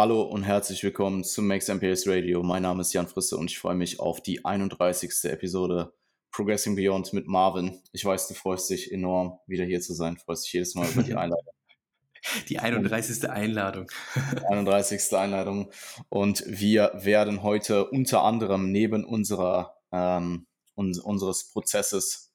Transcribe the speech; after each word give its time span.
Hallo 0.00 0.22
und 0.22 0.44
herzlich 0.44 0.82
willkommen 0.82 1.24
zum 1.24 1.46
Max 1.46 1.68
MPS 1.68 2.06
Radio. 2.06 2.42
Mein 2.42 2.62
Name 2.62 2.80
ist 2.80 2.94
Jan 2.94 3.06
Frisse 3.06 3.36
und 3.36 3.50
ich 3.50 3.58
freue 3.58 3.74
mich 3.74 4.00
auf 4.00 4.22
die 4.22 4.42
31. 4.46 5.24
Episode 5.24 5.92
Progressing 6.32 6.74
Beyond 6.74 7.12
mit 7.12 7.26
Marvin. 7.26 7.82
Ich 7.92 8.02
weiß, 8.02 8.26
du 8.28 8.32
freust 8.32 8.70
dich 8.70 8.90
enorm, 8.90 9.38
wieder 9.46 9.66
hier 9.66 9.82
zu 9.82 9.92
sein. 9.92 10.14
Du 10.14 10.22
freust 10.22 10.46
dich 10.46 10.54
jedes 10.54 10.74
Mal 10.74 10.88
über 10.88 11.02
die 11.02 11.14
Einladung. 11.16 11.52
Die 12.48 12.58
31. 12.58 13.28
Einladung. 13.28 13.90
31. 14.48 15.12
Einladung. 15.18 15.70
Und 16.08 16.44
wir 16.46 16.92
werden 16.94 17.42
heute 17.42 17.84
unter 17.90 18.24
anderem 18.24 18.72
neben 18.72 19.04
unserer, 19.04 19.76
ähm, 19.92 20.46
uns, 20.76 20.98
unseres 20.98 21.50
Prozesses 21.52 22.32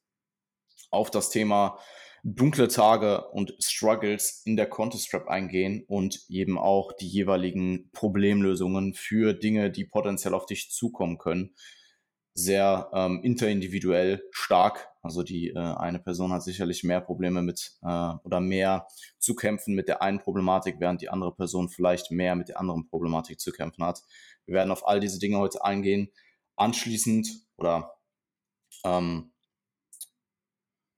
auf 0.91 1.09
das 1.09 1.31
Thema 1.31 1.79
dunkle 2.27 2.67
Tage 2.67 3.29
und 3.29 3.55
Struggles 3.59 4.41
in 4.45 4.55
der 4.55 4.65
Contest 4.65 5.11
Trap 5.11 5.27
eingehen 5.27 5.83
und 5.87 6.25
eben 6.27 6.57
auch 6.57 6.91
die 6.93 7.07
jeweiligen 7.07 7.91
Problemlösungen 7.91 8.95
für 8.95 9.35
Dinge, 9.35 9.69
die 9.69 9.85
potenziell 9.85 10.33
auf 10.33 10.47
dich 10.47 10.71
zukommen 10.71 11.19
können. 11.19 11.55
Sehr 12.33 12.89
ähm, 12.93 13.21
interindividuell 13.23 14.23
stark. 14.31 14.89
Also 15.03 15.21
die 15.21 15.49
äh, 15.49 15.59
eine 15.59 15.99
Person 15.99 16.33
hat 16.33 16.41
sicherlich 16.41 16.83
mehr 16.83 16.99
Probleme 16.99 17.43
mit 17.43 17.77
äh, 17.83 18.13
oder 18.23 18.41
mehr 18.41 18.87
zu 19.19 19.35
kämpfen 19.35 19.75
mit 19.75 19.87
der 19.87 20.01
einen 20.01 20.19
Problematik, 20.19 20.77
während 20.79 21.01
die 21.01 21.09
andere 21.09 21.33
Person 21.35 21.69
vielleicht 21.69 22.09
mehr 22.09 22.35
mit 22.35 22.49
der 22.49 22.59
anderen 22.59 22.87
Problematik 22.87 23.39
zu 23.39 23.51
kämpfen 23.51 23.85
hat. 23.85 24.01
Wir 24.47 24.55
werden 24.55 24.71
auf 24.71 24.87
all 24.87 24.99
diese 24.99 25.19
Dinge 25.19 25.37
heute 25.37 25.63
eingehen. 25.63 26.09
Anschließend 26.55 27.27
oder 27.57 27.93
ähm, 28.83 29.31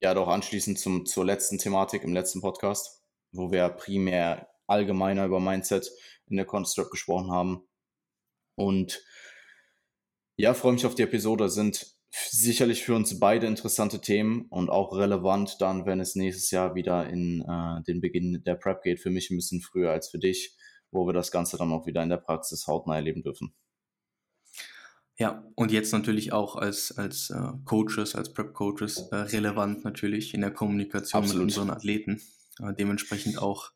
ja 0.02 0.14
doch 0.14 0.28
anschließend 0.28 0.80
zum, 0.80 1.06
zur 1.06 1.26
letzten 1.26 1.58
Thematik 1.58 2.04
im 2.04 2.14
letzten 2.14 2.42
Podcast, 2.42 3.04
wo 3.32 3.52
wir 3.52 3.70
primär 3.70 4.50
allgemeiner 4.68 5.26
über 5.26 5.40
Mindset 5.40 5.92
in 6.28 6.38
der 6.38 6.46
Construct 6.46 6.92
gesprochen 6.92 7.32
haben. 7.32 7.68
Und 8.56 9.04
ja, 10.36 10.54
freue 10.54 10.74
mich 10.74 10.86
auf 10.86 10.96
die 10.96 11.04
Episode. 11.04 11.50
Sind 11.50 11.98
sicherlich 12.12 12.84
für 12.84 12.96
uns 12.96 13.20
beide 13.20 13.48
interessante 13.48 14.02
Themen 14.02 14.46
und 14.50 14.70
auch 14.70 14.96
relevant 14.96 15.58
dann, 15.60 15.86
wenn 15.86 16.00
es 16.00 16.16
nächstes 16.16 16.52
Jahr 16.52 16.76
wieder 16.76 17.10
in 17.10 17.42
äh, 17.42 17.84
den 17.84 18.02
Beginn 18.02 18.44
der 18.46 18.56
Prep 18.56 18.84
geht. 18.84 19.00
Für 19.00 19.10
mich 19.10 19.30
ein 19.30 19.38
bisschen 19.38 19.62
früher 19.62 19.92
als 19.92 20.10
für 20.10 20.20
dich, 20.20 20.56
wo 20.92 21.06
wir 21.06 21.14
das 21.14 21.32
Ganze 21.32 21.58
dann 21.58 21.72
auch 21.72 21.86
wieder 21.86 22.04
in 22.04 22.10
der 22.10 22.18
Praxis 22.18 22.68
hautnah 22.68 22.96
erleben 22.96 23.24
dürfen. 23.24 23.54
Ja, 25.20 25.44
und 25.56 25.72
jetzt 25.72 25.92
natürlich 25.94 26.32
auch 26.32 26.56
als, 26.56 26.96
als 26.96 27.32
äh, 27.32 27.52
Coaches, 27.66 28.14
als 28.16 28.34
Prep-Coaches 28.34 29.10
äh, 29.12 29.16
relevant 29.16 29.84
natürlich 29.84 30.34
in 30.34 30.42
der 30.42 30.52
Kommunikation 30.52 31.24
Absolut. 31.24 31.46
mit 31.46 31.56
unseren 31.56 31.72
Athleten. 31.72 32.22
Äh, 32.60 32.74
dementsprechend 32.74 33.40
auch 33.40 33.72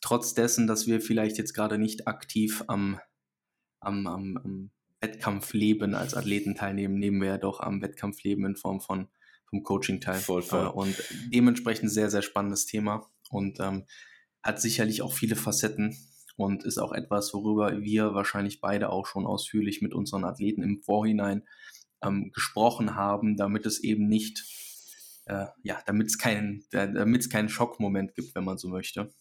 trotz 0.00 0.32
dessen, 0.32 0.66
dass 0.66 0.86
wir 0.86 1.02
vielleicht 1.02 1.36
jetzt 1.36 1.52
gerade 1.52 1.76
nicht 1.76 2.08
aktiv 2.08 2.64
am, 2.66 2.98
am, 3.80 4.06
am, 4.06 4.36
am 4.38 4.70
Wettkampfleben 5.00 5.94
als 5.94 6.14
Athleten 6.14 6.54
teilnehmen, 6.54 6.98
nehmen 6.98 7.20
wir 7.20 7.28
ja 7.28 7.38
doch 7.38 7.60
am 7.60 7.82
Wettkampfleben 7.82 8.46
in 8.46 8.56
Form 8.56 8.80
von 8.80 9.08
vom 9.48 9.62
Coaching 9.62 10.00
teil. 10.00 10.18
Voll, 10.18 10.42
voll. 10.42 10.66
Äh, 10.66 10.68
und 10.68 10.96
dementsprechend 11.32 11.90
sehr, 11.90 12.10
sehr 12.10 12.22
spannendes 12.22 12.66
Thema 12.66 13.08
und 13.30 13.60
ähm, 13.60 13.84
hat 14.42 14.60
sicherlich 14.60 15.02
auch 15.02 15.12
viele 15.12 15.36
Facetten 15.36 15.96
und 16.36 16.64
ist 16.64 16.78
auch 16.78 16.92
etwas, 16.92 17.32
worüber 17.34 17.80
wir 17.80 18.14
wahrscheinlich 18.14 18.60
beide 18.60 18.90
auch 18.90 19.06
schon 19.06 19.26
ausführlich 19.26 19.82
mit 19.82 19.94
unseren 19.94 20.24
Athleten 20.24 20.62
im 20.62 20.82
Vorhinein 20.82 21.46
ähm, 22.02 22.30
gesprochen 22.32 22.94
haben, 22.94 23.36
damit 23.36 23.66
es 23.66 23.82
eben 23.82 24.06
nicht, 24.06 24.44
äh, 25.26 25.46
ja, 25.62 25.82
damit 25.86 26.08
es 26.08 26.18
keinen, 26.18 26.64
damit 26.70 27.22
es 27.22 27.30
keinen 27.30 27.48
Schockmoment 27.48 28.14
gibt, 28.14 28.34
wenn 28.34 28.44
man 28.44 28.58
so 28.58 28.68
möchte. 28.68 29.12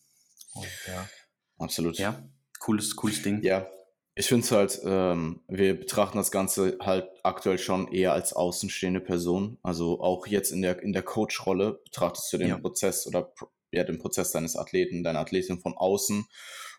Und, 0.54 0.68
ja. 0.88 1.10
Absolut. 1.58 1.98
Ja, 1.98 2.22
cooles, 2.60 2.96
cooles 2.96 3.22
Ding. 3.22 3.42
Ja, 3.42 3.68
ich 4.14 4.28
finde 4.28 4.46
es 4.46 4.52
halt, 4.52 4.82
ähm, 4.86 5.42
wir 5.48 5.78
betrachten 5.78 6.18
das 6.18 6.32
Ganze 6.32 6.78
halt 6.82 7.10
aktuell 7.24 7.58
schon 7.58 7.92
eher 7.92 8.14
als 8.14 8.34
außenstehende 8.34 9.02
Person. 9.02 9.58
Also 9.62 10.02
auch 10.02 10.28
jetzt 10.28 10.52
in 10.52 10.62
der, 10.62 10.82
in 10.82 10.94
der 10.94 11.04
Coach-Rolle 11.04 11.82
betrachtest 11.84 12.32
du 12.32 12.38
den 12.38 12.48
ja. 12.50 12.58
Prozess 12.58 13.08
oder 13.08 13.34
ja, 13.72 13.84
den 13.84 14.00
Prozess 14.00 14.32
deines 14.32 14.56
Athleten, 14.56 15.04
deiner 15.04 15.20
Athletin 15.20 15.60
von 15.60 15.74
außen 15.74 16.26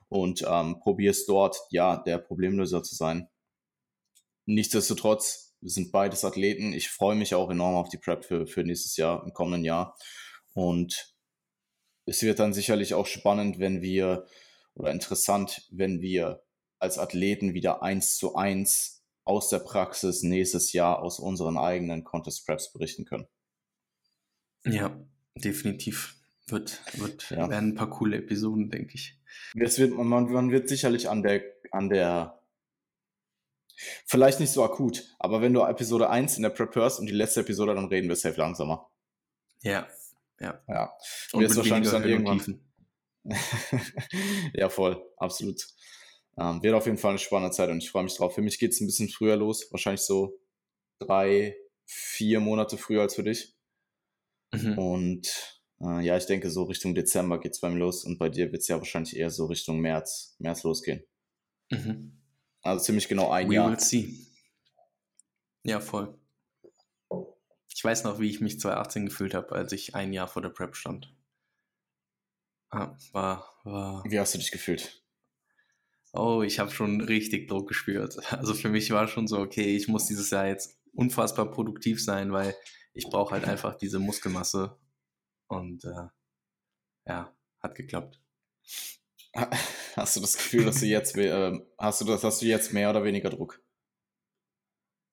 und 0.08 0.44
ähm, 0.48 0.78
probierst 0.80 1.28
dort, 1.28 1.58
ja, 1.70 1.96
der 1.96 2.18
Problemlöser 2.18 2.82
zu 2.82 2.94
sein. 2.94 3.28
Nichtsdestotrotz, 4.46 5.56
wir 5.60 5.70
sind 5.70 5.90
beides 5.90 6.24
Athleten. 6.24 6.72
Ich 6.72 6.88
freue 6.88 7.16
mich 7.16 7.34
auch 7.34 7.50
enorm 7.50 7.74
auf 7.74 7.88
die 7.88 7.98
Prep 7.98 8.24
für, 8.24 8.46
für 8.46 8.62
nächstes 8.62 8.96
Jahr, 8.96 9.24
im 9.24 9.32
kommenden 9.32 9.64
Jahr. 9.64 9.96
Und 10.54 11.14
es 12.04 12.22
wird 12.22 12.38
dann 12.38 12.54
sicherlich 12.54 12.94
auch 12.94 13.06
spannend, 13.06 13.58
wenn 13.58 13.82
wir, 13.82 14.26
oder 14.74 14.92
interessant, 14.92 15.66
wenn 15.70 16.00
wir 16.00 16.44
als 16.78 16.98
Athleten 16.98 17.54
wieder 17.54 17.82
eins 17.82 18.16
zu 18.16 18.36
eins 18.36 19.04
aus 19.24 19.48
der 19.48 19.58
Praxis 19.58 20.22
nächstes 20.22 20.72
Jahr 20.72 21.02
aus 21.02 21.18
unseren 21.18 21.58
eigenen 21.58 22.04
Contest 22.04 22.46
Preps 22.46 22.72
berichten 22.72 23.04
können. 23.04 23.26
Ja, 24.64 24.96
definitiv. 25.34 26.14
Wird, 26.48 26.80
wird, 26.96 27.30
ja. 27.30 27.50
werden 27.50 27.70
ein 27.70 27.74
paar 27.74 27.90
coole 27.90 28.18
Episoden, 28.18 28.70
denke 28.70 28.94
ich. 28.94 29.18
Es 29.58 29.78
wird, 29.78 29.92
man, 29.92 30.30
man 30.30 30.50
wird 30.50 30.68
sicherlich 30.68 31.08
an 31.08 31.22
der, 31.22 31.42
an 31.70 31.88
der, 31.88 32.40
vielleicht 34.06 34.40
nicht 34.40 34.52
so 34.52 34.64
akut, 34.64 35.04
aber 35.18 35.40
wenn 35.40 35.52
du 35.52 35.62
Episode 35.62 36.10
1 36.10 36.36
in 36.36 36.42
der 36.42 36.50
Prep 36.50 36.74
hörst 36.74 37.00
und 37.00 37.06
die 37.06 37.12
letzte 37.12 37.40
Episode, 37.40 37.74
dann 37.74 37.86
reden 37.86 38.08
wir 38.08 38.16
safe 38.16 38.38
langsamer. 38.38 38.90
Ja, 39.62 39.88
ja. 40.40 40.62
Ja. 40.68 40.92
Und 41.32 41.42
jetzt 41.42 41.56
wahrscheinlich 41.56 41.90
dann 41.90 42.04
irgendwann. 42.04 42.60
ja, 44.54 44.68
voll, 44.68 45.02
absolut. 45.16 45.66
Ähm, 46.38 46.62
wird 46.62 46.74
auf 46.74 46.86
jeden 46.86 46.98
Fall 46.98 47.10
eine 47.10 47.18
spannende 47.18 47.54
Zeit 47.54 47.70
und 47.70 47.78
ich 47.78 47.90
freue 47.90 48.04
mich 48.04 48.16
drauf. 48.16 48.34
Für 48.34 48.42
mich 48.42 48.58
geht 48.58 48.72
es 48.72 48.80
ein 48.80 48.86
bisschen 48.86 49.08
früher 49.08 49.36
los, 49.36 49.68
wahrscheinlich 49.72 50.02
so 50.02 50.38
drei, 50.98 51.56
vier 51.86 52.40
Monate 52.40 52.76
früher 52.76 53.02
als 53.02 53.14
für 53.14 53.24
dich. 53.24 53.54
Mhm. 54.52 54.78
Und 54.78 55.55
äh, 55.80 56.00
ja, 56.00 56.16
ich 56.16 56.26
denke, 56.26 56.50
so 56.50 56.64
Richtung 56.64 56.94
Dezember 56.94 57.38
geht 57.40 57.52
es 57.52 57.60
bei 57.60 57.68
mir 57.68 57.78
los 57.78 58.04
und 58.04 58.18
bei 58.18 58.28
dir 58.28 58.50
wird 58.52 58.62
es 58.62 58.68
ja 58.68 58.78
wahrscheinlich 58.78 59.16
eher 59.16 59.30
so 59.30 59.46
Richtung 59.46 59.80
März, 59.80 60.36
März 60.38 60.62
losgehen. 60.62 61.02
Mhm. 61.70 62.22
Also 62.62 62.84
ziemlich 62.84 63.08
genau 63.08 63.30
ein 63.30 63.48
We 63.50 63.54
Jahr. 63.54 63.70
Will 63.70 63.80
see. 63.80 64.26
Ja, 65.64 65.80
voll. 65.80 66.18
Ich 67.74 67.84
weiß 67.84 68.04
noch, 68.04 68.18
wie 68.20 68.30
ich 68.30 68.40
mich 68.40 68.58
2018 68.58 69.06
gefühlt 69.06 69.34
habe, 69.34 69.54
als 69.54 69.72
ich 69.72 69.94
ein 69.94 70.12
Jahr 70.12 70.28
vor 70.28 70.40
der 70.40 70.48
Prep 70.48 70.76
stand. 70.76 71.14
Ah, 72.70 72.96
war, 73.12 73.60
war. 73.64 74.02
Wie 74.06 74.18
hast 74.18 74.34
du 74.34 74.38
dich 74.38 74.50
gefühlt? 74.50 75.02
Oh, 76.12 76.42
ich 76.42 76.58
habe 76.58 76.70
schon 76.70 77.02
richtig 77.02 77.48
Druck 77.48 77.68
gespürt. 77.68 78.16
Also 78.32 78.54
für 78.54 78.70
mich 78.70 78.90
war 78.90 79.06
schon 79.08 79.28
so, 79.28 79.38
okay, 79.38 79.76
ich 79.76 79.88
muss 79.88 80.06
dieses 80.06 80.30
Jahr 80.30 80.46
jetzt 80.46 80.78
unfassbar 80.94 81.50
produktiv 81.50 82.02
sein, 82.02 82.32
weil 82.32 82.56
ich 82.94 83.04
brauche 83.04 83.32
halt 83.32 83.44
einfach 83.44 83.76
diese 83.76 83.98
Muskelmasse 83.98 84.78
und 85.48 85.84
äh, 85.84 86.08
ja, 87.06 87.34
hat 87.60 87.74
geklappt. 87.74 88.20
Hast 89.96 90.16
du 90.16 90.20
das 90.20 90.36
Gefühl, 90.36 90.64
dass 90.64 90.80
du 90.80 90.86
jetzt 90.86 91.16
äh, 91.16 91.58
hast 91.78 92.00
du 92.00 92.04
das, 92.04 92.24
hast 92.24 92.42
du 92.42 92.46
jetzt 92.46 92.72
mehr 92.72 92.90
oder 92.90 93.04
weniger 93.04 93.30
Druck? 93.30 93.62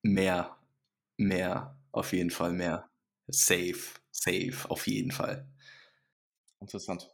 Mehr, 0.01 0.57
mehr, 1.17 1.77
auf 1.91 2.13
jeden 2.13 2.29
Fall 2.29 2.51
mehr. 2.53 2.89
Safe, 3.27 3.79
safe, 4.11 4.69
auf 4.69 4.87
jeden 4.87 5.11
Fall. 5.11 5.47
Interessant. 6.59 7.09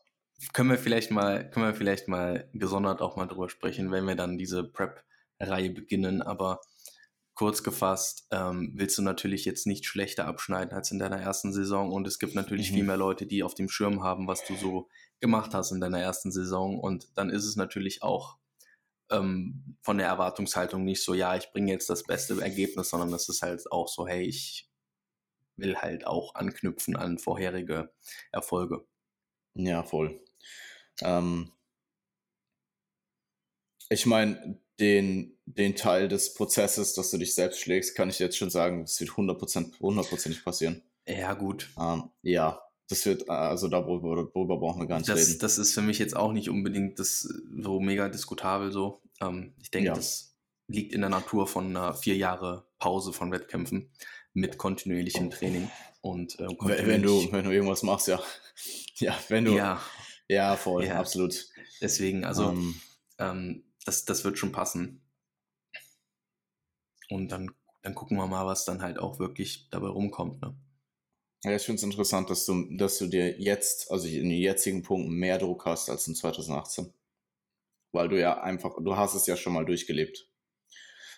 Können 0.54 0.69
wir 0.69 0.77
vielleicht 0.77 1.12
mal, 1.12 1.50
können 1.50 1.68
wir 1.68 1.75
vielleicht 1.75 2.07
mal 2.07 2.50
gesondert 2.54 3.01
auch 3.01 3.15
mal 3.18 3.27
drüber 3.27 3.50
sprechen, 3.50 3.92
wenn 3.92 4.06
wir 4.06 4.15
dann 4.15 4.38
diese 4.38 4.63
Prep-Reihe 4.63 5.72
beginnen, 5.72 6.22
aber 6.22 6.62
kurz 7.39 7.63
gefasst, 7.63 8.27
ähm, 8.31 8.74
willst 8.75 8.97
du 8.97 9.01
natürlich 9.01 9.45
jetzt 9.45 9.65
nicht 9.65 9.86
schlechter 9.86 10.27
abschneiden 10.27 10.74
als 10.74 10.91
in 10.91 11.00
deiner 11.00 11.21
ersten 11.21 11.53
Saison. 11.53 11.94
Und 11.94 12.06
es 12.06 12.19
gibt 12.19 12.36
natürlich 12.36 12.69
mhm. 12.71 12.75
viel 12.75 12.83
mehr 12.83 12.97
Leute, 12.97 13.25
die 13.25 13.44
auf 13.44 13.56
dem 13.56 13.69
Schirm 13.69 14.03
haben, 14.03 14.27
was 14.27 14.44
du 14.44 14.57
so 14.57 14.89
gemacht 15.21 15.53
hast 15.53 15.71
in 15.71 15.80
deiner 15.80 16.01
ersten 16.01 16.33
Saison. 16.33 16.77
Und 16.77 17.18
dann 17.18 17.30
ist 17.30 17.45
es 17.45 17.56
natürlich 17.56 18.03
auch 18.03 18.36
ähm, 19.09 19.77
von 19.81 19.97
der 19.97 20.07
Erwartungshaltung 20.07 20.83
nicht 20.83 21.01
so, 21.01 21.13
ja, 21.13 21.33
ich 21.38 21.50
bringe 21.53 21.71
jetzt 21.71 21.89
das 21.89 22.03
beste 22.03 22.41
Ergebnis, 22.41 22.89
sondern 22.89 23.13
es 23.13 23.30
ist 23.30 23.41
halt 23.41 23.71
auch 23.71 23.88
so, 23.88 24.06
hey, 24.06 24.24
ich 24.24 24.69
will 25.56 25.77
halt 25.77 26.06
auch 26.06 26.36
anknüpfen 26.36 26.97
an 26.97 27.19
vorherige 27.19 27.89
Erfolge. 28.33 28.86
Ja, 29.53 29.83
voll. 29.83 30.19
Ähm, 31.01 31.53
ich 33.88 34.06
meine, 34.06 34.59
den, 34.80 35.38
den 35.46 35.76
Teil 35.76 36.08
des 36.08 36.34
Prozesses, 36.34 36.94
dass 36.94 37.12
du 37.12 37.18
dich 37.18 37.36
selbst 37.36 37.60
schlägst, 37.60 37.96
kann 37.96 38.10
ich 38.10 38.20
jetzt 38.20 38.38
schon 38.38 38.50
sagen, 38.50 38.81
das 38.81 39.00
wird 39.00 39.12
100%, 39.12 39.80
hundertprozentig 39.80 40.44
passieren. 40.44 40.81
Ja, 41.08 41.34
gut. 41.34 41.70
Ähm, 41.80 42.04
ja, 42.22 42.62
das 42.88 43.06
wird, 43.06 43.30
also 43.30 43.68
darüber, 43.68 44.16
darüber 44.34 44.58
brauchen 44.58 44.81
wir 44.81 44.88
gar 44.88 44.98
nicht 44.98 45.10
das, 45.10 45.20
reden. 45.20 45.40
Das 45.40 45.58
ist 45.58 45.74
für 45.74 45.81
mich 45.81 46.00
jetzt 46.00 46.16
auch 46.16 46.31
nicht 46.31 46.50
unbedingt 46.50 47.00
das 47.00 47.22
so 47.62 47.80
mega 47.80 48.10
diskutabel 48.10 48.72
so. 48.72 49.02
Ähm, 49.22 49.54
ich 49.62 49.72
denke, 49.72 49.88
ja. 49.88 49.94
das 49.94 50.36
liegt 50.68 50.94
in 50.94 51.02
der 51.02 51.10
Natur 51.10 51.48
von 51.48 51.68
einer 51.68 51.94
vier 51.94 52.16
Jahre 52.16 52.66
Pause 52.80 53.14
von 53.14 53.32
Wettkämpfen 53.32 53.92
mit 54.34 54.58
kontinuierlichem 54.58 55.30
Training. 55.30 55.70
Und, 56.02 56.40
äh, 56.40 56.46
kontinuierlich 56.46 56.88
wenn, 56.88 57.02
du, 57.04 57.32
wenn 57.32 57.46
du 57.46 57.52
irgendwas 57.52 57.84
machst, 57.84 58.08
ja. 58.08 58.22
Ja, 58.96 59.18
wenn 59.30 59.46
du. 59.46 59.56
Ja, 59.56 59.82
ja 60.28 60.58
voll, 60.58 60.86
ja. 60.86 61.00
absolut. 61.00 61.48
Deswegen, 61.82 62.25
also, 62.25 62.50
ähm, 62.50 62.75
ähm 63.18 63.64
das, 63.89 64.06
das 64.06 64.24
wird 64.24 64.38
schon 64.38 64.51
passen. 64.51 65.01
Und 67.09 67.31
dann, 67.31 67.51
dann 67.81 67.95
gucken 67.95 68.18
wir 68.18 68.27
mal, 68.27 68.45
was 68.45 68.65
dann 68.65 68.83
halt 68.83 69.00
auch 69.00 69.18
wirklich 69.18 69.68
dabei 69.71 69.88
rumkommt. 69.88 70.41
Ne? 70.41 70.56
Ja, 71.44 71.56
ich 71.56 71.63
finde 71.63 71.77
es 71.77 71.83
interessant, 71.83 72.30
dass 72.30 72.45
du, 72.45 72.77
dass 72.77 73.00
du 73.00 73.07
dir 73.07 73.39
jetzt, 73.39 73.89
also 73.91 74.07
in 74.07 74.30
den 74.30 74.39
jetzigen 74.39 74.83
Punkten, 74.83 75.13
mehr 75.13 75.39
Druck 75.39 75.65
hast 75.65 75.89
als 75.89 76.07
in 76.07 76.13
2018. 76.13 76.94
Weil 77.91 78.09
du 78.09 78.19
ja 78.19 78.39
einfach, 78.41 78.75
du 78.80 78.95
hast 78.95 79.15
es 79.15 79.25
ja 79.25 79.36
schon 79.36 79.53
mal 79.53 79.65
durchgelebt. 79.65 80.30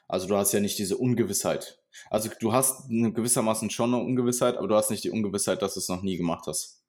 Also 0.08 0.28
du 0.28 0.38
hast 0.38 0.54
ja 0.54 0.62
nicht 0.62 0.80
diese 0.80 0.98
Ungewissheit. 0.98 1.84
Also 2.10 2.30
du 2.40 2.54
hast 2.54 2.88
gewissermaßen 2.88 3.70
schon 3.70 3.94
eine 3.94 4.04
Ungewissheit, 4.04 4.56
aber 4.56 4.70
du 4.70 4.76
hast 4.76 4.92
nicht 4.92 5.04
die 5.04 5.12
Ungewissheit, 5.12 5.62
dass 5.62 5.74
du 5.74 5.82
es 5.82 5.90
noch 5.90 6.04
nie 6.04 6.16
gemacht 6.16 6.48
hast. 6.48 6.86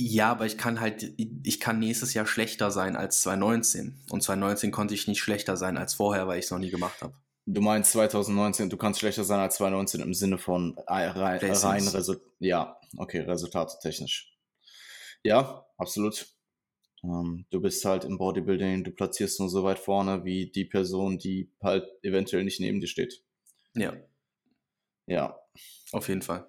Ja, 0.00 0.30
aber 0.30 0.46
ich 0.46 0.56
kann 0.56 0.78
halt, 0.78 1.12
ich 1.42 1.58
kann 1.58 1.80
nächstes 1.80 2.14
Jahr 2.14 2.24
schlechter 2.24 2.70
sein 2.70 2.94
als 2.94 3.22
2019. 3.22 4.00
Und 4.10 4.22
2019 4.22 4.70
konnte 4.70 4.94
ich 4.94 5.08
nicht 5.08 5.20
schlechter 5.20 5.56
sein 5.56 5.76
als 5.76 5.94
vorher, 5.94 6.28
weil 6.28 6.38
ich 6.38 6.44
es 6.44 6.52
noch 6.52 6.60
nie 6.60 6.70
gemacht 6.70 7.02
habe. 7.02 7.14
Du 7.46 7.60
meinst 7.60 7.90
2019, 7.92 8.70
du 8.70 8.76
kannst 8.76 9.00
schlechter 9.00 9.24
sein 9.24 9.40
als 9.40 9.56
2019 9.56 10.00
im 10.00 10.14
Sinne 10.14 10.38
von 10.38 10.78
rein, 10.86 11.10
rein 11.10 11.38
Resultat. 11.40 12.20
Ja, 12.38 12.78
okay, 12.96 13.22
Resultate 13.22 13.74
technisch. 13.82 14.38
Ja, 15.24 15.66
absolut. 15.78 16.28
Ähm, 17.02 17.46
du 17.50 17.60
bist 17.60 17.84
halt 17.84 18.04
im 18.04 18.18
Bodybuilding, 18.18 18.84
du 18.84 18.92
platzierst 18.92 19.40
nur 19.40 19.48
so 19.48 19.64
weit 19.64 19.80
vorne 19.80 20.24
wie 20.24 20.48
die 20.48 20.64
Person, 20.64 21.18
die 21.18 21.50
halt 21.60 21.88
eventuell 22.02 22.44
nicht 22.44 22.60
neben 22.60 22.80
dir 22.80 22.86
steht. 22.86 23.24
Ja. 23.74 23.96
Ja. 25.06 25.40
Auf 25.90 26.06
jeden 26.08 26.22
Fall. 26.22 26.48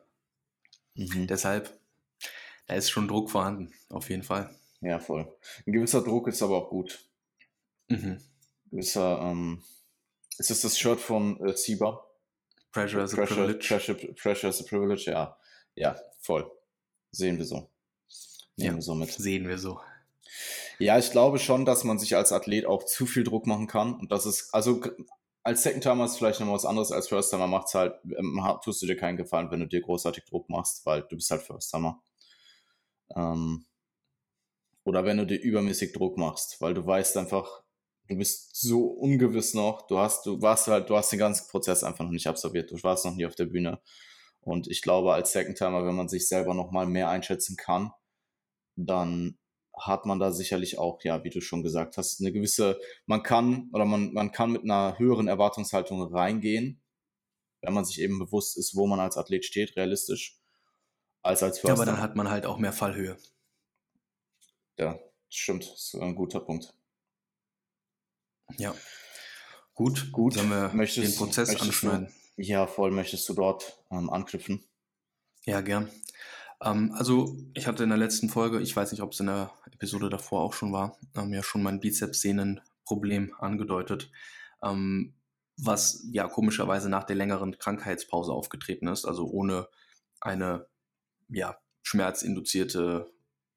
Mhm. 0.94 1.26
Deshalb, 1.26 1.79
da 2.70 2.76
ist 2.76 2.92
schon 2.92 3.08
Druck 3.08 3.32
vorhanden, 3.32 3.74
auf 3.90 4.10
jeden 4.12 4.22
Fall. 4.22 4.56
Ja, 4.82 5.00
voll. 5.00 5.28
Ein 5.66 5.74
gewisser 5.74 6.04
Druck 6.04 6.28
ist 6.28 6.44
aber 6.44 6.58
auch 6.58 6.70
gut. 6.70 7.04
Mhm. 7.88 8.20
Gewisser, 8.70 9.20
ähm, 9.24 9.64
ist 10.38 10.52
das 10.52 10.62
das 10.62 10.78
Shirt 10.78 11.00
von 11.00 11.44
äh, 11.44 11.58
Siba? 11.58 12.06
Pressure 12.72 13.02
as 13.02 13.14
a 13.14 13.16
Pressure, 13.16 13.36
Privilege. 13.38 13.68
Pressure, 13.68 13.96
Pressure 14.14 14.50
as 14.50 14.62
a 14.62 14.66
Privilege, 14.70 15.10
ja. 15.10 15.36
Ja, 15.74 16.00
voll. 16.20 16.50
Sehen 17.10 17.40
wir 17.40 17.46
so. 17.46 17.72
Nehmen 18.56 18.70
ja, 18.70 18.76
wir 18.76 18.82
so 18.84 18.94
mit. 18.94 19.12
Sehen 19.12 19.48
wir 19.48 19.58
so. 19.58 19.82
Ja, 20.78 21.00
ich 21.00 21.10
glaube 21.10 21.40
schon, 21.40 21.66
dass 21.66 21.84
man 21.84 21.98
sich 21.98 22.16
als 22.16 22.32
Athlet 22.32 22.68
auch 22.68 22.86
zu 22.86 23.08
viel 23.08 23.24
Druck 23.24 23.48
machen 23.48 23.66
kann. 23.66 23.96
Und 23.96 24.12
das 24.12 24.28
ist, 24.28 24.54
also 24.54 24.80
als 25.42 25.64
Second-Timer 25.64 26.06
ist 26.06 26.18
vielleicht 26.18 26.40
noch 26.40 26.54
was 26.54 26.66
anderes 26.66 26.92
als 26.92 27.08
First-Timer. 27.08 27.48
Macht's 27.48 27.74
halt, 27.74 27.96
ähm, 28.16 28.40
tust 28.64 28.84
du 28.84 28.86
dir 28.86 28.96
keinen 28.96 29.18
Gefallen, 29.18 29.50
wenn 29.50 29.62
du 29.62 29.66
dir 29.66 29.82
großartig 29.82 30.26
Druck 30.26 30.50
machst, 30.50 30.86
weil 30.86 31.02
du 31.02 31.16
bist 31.16 31.32
halt 31.32 31.42
First-Timer. 31.42 32.00
Ähm, 33.16 33.66
oder 34.84 35.06
wenn 35.06 35.18
du 35.18 35.26
dir 35.26 35.40
übermäßig 35.40 35.94
Druck 35.94 36.18
machst, 36.18 36.62
weil 36.62 36.74
du 36.74 36.86
weißt 36.86 37.18
einfach, 37.18 37.64
du 38.08 38.18
bist 38.18 38.56
so 38.56 38.86
ungewiss 38.88 39.54
noch. 39.54 39.88
Du 39.88 40.00
hast, 40.00 40.26
du 40.26 40.42
warst 40.42 40.68
halt, 40.68 40.90
du 40.90 40.96
hast 40.96 41.12
den 41.12 41.20
ganzen 41.20 41.48
Prozess 41.48 41.84
einfach 41.84 42.04
noch 42.06 42.12
nicht 42.12 42.28
absolviert. 42.28 42.72
Du 42.72 42.82
warst 42.84 43.06
noch 43.06 43.16
nie 43.16 43.26
auf 43.26 43.36
der 43.36 43.46
Bühne. 43.46 43.80
Und 44.42 44.68
ich 44.68 44.82
glaube, 44.82 45.14
als 45.14 45.32
Second 45.32 45.58
Timer, 45.58 45.86
wenn 45.86 45.96
man 45.96 46.10
sich 46.10 46.28
selber 46.28 46.54
noch 46.54 46.72
mal 46.72 46.88
mehr 46.88 47.10
einschätzen 47.10 47.56
kann, 47.56 47.92
dann 48.76 49.38
hat 49.78 50.06
man 50.06 50.20
da 50.20 50.32
sicherlich 50.32 50.78
auch, 50.78 51.04
ja, 51.04 51.24
wie 51.24 51.30
du 51.30 51.42
schon 51.42 51.64
gesagt 51.64 51.98
hast, 51.98 52.20
eine 52.20 52.32
gewisse, 52.32 52.80
man 53.06 53.24
kann 53.24 53.70
oder 53.74 53.86
man, 53.86 54.14
man 54.14 54.32
kann 54.32 54.52
mit 54.52 54.64
einer 54.64 54.98
höheren 54.98 55.28
Erwartungshaltung 55.28 56.02
reingehen, 56.14 56.82
wenn 57.62 57.74
man 57.74 57.86
sich 57.86 58.02
eben 58.02 58.20
bewusst 58.20 58.58
ist, 58.58 58.76
wo 58.76 58.88
man 58.88 59.00
als 59.00 59.18
Athlet 59.18 59.46
steht, 59.46 59.76
realistisch, 59.76 60.39
als 61.22 61.44
als 61.44 61.60
First 61.60 61.70
Ja, 61.70 61.74
aber 61.74 61.86
dann 61.86 62.02
hat 62.02 62.16
man 62.16 62.30
halt 62.30 62.46
auch 62.46 62.58
mehr 62.58 62.74
Fallhöhe. 62.74 63.18
Ja, 64.78 64.98
stimmt, 65.30 65.70
das 65.70 65.94
ist 65.94 65.96
ein 65.96 66.16
guter 66.16 66.40
Punkt. 66.40 66.74
Ja. 68.58 68.74
Gut, 69.74 70.12
gut. 70.12 70.34
Sollen 70.34 70.50
wir 70.50 70.72
möchtest, 70.74 71.08
den 71.08 71.18
Prozess 71.18 71.60
anschneiden? 71.60 72.08
Du, 72.36 72.44
ja, 72.44 72.68
voll. 72.68 72.92
Möchtest 72.92 73.28
du 73.30 73.34
dort 73.34 73.82
ähm, 73.92 74.10
anknüpfen? 74.10 74.64
Ja, 75.46 75.62
gern. 75.62 75.90
Ähm, 76.62 76.94
also, 76.98 77.38
ich 77.54 77.68
hatte 77.68 77.84
in 77.84 77.90
der 77.90 77.98
letzten 77.98 78.30
Folge, 78.30 78.60
ich 78.60 78.76
weiß 78.76 78.92
nicht, 78.92 79.02
ob 79.02 79.14
es 79.14 79.20
in 79.20 79.28
der 79.28 79.52
Episode 79.72 80.10
davor 80.10 80.42
auch 80.42 80.54
schon 80.54 80.74
war, 80.74 80.98
ähm, 81.16 81.34
ja 81.34 81.44
schon 81.44 81.64
mein 81.64 81.80
Bizeps-Sehnen-Problem 81.80 83.34
angedeutet, 83.40 84.12
ähm, 84.62 85.14
was 85.58 86.06
ja 86.12 86.28
komischerweise 86.28 86.90
nach 86.90 87.06
der 87.06 87.16
längeren 87.16 87.58
Krankheitspause 87.58 88.34
aufgetreten 88.34 88.88
ist, 88.88 89.06
also 89.06 89.30
ohne 89.30 89.68
eine 90.20 90.68
ja, 91.30 91.58
schmerzinduzierte 91.84 93.12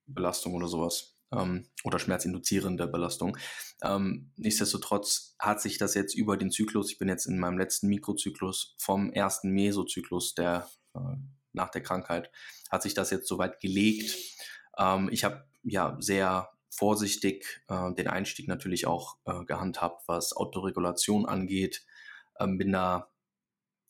Belastung 0.06 0.54
oder 0.54 0.68
sowas 0.68 1.16
ähm, 1.32 1.66
oder 1.84 1.98
schmerzinduzierende 1.98 2.86
Belastung. 2.86 3.36
Ähm, 3.82 4.32
nichtsdestotrotz 4.36 5.34
hat 5.38 5.60
sich 5.60 5.78
das 5.78 5.94
jetzt 5.94 6.14
über 6.14 6.36
den 6.36 6.50
Zyklus, 6.50 6.90
ich 6.90 6.98
bin 6.98 7.08
jetzt 7.08 7.26
in 7.26 7.38
meinem 7.38 7.58
letzten 7.58 7.88
Mikrozyklus 7.88 8.74
vom 8.78 9.12
ersten 9.12 9.50
Mesozyklus 9.50 10.34
der 10.34 10.68
äh, 10.94 11.16
nach 11.52 11.70
der 11.70 11.82
Krankheit, 11.82 12.30
hat 12.70 12.82
sich 12.82 12.94
das 12.94 13.10
jetzt 13.10 13.28
soweit 13.28 13.60
gelegt. 13.60 14.16
Ähm, 14.78 15.08
ich 15.12 15.24
habe 15.24 15.44
ja 15.62 15.96
sehr 16.00 16.50
vorsichtig 16.70 17.62
äh, 17.68 17.92
den 17.94 18.08
Einstieg 18.08 18.48
natürlich 18.48 18.86
auch 18.86 19.18
äh, 19.26 19.44
gehandhabt, 19.44 20.04
was 20.06 20.34
Autoregulation 20.34 21.26
angeht. 21.26 21.84
Ähm, 22.40 22.56
bin 22.56 22.72
da 22.72 23.10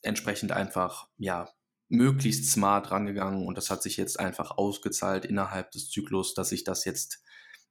entsprechend 0.01 0.51
einfach 0.51 1.07
ja 1.17 1.49
möglichst 1.93 2.49
smart 2.51 2.91
rangegangen 2.91 3.45
und 3.45 3.55
das 3.55 3.69
hat 3.69 3.83
sich 3.83 3.97
jetzt 3.97 4.19
einfach 4.19 4.57
ausgezahlt 4.57 5.25
innerhalb 5.25 5.71
des 5.71 5.89
Zyklus, 5.89 6.33
dass 6.33 6.51
ich 6.51 6.63
das 6.63 6.85
jetzt 6.85 7.23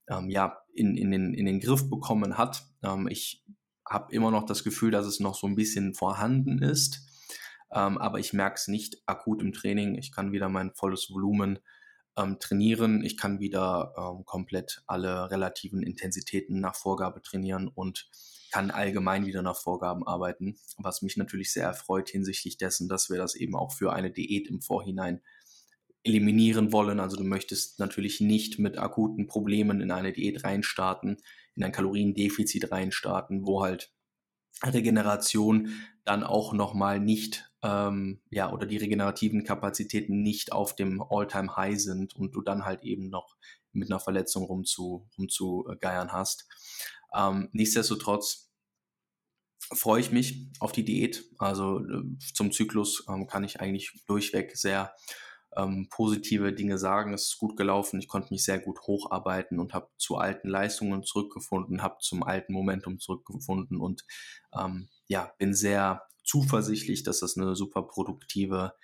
ähm, 0.08 0.30
ja, 0.30 0.58
in, 0.72 0.96
in, 0.96 1.10
den, 1.10 1.34
in 1.34 1.44
den 1.44 1.60
Griff 1.60 1.90
bekommen 1.90 2.38
hat. 2.38 2.62
Ähm, 2.82 3.08
ich 3.08 3.44
habe 3.88 4.14
immer 4.14 4.30
noch 4.30 4.46
das 4.46 4.62
Gefühl, 4.62 4.92
dass 4.92 5.06
es 5.06 5.18
noch 5.18 5.34
so 5.34 5.48
ein 5.48 5.56
bisschen 5.56 5.94
vorhanden 5.94 6.62
ist, 6.62 7.00
ähm, 7.72 7.98
aber 7.98 8.20
ich 8.20 8.32
merke 8.32 8.54
es 8.54 8.68
nicht 8.68 9.02
akut 9.06 9.42
im 9.42 9.52
Training. 9.52 9.96
Ich 9.96 10.12
kann 10.12 10.30
wieder 10.30 10.48
mein 10.48 10.72
volles 10.72 11.10
Volumen 11.10 11.58
ähm, 12.16 12.38
trainieren. 12.38 13.02
Ich 13.04 13.16
kann 13.16 13.40
wieder 13.40 13.92
ähm, 13.98 14.24
komplett 14.24 14.84
alle 14.86 15.32
relativen 15.32 15.82
Intensitäten 15.82 16.60
nach 16.60 16.76
Vorgabe 16.76 17.22
trainieren 17.22 17.66
und 17.66 18.08
kann 18.52 18.70
allgemein 18.70 19.26
wieder 19.26 19.42
nach 19.42 19.56
Vorgaben 19.56 20.06
arbeiten, 20.06 20.58
was 20.76 21.02
mich 21.02 21.16
natürlich 21.16 21.52
sehr 21.52 21.64
erfreut 21.64 22.10
hinsichtlich 22.10 22.58
dessen, 22.58 22.88
dass 22.88 23.08
wir 23.08 23.16
das 23.16 23.34
eben 23.34 23.56
auch 23.56 23.72
für 23.72 23.92
eine 23.92 24.10
Diät 24.10 24.48
im 24.48 24.60
Vorhinein 24.60 25.22
eliminieren 26.04 26.70
wollen. 26.70 27.00
Also 27.00 27.16
du 27.16 27.24
möchtest 27.24 27.78
natürlich 27.78 28.20
nicht 28.20 28.58
mit 28.58 28.78
akuten 28.78 29.26
Problemen 29.26 29.80
in 29.80 29.90
eine 29.90 30.12
Diät 30.12 30.44
reinstarten, 30.44 31.16
in 31.54 31.64
ein 31.64 31.72
Kaloriendefizit 31.72 32.70
reinstarten, 32.70 33.46
wo 33.46 33.62
halt 33.62 33.92
Regeneration 34.62 35.74
dann 36.04 36.22
auch 36.22 36.52
nochmal 36.52 37.00
nicht, 37.00 37.50
ähm, 37.62 38.20
ja, 38.30 38.52
oder 38.52 38.66
die 38.66 38.76
regenerativen 38.76 39.44
Kapazitäten 39.44 40.22
nicht 40.22 40.52
auf 40.52 40.74
dem 40.74 41.02
All-Time-High 41.02 41.80
sind 41.80 42.14
und 42.16 42.34
du 42.34 42.42
dann 42.42 42.64
halt 42.64 42.82
eben 42.82 43.08
noch 43.08 43.36
mit 43.72 43.90
einer 43.90 44.00
Verletzung 44.00 44.44
rumzu, 44.44 45.08
rumzugeiern 45.16 46.12
hast. 46.12 46.48
Ähm, 47.14 47.48
nichtsdestotrotz 47.52 48.50
freue 49.72 50.00
ich 50.00 50.12
mich 50.12 50.48
auf 50.60 50.72
die 50.72 50.84
Diät. 50.84 51.24
Also 51.38 51.80
äh, 51.80 52.02
zum 52.34 52.52
Zyklus 52.52 53.04
ähm, 53.08 53.26
kann 53.26 53.44
ich 53.44 53.60
eigentlich 53.60 53.92
durchweg 54.06 54.56
sehr 54.56 54.94
ähm, 55.56 55.88
positive 55.90 56.52
Dinge 56.52 56.78
sagen. 56.78 57.12
Es 57.12 57.24
ist 57.24 57.38
gut 57.38 57.56
gelaufen. 57.56 58.00
Ich 58.00 58.08
konnte 58.08 58.32
mich 58.32 58.44
sehr 58.44 58.58
gut 58.58 58.80
hocharbeiten 58.82 59.58
und 59.60 59.74
habe 59.74 59.88
zu 59.98 60.16
alten 60.16 60.48
Leistungen 60.48 61.04
zurückgefunden, 61.04 61.82
habe 61.82 61.96
zum 62.00 62.22
alten 62.22 62.52
Momentum 62.52 62.98
zurückgefunden 62.98 63.80
und 63.80 64.04
ähm, 64.58 64.88
ja, 65.06 65.32
bin 65.38 65.54
sehr 65.54 66.02
zuversichtlich, 66.24 67.02
dass 67.02 67.20
das 67.20 67.36
eine 67.36 67.54
super 67.56 67.82
produktive 67.82 68.74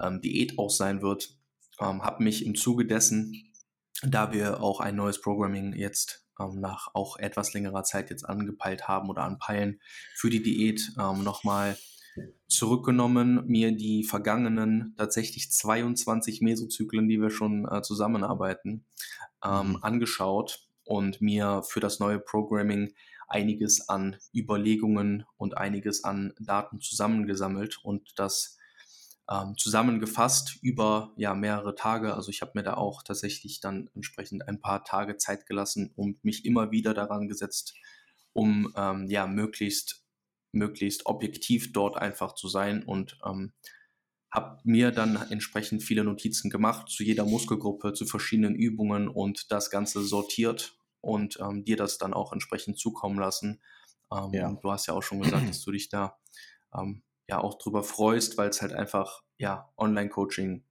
ähm, 0.00 0.20
Diät 0.20 0.58
auch 0.58 0.70
sein 0.70 1.02
wird. 1.02 1.36
Ähm, 1.78 2.02
habe 2.02 2.22
mich 2.22 2.44
im 2.44 2.54
Zuge 2.54 2.86
dessen, 2.86 3.52
da 4.02 4.32
wir 4.32 4.62
auch 4.62 4.80
ein 4.80 4.96
neues 4.96 5.20
Programming 5.20 5.74
jetzt 5.74 6.26
ähm, 6.40 6.60
nach 6.60 6.94
auch 6.94 7.18
etwas 7.18 7.52
längerer 7.52 7.84
Zeit 7.84 8.10
jetzt 8.10 8.24
angepeilt 8.24 8.88
haben 8.88 9.10
oder 9.10 9.22
anpeilen 9.22 9.80
für 10.14 10.30
die 10.30 10.42
Diät, 10.42 10.92
ähm, 10.98 11.22
nochmal 11.22 11.76
zurückgenommen, 12.48 13.46
mir 13.46 13.72
die 13.72 14.04
vergangenen 14.04 14.94
tatsächlich 14.96 15.52
22 15.52 16.40
Mesozyklen, 16.40 17.08
die 17.08 17.20
wir 17.20 17.30
schon 17.30 17.66
äh, 17.70 17.82
zusammenarbeiten, 17.82 18.84
ähm, 19.44 19.68
mhm. 19.68 19.78
angeschaut 19.82 20.66
und 20.84 21.20
mir 21.20 21.62
für 21.62 21.80
das 21.80 22.00
neue 22.00 22.18
Programming 22.18 22.94
einiges 23.28 23.88
an 23.88 24.16
Überlegungen 24.34 25.24
und 25.36 25.56
einiges 25.56 26.02
an 26.02 26.34
Daten 26.40 26.80
zusammengesammelt 26.80 27.78
und 27.84 28.18
das 28.18 28.58
ähm, 29.30 29.56
zusammengefasst 29.56 30.58
über 30.62 31.12
ja 31.16 31.34
mehrere 31.34 31.74
Tage. 31.74 32.14
Also 32.14 32.30
ich 32.30 32.42
habe 32.42 32.52
mir 32.54 32.62
da 32.62 32.74
auch 32.74 33.02
tatsächlich 33.02 33.60
dann 33.60 33.88
entsprechend 33.94 34.48
ein 34.48 34.60
paar 34.60 34.84
Tage 34.84 35.16
Zeit 35.16 35.46
gelassen 35.46 35.92
und 35.94 36.24
mich 36.24 36.44
immer 36.44 36.72
wieder 36.72 36.94
daran 36.94 37.28
gesetzt, 37.28 37.74
um 38.32 38.72
ähm, 38.76 39.06
ja 39.08 39.26
möglichst 39.26 40.04
möglichst 40.52 41.06
objektiv 41.06 41.72
dort 41.72 41.96
einfach 41.96 42.34
zu 42.34 42.48
sein 42.48 42.82
und 42.82 43.18
ähm, 43.24 43.52
habe 44.32 44.58
mir 44.64 44.90
dann 44.90 45.16
entsprechend 45.30 45.82
viele 45.82 46.02
Notizen 46.02 46.50
gemacht 46.50 46.88
zu 46.88 47.04
jeder 47.04 47.24
Muskelgruppe, 47.24 47.92
zu 47.92 48.06
verschiedenen 48.06 48.56
Übungen 48.56 49.08
und 49.08 49.52
das 49.52 49.70
Ganze 49.70 50.02
sortiert 50.02 50.76
und 51.00 51.38
ähm, 51.40 51.64
dir 51.64 51.76
das 51.76 51.98
dann 51.98 52.14
auch 52.14 52.32
entsprechend 52.32 52.78
zukommen 52.78 53.18
lassen. 53.18 53.60
Ähm, 54.12 54.30
ja. 54.32 54.52
Du 54.60 54.70
hast 54.72 54.86
ja 54.86 54.94
auch 54.94 55.02
schon 55.02 55.20
gesagt, 55.20 55.48
dass 55.48 55.62
du 55.62 55.70
dich 55.70 55.88
da 55.88 56.18
ähm, 56.76 57.02
ja 57.30 57.40
auch 57.40 57.58
drüber 57.58 57.84
freust, 57.84 58.36
weil 58.36 58.50
es 58.50 58.60
halt 58.60 58.72
einfach 58.72 59.22
ja 59.38 59.72
Online-Coaching 59.76 60.64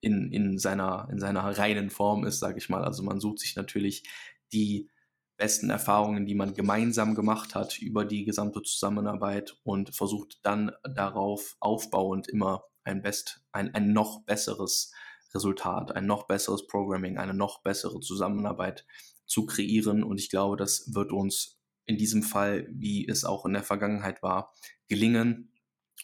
in, 0.00 0.32
in, 0.32 0.58
seiner, 0.58 1.08
in 1.10 1.18
seiner 1.18 1.42
reinen 1.58 1.90
Form 1.90 2.24
ist, 2.24 2.38
sage 2.38 2.58
ich 2.58 2.68
mal. 2.68 2.84
Also 2.84 3.02
man 3.02 3.20
sucht 3.20 3.40
sich 3.40 3.56
natürlich 3.56 4.08
die 4.52 4.88
besten 5.36 5.70
Erfahrungen, 5.70 6.24
die 6.24 6.36
man 6.36 6.54
gemeinsam 6.54 7.14
gemacht 7.14 7.54
hat 7.54 7.78
über 7.78 8.04
die 8.04 8.24
gesamte 8.24 8.62
Zusammenarbeit 8.62 9.58
und 9.64 9.94
versucht 9.94 10.38
dann 10.42 10.70
darauf 10.84 11.56
aufbauend 11.60 12.28
immer 12.28 12.64
ein 12.84 13.02
best, 13.02 13.42
ein, 13.50 13.74
ein 13.74 13.92
noch 13.92 14.22
besseres 14.24 14.92
Resultat, 15.34 15.92
ein 15.92 16.06
noch 16.06 16.26
besseres 16.28 16.66
Programming, 16.66 17.18
eine 17.18 17.34
noch 17.34 17.62
bessere 17.62 18.00
Zusammenarbeit 18.00 18.86
zu 19.26 19.46
kreieren. 19.46 20.04
Und 20.04 20.20
ich 20.20 20.30
glaube, 20.30 20.56
das 20.56 20.94
wird 20.94 21.12
uns 21.12 21.59
in 21.90 21.98
diesem 21.98 22.22
Fall, 22.22 22.68
wie 22.70 23.06
es 23.06 23.24
auch 23.24 23.44
in 23.44 23.52
der 23.52 23.64
Vergangenheit 23.64 24.22
war, 24.22 24.54
gelingen 24.88 25.52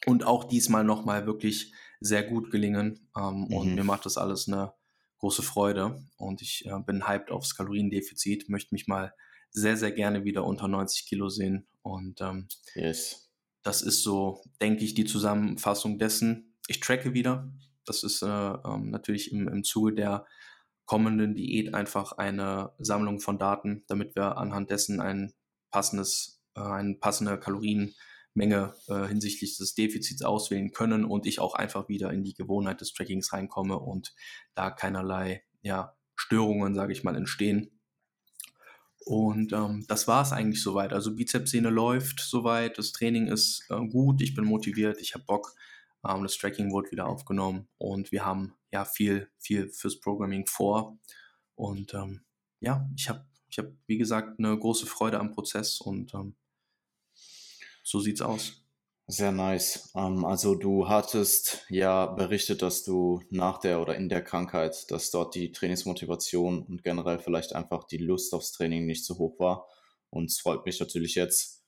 und 0.04 0.26
auch 0.26 0.44
diesmal 0.44 0.84
nochmal 0.84 1.26
wirklich 1.26 1.72
sehr 2.00 2.24
gut 2.24 2.50
gelingen. 2.50 3.08
Ähm, 3.16 3.46
mhm. 3.48 3.56
Und 3.56 3.74
mir 3.74 3.84
macht 3.84 4.04
das 4.04 4.18
alles 4.18 4.48
eine 4.48 4.74
große 5.18 5.42
Freude 5.42 6.04
und 6.18 6.42
ich 6.42 6.66
äh, 6.66 6.78
bin 6.84 7.08
hyped 7.08 7.30
aufs 7.30 7.56
Kaloriendefizit, 7.56 8.48
möchte 8.48 8.74
mich 8.74 8.86
mal 8.86 9.14
sehr, 9.50 9.76
sehr 9.76 9.92
gerne 9.92 10.24
wieder 10.24 10.44
unter 10.44 10.68
90 10.68 11.06
Kilo 11.06 11.28
sehen. 11.28 11.66
Und 11.82 12.20
ähm, 12.20 12.48
yes. 12.74 13.30
das 13.62 13.80
ist 13.80 14.02
so, 14.02 14.42
denke 14.60 14.84
ich, 14.84 14.94
die 14.94 15.06
Zusammenfassung 15.06 15.98
dessen. 15.98 16.56
Ich 16.66 16.80
tracke 16.80 17.14
wieder. 17.14 17.50
Das 17.86 18.02
ist 18.02 18.22
äh, 18.22 18.26
ähm, 18.26 18.90
natürlich 18.90 19.32
im, 19.32 19.48
im 19.48 19.62
Zuge 19.62 19.94
der 19.94 20.26
kommenden 20.84 21.34
Diät 21.34 21.74
einfach 21.74 22.12
eine 22.12 22.72
Sammlung 22.78 23.20
von 23.20 23.38
Daten, 23.38 23.84
damit 23.88 24.14
wir 24.14 24.36
anhand 24.36 24.70
dessen 24.70 25.00
ein 25.00 25.32
passendes, 25.70 26.42
äh, 26.54 26.60
eine 26.60 26.94
passende 26.94 27.38
Kalorienmenge 27.38 28.74
äh, 28.88 29.06
hinsichtlich 29.06 29.56
des 29.56 29.74
Defizits 29.74 30.22
auswählen 30.22 30.72
können 30.72 31.04
und 31.04 31.26
ich 31.26 31.40
auch 31.40 31.54
einfach 31.54 31.88
wieder 31.88 32.12
in 32.12 32.24
die 32.24 32.34
Gewohnheit 32.34 32.80
des 32.80 32.92
Trackings 32.92 33.32
reinkomme 33.32 33.78
und 33.78 34.14
da 34.54 34.70
keinerlei 34.70 35.42
ja, 35.62 35.96
Störungen, 36.14 36.74
sage 36.74 36.92
ich 36.92 37.04
mal, 37.04 37.16
entstehen. 37.16 37.76
Und 39.04 39.52
ähm, 39.52 39.84
das 39.86 40.08
war 40.08 40.22
es 40.22 40.32
eigentlich 40.32 40.62
soweit. 40.62 40.92
Also 40.92 41.14
Bizepssehne 41.14 41.70
läuft 41.70 42.18
soweit, 42.20 42.76
das 42.76 42.90
Training 42.90 43.28
ist 43.28 43.64
äh, 43.70 43.86
gut, 43.86 44.20
ich 44.20 44.34
bin 44.34 44.44
motiviert, 44.44 45.00
ich 45.00 45.14
habe 45.14 45.24
Bock. 45.24 45.54
Ähm, 46.04 46.24
das 46.24 46.36
Tracking 46.36 46.72
wurde 46.72 46.90
wieder 46.90 47.06
aufgenommen 47.06 47.68
und 47.78 48.10
wir 48.10 48.24
haben 48.24 48.54
ja 48.72 48.84
viel, 48.84 49.28
viel 49.38 49.68
fürs 49.68 50.00
Programming 50.00 50.46
vor. 50.46 50.98
Und 51.54 51.94
ähm, 51.94 52.24
ja, 52.60 52.88
ich 52.96 53.08
habe 53.08 53.24
ich 53.56 53.64
habe, 53.64 53.74
wie 53.86 53.96
gesagt, 53.96 54.38
eine 54.38 54.58
große 54.58 54.84
Freude 54.84 55.18
am 55.18 55.32
Prozess 55.32 55.80
und 55.80 56.12
ähm, 56.12 56.34
so 57.82 58.00
sieht's 58.00 58.20
aus. 58.20 58.62
Sehr 59.06 59.32
nice. 59.32 59.92
Ähm, 59.94 60.26
also 60.26 60.54
du 60.54 60.88
hattest 60.88 61.64
ja 61.70 62.04
berichtet, 62.04 62.60
dass 62.60 62.84
du 62.84 63.22
nach 63.30 63.56
der 63.58 63.80
oder 63.80 63.96
in 63.96 64.10
der 64.10 64.22
Krankheit, 64.22 64.90
dass 64.90 65.10
dort 65.10 65.34
die 65.34 65.52
Trainingsmotivation 65.52 66.64
und 66.64 66.84
generell 66.84 67.18
vielleicht 67.18 67.54
einfach 67.54 67.84
die 67.84 67.96
Lust 67.96 68.34
aufs 68.34 68.52
Training 68.52 68.84
nicht 68.84 69.06
so 69.06 69.16
hoch 69.16 69.38
war. 69.38 69.66
Und 70.10 70.26
es 70.26 70.38
freut 70.38 70.66
mich 70.66 70.78
natürlich 70.78 71.14
jetzt, 71.14 71.64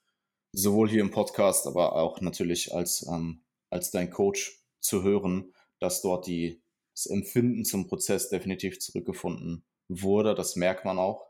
sowohl 0.53 0.91
hier 0.91 1.01
im 1.01 1.11
Podcast, 1.11 1.67
aber 1.67 1.95
auch 1.95 2.21
natürlich 2.21 2.75
als, 2.75 3.07
ähm, 3.09 3.45
als 3.71 3.91
dein 3.91 4.11
Coach 4.11 4.63
zu 4.81 5.03
hören, 5.03 5.55
dass 5.79 6.03
dort 6.03 6.27
die, 6.27 6.61
das 6.95 7.07
Empfinden 7.07 7.65
zum 7.65 7.87
Prozess 7.87 8.29
definitiv 8.29 8.79
zurückgefunden 8.79 9.65
wurde. 9.89 10.35
Das 10.35 10.55
merkt 10.55 10.85
man 10.85 10.99
auch. 10.99 11.28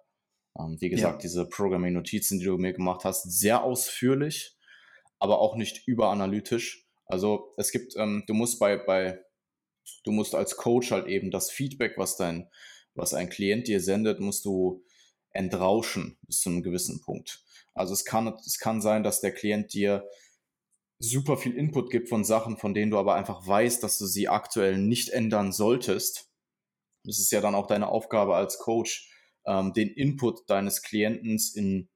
Ähm, 0.59 0.77
wie 0.81 0.89
gesagt, 0.89 1.23
ja. 1.23 1.29
diese 1.29 1.49
Programming-Notizen, 1.49 2.39
die 2.39 2.47
du 2.47 2.59
mir 2.59 2.73
gemacht 2.73 3.05
hast, 3.05 3.23
sehr 3.31 3.63
ausführlich, 3.63 4.57
aber 5.19 5.41
auch 5.41 5.57
nicht 5.57 5.87
überanalytisch. 5.87 6.87
Also 7.07 7.55
es 7.57 7.73
gibt, 7.73 7.97
ähm, 7.97 8.25
du 8.27 8.35
musst 8.35 8.59
bei, 8.59 8.77
bei, 8.77 9.21
du 10.05 10.13
musst 10.13 10.35
als 10.35 10.57
Coach 10.57 10.91
halt 10.91 11.07
eben 11.07 11.31
das 11.31 11.51
Feedback, 11.51 11.97
was 11.97 12.17
dein, 12.17 12.51
was 12.95 13.15
ein 13.15 13.29
Klient 13.29 13.69
dir 13.69 13.81
sendet, 13.81 14.21
musst 14.21 14.45
du 14.45 14.85
entrauschen 15.31 16.19
bis 16.27 16.41
zu 16.41 16.51
einem 16.51 16.63
gewissen 16.63 17.01
Punkt. 17.01 17.43
Also 17.75 17.93
es 17.93 18.05
kann, 18.05 18.27
es 18.45 18.59
kann 18.59 18.81
sein, 18.81 19.03
dass 19.03 19.21
der 19.21 19.33
Klient 19.33 19.73
dir 19.73 20.09
super 20.99 21.37
viel 21.37 21.55
Input 21.55 21.91
gibt 21.91 22.09
von 22.09 22.25
Sachen, 22.25 22.57
von 22.57 22.75
denen 22.75 22.91
du 22.91 22.99
aber 22.99 23.15
einfach 23.15 23.47
weißt, 23.47 23.83
dass 23.83 23.99
du 23.99 24.07
sie 24.07 24.29
aktuell 24.29 24.79
nicht 24.79 25.11
ändern 25.11 25.53
solltest. 25.53 26.29
Das 27.05 27.19
ist 27.19 27.31
ja 27.31 27.41
dann 27.41 27.55
auch 27.55 27.69
deine 27.69 27.89
Aufgabe 27.89 28.35
als 28.35 28.59
Coach, 28.59 29.09
ähm, 29.49 29.73
den 29.73 29.89
Input 29.89 30.49
deines 30.49 30.83
Klienten 30.83 31.41
in 31.55 31.89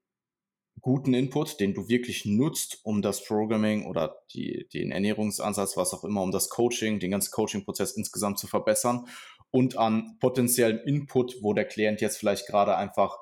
guten 0.81 1.13
Input, 1.13 1.59
den 1.59 1.73
du 1.73 1.87
wirklich 1.87 2.25
nutzt, 2.25 2.79
um 2.83 3.01
das 3.01 3.23
Programming 3.23 3.85
oder 3.85 4.17
die, 4.33 4.67
den 4.73 4.91
Ernährungsansatz, 4.91 5.77
was 5.77 5.93
auch 5.93 6.03
immer, 6.03 6.23
um 6.23 6.31
das 6.31 6.49
Coaching, 6.49 6.99
den 6.99 7.11
ganzen 7.11 7.31
Coaching-Prozess 7.31 7.95
insgesamt 7.95 8.39
zu 8.39 8.47
verbessern 8.47 9.07
und 9.51 9.77
an 9.77 10.17
potenziellem 10.19 10.79
Input, 10.85 11.37
wo 11.41 11.53
der 11.53 11.65
Klient 11.65 12.01
jetzt 12.01 12.17
vielleicht 12.17 12.47
gerade 12.47 12.75
einfach 12.75 13.17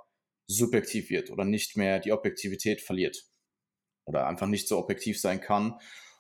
subjektiv 0.48 1.10
wird 1.10 1.30
oder 1.30 1.46
nicht 1.46 1.78
mehr 1.78 2.00
die 2.00 2.14
Objektivität 2.14 2.82
verliert 2.82 3.26
oder 4.06 4.28
einfach 4.28 4.48
nicht 4.48 4.68
so 4.68 4.78
objektiv 4.78 5.20
sein 5.20 5.42
kann 5.42 5.76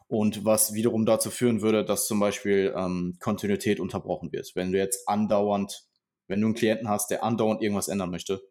und 0.07 0.43
was 0.45 0.73
wiederum 0.73 1.05
dazu 1.05 1.31
führen 1.31 1.61
würde, 1.61 1.85
dass 1.85 2.07
zum 2.07 2.19
Beispiel 2.19 2.73
ähm, 2.75 3.17
Kontinuität 3.19 3.79
unterbrochen 3.79 4.31
wird. 4.31 4.51
Wenn 4.55 4.73
du 4.73 4.77
jetzt 4.77 5.07
andauernd 5.07 5.85
wenn 6.31 6.41
du 6.41 6.47
einen 6.47 6.55
Klienten 6.55 6.89
hast, 6.89 7.11
der 7.11 7.23
andauernd 7.23 7.61
irgendwas 7.61 7.89
ändern 7.89 8.09
möchte, 8.09 8.41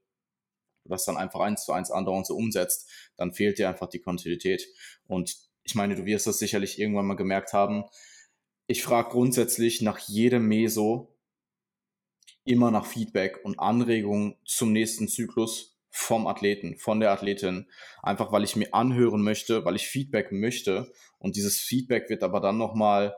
was 0.85 1.05
dann 1.05 1.17
einfach 1.17 1.41
eins 1.41 1.65
zu 1.65 1.73
eins 1.73 1.91
andauernd 1.91 2.27
so 2.27 2.37
umsetzt, 2.37 2.89
dann 3.17 3.33
fehlt 3.33 3.59
dir 3.59 3.69
einfach 3.69 3.89
die 3.89 4.01
Kontinuität. 4.01 4.67
Und 5.07 5.37
ich 5.65 5.75
meine, 5.75 5.97
du 5.97 6.05
wirst 6.05 6.27
das 6.27 6.39
sicherlich 6.39 6.79
irgendwann 6.79 7.07
mal 7.07 7.15
gemerkt 7.15 7.53
haben. 7.53 7.85
Ich 8.67 8.83
frage 8.83 9.11
grundsätzlich 9.11 9.83
nach 9.83 9.99
jedem 9.99 10.47
Meso 10.47 11.17
immer 12.45 12.71
nach 12.71 12.87
Feedback 12.87 13.41
und 13.45 13.59
Anregungen 13.59 14.37
zum 14.45 14.73
nächsten 14.73 15.09
Zyklus 15.09 15.79
vom 15.89 16.27
Athleten, 16.27 16.77
von 16.77 17.01
der 17.01 17.11
Athletin. 17.11 17.69
Einfach 18.03 18.31
weil 18.33 18.45
ich 18.45 18.57
mir 18.57 18.73
anhören 18.75 19.23
möchte, 19.23 19.65
weil 19.65 19.77
ich 19.77 19.89
Feedback 19.89 20.33
möchte. 20.33 20.93
Und 21.19 21.37
dieses 21.37 21.61
Feedback 21.61 22.09
wird 22.11 22.23
aber 22.23 22.41
dann 22.41 22.59
nochmal 22.59 23.15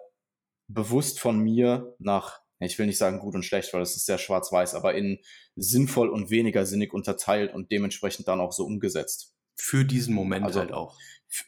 bewusst 0.69 1.21
von 1.21 1.39
mir 1.39 1.95
nach 1.99 2.42
ich 2.65 2.79
will 2.79 2.87
nicht 2.87 2.99
sagen 2.99 3.19
gut 3.19 3.35
und 3.35 3.45
schlecht, 3.45 3.73
weil 3.73 3.81
das 3.81 3.97
ist 3.97 4.07
sehr 4.07 4.19
schwarz-weiß, 4.19 4.75
aber 4.75 4.95
in 4.95 5.19
sinnvoll 5.57 6.09
und 6.09 6.31
weniger 6.31 6.67
sinnig 6.67 6.93
unterteilt 6.93 7.55
und 7.55 7.71
dementsprechend 7.73 8.29
dann 8.29 8.41
auch 8.41 8.53
so 8.53 8.65
umgesetzt. 8.65 9.35
Für 9.55 9.85
diesen 9.85 10.15
Moment 10.15 10.45
also, 10.45 10.61
halt 10.61 10.73
auch. 10.73 10.99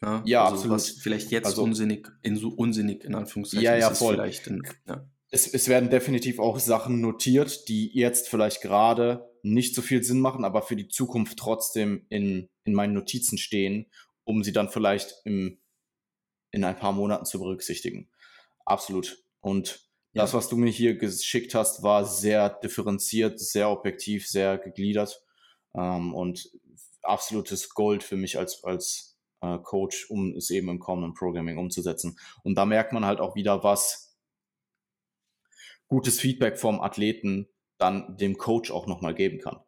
Ne? 0.01 0.23
Ja, 0.25 0.45
also 0.45 0.55
absolut. 0.55 0.75
Was 0.77 0.91
vielleicht 0.91 1.31
jetzt 1.31 1.47
also, 1.47 1.63
unsinnig, 1.63 2.09
in 2.23 2.37
so 2.37 2.49
unsinnig 2.49 3.05
in 3.05 3.15
Anführungszeichen 3.15 3.65
ja, 3.65 3.77
ja, 3.77 3.91
voll. 3.91 4.17
In, 4.47 4.63
ja. 4.87 5.07
Es, 5.31 5.47
es 5.47 5.69
werden 5.69 5.91
definitiv 5.91 6.39
auch 6.39 6.59
Sachen 6.59 7.01
notiert, 7.01 7.69
die 7.69 7.91
jetzt 7.93 8.29
vielleicht 8.29 8.63
gerade 8.63 9.29
nicht 9.43 9.75
so 9.75 9.83
viel 9.83 10.03
Sinn 10.03 10.21
machen, 10.21 10.45
aber 10.45 10.63
für 10.63 10.77
die 10.77 10.89
Zukunft 10.89 11.39
trotzdem 11.39 12.07
in, 12.09 12.49
in 12.65 12.73
meinen 12.73 12.95
Notizen 12.95 13.37
stehen, 13.37 13.87
um 14.25 14.43
sie 14.43 14.53
dann 14.53 14.71
vielleicht 14.71 15.15
im, 15.25 15.59
in 16.51 16.65
ein 16.65 16.77
paar 16.77 16.93
Monaten 16.93 17.27
zu 17.27 17.39
berücksichtigen. 17.39 18.09
Absolut. 18.65 19.23
Und 19.41 19.81
das, 20.15 20.33
was 20.35 20.49
du 20.49 20.57
mir 20.57 20.71
hier 20.71 20.97
geschickt 20.97 21.55
hast, 21.55 21.83
war 21.83 22.05
sehr 22.05 22.49
differenziert, 22.49 23.39
sehr 23.41 23.71
objektiv, 23.71 24.29
sehr 24.29 24.59
gegliedert 24.59 25.23
ähm, 25.75 26.15
und 26.15 26.51
absolutes 27.03 27.71
Gold 27.71 28.03
für 28.03 28.17
mich 28.17 28.39
als, 28.39 28.63
als 28.65 29.19
äh, 29.41 29.59
Coach, 29.59 30.11
um 30.11 30.35
es 30.37 30.51
eben 30.51 30.69
im 30.69 30.79
kommenden 30.79 31.15
Programming 31.15 31.59
umzusetzen. 31.59 32.17
Und 32.43 32.57
da 32.57 32.65
merkt 32.65 32.93
man 32.93 33.05
halt 33.05 33.21
auch 33.21 33.35
wieder, 33.35 33.63
was 33.63 34.17
gutes 35.89 36.21
Feedback 36.21 36.59
vom 36.59 36.81
Athleten 36.81 37.49
dann 37.79 38.17
dem 38.17 38.39
Coach 38.39 38.71
auch 38.71 38.87
nochmal 38.87 39.15
geben 39.15 39.39
kann. 39.39 39.61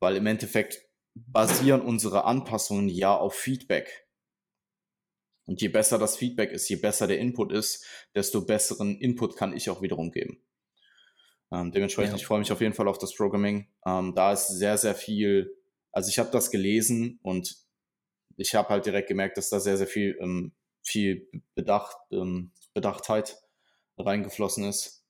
Weil 0.00 0.16
im 0.16 0.26
Endeffekt 0.26 0.80
basieren 1.14 1.80
unsere 1.80 2.24
Anpassungen 2.24 2.88
ja 2.88 3.16
auf 3.16 3.34
Feedback. 3.34 4.07
Und 5.48 5.62
je 5.62 5.68
besser 5.68 5.98
das 5.98 6.18
Feedback 6.18 6.52
ist, 6.52 6.68
je 6.68 6.76
besser 6.76 7.06
der 7.06 7.18
Input 7.18 7.52
ist, 7.52 7.82
desto 8.14 8.44
besseren 8.44 8.98
Input 8.98 9.34
kann 9.34 9.56
ich 9.56 9.70
auch 9.70 9.80
wiederum 9.80 10.10
geben. 10.10 10.42
Ähm, 11.50 11.72
dementsprechend, 11.72 12.12
ja. 12.12 12.16
ich 12.18 12.26
freue 12.26 12.40
mich 12.40 12.52
auf 12.52 12.60
jeden 12.60 12.74
Fall 12.74 12.86
auf 12.86 12.98
das 12.98 13.14
Programming. 13.14 13.66
Ähm, 13.86 14.12
da 14.14 14.34
ist 14.34 14.48
sehr, 14.48 14.76
sehr 14.76 14.94
viel, 14.94 15.56
also 15.90 16.10
ich 16.10 16.18
habe 16.18 16.30
das 16.30 16.50
gelesen 16.50 17.18
und 17.22 17.56
ich 18.36 18.54
habe 18.54 18.68
halt 18.68 18.84
direkt 18.84 19.08
gemerkt, 19.08 19.38
dass 19.38 19.48
da 19.48 19.58
sehr, 19.58 19.78
sehr 19.78 19.86
viel, 19.86 20.18
ähm, 20.20 20.52
viel 20.82 21.26
Bedacht, 21.54 21.96
ähm, 22.12 22.52
Bedachtheit 22.74 23.38
reingeflossen 23.96 24.64
ist. 24.64 25.02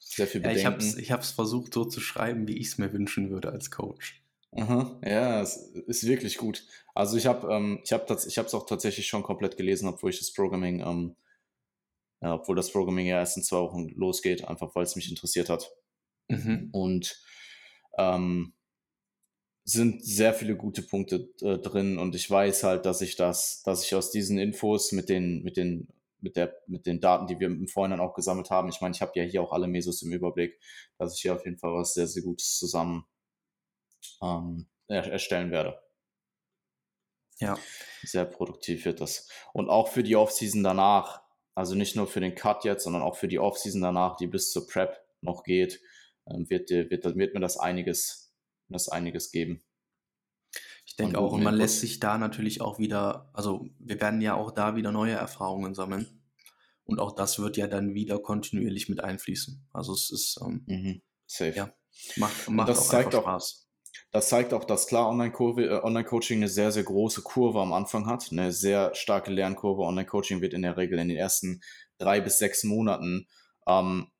Sehr 0.00 0.26
viel 0.26 0.40
Bedenken. 0.40 0.80
Ja, 0.80 0.98
ich 0.98 1.12
habe 1.12 1.22
es 1.22 1.30
versucht 1.30 1.74
so 1.74 1.84
zu 1.84 2.00
schreiben, 2.00 2.48
wie 2.48 2.58
ich 2.58 2.66
es 2.66 2.78
mir 2.78 2.92
wünschen 2.92 3.30
würde 3.30 3.52
als 3.52 3.70
Coach. 3.70 4.20
Aha, 4.52 4.98
ja, 5.04 5.42
es 5.42 5.56
ist 5.86 6.06
wirklich 6.06 6.38
gut. 6.38 6.64
Also 6.94 7.16
ich 7.16 7.26
habe 7.26 7.52
ähm, 7.52 7.80
ich 7.84 7.92
habe 7.92 8.16
ich 8.26 8.38
habe 8.38 8.48
es 8.48 8.54
auch 8.54 8.66
tatsächlich 8.66 9.06
schon 9.06 9.22
komplett 9.22 9.56
gelesen, 9.56 9.88
obwohl 9.88 10.10
ich 10.10 10.18
das 10.18 10.32
Programming 10.32 10.80
ähm, 10.80 11.16
ja, 12.20 12.34
obwohl 12.34 12.56
das 12.56 12.72
Programming 12.72 13.06
ja 13.06 13.18
erst 13.18 13.36
in 13.36 13.42
zwei 13.42 13.58
Wochen 13.58 13.88
losgeht, 13.90 14.44
einfach 14.46 14.74
weil 14.74 14.84
es 14.84 14.96
mich 14.96 15.08
interessiert 15.10 15.48
hat. 15.48 15.70
Mhm. 16.28 16.70
Und 16.72 17.22
ähm, 17.98 18.54
sind 19.64 20.02
sehr 20.04 20.32
viele 20.32 20.56
gute 20.56 20.82
Punkte 20.82 21.28
äh, 21.42 21.58
drin 21.58 21.98
und 21.98 22.14
ich 22.14 22.30
weiß 22.30 22.64
halt, 22.64 22.86
dass 22.86 23.02
ich 23.02 23.16
das, 23.16 23.62
dass 23.64 23.84
ich 23.84 23.94
aus 23.94 24.10
diesen 24.10 24.38
Infos 24.38 24.92
mit 24.92 25.10
den, 25.10 25.42
mit 25.42 25.58
den, 25.58 25.88
mit 26.20 26.36
der, 26.36 26.54
mit 26.66 26.86
den 26.86 27.00
Daten, 27.00 27.26
die 27.26 27.38
wir 27.38 27.48
im 27.48 27.68
Vorhinein 27.68 28.00
auch 28.00 28.14
gesammelt 28.14 28.50
haben, 28.50 28.70
ich 28.70 28.80
meine, 28.80 28.94
ich 28.94 29.02
habe 29.02 29.12
ja 29.14 29.24
hier 29.24 29.42
auch 29.42 29.52
alle 29.52 29.68
Mesos 29.68 30.02
im 30.02 30.12
Überblick, 30.12 30.58
dass 30.96 31.14
ich 31.14 31.20
hier 31.20 31.34
auf 31.34 31.44
jeden 31.44 31.58
Fall 31.58 31.74
was 31.74 31.94
sehr, 31.94 32.06
sehr 32.06 32.22
Gutes 32.22 32.56
zusammen 32.56 33.04
ähm, 34.22 34.68
erstellen 34.88 35.50
werde. 35.50 35.80
Ja. 37.38 37.56
Sehr 38.02 38.24
produktiv 38.24 38.84
wird 38.84 39.00
das. 39.00 39.28
Und 39.52 39.68
auch 39.68 39.88
für 39.88 40.02
die 40.02 40.16
Offseason 40.16 40.62
danach, 40.64 41.22
also 41.54 41.74
nicht 41.74 41.94
nur 41.94 42.06
für 42.06 42.20
den 42.20 42.34
Cut 42.34 42.64
jetzt, 42.64 42.84
sondern 42.84 43.02
auch 43.02 43.16
für 43.16 43.28
die 43.28 43.38
Offseason 43.38 43.80
danach, 43.80 44.16
die 44.16 44.26
bis 44.26 44.50
zur 44.50 44.66
Prep 44.66 44.98
noch 45.20 45.44
geht, 45.44 45.80
ähm, 46.26 46.48
wird, 46.50 46.70
wird, 46.70 47.04
wird 47.04 47.34
mir 47.34 47.40
das 47.40 47.58
einiges 47.58 48.28
das 48.68 48.88
einiges 48.88 49.30
geben. 49.30 49.62
Ich 50.84 50.96
denke 50.96 51.18
auch, 51.18 51.32
und 51.32 51.42
man 51.42 51.54
lässt 51.54 51.80
sich 51.80 52.00
da 52.00 52.18
natürlich 52.18 52.60
auch 52.60 52.78
wieder, 52.78 53.30
also 53.34 53.66
wir 53.78 54.00
werden 54.00 54.20
ja 54.20 54.34
auch 54.34 54.50
da 54.50 54.74
wieder 54.74 54.90
neue 54.90 55.12
Erfahrungen 55.12 55.74
sammeln. 55.74 56.22
Und 56.84 57.00
auch 57.00 57.14
das 57.14 57.38
wird 57.38 57.58
ja 57.58 57.66
dann 57.66 57.92
wieder 57.94 58.18
kontinuierlich 58.18 58.88
mit 58.88 59.04
einfließen. 59.04 59.68
Also 59.72 59.92
es 59.92 60.10
ist 60.10 60.40
ähm, 60.42 60.64
mhm. 60.66 61.02
safe. 61.26 61.54
Ja, 61.54 61.74
macht, 62.16 62.48
macht 62.48 62.70
das 62.70 62.78
auch 62.78 62.88
zeigt 62.88 63.14
auch, 63.14 63.22
Spaß. 63.22 63.67
Das 64.10 64.28
zeigt 64.28 64.52
auch, 64.54 64.64
dass 64.64 64.86
klar 64.86 65.08
Online-Coaching 65.08 65.64
äh, 65.64 65.80
Online 65.82 66.08
eine 66.30 66.48
sehr, 66.48 66.72
sehr 66.72 66.84
große 66.84 67.22
Kurve 67.22 67.60
am 67.60 67.72
Anfang 67.72 68.06
hat. 68.06 68.28
Eine 68.30 68.52
sehr 68.52 68.94
starke 68.94 69.30
Lernkurve. 69.30 69.82
Online-Coaching 69.82 70.40
wird 70.40 70.54
in 70.54 70.62
der 70.62 70.76
Regel 70.76 70.98
in 70.98 71.08
den 71.08 71.16
ersten 71.16 71.60
drei 71.98 72.20
bis 72.20 72.38
sechs 72.38 72.64
Monaten 72.64 73.26
ähm, 73.66 74.10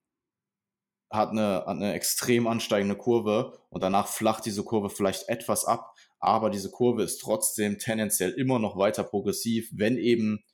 hat 1.10 1.30
eine, 1.30 1.64
hat 1.66 1.68
eine 1.68 1.94
extrem 1.94 2.46
ansteigende 2.46 2.96
Kurve 2.96 3.58
und 3.70 3.82
danach 3.82 4.08
flacht 4.08 4.44
diese 4.44 4.62
Kurve 4.62 4.90
vielleicht 4.90 5.28
etwas 5.28 5.64
ab, 5.64 5.94
aber 6.18 6.50
diese 6.50 6.70
Kurve 6.70 7.02
ist 7.02 7.18
trotzdem 7.18 7.78
tendenziell 7.78 8.32
immer 8.32 8.58
noch 8.58 8.76
weiter 8.76 9.04
progressiv, 9.04 9.70
wenn 9.72 9.96
eben 9.96 10.44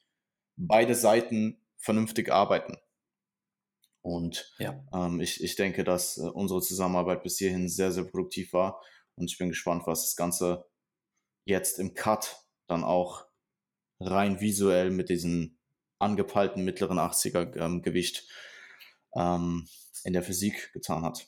beide 0.57 0.95
Seiten 0.95 1.61
vernünftig 1.77 2.31
arbeiten. 2.31 2.77
Und 4.01 4.55
ja. 4.59 4.81
ähm, 4.93 5.21
ich, 5.21 5.43
ich 5.43 5.57
denke, 5.57 5.83
dass 5.83 6.19
äh, 6.19 6.23
unsere 6.23 6.61
Zusammenarbeit 6.61 7.23
bis 7.23 7.39
hierhin 7.39 7.69
sehr, 7.69 7.91
sehr 7.91 8.05
produktiv 8.05 8.53
war 8.53 8.81
und 9.17 9.31
ich 9.31 9.39
bin 9.39 9.49
gespannt, 9.49 9.87
was 9.87 10.03
das 10.03 10.17
Ganze 10.17 10.67
jetzt 11.45 11.79
im 11.79 11.95
Cut 11.95 12.37
dann 12.67 12.85
auch 12.85 13.27
rein 14.01 14.41
visuell 14.41 14.91
mit 14.91 15.09
diesem 15.09 15.59
angepeilten 15.99 16.65
mittleren 16.65 16.99
80er 16.99 17.57
ähm, 17.57 17.83
Gewicht 17.83 18.29
ähm, 19.15 19.69
in 20.05 20.13
der 20.13 20.23
Physik 20.23 20.73
getan 20.73 21.05
hat. 21.05 21.27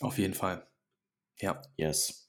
Auf 0.00 0.18
jeden 0.18 0.34
Fall. 0.34 0.66
Ja. 1.38 1.62
Yes. 1.76 2.28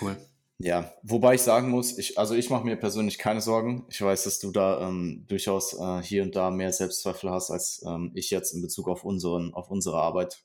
Cool. 0.00 0.16
Ja, 0.58 0.94
wobei 1.02 1.34
ich 1.34 1.42
sagen 1.42 1.70
muss, 1.70 1.98
ich, 1.98 2.18
also 2.18 2.34
ich 2.34 2.48
mache 2.48 2.64
mir 2.64 2.76
persönlich 2.76 3.18
keine 3.18 3.40
Sorgen. 3.40 3.84
Ich 3.90 4.00
weiß, 4.00 4.24
dass 4.24 4.38
du 4.38 4.52
da 4.52 4.86
ähm, 4.86 5.24
durchaus 5.26 5.74
äh, 5.74 6.02
hier 6.02 6.22
und 6.22 6.36
da 6.36 6.50
mehr 6.52 6.72
Selbstzweifel 6.72 7.30
hast 7.30 7.50
als 7.50 7.82
ähm, 7.84 8.12
ich 8.14 8.30
jetzt 8.30 8.52
in 8.52 8.62
Bezug 8.62 8.88
auf 8.88 9.04
unseren, 9.04 9.52
auf 9.54 9.70
unsere 9.70 10.00
Arbeit. 10.00 10.44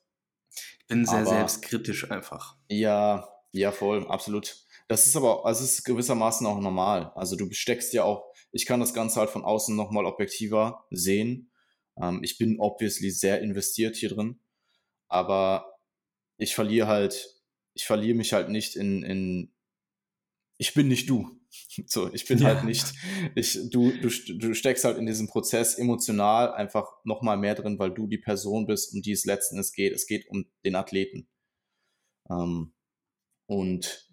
Ich 0.80 0.86
bin 0.86 1.04
sehr 1.04 1.18
aber, 1.18 1.26
selbstkritisch 1.26 2.10
einfach. 2.10 2.56
Ja, 2.68 3.28
ja, 3.52 3.72
voll, 3.72 4.06
absolut. 4.08 4.56
Das 4.88 5.06
ist 5.06 5.16
aber, 5.16 5.44
also 5.44 5.64
es 5.64 5.74
ist 5.74 5.84
gewissermaßen 5.84 6.46
auch 6.46 6.60
normal. 6.60 7.12
Also 7.14 7.36
du 7.36 7.48
besteckst 7.48 7.92
ja 7.92 8.04
auch, 8.04 8.32
ich 8.52 8.64
kann 8.64 8.80
das 8.80 8.94
Ganze 8.94 9.20
halt 9.20 9.30
von 9.30 9.44
außen 9.44 9.76
nochmal 9.76 10.06
objektiver 10.06 10.86
sehen 10.90 11.50
ähm, 12.00 12.20
ich 12.22 12.38
bin 12.38 12.60
obviously 12.60 13.10
sehr 13.10 13.40
investiert 13.40 13.96
hier 13.96 14.10
drin, 14.10 14.40
aber 15.08 15.78
ich 16.36 16.54
verliere 16.54 16.86
halt, 16.86 17.40
ich 17.74 17.84
verliere 17.84 18.16
mich 18.16 18.32
halt 18.32 18.48
nicht 18.48 18.76
in, 18.76 19.02
in 19.02 19.52
ich 20.58 20.74
bin 20.74 20.88
nicht 20.88 21.08
du. 21.08 21.37
So, 21.86 22.12
ich 22.12 22.26
bin 22.26 22.42
halt 22.44 22.48
ja. 22.48 22.54
halt 22.56 22.64
nicht, 22.64 22.92
ich, 23.34 23.70
du, 23.70 23.92
du, 23.92 24.08
du 24.08 24.54
steckst 24.54 24.84
halt 24.84 24.98
in 24.98 25.06
diesem 25.06 25.28
Prozess 25.28 25.76
emotional 25.76 26.52
einfach 26.52 26.86
nochmal 27.04 27.36
mehr 27.36 27.54
drin, 27.54 27.78
weil 27.78 27.92
du 27.92 28.06
die 28.06 28.18
Person 28.18 28.66
bist, 28.66 28.94
um 28.94 29.02
die 29.02 29.12
es 29.12 29.24
letzten 29.24 29.56
Endes 29.56 29.72
geht. 29.72 29.92
Es 29.92 30.06
geht 30.06 30.28
um 30.28 30.46
den 30.64 30.74
Athleten. 30.74 31.28
Ähm, 32.30 32.74
und 33.46 34.08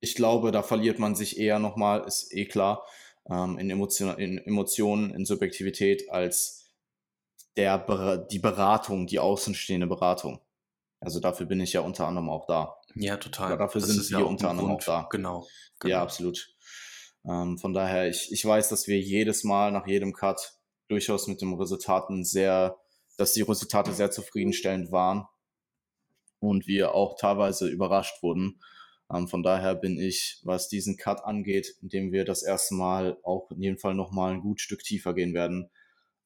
ich 0.00 0.14
glaube, 0.14 0.52
da 0.52 0.62
verliert 0.62 0.98
man 0.98 1.14
sich 1.14 1.38
eher 1.38 1.58
nochmal, 1.58 2.06
ist 2.06 2.32
eh 2.32 2.46
klar, 2.46 2.86
ähm, 3.28 3.58
in, 3.58 3.70
Emotion, 3.70 4.16
in 4.18 4.38
Emotionen, 4.38 5.14
in 5.14 5.24
Subjektivität 5.24 6.08
als 6.10 6.72
der, 7.56 8.18
die 8.30 8.38
Beratung, 8.38 9.06
die 9.06 9.18
außenstehende 9.18 9.88
Beratung. 9.88 10.40
Also 11.00 11.20
dafür 11.20 11.46
bin 11.46 11.60
ich 11.60 11.72
ja 11.72 11.80
unter 11.80 12.06
anderem 12.06 12.30
auch 12.30 12.46
da. 12.46 12.77
Ja, 12.94 13.16
total. 13.16 13.52
Aber 13.52 13.64
dafür 13.64 13.80
das 13.80 13.90
sind 13.90 14.10
wir 14.10 14.20
ja 14.20 14.24
unter 14.24 14.50
anderem 14.50 14.72
auch 14.72 14.84
da. 14.84 15.06
Genau, 15.10 15.46
genau. 15.78 15.90
Ja, 15.90 16.02
absolut. 16.02 16.54
Ähm, 17.28 17.58
von 17.58 17.72
daher, 17.72 18.08
ich, 18.08 18.32
ich 18.32 18.44
weiß, 18.44 18.68
dass 18.68 18.86
wir 18.86 18.98
jedes 18.98 19.44
Mal 19.44 19.70
nach 19.72 19.86
jedem 19.86 20.12
Cut 20.12 20.54
durchaus 20.88 21.26
mit 21.26 21.40
den 21.40 21.54
Resultaten 21.54 22.24
sehr, 22.24 22.76
dass 23.16 23.32
die 23.34 23.42
Resultate 23.42 23.92
sehr 23.92 24.10
zufriedenstellend 24.10 24.90
waren 24.90 25.26
und 26.40 26.66
wir 26.66 26.94
auch 26.94 27.16
teilweise 27.18 27.68
überrascht 27.68 28.22
wurden. 28.22 28.60
Ähm, 29.12 29.28
von 29.28 29.42
daher 29.42 29.74
bin 29.74 29.98
ich, 29.98 30.40
was 30.44 30.68
diesen 30.68 30.96
Cut 30.96 31.24
angeht, 31.24 31.76
indem 31.82 32.12
wir 32.12 32.24
das 32.24 32.42
erste 32.42 32.74
Mal 32.74 33.18
auch 33.22 33.50
in 33.50 33.62
jedem 33.62 33.78
Fall 33.78 33.94
nochmal 33.94 34.34
ein 34.34 34.40
gut 34.40 34.60
Stück 34.60 34.82
tiefer 34.82 35.14
gehen 35.14 35.34
werden, 35.34 35.70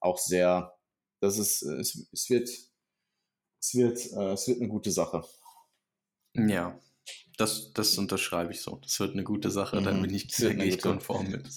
auch 0.01 0.19
sehr, 0.19 0.75
das 1.21 1.39
ist, 1.39 1.63
es, 1.63 2.09
es 2.13 2.31
wird, 2.31 2.49
es 3.61 3.75
wird, 3.75 4.13
äh, 4.13 4.33
es 4.33 4.49
wird 4.49 4.61
eine 4.61 4.69
gute 4.69 4.91
Sache. 4.91 5.23
Ja, 6.35 6.79
das, 7.37 7.73
das 7.73 7.97
unterschreibe 7.99 8.53
ich 8.53 8.61
so. 8.61 8.77
Das 8.77 9.01
wird 9.01 9.13
eine 9.13 9.25
gute 9.25 9.51
Sache, 9.51 9.81
mhm. 9.81 9.85
dann 9.85 10.03
bin 10.03 10.15
ich 10.15 10.35
sehr 10.35 10.55
gehe 10.55 10.77
konform 10.77 11.31
mit. 11.31 11.49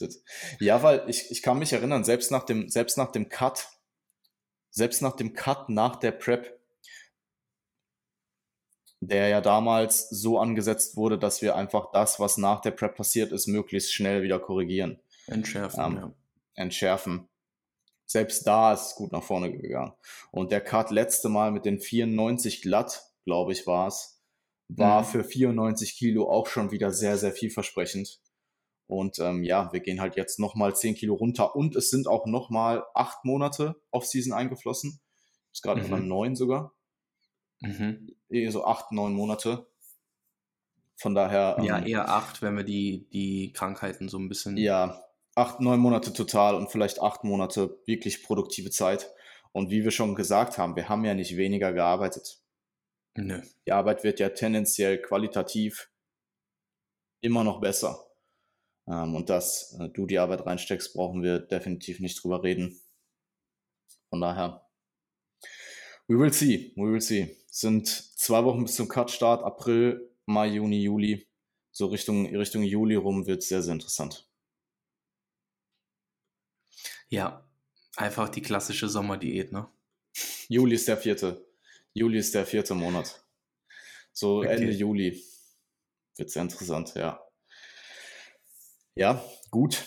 Ja, 0.59 0.83
weil 0.83 1.03
ich, 1.07 1.31
ich 1.31 1.41
kann 1.41 1.59
mich 1.59 1.73
erinnern, 1.73 2.03
selbst 2.03 2.31
nach 2.31 2.43
dem, 2.43 2.69
selbst 2.69 2.97
nach 2.97 3.11
dem 3.11 3.29
Cut, 3.29 3.67
selbst 4.69 5.01
nach 5.01 5.15
dem 5.15 5.33
Cut 5.33 5.69
nach 5.69 5.97
der 5.97 6.11
Prep, 6.11 6.59
der 9.01 9.27
ja 9.27 9.41
damals 9.41 10.09
so 10.09 10.39
angesetzt 10.39 10.95
wurde, 10.95 11.19
dass 11.19 11.41
wir 11.41 11.55
einfach 11.55 11.91
das, 11.91 12.19
was 12.19 12.37
nach 12.37 12.61
der 12.61 12.71
Prep 12.71 12.95
passiert 12.95 13.31
ist, 13.31 13.47
möglichst 13.47 13.93
schnell 13.93 14.23
wieder 14.23 14.39
korrigieren. 14.39 14.99
Entschärfen, 15.27 15.83
ähm, 15.83 15.95
ja. 15.97 16.13
Entschärfen. 16.55 17.27
Selbst 18.05 18.45
da 18.47 18.73
ist 18.73 18.87
es 18.87 18.95
gut 18.95 19.11
nach 19.11 19.23
vorne 19.23 19.51
gegangen. 19.51 19.93
Und 20.31 20.51
der 20.51 20.61
Cut 20.61 20.91
letzte 20.91 21.27
Mal 21.27 21.51
mit 21.51 21.65
den 21.65 21.79
94 21.79 22.61
glatt, 22.61 23.11
glaube 23.25 23.51
ich, 23.51 23.67
war 23.67 23.87
es, 23.87 24.14
war 24.67 25.01
mhm. 25.01 25.05
für 25.05 25.23
94 25.23 25.95
Kilo 25.95 26.29
auch 26.29 26.47
schon 26.47 26.71
wieder 26.71 26.91
sehr, 26.91 27.17
sehr 27.17 27.31
vielversprechend. 27.31 28.19
Und 28.87 29.19
ähm, 29.19 29.43
ja, 29.43 29.71
wir 29.73 29.79
gehen 29.79 29.99
halt 29.99 30.15
jetzt 30.15 30.39
nochmal 30.39 30.75
10 30.75 30.95
Kilo 30.95 31.15
runter 31.15 31.55
und 31.55 31.75
es 31.75 31.89
sind 31.89 32.07
auch 32.07 32.25
nochmal 32.27 32.83
acht 32.93 33.25
Monate 33.25 33.81
Off-Season 33.91 34.33
eingeflossen. 34.33 34.99
Ist 35.51 35.63
gerade 35.63 35.81
mhm. 35.81 35.89
beim 35.89 36.07
neun 36.07 36.35
sogar. 36.35 36.73
Mhm. 37.61 38.15
So 38.49 38.65
acht, 38.65 38.91
neun 38.91 39.13
Monate. 39.13 39.67
Von 40.97 41.15
daher. 41.15 41.57
Ja, 41.61 41.79
ähm, 41.79 41.87
eher 41.87 42.09
acht, 42.09 42.41
wenn 42.41 42.55
wir 42.55 42.63
die, 42.63 43.07
die 43.11 43.53
Krankheiten 43.53 44.07
so 44.07 44.17
ein 44.17 44.29
bisschen. 44.29 44.57
Ja, 44.57 45.03
acht, 45.35 45.59
neun 45.61 45.79
Monate 45.79 46.13
total 46.13 46.55
und 46.55 46.71
vielleicht 46.71 47.01
acht 47.01 47.23
Monate 47.23 47.79
wirklich 47.85 48.23
produktive 48.23 48.69
Zeit. 48.69 49.11
Und 49.51 49.71
wie 49.71 49.83
wir 49.83 49.91
schon 49.91 50.15
gesagt 50.15 50.57
haben, 50.57 50.75
wir 50.75 50.89
haben 50.89 51.05
ja 51.05 51.13
nicht 51.13 51.37
weniger 51.37 51.73
gearbeitet. 51.73 52.39
Nö. 53.17 53.41
Die 53.65 53.71
Arbeit 53.71 54.03
wird 54.03 54.19
ja 54.19 54.29
tendenziell 54.29 55.01
qualitativ 55.01 55.89
immer 57.21 57.43
noch 57.43 57.61
besser. 57.61 58.05
Ähm, 58.87 59.15
und 59.15 59.29
dass 59.29 59.77
äh, 59.79 59.89
du 59.89 60.05
die 60.05 60.19
Arbeit 60.19 60.45
reinsteckst, 60.45 60.93
brauchen 60.93 61.23
wir 61.23 61.39
definitiv 61.39 61.99
nicht 61.99 62.23
drüber 62.23 62.43
reden. 62.43 62.79
Von 64.09 64.21
daher, 64.21 64.67
we 66.07 66.19
will 66.19 66.31
see, 66.31 66.73
we 66.75 66.91
will 66.91 67.01
see 67.01 67.35
sind 67.55 67.87
zwei 67.87 68.43
Wochen 68.43 68.65
bis 68.65 68.75
zum 68.75 68.89
Cut-Start, 68.89 69.41
April, 69.41 70.11
Mai, 70.25 70.47
Juni, 70.47 70.81
Juli. 70.81 71.25
So 71.71 71.85
Richtung, 71.85 72.25
Richtung 72.25 72.63
Juli 72.63 72.95
rum 72.95 73.27
wird 73.27 73.43
es 73.43 73.47
sehr, 73.47 73.61
sehr 73.61 73.73
interessant. 73.73 74.27
Ja, 77.07 77.47
einfach 77.95 78.27
die 78.27 78.41
klassische 78.41 78.89
Sommerdiät, 78.89 79.53
ne? 79.53 79.69
Juli 80.49 80.75
ist 80.75 80.87
der 80.89 80.97
vierte. 80.97 81.45
Juli 81.95 82.19
ist 82.19 82.35
der 82.35 82.45
vierte 82.45 82.75
Monat. 82.75 83.25
So 84.11 84.39
okay. 84.39 84.49
Ende 84.49 84.71
Juli 84.71 85.23
wird 86.17 86.29
sehr 86.29 86.43
interessant, 86.43 86.93
ja. 86.95 87.25
Ja, 88.95 89.23
gut. 89.49 89.85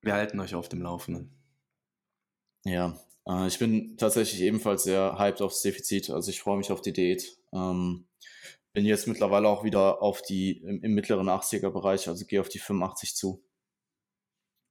Wir 0.00 0.14
halten 0.14 0.38
euch 0.38 0.54
auf 0.54 0.68
dem 0.68 0.80
Laufenden. 0.80 1.36
Ja, 2.64 2.98
äh, 3.26 3.48
ich 3.48 3.58
bin 3.58 3.96
tatsächlich 3.96 4.40
ebenfalls 4.42 4.84
sehr 4.84 5.18
hyped 5.18 5.42
aufs 5.42 5.62
Defizit. 5.62 6.10
Also 6.10 6.30
ich 6.30 6.40
freue 6.40 6.56
mich 6.56 6.70
auf 6.70 6.82
die 6.82 6.92
Diät. 6.92 7.36
Ähm, 7.52 8.06
bin 8.72 8.84
jetzt 8.84 9.08
mittlerweile 9.08 9.48
auch 9.48 9.64
wieder 9.64 10.02
auf 10.02 10.22
die 10.22 10.58
im, 10.58 10.82
im 10.84 10.94
mittleren 10.94 11.28
80er 11.28 11.70
Bereich, 11.70 12.08
also 12.08 12.24
gehe 12.26 12.40
auf 12.40 12.48
die 12.48 12.60
85 12.60 13.16
zu. 13.16 13.44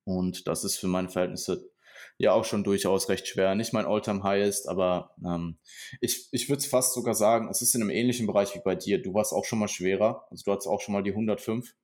Und 0.06 0.48
das 0.48 0.64
ist 0.64 0.78
für 0.78 0.88
meine 0.88 1.10
Verhältnisse 1.10 1.70
ja 2.18 2.34
auch 2.34 2.46
schon 2.46 2.64
durchaus 2.64 3.10
recht 3.10 3.28
schwer. 3.28 3.56
Nicht 3.56 3.74
mein 3.74 3.86
Alltime 3.86 4.24
high 4.24 4.46
ist, 4.46 4.68
aber 4.68 5.16
ähm, 5.26 5.58
ich, 6.02 6.28
ich 6.32 6.50
würde 6.50 6.60
es 6.60 6.68
fast 6.68 6.94
sogar 6.94 7.16
sagen, 7.16 7.50
es 7.50 7.62
ist 7.62 7.76
in 7.76 7.82
einem 7.82 7.90
ähnlichen 7.90 8.28
Bereich 8.28 8.56
wie 8.56 8.62
bei 8.64 8.76
dir. 8.76 9.02
Du 9.02 9.14
warst 9.14 9.34
auch 9.34 9.46
schon 9.46 9.60
mal 9.60 9.68
schwerer. 9.68 10.28
Also 10.30 10.44
du 10.46 10.52
hattest 10.52 10.68
auch 10.68 10.82
schon 10.82 10.94
mal 10.94 11.04
die 11.04 11.12
105. 11.12 11.76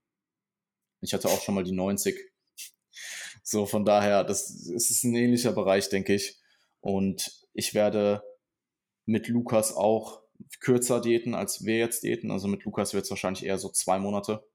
Ich 1.01 1.13
hatte 1.13 1.27
auch 1.27 1.41
schon 1.41 1.55
mal 1.55 1.63
die 1.63 1.73
90. 1.73 2.17
So, 3.43 3.65
von 3.65 3.83
daher, 3.83 4.23
das, 4.23 4.47
das 4.71 4.89
ist 4.89 5.03
ein 5.03 5.15
ähnlicher 5.15 5.51
Bereich, 5.51 5.89
denke 5.89 6.13
ich. 6.13 6.39
Und 6.79 7.45
ich 7.53 7.73
werde 7.73 8.23
mit 9.05 9.27
Lukas 9.27 9.75
auch 9.75 10.21
kürzer 10.59 11.01
diäten, 11.01 11.35
als 11.35 11.65
wir 11.65 11.77
jetzt 11.77 12.03
diäten. 12.03 12.31
Also 12.31 12.47
mit 12.47 12.63
Lukas 12.63 12.93
wird 12.93 13.03
es 13.03 13.09
wahrscheinlich 13.09 13.45
eher 13.45 13.57
so 13.57 13.69
zwei 13.69 13.99
Monate. 13.99 14.45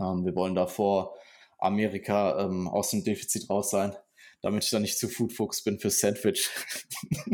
Ähm, 0.00 0.24
wir 0.24 0.34
wollen 0.34 0.54
da 0.54 0.66
vor 0.66 1.16
Amerika 1.58 2.44
ähm, 2.44 2.68
aus 2.68 2.90
dem 2.90 3.04
Defizit 3.04 3.48
raus 3.50 3.70
sein 3.70 3.94
damit 4.42 4.64
ich 4.64 4.70
da 4.70 4.78
nicht 4.78 4.98
zu 4.98 5.08
Foodfuchs 5.08 5.62
bin 5.62 5.78
für 5.78 5.90
Sandwich. 5.90 6.48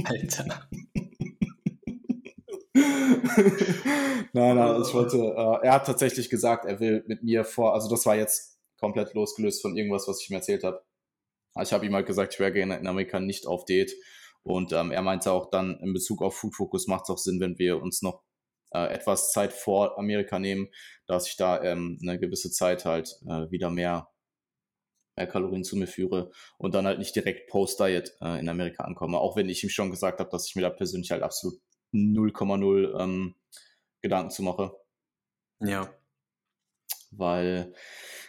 Alter. 0.04 0.68
nein, 4.32 4.56
nein, 4.56 4.82
ich 4.82 4.94
wollte, 4.94 5.16
äh, 5.16 5.66
er 5.66 5.72
hat 5.72 5.86
tatsächlich 5.86 6.28
gesagt, 6.30 6.64
er 6.64 6.80
will 6.80 7.04
mit 7.06 7.22
mir 7.22 7.44
vor, 7.44 7.74
also 7.74 7.88
das 7.88 8.06
war 8.06 8.16
jetzt 8.16 8.58
komplett 8.78 9.14
losgelöst 9.14 9.62
von 9.62 9.76
irgendwas, 9.76 10.06
was 10.08 10.20
ich 10.22 10.30
mir 10.30 10.36
erzählt 10.36 10.64
habe. 10.64 10.84
Ich 11.62 11.72
habe 11.72 11.86
ihm 11.86 11.94
halt 11.94 12.06
gesagt, 12.06 12.34
ich 12.34 12.40
wäre 12.40 12.52
gerne 12.52 12.76
in 12.76 12.86
Amerika 12.86 13.18
nicht 13.18 13.46
auf 13.46 13.64
Date. 13.64 13.92
Und 14.42 14.72
ähm, 14.72 14.92
er 14.92 15.02
meinte 15.02 15.32
auch 15.32 15.50
dann 15.50 15.80
in 15.80 15.92
Bezug 15.92 16.22
auf 16.22 16.36
Food 16.36 16.54
Focus 16.54 16.86
macht 16.86 17.04
es 17.04 17.10
auch 17.10 17.18
Sinn, 17.18 17.40
wenn 17.40 17.58
wir 17.58 17.82
uns 17.82 18.02
noch 18.02 18.22
äh, 18.72 18.92
etwas 18.92 19.32
Zeit 19.32 19.52
vor 19.52 19.98
Amerika 19.98 20.38
nehmen, 20.38 20.68
dass 21.06 21.28
ich 21.28 21.36
da 21.36 21.62
ähm, 21.62 21.98
eine 22.02 22.18
gewisse 22.18 22.50
Zeit 22.50 22.84
halt 22.84 23.18
äh, 23.26 23.50
wieder 23.50 23.70
mehr 23.70 24.08
mehr 25.16 25.26
Kalorien 25.26 25.64
zu 25.64 25.76
mir 25.76 25.86
führe 25.86 26.30
und 26.58 26.74
dann 26.74 26.86
halt 26.86 26.98
nicht 26.98 27.16
direkt 27.16 27.48
Post-Diet 27.48 28.16
äh, 28.20 28.38
in 28.38 28.48
Amerika 28.48 28.84
ankomme. 28.84 29.18
Auch 29.18 29.36
wenn 29.36 29.48
ich 29.48 29.62
ihm 29.64 29.70
schon 29.70 29.90
gesagt 29.90 30.20
habe, 30.20 30.30
dass 30.30 30.46
ich 30.46 30.56
mir 30.56 30.62
da 30.62 30.70
persönlich 30.70 31.10
halt 31.10 31.22
absolut 31.22 31.58
0,0 31.92 33.00
ähm, 33.00 33.34
Gedanken 34.02 34.30
zu 34.30 34.42
mache. 34.42 34.76
Ja. 35.60 35.92
Weil 37.10 37.72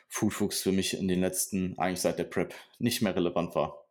Food 0.07 0.33
Foods 0.33 0.61
für 0.61 0.71
mich 0.71 0.97
in 0.97 1.07
den 1.07 1.21
letzten, 1.21 1.77
eigentlich 1.77 2.01
seit 2.01 2.19
der 2.19 2.23
Prep, 2.23 2.53
nicht 2.79 3.01
mehr 3.01 3.15
relevant 3.15 3.53
war. 3.55 3.83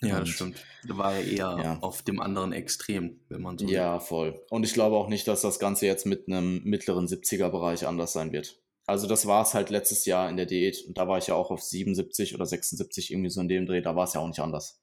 Ja, 0.00 0.18
das 0.18 0.30
stimmt. 0.30 0.64
Da 0.86 0.98
war 0.98 1.14
er 1.14 1.24
eher 1.24 1.58
ja. 1.62 1.78
auf 1.80 2.02
dem 2.02 2.20
anderen 2.20 2.52
Extrem, 2.52 3.20
wenn 3.28 3.40
man 3.40 3.56
so. 3.56 3.66
Ja, 3.66 4.00
voll. 4.00 4.44
Und 4.50 4.64
ich 4.64 4.74
glaube 4.74 4.96
auch 4.96 5.08
nicht, 5.08 5.28
dass 5.28 5.42
das 5.42 5.60
Ganze 5.60 5.86
jetzt 5.86 6.06
mit 6.06 6.26
einem 6.26 6.62
mittleren 6.64 7.06
70er-Bereich 7.06 7.86
anders 7.86 8.12
sein 8.12 8.32
wird. 8.32 8.61
Also 8.92 9.06
das 9.06 9.24
war 9.24 9.40
es 9.40 9.54
halt 9.54 9.70
letztes 9.70 10.04
Jahr 10.04 10.28
in 10.28 10.36
der 10.36 10.44
Diät 10.44 10.84
und 10.86 10.98
da 10.98 11.08
war 11.08 11.16
ich 11.16 11.28
ja 11.28 11.34
auch 11.34 11.50
auf 11.50 11.62
77 11.62 12.34
oder 12.34 12.44
76 12.44 13.10
irgendwie 13.10 13.30
so 13.30 13.40
in 13.40 13.48
dem 13.48 13.64
Dreh, 13.64 13.80
da 13.80 13.96
war 13.96 14.04
es 14.04 14.12
ja 14.12 14.20
auch 14.20 14.26
nicht 14.26 14.40
anders. 14.40 14.82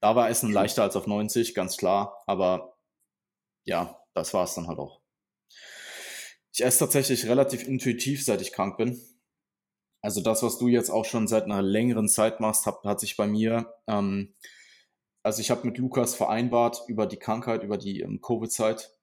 Da 0.00 0.14
war 0.14 0.30
Essen 0.30 0.52
leichter 0.52 0.84
als 0.84 0.94
auf 0.94 1.08
90, 1.08 1.56
ganz 1.56 1.76
klar, 1.76 2.22
aber 2.28 2.78
ja, 3.64 4.00
das 4.14 4.32
war 4.34 4.44
es 4.44 4.54
dann 4.54 4.68
halt 4.68 4.78
auch. 4.78 5.00
Ich 6.52 6.62
esse 6.62 6.78
tatsächlich 6.78 7.26
relativ 7.26 7.66
intuitiv, 7.66 8.24
seit 8.24 8.40
ich 8.40 8.52
krank 8.52 8.76
bin. 8.76 9.02
Also 10.00 10.20
das, 10.20 10.44
was 10.44 10.56
du 10.56 10.68
jetzt 10.68 10.90
auch 10.90 11.06
schon 11.06 11.26
seit 11.26 11.46
einer 11.46 11.62
längeren 11.62 12.08
Zeit 12.08 12.38
machst, 12.38 12.66
hat, 12.66 12.84
hat 12.84 13.00
sich 13.00 13.16
bei 13.16 13.26
mir, 13.26 13.74
ähm, 13.88 14.36
also 15.24 15.40
ich 15.40 15.50
habe 15.50 15.66
mit 15.66 15.76
Lukas 15.78 16.14
vereinbart 16.14 16.84
über 16.86 17.06
die 17.06 17.18
Krankheit, 17.18 17.64
über 17.64 17.78
die 17.78 18.02
ähm, 18.02 18.20
Covid-Zeit, 18.20 18.96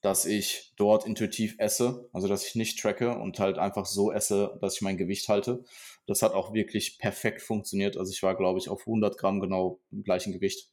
dass 0.00 0.26
ich 0.26 0.72
dort 0.76 1.06
intuitiv 1.06 1.56
esse, 1.58 2.08
also 2.12 2.28
dass 2.28 2.46
ich 2.46 2.54
nicht 2.54 2.78
tracke 2.80 3.18
und 3.18 3.38
halt 3.38 3.58
einfach 3.58 3.86
so 3.86 4.12
esse, 4.12 4.56
dass 4.60 4.76
ich 4.76 4.82
mein 4.82 4.96
Gewicht 4.96 5.28
halte. 5.28 5.64
Das 6.06 6.22
hat 6.22 6.34
auch 6.34 6.54
wirklich 6.54 6.98
perfekt 6.98 7.42
funktioniert. 7.42 7.96
Also 7.96 8.12
ich 8.12 8.22
war, 8.22 8.36
glaube 8.36 8.58
ich, 8.58 8.68
auf 8.68 8.86
100 8.86 9.18
Gramm 9.18 9.40
genau 9.40 9.80
im 9.90 10.04
gleichen 10.04 10.32
Gewicht. 10.32 10.70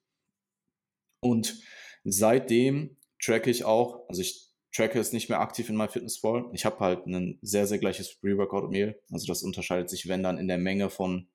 Und 1.22 1.60
seitdem 2.04 2.98
tracke 3.20 3.50
ich 3.50 3.66
auch, 3.66 4.08
also 4.08 4.22
ich 4.22 4.52
tracke 4.72 5.00
es 5.00 5.14
nicht 5.14 5.30
mehr 5.30 5.40
aktiv 5.40 5.70
in 5.70 5.78
MyFitnessPal. 5.78 6.50
Ich 6.54 6.66
habe 6.66 6.80
halt 6.80 7.08
ein 7.08 7.40
sehr, 7.42 7.66
sehr 7.66 7.80
gleiches 7.80 8.16
Pre-Workout-Meal. 8.16 9.00
Also 9.12 9.26
das 9.26 9.42
unterscheidet 9.42 9.90
sich, 9.90 10.08
wenn 10.08 10.22
dann 10.22 10.38
in 10.38 10.48
der 10.48 10.58
Menge 10.58 10.90
von, 10.90 11.28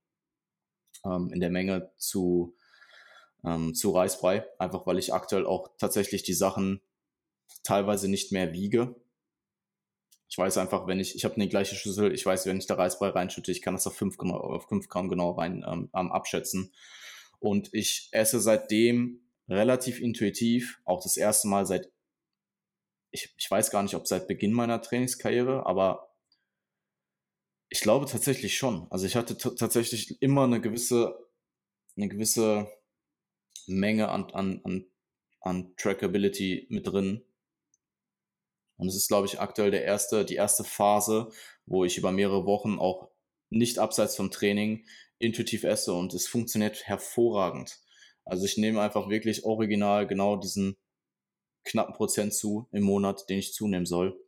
ähm, 1.04 1.30
in 1.32 1.40
der 1.40 1.50
Menge 1.50 1.90
zu, 1.96 2.54
ähm, 3.44 3.74
zu 3.74 3.90
Reisbrei. 3.90 4.44
Einfach 4.58 4.86
weil 4.86 4.98
ich 4.98 5.12
aktuell 5.12 5.46
auch 5.46 5.70
tatsächlich 5.78 6.22
die 6.22 6.34
Sachen 6.34 6.82
teilweise 7.62 8.08
nicht 8.08 8.32
mehr 8.32 8.52
wiege. 8.52 8.96
Ich 10.28 10.38
weiß 10.38 10.58
einfach, 10.58 10.86
wenn 10.86 11.00
ich, 11.00 11.16
ich 11.16 11.24
habe 11.24 11.34
eine 11.34 11.48
gleiche 11.48 11.74
Schüssel, 11.74 12.14
ich 12.14 12.24
weiß, 12.24 12.46
wenn 12.46 12.58
ich 12.58 12.66
da 12.66 12.74
Reisbrei 12.74 13.08
reinschütte, 13.08 13.50
ich 13.50 13.62
kann 13.62 13.74
das 13.74 13.86
auf 13.86 13.96
5, 13.96 14.16
genau, 14.16 14.36
auf 14.36 14.68
5 14.68 14.88
Gramm 14.88 15.08
genau 15.08 15.32
rein 15.32 15.64
ähm, 15.66 15.90
abschätzen. 15.92 16.72
Und 17.40 17.72
ich 17.72 18.08
esse 18.12 18.40
seitdem 18.40 19.20
relativ 19.48 20.00
intuitiv, 20.00 20.80
auch 20.84 21.02
das 21.02 21.16
erste 21.16 21.48
Mal 21.48 21.66
seit, 21.66 21.90
ich, 23.10 23.34
ich 23.36 23.50
weiß 23.50 23.70
gar 23.70 23.82
nicht, 23.82 23.94
ob 23.96 24.06
seit 24.06 24.28
Beginn 24.28 24.52
meiner 24.52 24.80
Trainingskarriere, 24.80 25.66
aber 25.66 26.14
ich 27.70 27.80
glaube 27.80 28.06
tatsächlich 28.06 28.56
schon. 28.56 28.86
Also 28.90 29.06
ich 29.06 29.16
hatte 29.16 29.36
tatsächlich 29.36 30.20
immer 30.20 30.44
eine 30.44 30.60
gewisse, 30.60 31.28
eine 31.96 32.08
gewisse 32.08 32.68
Menge 33.66 34.08
an, 34.10 34.30
an, 34.32 34.60
an, 34.64 34.86
an 35.40 35.74
Trackability 35.76 36.66
mit 36.68 36.86
drin, 36.86 37.24
und 38.80 38.88
es 38.88 38.96
ist, 38.96 39.08
glaube 39.08 39.26
ich, 39.26 39.40
aktuell 39.40 39.70
der 39.70 39.84
erste, 39.84 40.24
die 40.24 40.36
erste 40.36 40.64
Phase, 40.64 41.30
wo 41.66 41.84
ich 41.84 41.98
über 41.98 42.12
mehrere 42.12 42.46
Wochen 42.46 42.78
auch 42.78 43.10
nicht 43.50 43.78
abseits 43.78 44.16
vom 44.16 44.30
Training 44.30 44.86
intuitiv 45.18 45.64
esse 45.64 45.92
und 45.92 46.14
es 46.14 46.26
funktioniert 46.26 46.86
hervorragend. 46.86 47.78
Also 48.24 48.46
ich 48.46 48.56
nehme 48.56 48.80
einfach 48.80 49.10
wirklich 49.10 49.44
original 49.44 50.06
genau 50.06 50.36
diesen 50.36 50.76
knappen 51.64 51.94
Prozent 51.94 52.32
zu 52.32 52.68
im 52.72 52.84
Monat, 52.84 53.28
den 53.28 53.38
ich 53.38 53.52
zunehmen 53.52 53.86
soll. 53.86 54.18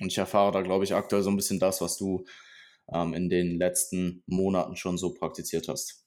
Und 0.00 0.08
ich 0.08 0.18
erfahre 0.18 0.52
da, 0.52 0.62
glaube 0.62 0.84
ich, 0.84 0.94
aktuell 0.94 1.22
so 1.22 1.30
ein 1.30 1.36
bisschen 1.36 1.58
das, 1.58 1.80
was 1.82 1.98
du 1.98 2.24
ähm, 2.90 3.12
in 3.12 3.28
den 3.28 3.58
letzten 3.58 4.22
Monaten 4.26 4.76
schon 4.76 4.96
so 4.96 5.12
praktiziert 5.12 5.68
hast. 5.68 6.06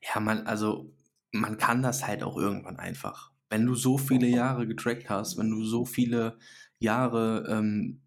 Ja, 0.00 0.20
man, 0.20 0.46
also 0.46 0.90
man 1.32 1.58
kann 1.58 1.82
das 1.82 2.06
halt 2.06 2.22
auch 2.22 2.38
irgendwann 2.38 2.78
einfach. 2.78 3.32
Wenn 3.50 3.66
du 3.66 3.74
so 3.74 3.98
viele 3.98 4.26
Jahre 4.26 4.66
getrackt 4.66 5.08
hast, 5.08 5.38
wenn 5.38 5.50
du 5.50 5.64
so 5.64 5.84
viele 5.84 6.38
Jahre, 6.78 7.46
ähm, 7.48 8.02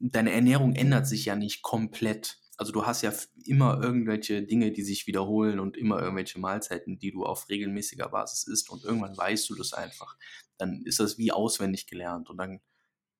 deine 0.00 0.32
Ernährung 0.32 0.74
ändert 0.74 1.06
sich 1.06 1.24
ja 1.24 1.36
nicht 1.36 1.62
komplett. 1.62 2.38
Also 2.56 2.72
du 2.72 2.84
hast 2.86 3.02
ja 3.02 3.12
immer 3.46 3.80
irgendwelche 3.82 4.42
Dinge, 4.42 4.72
die 4.72 4.82
sich 4.82 5.06
wiederholen 5.06 5.58
und 5.60 5.76
immer 5.76 6.00
irgendwelche 6.00 6.38
Mahlzeiten, 6.38 6.98
die 6.98 7.12
du 7.12 7.24
auf 7.24 7.48
regelmäßiger 7.48 8.08
Basis 8.08 8.46
isst 8.46 8.70
und 8.70 8.84
irgendwann 8.84 9.16
weißt 9.16 9.48
du 9.50 9.54
das 9.54 9.72
einfach. 9.72 10.16
Dann 10.58 10.82
ist 10.84 11.00
das 11.00 11.18
wie 11.18 11.32
auswendig 11.32 11.86
gelernt 11.86 12.28
und 12.30 12.36
dann 12.38 12.60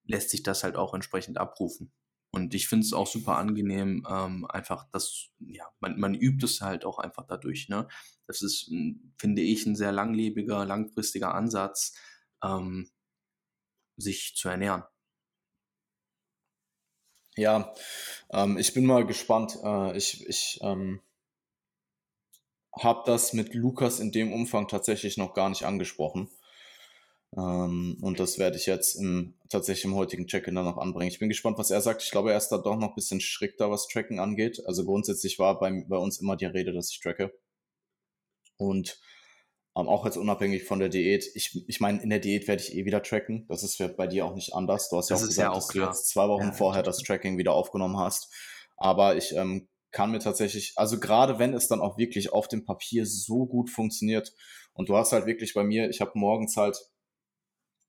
lässt 0.04 0.30
sich 0.30 0.42
das 0.42 0.64
halt 0.64 0.76
auch 0.76 0.94
entsprechend 0.94 1.38
abrufen. 1.38 1.92
Und 2.34 2.54
ich 2.54 2.66
finde 2.66 2.86
es 2.86 2.94
auch 2.94 3.06
super 3.06 3.36
angenehm, 3.36 4.06
ähm, 4.10 4.46
einfach, 4.46 4.88
dass, 4.90 5.28
ja, 5.38 5.66
man, 5.80 6.00
man 6.00 6.14
übt 6.14 6.44
es 6.44 6.62
halt 6.62 6.84
auch 6.86 6.98
einfach 6.98 7.26
dadurch. 7.26 7.68
Ne? 7.68 7.86
Das 8.26 8.40
ist, 8.40 8.70
finde 9.18 9.42
ich, 9.42 9.66
ein 9.66 9.76
sehr 9.76 9.92
langlebiger, 9.92 10.64
langfristiger 10.64 11.34
Ansatz, 11.34 11.94
ähm, 12.42 12.90
sich 13.96 14.34
zu 14.34 14.48
ernähren. 14.48 14.84
Ja, 17.36 17.74
ähm, 18.30 18.58
ich 18.58 18.74
bin 18.74 18.84
mal 18.86 19.06
gespannt. 19.06 19.58
Äh, 19.62 19.96
ich 19.96 20.26
ich 20.28 20.58
ähm, 20.62 21.00
habe 22.78 23.02
das 23.06 23.32
mit 23.32 23.54
Lukas 23.54 24.00
in 24.00 24.12
dem 24.12 24.32
Umfang 24.32 24.68
tatsächlich 24.68 25.16
noch 25.16 25.34
gar 25.34 25.48
nicht 25.48 25.64
angesprochen. 25.64 26.28
Ähm, 27.36 27.96
und 28.02 28.20
das 28.20 28.38
werde 28.38 28.56
ich 28.56 28.66
jetzt 28.66 28.94
im, 28.94 29.34
tatsächlich 29.48 29.84
im 29.86 29.94
heutigen 29.94 30.26
Check-in 30.26 30.54
dann 30.54 30.64
noch 30.64 30.78
anbringen. 30.78 31.10
Ich 31.10 31.18
bin 31.18 31.28
gespannt, 31.28 31.58
was 31.58 31.70
er 31.70 31.80
sagt. 31.80 32.02
Ich 32.02 32.10
glaube, 32.10 32.30
er 32.32 32.36
ist 32.36 32.48
da 32.48 32.58
doch 32.58 32.76
noch 32.76 32.90
ein 32.90 32.94
bisschen 32.94 33.20
strikter, 33.20 33.70
was 33.70 33.88
Tracken 33.88 34.18
angeht. 34.18 34.62
Also 34.66 34.84
grundsätzlich 34.84 35.38
war 35.38 35.58
bei, 35.58 35.84
bei 35.88 35.96
uns 35.96 36.20
immer 36.20 36.36
die 36.36 36.46
Rede, 36.46 36.72
dass 36.72 36.90
ich 36.90 37.00
tracke. 37.00 37.32
Und 38.58 39.00
ähm, 39.74 39.88
auch 39.88 40.04
jetzt 40.04 40.18
unabhängig 40.18 40.64
von 40.64 40.78
der 40.78 40.90
Diät. 40.90 41.24
Ich, 41.34 41.66
ich 41.66 41.80
meine, 41.80 42.02
in 42.02 42.10
der 42.10 42.18
Diät 42.18 42.46
werde 42.48 42.62
ich 42.62 42.74
eh 42.74 42.84
wieder 42.84 43.02
tracken. 43.02 43.46
Das 43.48 43.62
ist 43.62 43.82
bei 43.96 44.06
dir 44.06 44.26
auch 44.26 44.34
nicht 44.34 44.54
anders. 44.54 44.90
Du 44.90 44.98
hast 44.98 45.08
ja 45.08 45.16
auch 45.16 45.20
gesagt, 45.22 45.38
ja 45.38 45.50
auch 45.50 45.54
dass 45.56 45.68
klar. 45.68 45.86
du 45.86 45.92
jetzt 45.92 46.08
zwei 46.08 46.28
Wochen 46.28 46.48
ja, 46.48 46.52
vorher 46.52 46.82
das 46.82 46.98
Tracking 46.98 47.38
wieder 47.38 47.54
aufgenommen 47.54 47.96
hast. 47.96 48.30
Aber 48.76 49.16
ich 49.16 49.34
ähm, 49.34 49.68
kann 49.90 50.10
mir 50.10 50.18
tatsächlich, 50.18 50.74
also 50.76 51.00
gerade 51.00 51.38
wenn 51.38 51.54
es 51.54 51.68
dann 51.68 51.80
auch 51.80 51.96
wirklich 51.96 52.32
auf 52.32 52.48
dem 52.48 52.64
Papier 52.64 53.06
so 53.06 53.46
gut 53.46 53.70
funktioniert 53.70 54.34
und 54.74 54.88
du 54.88 54.96
hast 54.96 55.12
halt 55.12 55.26
wirklich 55.26 55.54
bei 55.54 55.64
mir, 55.64 55.88
ich 55.88 56.00
habe 56.00 56.12
morgens 56.14 56.56
halt 56.56 56.78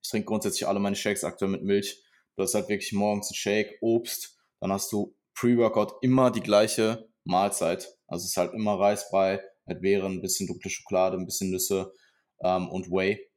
ich 0.03 0.09
trinke 0.09 0.25
grundsätzlich 0.25 0.67
alle 0.67 0.79
meine 0.79 0.95
Shakes 0.95 1.23
aktuell 1.23 1.51
mit 1.51 1.63
Milch. 1.63 2.03
Du 2.35 2.43
hast 2.43 2.53
halt 2.55 2.67
wirklich 2.67 2.91
morgens 2.91 3.31
ein 3.31 3.35
Shake, 3.35 3.77
Obst, 3.81 4.37
dann 4.59 4.71
hast 4.71 4.91
du 4.91 5.15
Pre-Workout 5.35 5.95
immer 6.01 6.29
die 6.29 6.41
gleiche 6.41 7.09
Mahlzeit. 7.23 7.97
Also 8.07 8.25
es 8.25 8.31
ist 8.31 8.37
halt 8.37 8.53
immer 8.53 8.79
Reisbrei 8.79 9.41
mit 9.65 9.81
Beeren, 9.81 10.13
ein 10.13 10.21
bisschen 10.21 10.47
dunkle 10.47 10.69
Schokolade, 10.69 11.17
ein 11.17 11.25
bisschen 11.25 11.51
Nüsse 11.51 11.93
ähm, 12.41 12.69
und 12.69 12.91
Whey. 12.91 13.29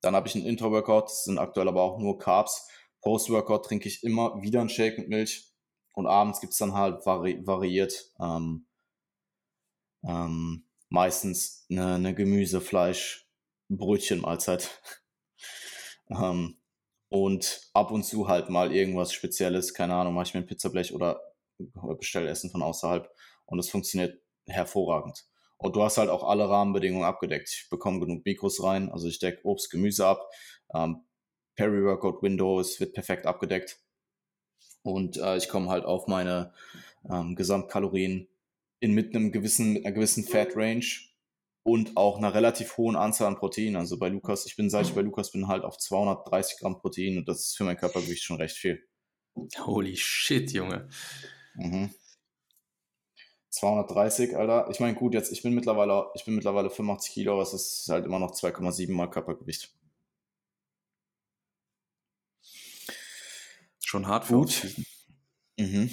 Dann 0.00 0.14
habe 0.14 0.28
ich 0.28 0.34
einen 0.34 0.46
Intra-Workout, 0.46 1.04
das 1.04 1.24
sind 1.24 1.38
aktuell 1.38 1.68
aber 1.68 1.82
auch 1.82 1.98
nur 1.98 2.18
Carbs. 2.18 2.68
Post-Workout 3.02 3.66
trinke 3.66 3.88
ich 3.88 4.02
immer 4.02 4.40
wieder 4.42 4.60
einen 4.60 4.68
Shake 4.68 4.98
mit 4.98 5.08
Milch 5.08 5.52
Und 5.92 6.06
abends 6.06 6.40
gibt 6.40 6.52
es 6.52 6.58
dann 6.58 6.74
halt 6.74 7.04
vari 7.04 7.46
variiert 7.46 8.12
ähm, 8.18 8.66
ähm, 10.04 10.64
meistens 10.88 11.66
eine, 11.70 11.94
eine 11.96 12.14
Gemüse, 12.14 12.60
Fleisch, 12.60 13.28
Brötchen 13.68 14.22
Mahlzeit. 14.22 14.80
Ähm, 16.10 16.56
und 17.08 17.68
ab 17.72 17.90
und 17.90 18.04
zu 18.04 18.28
halt 18.28 18.50
mal 18.50 18.72
irgendwas 18.72 19.12
Spezielles, 19.12 19.74
keine 19.74 19.94
Ahnung, 19.94 20.14
mache 20.14 20.26
ich 20.26 20.34
mir 20.34 20.40
ein 20.40 20.46
Pizzablech 20.46 20.94
oder 20.94 21.20
bestelle 21.98 22.28
Essen 22.28 22.50
von 22.50 22.62
außerhalb 22.62 23.08
und 23.46 23.58
es 23.58 23.70
funktioniert 23.70 24.20
hervorragend. 24.46 25.24
Und 25.58 25.74
du 25.74 25.82
hast 25.82 25.96
halt 25.96 26.10
auch 26.10 26.24
alle 26.24 26.48
Rahmenbedingungen 26.48 27.06
abgedeckt. 27.06 27.48
Ich 27.48 27.70
bekomme 27.70 28.00
genug 28.00 28.24
Mikros 28.24 28.62
rein, 28.62 28.90
also 28.90 29.08
ich 29.08 29.18
decke 29.18 29.44
Obst, 29.44 29.70
Gemüse 29.70 30.06
ab. 30.06 30.28
Ähm, 30.74 31.04
Peri-Workout 31.54 32.22
Windows 32.22 32.78
wird 32.80 32.92
perfekt 32.92 33.24
abgedeckt. 33.26 33.80
Und 34.82 35.16
äh, 35.16 35.36
ich 35.36 35.48
komme 35.48 35.68
halt 35.68 35.84
auf 35.84 36.06
meine 36.06 36.52
ähm, 37.10 37.34
Gesamtkalorien 37.34 38.28
in 38.80 38.92
mit 38.92 39.14
einem 39.14 39.32
gewissen, 39.32 39.72
mit 39.72 39.86
einer 39.86 39.94
gewissen 39.94 40.24
Fat 40.24 40.54
Range 40.54 40.84
und 41.66 41.96
auch 41.96 42.16
einer 42.18 42.32
relativ 42.32 42.76
hohen 42.76 42.94
Anzahl 42.94 43.26
an 43.26 43.36
Proteinen. 43.36 43.74
Also 43.74 43.98
bei 43.98 44.08
Lukas, 44.08 44.46
ich 44.46 44.54
bin, 44.54 44.70
seit 44.70 44.86
ich 44.86 44.94
bei 44.94 45.00
Lukas 45.00 45.32
bin, 45.32 45.48
halt 45.48 45.64
auf 45.64 45.78
230 45.78 46.60
Gramm 46.60 46.78
Protein 46.78 47.18
und 47.18 47.28
das 47.28 47.40
ist 47.40 47.56
für 47.56 47.64
mein 47.64 47.76
Körpergewicht 47.76 48.22
schon 48.22 48.36
recht 48.36 48.56
viel. 48.56 48.86
Holy 49.58 49.96
shit, 49.96 50.52
Junge. 50.52 50.88
Mhm. 51.56 51.90
230, 53.50 54.36
Alter. 54.36 54.68
Ich 54.70 54.78
meine, 54.78 54.94
gut, 54.94 55.12
jetzt, 55.12 55.32
ich 55.32 55.42
bin 55.42 55.54
mittlerweile, 55.54 56.06
ich 56.14 56.24
bin 56.24 56.36
mittlerweile 56.36 56.70
85 56.70 57.12
Kilo, 57.12 57.32
aber 57.32 57.42
es 57.42 57.52
ist 57.52 57.88
halt 57.88 58.04
immer 58.04 58.20
noch 58.20 58.30
2,7 58.30 58.92
mal 58.92 59.10
Körpergewicht. 59.10 59.74
Schon 63.80 64.06
hart 64.06 64.28
gut. 64.28 64.68
Mhm. 65.58 65.90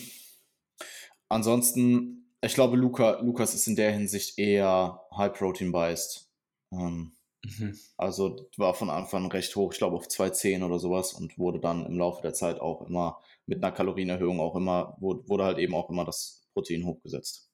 Ansonsten, 1.30 2.23
ich 2.43 2.53
glaube, 2.53 2.77
Luca, 2.77 3.19
Lukas 3.21 3.53
ist 3.53 3.67
in 3.67 3.75
der 3.75 3.91
Hinsicht 3.91 4.38
eher 4.38 5.01
High 5.15 5.34
Protein 5.34 5.71
biased. 5.71 6.29
Ähm, 6.71 7.15
mhm. 7.43 7.77
Also 7.97 8.49
war 8.58 8.73
von 8.73 8.89
Anfang 8.89 9.25
an 9.25 9.32
recht 9.32 9.56
hoch, 9.56 9.71
ich 9.71 9.77
glaube 9.77 9.95
auf 9.95 10.08
2,10 10.08 10.65
oder 10.65 10.79
sowas 10.79 11.13
und 11.13 11.38
wurde 11.38 11.60
dann 11.60 11.86
im 11.86 11.97
Laufe 11.97 12.21
der 12.21 12.34
Zeit 12.34 12.60
auch 12.60 12.88
immer 12.88 13.21
mit 13.45 13.63
einer 13.63 13.73
Kalorienerhöhung 13.73 14.39
auch 14.39 14.56
immer, 14.56 14.97
wurde 14.99 15.43
halt 15.43 15.58
eben 15.58 15.75
auch 15.75 15.89
immer 15.89 16.06
das 16.06 16.47
Protein 16.53 16.86
hochgesetzt. 16.86 17.49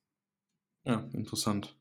Ja, 0.85 1.09
interessant. 1.13 1.75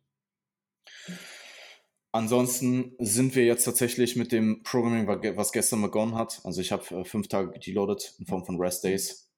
Ansonsten 2.12 2.96
sind 2.98 3.36
wir 3.36 3.44
jetzt 3.44 3.64
tatsächlich 3.64 4.16
mit 4.16 4.32
dem 4.32 4.62
Programming, 4.62 5.06
was 5.36 5.52
gestern 5.52 5.82
begonnen 5.82 6.14
hat. 6.14 6.40
Also 6.44 6.60
ich 6.60 6.72
habe 6.72 6.82
äh, 6.94 7.04
fünf 7.04 7.28
Tage 7.28 7.58
deloaded 7.58 8.14
in 8.18 8.26
Form 8.26 8.44
von 8.44 8.58
Rest 8.58 8.82
Days. 8.84 9.30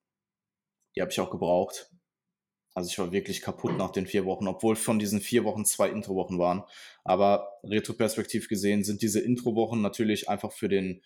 Die 0.95 1.01
habe 1.01 1.11
ich 1.11 1.21
auch 1.21 1.31
gebraucht. 1.31 1.91
Also 2.75 2.89
ich 2.89 2.99
war 2.99 3.13
wirklich 3.13 3.43
kaputt 3.43 3.77
nach 3.77 3.91
den 3.91 4.07
vier 4.07 4.25
Wochen, 4.25 4.47
obwohl 4.47 4.77
von 4.77 4.99
diesen 4.99 5.21
vier 5.21 5.45
Wochen 5.45 5.65
zwei 5.65 5.89
Intro-Wochen 5.89 6.39
waren. 6.39 6.63
Aber 7.05 7.49
retroperspektiv 7.65 8.49
gesehen 8.49 8.85
sind 8.85 9.03
diese 9.03 9.21
Intro-Wochen 9.21 9.81
natürlich 9.81 10.29
einfach 10.29 10.53
für 10.53 10.69
den, 10.69 11.03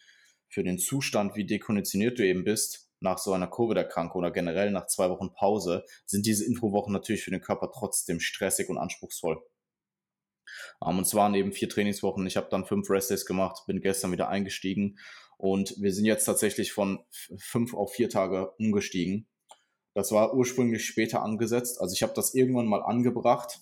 für 0.48 0.62
den 0.62 0.78
Zustand, 0.78 1.36
wie 1.36 1.46
dekonditioniert 1.46 2.18
du 2.18 2.26
eben 2.26 2.44
bist, 2.44 2.90
nach 3.00 3.18
so 3.18 3.32
einer 3.32 3.46
Covid-Erkrankung 3.46 4.18
oder 4.20 4.30
generell 4.30 4.70
nach 4.70 4.86
zwei 4.86 5.08
Wochen 5.10 5.32
Pause, 5.32 5.84
sind 6.06 6.26
diese 6.26 6.44
Intro-Wochen 6.44 6.92
natürlich 6.92 7.22
für 7.22 7.30
den 7.30 7.40
Körper 7.40 7.70
trotzdem 7.72 8.20
stressig 8.20 8.68
und 8.68 8.78
anspruchsvoll. 8.78 9.42
Um, 10.80 10.90
ähm, 10.90 10.98
und 10.98 11.06
es 11.06 11.14
waren 11.14 11.34
eben 11.34 11.52
vier 11.52 11.68
Trainingswochen. 11.68 12.26
Ich 12.26 12.36
habe 12.36 12.48
dann 12.50 12.66
fünf 12.66 12.90
Restdays 12.90 13.26
gemacht, 13.26 13.62
bin 13.66 13.80
gestern 13.80 14.12
wieder 14.12 14.28
eingestiegen 14.28 14.98
und 15.36 15.74
wir 15.80 15.92
sind 15.92 16.04
jetzt 16.04 16.24
tatsächlich 16.24 16.72
von 16.72 17.04
fünf 17.38 17.74
auf 17.74 17.92
vier 17.92 18.08
Tage 18.08 18.50
umgestiegen. 18.52 19.26
Das 19.94 20.10
war 20.10 20.34
ursprünglich 20.34 20.84
später 20.84 21.22
angesetzt. 21.22 21.80
Also 21.80 21.94
ich 21.94 22.02
habe 22.02 22.12
das 22.14 22.34
irgendwann 22.34 22.66
mal 22.66 22.82
angebracht, 22.82 23.60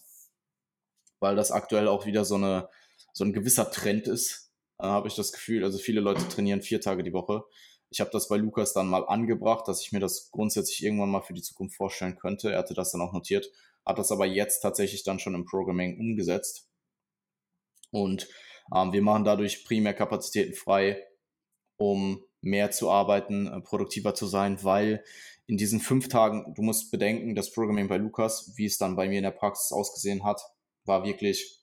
weil 1.20 1.36
das 1.36 1.50
aktuell 1.50 1.88
auch 1.88 2.06
wieder 2.06 2.24
so, 2.24 2.36
eine, 2.36 2.68
so 3.12 3.24
ein 3.24 3.32
gewisser 3.32 3.70
Trend 3.70 4.08
ist, 4.08 4.50
äh, 4.78 4.86
habe 4.86 5.08
ich 5.08 5.14
das 5.14 5.32
Gefühl. 5.32 5.62
Also 5.62 5.78
viele 5.78 6.00
Leute 6.00 6.26
trainieren 6.28 6.62
vier 6.62 6.80
Tage 6.80 7.02
die 7.02 7.12
Woche. 7.12 7.44
Ich 7.90 8.00
habe 8.00 8.10
das 8.10 8.28
bei 8.28 8.38
Lukas 8.38 8.72
dann 8.72 8.88
mal 8.88 9.06
angebracht, 9.06 9.68
dass 9.68 9.82
ich 9.82 9.92
mir 9.92 10.00
das 10.00 10.30
grundsätzlich 10.30 10.82
irgendwann 10.82 11.10
mal 11.10 11.20
für 11.20 11.34
die 11.34 11.42
Zukunft 11.42 11.76
vorstellen 11.76 12.16
könnte. 12.16 12.50
Er 12.50 12.58
hatte 12.58 12.74
das 12.74 12.92
dann 12.92 13.02
auch 13.02 13.12
notiert, 13.12 13.50
hat 13.84 13.98
das 13.98 14.10
aber 14.10 14.24
jetzt 14.24 14.60
tatsächlich 14.60 15.04
dann 15.04 15.18
schon 15.18 15.34
im 15.34 15.44
Programming 15.44 16.00
umgesetzt. 16.00 16.70
Und 17.90 18.26
ähm, 18.74 18.94
wir 18.94 19.02
machen 19.02 19.24
dadurch 19.24 19.66
primär 19.66 19.92
Kapazitäten 19.92 20.54
frei, 20.54 21.06
um 21.76 22.24
mehr 22.42 22.70
zu 22.70 22.90
arbeiten, 22.90 23.46
äh, 23.46 23.60
produktiver 23.60 24.14
zu 24.14 24.26
sein, 24.26 24.62
weil 24.62 25.02
in 25.46 25.56
diesen 25.56 25.80
fünf 25.80 26.08
Tagen, 26.08 26.52
du 26.54 26.62
musst 26.62 26.90
bedenken, 26.90 27.34
das 27.34 27.52
Programming 27.52 27.88
bei 27.88 27.96
Lukas, 27.96 28.52
wie 28.56 28.66
es 28.66 28.78
dann 28.78 28.96
bei 28.96 29.08
mir 29.08 29.18
in 29.18 29.24
der 29.24 29.30
Praxis 29.30 29.72
ausgesehen 29.72 30.24
hat, 30.24 30.40
war 30.84 31.04
wirklich 31.04 31.62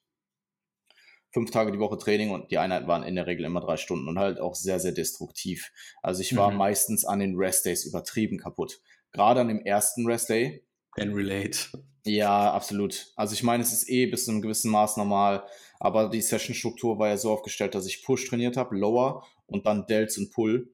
fünf 1.32 1.52
Tage 1.52 1.72
die 1.72 1.80
Woche 1.80 1.98
Training 1.98 2.32
und 2.32 2.52
die 2.52 2.58
Einheiten 2.58 2.88
waren 2.88 3.04
in 3.04 3.16
der 3.16 3.28
Regel 3.28 3.46
immer 3.46 3.62
drei 3.62 3.78
Stunden 3.78 4.08
und 4.08 4.18
halt 4.18 4.40
auch 4.40 4.56
sehr, 4.56 4.80
sehr 4.80 4.92
destruktiv. 4.92 5.72
Also 6.02 6.22
ich 6.22 6.36
war 6.36 6.52
mhm. 6.52 6.58
meistens 6.58 7.06
an 7.06 7.20
den 7.20 7.36
Restdays 7.36 7.86
übertrieben 7.86 8.38
kaputt. 8.38 8.82
Gerade 9.12 9.42
an 9.42 9.48
dem 9.48 9.62
ersten 9.62 10.06
Restday. 10.06 10.64
Can 10.96 11.14
relate. 11.14 11.58
Ja, 12.06 12.52
absolut. 12.52 13.12
Also 13.16 13.34
ich 13.34 13.44
meine, 13.44 13.62
es 13.62 13.74
ist 13.74 13.90
eh 13.90 14.08
bis 14.08 14.26
zu 14.26 14.32
einem 14.32 14.42
gewissen 14.42 14.72
Maß 14.72 14.98
normal, 14.98 15.44
aber 15.80 16.10
die 16.10 16.22
Session-Struktur 16.22 16.98
war 16.98 17.10
ja 17.10 17.18
so 17.18 17.32
aufgestellt, 17.32 17.76
dass 17.76 17.86
ich 17.86 18.04
Push 18.04 18.28
trainiert 18.28 18.58
habe, 18.58 18.76
Lower 18.76 19.24
und 19.50 19.66
dann 19.66 19.86
Delts 19.88 20.18
und 20.18 20.32
Pull. 20.32 20.74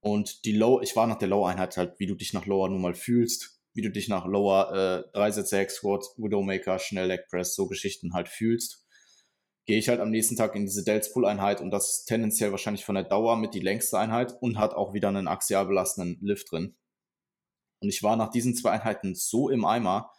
Und 0.00 0.44
die 0.44 0.52
Low, 0.52 0.80
ich 0.80 0.96
war 0.96 1.06
nach 1.06 1.18
der 1.18 1.28
Low-Einheit 1.28 1.76
halt, 1.76 1.98
wie 1.98 2.06
du 2.06 2.14
dich 2.14 2.32
nach 2.32 2.46
Lower 2.46 2.68
nun 2.68 2.80
mal 2.80 2.94
fühlst, 2.94 3.60
wie 3.74 3.82
du 3.82 3.90
dich 3.90 4.08
nach 4.08 4.26
Lower 4.26 5.04
äh, 5.06 5.12
3 5.12 5.30
Sätze 5.32 5.58
Hex 5.58 5.82
Widowmaker, 5.82 6.78
schnell 6.78 7.08
Leg 7.08 7.28
Press, 7.28 7.54
so 7.54 7.68
Geschichten 7.68 8.14
halt 8.14 8.28
fühlst 8.28 8.86
gehe 9.70 9.78
ich 9.78 9.88
halt 9.88 10.00
am 10.00 10.10
nächsten 10.10 10.34
Tag 10.34 10.56
in 10.56 10.64
diese 10.64 10.82
Delts 10.82 11.12
Pull 11.12 11.24
Einheit 11.24 11.60
und 11.60 11.70
das 11.70 12.04
tendenziell 12.04 12.50
wahrscheinlich 12.50 12.84
von 12.84 12.96
der 12.96 13.04
Dauer 13.04 13.36
mit 13.36 13.54
die 13.54 13.60
längste 13.60 13.98
Einheit 14.00 14.34
und 14.40 14.58
hat 14.58 14.74
auch 14.74 14.94
wieder 14.94 15.08
einen 15.08 15.28
axial 15.28 15.66
belastenden 15.66 16.18
Lift 16.26 16.50
drin. 16.50 16.76
Und 17.80 17.88
ich 17.88 18.02
war 18.02 18.16
nach 18.16 18.30
diesen 18.30 18.56
zwei 18.56 18.72
Einheiten 18.72 19.14
so 19.14 19.48
im 19.48 19.64
Eimer 19.64 20.10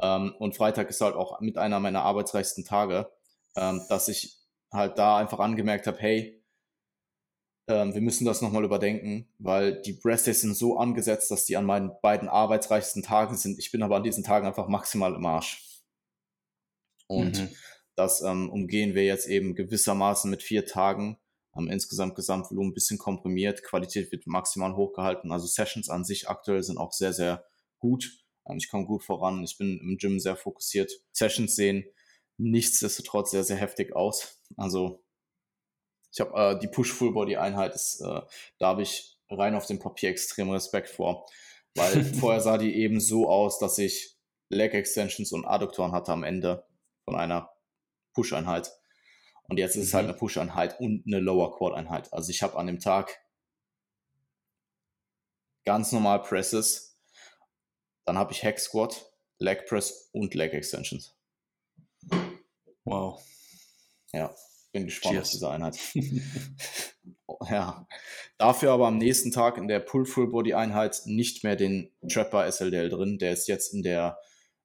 ähm, 0.00 0.34
und 0.38 0.56
Freitag 0.56 0.88
ist 0.88 1.00
halt 1.00 1.16
auch 1.16 1.40
mit 1.40 1.58
einer 1.58 1.80
meiner 1.80 2.02
arbeitsreichsten 2.02 2.64
Tage, 2.64 3.10
ähm, 3.56 3.82
dass 3.88 4.06
ich 4.06 4.38
halt 4.72 4.98
da 4.98 5.16
einfach 5.16 5.40
angemerkt 5.40 5.88
habe, 5.88 5.98
hey, 5.98 6.41
ähm, 7.72 7.94
wir 7.94 8.00
müssen 8.00 8.24
das 8.24 8.42
nochmal 8.42 8.64
überdenken, 8.64 9.28
weil 9.38 9.80
die 9.82 9.92
Breast 9.92 10.26
Days 10.26 10.42
sind 10.42 10.56
so 10.56 10.76
angesetzt, 10.76 11.30
dass 11.30 11.44
die 11.44 11.56
an 11.56 11.64
meinen 11.64 11.92
beiden 12.02 12.28
arbeitsreichsten 12.28 13.02
Tagen 13.02 13.36
sind. 13.36 13.58
Ich 13.58 13.70
bin 13.70 13.82
aber 13.82 13.96
an 13.96 14.02
diesen 14.02 14.24
Tagen 14.24 14.46
einfach 14.46 14.68
maximal 14.68 15.14
im 15.14 15.26
Arsch. 15.26 15.82
Und 17.06 17.40
mhm. 17.40 17.48
Das 17.94 18.22
ähm, 18.22 18.50
umgehen 18.50 18.94
wir 18.94 19.04
jetzt 19.04 19.26
eben 19.26 19.54
gewissermaßen 19.54 20.30
mit 20.30 20.42
vier 20.42 20.64
Tagen. 20.64 21.18
Ähm, 21.56 21.68
insgesamt 21.68 22.14
Gesamtvolumen 22.14 22.70
ein 22.70 22.74
bisschen 22.74 22.98
komprimiert. 22.98 23.62
Qualität 23.62 24.10
wird 24.12 24.26
maximal 24.26 24.74
hochgehalten. 24.74 25.32
Also 25.32 25.46
Sessions 25.46 25.90
an 25.90 26.04
sich 26.04 26.28
aktuell 26.28 26.62
sind 26.62 26.78
auch 26.78 26.92
sehr, 26.92 27.12
sehr 27.12 27.44
gut. 27.78 28.24
Ähm, 28.48 28.56
ich 28.56 28.70
komme 28.70 28.86
gut 28.86 29.04
voran. 29.04 29.44
Ich 29.44 29.58
bin 29.58 29.78
im 29.78 29.98
Gym 29.98 30.20
sehr 30.20 30.36
fokussiert. 30.36 30.90
Sessions 31.12 31.54
sehen 31.54 31.84
nichtsdestotrotz 32.38 33.30
sehr, 33.30 33.44
sehr 33.44 33.58
heftig 33.58 33.94
aus. 33.94 34.40
Also 34.56 35.01
ich 36.12 36.20
habe 36.20 36.38
äh, 36.38 36.58
die 36.58 36.68
Push-Full-Body-Einheit, 36.68 37.74
äh, 37.74 38.20
da 38.58 38.66
habe 38.66 38.82
ich 38.82 39.18
rein 39.30 39.54
auf 39.54 39.66
dem 39.66 39.78
Papier 39.78 40.10
extrem 40.10 40.50
Respekt 40.50 40.88
vor. 40.88 41.26
Weil 41.74 42.04
vorher 42.20 42.40
sah 42.40 42.58
die 42.58 42.76
eben 42.76 43.00
so 43.00 43.28
aus, 43.28 43.58
dass 43.58 43.78
ich 43.78 44.16
Leg 44.50 44.74
Extensions 44.74 45.32
und 45.32 45.46
Adduktoren 45.46 45.92
hatte 45.92 46.12
am 46.12 46.22
Ende 46.22 46.66
von 47.06 47.16
einer 47.16 47.50
Push-Einheit. 48.12 48.70
Und 49.48 49.56
jetzt 49.56 49.76
ist 49.76 49.86
es 49.86 49.94
halt 49.94 50.04
mhm. 50.04 50.10
eine 50.10 50.18
Push-Einheit 50.18 50.78
und 50.80 51.04
eine 51.06 51.18
Lower 51.18 51.56
Quad-Einheit. 51.56 52.12
Also 52.12 52.30
ich 52.30 52.42
habe 52.42 52.58
an 52.58 52.66
dem 52.66 52.78
Tag 52.78 53.18
ganz 55.64 55.92
normal 55.92 56.20
Presses, 56.20 56.98
dann 58.04 58.18
habe 58.18 58.32
ich 58.32 58.44
Hack 58.44 58.58
Squat, 58.58 59.10
Leg 59.38 59.66
Press 59.66 60.10
und 60.12 60.34
Leg 60.34 60.52
Extensions. 60.52 61.16
Wow. 62.84 63.22
Ja, 64.12 64.34
bin 64.72 64.86
gespannt 64.86 65.14
Cheers. 65.14 65.28
auf 65.28 65.32
diese 65.32 65.50
Einheit. 65.50 65.78
ja. 67.50 67.86
Dafür 68.38 68.72
aber 68.72 68.86
am 68.88 68.98
nächsten 68.98 69.30
Tag 69.30 69.58
in 69.58 69.68
der 69.68 69.80
Pull-Full-Body-Einheit 69.80 71.02
nicht 71.06 71.44
mehr 71.44 71.56
den 71.56 71.92
Trapper 72.08 72.50
SLDL 72.50 72.88
drin. 72.88 73.18
Der 73.18 73.32
ist 73.32 73.48
jetzt 73.48 73.74
in 73.74 73.82
der 73.82 74.18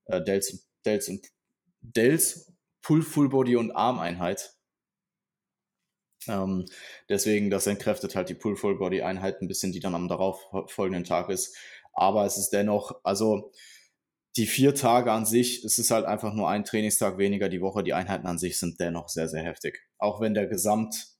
äh, 0.05 0.21
Dells, 0.23 0.67
Dells, 0.85 1.09
und, 1.09 1.27
Dells 1.81 2.53
Pull, 2.81 3.01
Full 3.01 3.29
Body 3.29 3.57
und 3.57 3.71
Armeinheit. 3.71 4.53
Ähm, 6.27 6.65
deswegen, 7.09 7.49
das 7.49 7.67
entkräftet 7.67 8.15
halt 8.15 8.29
die 8.29 8.33
Pull 8.33 8.55
Full 8.55 8.77
Body 8.77 9.01
Einheit 9.01 9.41
ein 9.41 9.49
bisschen, 9.49 9.73
die 9.73 9.81
dann 9.81 9.93
am 9.93 10.07
darauf 10.07 10.41
folgenden 10.67 11.03
Tag 11.03 11.29
ist. 11.29 11.55
Aber 11.93 12.25
es 12.25 12.37
ist 12.37 12.51
dennoch, 12.51 12.99
also 13.03 13.51
die 14.37 14.45
vier 14.45 14.75
Tage 14.75 15.11
an 15.11 15.25
sich, 15.25 15.65
es 15.65 15.79
ist 15.79 15.91
halt 15.91 16.05
einfach 16.05 16.33
nur 16.33 16.49
ein 16.49 16.63
Trainingstag 16.63 17.17
weniger 17.17 17.49
die 17.49 17.61
Woche. 17.61 17.83
Die 17.83 17.93
Einheiten 17.93 18.27
an 18.27 18.37
sich 18.37 18.59
sind 18.59 18.79
dennoch 18.79 19.09
sehr, 19.09 19.27
sehr 19.27 19.43
heftig. 19.43 19.86
Auch 19.97 20.21
wenn 20.21 20.33
der 20.33 20.47
Gesamt, 20.47 21.15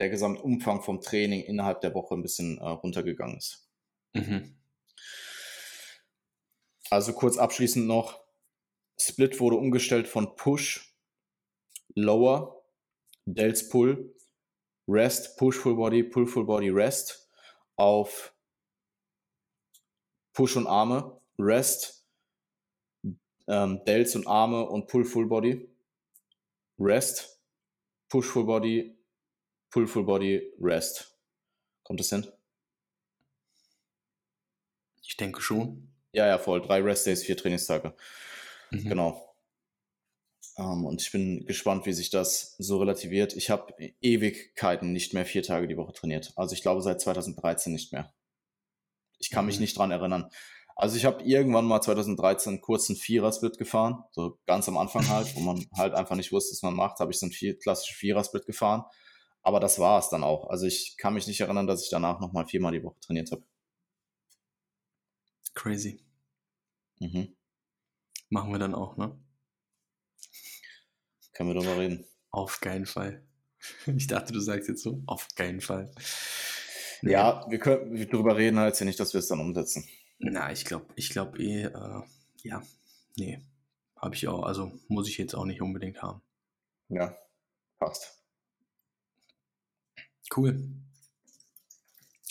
der 0.00 0.10
Gesamtumfang 0.10 0.82
vom 0.82 1.00
Training 1.00 1.42
innerhalb 1.42 1.80
der 1.80 1.94
Woche 1.94 2.14
ein 2.14 2.22
bisschen 2.22 2.58
äh, 2.58 2.68
runtergegangen 2.68 3.38
ist. 3.38 3.68
Mhm. 4.14 4.56
Also 6.90 7.14
kurz 7.14 7.38
abschließend 7.38 7.86
noch, 7.86 8.22
Split 8.98 9.40
wurde 9.40 9.56
umgestellt 9.56 10.06
von 10.06 10.36
Push, 10.36 10.94
Lower, 11.94 12.62
Delts 13.24 13.68
Pull, 13.68 14.14
Rest, 14.88 15.38
Push 15.38 15.56
Full 15.56 15.76
Body, 15.76 16.02
Pull 16.02 16.26
Full 16.26 16.44
Body, 16.44 16.68
Rest 16.68 17.30
auf 17.76 18.34
Push 20.34 20.56
und 20.56 20.66
Arme, 20.66 21.20
Rest, 21.38 22.06
ähm, 23.48 23.84
Delts 23.86 24.16
und 24.16 24.26
Arme 24.26 24.68
und 24.68 24.86
Pull 24.86 25.04
Full 25.04 25.26
Body, 25.26 25.71
Rest, 26.82 27.40
Push 28.08 28.26
Full 28.26 28.44
Body, 28.44 28.98
Pull 29.70 29.86
Full 29.86 30.04
Body, 30.04 30.52
Rest. 30.60 31.16
Kommt 31.84 32.00
das 32.00 32.10
hin? 32.10 32.26
Ich 35.02 35.16
denke 35.16 35.40
schon. 35.40 35.88
Ja, 36.12 36.26
ja, 36.26 36.38
voll. 36.38 36.60
Drei 36.60 36.80
Rest 36.80 37.06
Days, 37.06 37.22
vier 37.22 37.36
Trainingstage. 37.36 37.94
Mhm. 38.70 38.88
Genau. 38.88 39.34
Um, 40.56 40.64
ähm, 40.64 40.86
und 40.86 41.00
ich 41.00 41.10
bin 41.12 41.46
gespannt, 41.46 41.86
wie 41.86 41.92
sich 41.92 42.10
das 42.10 42.56
so 42.58 42.78
relativiert. 42.78 43.34
Ich 43.36 43.48
habe 43.48 43.72
Ewigkeiten 44.00 44.92
nicht 44.92 45.14
mehr 45.14 45.24
vier 45.24 45.42
Tage 45.42 45.68
die 45.68 45.76
Woche 45.76 45.92
trainiert. 45.92 46.32
Also 46.36 46.54
ich 46.54 46.62
glaube 46.62 46.82
seit 46.82 47.00
2013 47.00 47.72
nicht 47.72 47.92
mehr. 47.92 48.12
Ich 49.18 49.30
kann 49.30 49.44
mhm. 49.44 49.48
mich 49.48 49.60
nicht 49.60 49.78
dran 49.78 49.90
erinnern. 49.90 50.30
Also 50.76 50.96
ich 50.96 51.04
habe 51.04 51.22
irgendwann 51.22 51.66
mal 51.66 51.80
2013 51.80 52.60
kurz 52.60 52.88
einen 52.88 52.98
Vierer-Split 52.98 53.58
gefahren, 53.58 54.04
so 54.10 54.38
ganz 54.46 54.68
am 54.68 54.78
Anfang 54.78 55.08
halt, 55.08 55.34
wo 55.36 55.40
man 55.40 55.66
halt 55.76 55.94
einfach 55.94 56.16
nicht 56.16 56.32
wusste, 56.32 56.52
was 56.52 56.62
man 56.62 56.74
macht, 56.74 57.00
habe 57.00 57.12
ich 57.12 57.18
so 57.18 57.26
einen 57.26 57.32
vier, 57.32 57.58
klassischen 57.58 57.94
Vierer-Split 57.94 58.46
gefahren. 58.46 58.84
Aber 59.42 59.60
das 59.60 59.78
war 59.78 59.98
es 59.98 60.08
dann 60.08 60.22
auch. 60.22 60.48
Also 60.50 60.66
ich 60.66 60.96
kann 60.98 61.14
mich 61.14 61.26
nicht 61.26 61.40
erinnern, 61.40 61.66
dass 61.66 61.82
ich 61.82 61.90
danach 61.90 62.20
nochmal 62.20 62.46
viermal 62.46 62.72
die 62.72 62.82
Woche 62.82 63.00
trainiert 63.00 63.32
habe. 63.32 63.42
Crazy. 65.54 66.04
Mhm. 67.00 67.36
Machen 68.30 68.52
wir 68.52 68.58
dann 68.58 68.74
auch, 68.74 68.96
ne? 68.96 69.18
Können 71.32 71.50
wir 71.50 71.54
darüber 71.54 71.78
reden. 71.78 72.06
Auf 72.30 72.60
keinen 72.60 72.86
Fall. 72.86 73.26
Ich 73.86 74.08
dachte, 74.08 74.32
du 74.32 74.40
sagst 74.40 74.68
jetzt 74.68 74.82
so, 74.82 75.02
auf 75.06 75.28
keinen 75.36 75.60
Fall. 75.60 75.92
Nee. 77.00 77.12
Ja, 77.12 77.46
wir 77.48 77.58
können 77.60 78.08
darüber 78.10 78.36
reden, 78.36 78.58
heißt 78.58 78.80
ja 78.80 78.86
nicht, 78.86 78.98
dass 78.98 79.12
wir 79.12 79.20
es 79.20 79.28
dann 79.28 79.38
umsetzen. 79.38 79.84
Na, 80.24 80.52
ich 80.52 80.64
glaube, 80.64 80.86
ich 80.94 81.10
glaube 81.10 81.38
eh, 81.42 81.64
äh, 81.64 82.02
ja, 82.44 82.62
nee, 83.16 83.42
habe 83.96 84.14
ich 84.14 84.28
auch, 84.28 84.44
also 84.44 84.72
muss 84.86 85.08
ich 85.08 85.18
jetzt 85.18 85.34
auch 85.34 85.44
nicht 85.44 85.60
unbedingt 85.60 86.00
haben. 86.00 86.22
Ja, 86.88 87.16
passt. 87.78 88.22
Cool. 90.34 90.68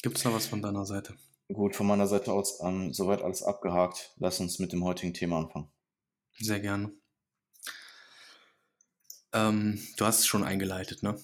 Gibt 0.01 0.17
es 0.17 0.23
noch 0.23 0.33
was 0.33 0.47
von 0.47 0.61
deiner 0.61 0.85
Seite? 0.85 1.15
Gut, 1.51 1.75
von 1.75 1.85
meiner 1.85 2.07
Seite 2.07 2.31
aus 2.31 2.61
ähm, 2.61 2.93
soweit 2.93 3.21
alles 3.21 3.43
abgehakt. 3.43 4.13
Lass 4.15 4.39
uns 4.39 4.57
mit 4.57 4.71
dem 4.71 4.85
heutigen 4.85 5.13
Thema 5.13 5.39
anfangen. 5.39 5.69
Sehr 6.39 6.61
gerne. 6.61 6.93
Ähm, 9.33 9.85
du 9.97 10.05
hast 10.05 10.19
es 10.19 10.27
schon 10.27 10.45
eingeleitet, 10.45 11.03
ne? 11.03 11.19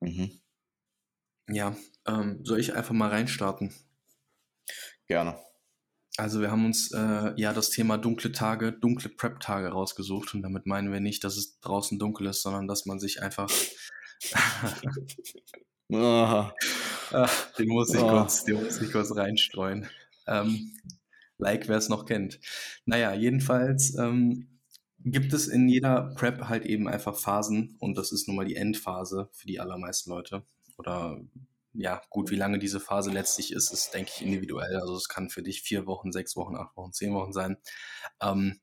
Mhm. 0.00 0.40
Ja, 1.48 1.76
ähm, 2.06 2.44
soll 2.44 2.60
ich 2.60 2.74
einfach 2.74 2.94
mal 2.94 3.10
reinstarten? 3.10 3.74
Gerne. 5.08 5.47
Also 6.18 6.40
wir 6.40 6.50
haben 6.50 6.66
uns 6.66 6.90
äh, 6.92 7.32
ja 7.36 7.52
das 7.52 7.70
Thema 7.70 7.96
dunkle 7.96 8.32
Tage, 8.32 8.72
dunkle 8.72 9.08
Prep-Tage 9.08 9.68
rausgesucht 9.68 10.34
und 10.34 10.42
damit 10.42 10.66
meinen 10.66 10.92
wir 10.92 11.00
nicht, 11.00 11.22
dass 11.22 11.36
es 11.36 11.60
draußen 11.60 11.98
dunkel 11.98 12.26
ist, 12.26 12.42
sondern 12.42 12.66
dass 12.66 12.86
man 12.86 12.98
sich 12.98 13.22
einfach 13.22 13.48
Ah, 15.90 16.52
den, 17.58 17.68
muss 17.68 17.94
ich 17.94 18.00
oh. 18.00 18.08
kurz, 18.08 18.44
den 18.44 18.62
muss 18.62 18.80
ich 18.80 18.92
kurz 18.92 19.14
reinstreuen. 19.16 19.88
Ähm, 20.26 20.72
like, 21.38 21.68
wer 21.68 21.78
es 21.78 21.88
noch 21.88 22.04
kennt. 22.04 22.40
Naja, 22.84 23.14
jedenfalls 23.14 23.96
ähm, 23.96 24.48
gibt 25.04 25.32
es 25.32 25.46
in 25.46 25.68
jeder 25.68 26.12
Prep 26.16 26.48
halt 26.48 26.66
eben 26.66 26.88
einfach 26.88 27.16
Phasen 27.16 27.76
und 27.78 27.96
das 27.96 28.12
ist 28.12 28.28
nun 28.28 28.36
mal 28.36 28.44
die 28.44 28.56
Endphase 28.56 29.28
für 29.32 29.46
die 29.46 29.60
allermeisten 29.60 30.10
Leute. 30.10 30.42
Oder 30.76 31.20
ja, 31.72 32.02
gut, 32.10 32.30
wie 32.30 32.36
lange 32.36 32.58
diese 32.58 32.80
Phase 32.80 33.10
letztlich 33.10 33.52
ist, 33.52 33.72
ist, 33.72 33.92
denke 33.94 34.10
ich, 34.14 34.22
individuell. 34.22 34.76
Also 34.76 34.96
es 34.96 35.08
kann 35.08 35.30
für 35.30 35.42
dich 35.42 35.62
vier 35.62 35.86
Wochen, 35.86 36.12
sechs 36.12 36.36
Wochen, 36.36 36.56
acht 36.56 36.76
Wochen, 36.76 36.92
zehn 36.92 37.14
Wochen 37.14 37.32
sein, 37.32 37.58
ähm, 38.22 38.60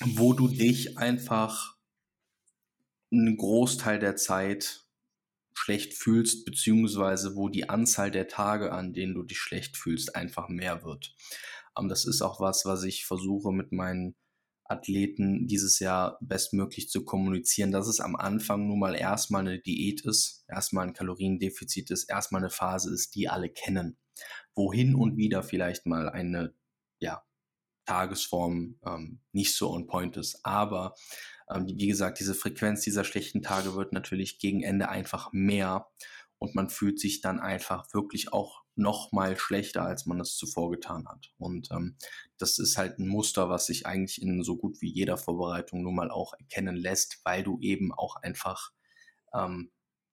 wo 0.00 0.32
du 0.32 0.48
dich 0.48 0.98
einfach 0.98 1.76
einen 3.12 3.36
Großteil 3.36 3.98
der 3.98 4.16
Zeit 4.16 4.84
schlecht 5.54 5.94
fühlst, 5.94 6.44
beziehungsweise 6.44 7.36
wo 7.36 7.48
die 7.48 7.68
Anzahl 7.68 8.10
der 8.10 8.28
Tage, 8.28 8.72
an 8.72 8.92
denen 8.92 9.14
du 9.14 9.22
dich 9.22 9.38
schlecht 9.38 9.76
fühlst, 9.76 10.16
einfach 10.16 10.48
mehr 10.48 10.82
wird. 10.84 11.14
Ähm, 11.78 11.88
das 11.88 12.04
ist 12.04 12.22
auch 12.22 12.40
was, 12.40 12.64
was 12.64 12.82
ich 12.84 13.06
versuche 13.06 13.52
mit 13.52 13.72
meinen 13.72 14.16
Athleten 14.64 15.46
dieses 15.46 15.78
Jahr 15.78 16.18
bestmöglich 16.20 16.88
zu 16.88 17.04
kommunizieren, 17.04 17.70
dass 17.70 17.86
es 17.86 18.00
am 18.00 18.16
Anfang 18.16 18.66
nun 18.66 18.78
mal 18.78 18.94
erstmal 18.94 19.42
eine 19.42 19.58
Diät 19.58 20.02
ist, 20.02 20.44
erstmal 20.48 20.86
ein 20.86 20.94
Kaloriendefizit 20.94 21.90
ist, 21.90 22.04
erstmal 22.04 22.40
eine 22.40 22.50
Phase 22.50 22.92
ist, 22.92 23.14
die 23.14 23.28
alle 23.28 23.50
kennen. 23.50 23.98
Wohin 24.54 24.94
und 24.94 25.16
wieder 25.16 25.42
vielleicht 25.42 25.86
mal 25.86 26.08
eine 26.08 26.54
ja, 26.98 27.24
Tagesform 27.84 28.76
ähm, 28.86 29.20
nicht 29.32 29.54
so 29.54 29.70
on 29.70 29.86
point 29.86 30.16
ist. 30.16 30.40
Aber 30.44 30.94
ähm, 31.50 31.66
wie 31.66 31.86
gesagt, 31.86 32.20
diese 32.20 32.34
Frequenz 32.34 32.80
dieser 32.80 33.04
schlechten 33.04 33.42
Tage 33.42 33.74
wird 33.74 33.92
natürlich 33.92 34.38
gegen 34.38 34.62
Ende 34.62 34.88
einfach 34.88 35.30
mehr 35.32 35.88
und 36.38 36.54
man 36.54 36.70
fühlt 36.70 36.98
sich 36.98 37.20
dann 37.20 37.40
einfach 37.40 37.92
wirklich 37.92 38.32
auch 38.32 38.63
noch 38.76 39.12
mal 39.12 39.36
schlechter, 39.36 39.82
als 39.82 40.06
man 40.06 40.20
es 40.20 40.36
zuvor 40.36 40.70
getan 40.70 41.06
hat. 41.08 41.32
Und 41.38 41.70
ähm, 41.70 41.96
das 42.38 42.58
ist 42.58 42.76
halt 42.76 42.98
ein 42.98 43.08
Muster, 43.08 43.48
was 43.48 43.66
sich 43.66 43.86
eigentlich 43.86 44.20
in 44.20 44.42
so 44.42 44.56
gut 44.56 44.80
wie 44.80 44.92
jeder 44.92 45.16
Vorbereitung 45.16 45.82
nun 45.82 45.94
mal 45.94 46.10
auch 46.10 46.34
erkennen 46.34 46.76
lässt, 46.76 47.20
weil 47.24 47.42
du 47.42 47.58
eben 47.60 47.92
auch 47.92 48.16
einfach 48.16 48.70
ähm, 49.32 49.70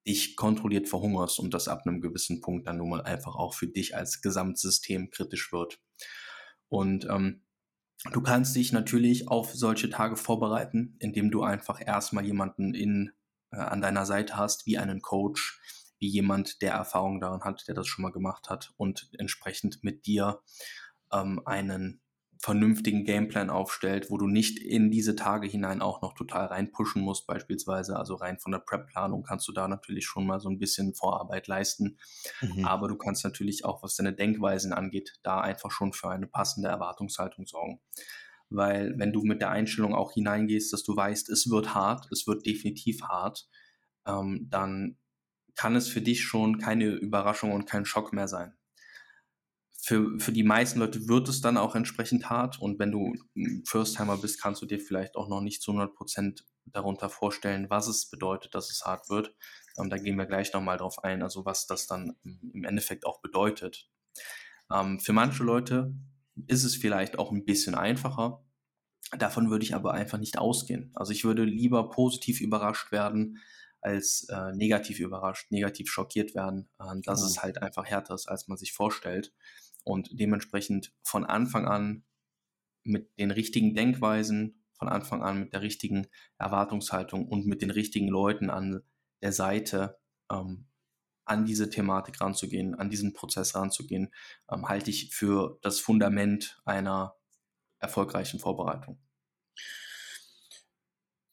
dich 0.08 0.36
kontrolliert 0.36 0.90
verhungerst 0.90 1.40
und 1.40 1.54
das 1.54 1.68
ab 1.68 1.84
einem 1.86 2.02
gewissen 2.02 2.42
Punkt 2.42 2.68
dann 2.68 2.78
nun 2.78 2.90
mal 2.90 3.02
einfach 3.02 3.36
auch 3.36 3.54
für 3.54 3.68
dich 3.68 3.96
als 3.96 4.22
Gesamtsystem 4.22 5.10
kritisch 5.10 5.52
wird. 5.52 5.80
Und 6.70 7.06
ähm, 7.06 7.44
Du 8.10 8.22
kannst 8.22 8.56
dich 8.56 8.72
natürlich 8.72 9.28
auf 9.28 9.54
solche 9.54 9.90
Tage 9.90 10.16
vorbereiten, 10.16 10.96
indem 11.00 11.30
du 11.30 11.44
einfach 11.44 11.80
erstmal 11.86 12.26
jemanden 12.26 12.74
in, 12.74 13.12
äh, 13.52 13.58
an 13.58 13.82
deiner 13.82 14.08
Seite 14.08 14.38
hast, 14.38 14.66
wie 14.66 14.80
einen 14.80 15.02
Coach, 15.02 15.62
wie 16.02 16.10
jemand, 16.10 16.62
der 16.62 16.74
Erfahrung 16.74 17.22
daran 17.22 17.44
hat, 17.44 17.68
der 17.68 17.76
das 17.76 17.88
schon 17.88 18.04
mal 18.04 18.12
gemacht 18.12 18.50
hat 18.50 18.74
und 18.76 19.10
entsprechend 19.18 19.84
mit 19.84 20.06
dir 20.06 20.42
ähm, 21.14 21.42
einen 21.46 22.02
vernünftigen 22.40 23.06
Gameplan 23.06 23.52
aufstellt, 23.52 24.10
wo 24.10 24.18
du 24.18 24.26
nicht 24.26 24.58
in 24.58 24.90
diese 24.90 25.16
Tage 25.16 25.48
hinein 25.48 25.80
auch 25.80 26.02
noch 26.02 26.16
total 26.16 26.48
reinpushen 26.48 27.04
musst, 27.04 27.28
beispielsweise. 27.28 27.98
Also 27.98 28.16
rein 28.16 28.40
von 28.40 28.52
der 28.52 28.60
Prep-Planung 28.60 29.22
kannst 29.22 29.48
du 29.48 29.52
da 29.52 29.68
natürlich 29.68 30.08
schon 30.08 30.26
mal 30.26 30.40
so 30.40 30.50
ein 30.50 30.58
bisschen 30.58 30.96
Vorarbeit 30.96 31.48
leisten. 31.48 32.00
Mhm. 32.42 32.66
Aber 32.66 32.88
du 32.88 32.96
kannst 32.98 33.24
natürlich 33.24 33.64
auch, 33.64 33.84
was 33.84 33.96
deine 33.96 34.14
Denkweisen 34.14 34.74
angeht, 34.74 35.14
da 35.22 35.40
einfach 35.40 35.70
schon 35.70 35.94
für 35.94 36.10
eine 36.10 36.26
passende 36.26 36.70
Erwartungshaltung 36.70 37.46
sorgen. 37.46 37.80
Weil 38.50 38.96
wenn 38.98 39.14
du 39.14 39.22
mit 39.22 39.40
der 39.40 39.52
Einstellung 39.52 39.94
auch 39.94 40.12
hineingehst, 40.12 40.74
dass 40.74 40.82
du 40.82 40.96
weißt, 40.96 41.30
es 41.30 41.48
wird 41.52 41.76
hart, 41.76 42.12
es 42.12 42.26
wird 42.26 42.48
definitiv 42.48 43.04
hart, 43.04 43.48
ähm, 44.08 44.48
dann 44.50 44.98
kann 45.56 45.76
es 45.76 45.88
für 45.88 46.02
dich 46.02 46.24
schon 46.24 46.60
keine 46.60 46.86
Überraschung 46.86 47.52
und 47.52 47.66
kein 47.66 47.86
Schock 47.86 48.14
mehr 48.14 48.28
sein 48.28 48.54
für, 49.82 50.20
für 50.20 50.32
die 50.32 50.44
meisten 50.44 50.80
Leute 50.80 51.08
wird 51.08 51.28
es 51.28 51.42
dann 51.42 51.58
auch 51.58 51.76
entsprechend 51.76 52.30
hart. 52.30 52.62
Und 52.62 52.78
wenn 52.78 52.92
du 52.92 53.16
First-Timer 53.66 54.18
bist, 54.18 54.40
kannst 54.40 54.62
du 54.62 54.68
dir 54.68 54.80
vielleicht 54.80 55.16
auch 55.16 55.28
noch 55.28 55.42
nicht 55.42 55.64
zu 55.64 55.72
100 55.72 55.96
Prozent 55.96 56.46
darunter 56.66 57.10
vorstellen, 57.10 57.70
was 57.70 57.88
es 57.88 58.08
bedeutet, 58.08 58.54
dass 58.54 58.70
es 58.70 58.86
hart 58.86 59.10
wird. 59.10 59.36
Ähm, 59.80 59.90
da 59.90 59.98
gehen 59.98 60.18
wir 60.18 60.28
gleich 60.28 60.54
nochmal 60.54 60.78
drauf 60.78 61.04
ein, 61.04 61.24
also 61.24 61.46
was 61.46 61.66
das 61.66 61.88
dann 61.88 62.16
im 62.24 62.64
Endeffekt 62.64 63.08
auch 63.08 63.22
bedeutet. 63.22 63.90
Ähm, 64.72 65.00
für 65.00 65.14
manche 65.14 65.44
Leute 65.44 65.96
ist 66.46 66.64
es 66.64 66.76
vielleicht 66.76 67.18
auch 67.18 67.32
ein 67.32 67.44
bisschen 67.44 67.74
einfacher. 67.74 68.46
Davon 69.18 69.50
würde 69.50 69.66
ich 69.66 69.74
aber 69.74 69.94
einfach 69.94 70.20
nicht 70.20 70.38
ausgehen. 70.38 70.92
Also 70.94 71.12
ich 71.12 71.24
würde 71.24 71.44
lieber 71.44 71.90
positiv 71.90 72.40
überrascht 72.40 72.92
werden, 72.92 73.40
als 73.82 74.28
äh, 74.30 74.54
negativ 74.54 75.00
überrascht, 75.00 75.52
negativ 75.52 75.90
schockiert 75.90 76.36
werden, 76.36 76.70
äh, 76.80 77.02
dass 77.04 77.24
oh. 77.24 77.26
es 77.26 77.42
halt 77.42 77.62
einfach 77.62 77.86
härter 77.86 78.16
ist, 78.16 78.28
als 78.28 78.48
man 78.48 78.58
sich 78.58 78.74
vorstellt 78.74 79.34
und 79.84 80.10
dementsprechend 80.12 80.94
von 81.04 81.26
Anfang 81.26 81.68
an 81.68 82.04
mit 82.84 83.18
den 83.20 83.32
richtigen 83.32 83.76
Denkweisen, 83.76 84.64
von 84.78 84.90
Anfang 84.90 85.22
an 85.22 85.40
mit 85.40 85.54
der 85.54 85.62
richtigen 85.62 86.08
Erwartungshaltung 86.38 87.28
und 87.28 87.46
mit 87.46 87.62
den 87.62 87.70
richtigen 87.70 88.08
Leuten 88.08 88.50
an 88.50 88.82
der 89.22 89.32
Seite 89.32 90.00
ähm, 90.32 90.68
an 91.26 91.46
diese 91.46 91.70
Thematik 91.70 92.20
ranzugehen, 92.20 92.76
an 92.76 92.90
diesen 92.90 93.14
Prozess 93.14 93.56
ranzugehen, 93.56 94.12
ähm, 94.52 94.68
halte 94.68 94.90
ich 94.90 95.14
für 95.14 95.60
das 95.62 95.80
Fundament 95.80 96.60
einer 96.66 97.16
erfolgreichen 97.80 98.40
Vorbereitung. 98.40 99.00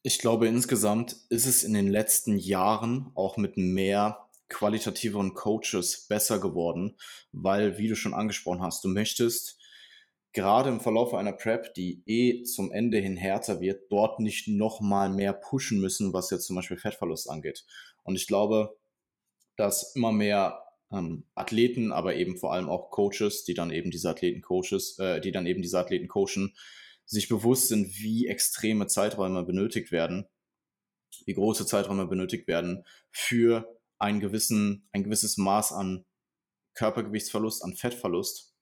Ich 0.08 0.20
glaube, 0.20 0.48
insgesamt 0.48 1.16
ist 1.28 1.44
es 1.44 1.64
in 1.64 1.74
den 1.74 1.86
letzten 1.86 2.38
Jahren 2.38 3.10
auch 3.14 3.36
mit 3.36 3.58
mehr 3.58 4.26
qualitativeren 4.48 5.34
Coaches 5.34 6.06
besser 6.08 6.40
geworden, 6.40 6.96
weil, 7.30 7.76
wie 7.76 7.88
du 7.88 7.94
schon 7.94 8.14
angesprochen 8.14 8.62
hast, 8.62 8.82
du 8.82 8.88
möchtest 8.88 9.58
gerade 10.32 10.70
im 10.70 10.80
Verlauf 10.80 11.12
einer 11.12 11.34
Prep, 11.34 11.74
die 11.74 12.02
eh 12.06 12.42
zum 12.44 12.72
Ende 12.72 12.96
hin 12.96 13.18
härter 13.18 13.60
wird, 13.60 13.92
dort 13.92 14.18
nicht 14.18 14.48
nochmal 14.48 15.10
mehr 15.10 15.34
pushen 15.34 15.78
müssen, 15.78 16.14
was 16.14 16.30
jetzt 16.30 16.46
zum 16.46 16.56
Beispiel 16.56 16.78
Fettverlust 16.78 17.28
angeht. 17.28 17.66
Und 18.02 18.16
ich 18.16 18.26
glaube, 18.26 18.78
dass 19.56 19.94
immer 19.94 20.10
mehr 20.10 20.62
ähm, 20.90 21.24
Athleten, 21.34 21.92
aber 21.92 22.14
eben 22.14 22.38
vor 22.38 22.54
allem 22.54 22.70
auch 22.70 22.90
Coaches, 22.90 23.44
die 23.44 23.52
dann 23.52 23.70
eben 23.70 23.90
diese 23.90 24.08
Athleten 24.08 24.40
Coaches, 24.40 24.98
äh, 24.98 25.20
die 25.20 25.32
dann 25.32 25.44
eben 25.44 25.60
diese 25.60 25.78
Athleten 25.78 26.08
coachen, 26.08 26.54
sich 27.08 27.28
bewusst 27.28 27.68
sind, 27.68 27.98
wie 27.98 28.28
extreme 28.28 28.86
Zeiträume 28.86 29.42
benötigt 29.42 29.90
werden, 29.90 30.26
wie 31.24 31.34
große 31.34 31.66
Zeiträume 31.66 32.06
benötigt 32.06 32.46
werden 32.46 32.84
für 33.10 33.80
einen 33.98 34.20
gewissen, 34.20 34.88
ein 34.92 35.04
gewisses 35.04 35.38
Maß 35.38 35.72
an 35.72 36.04
Körpergewichtsverlust, 36.74 37.64
an 37.64 37.74
Fettverlust, 37.74 38.54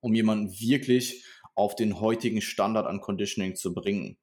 um 0.00 0.14
jemanden 0.14 0.52
wirklich 0.60 1.24
auf 1.54 1.74
den 1.74 1.98
heutigen 1.98 2.42
Standard 2.42 2.86
an 2.86 3.00
Conditioning 3.00 3.56
zu 3.56 3.74
bringen. 3.74 4.18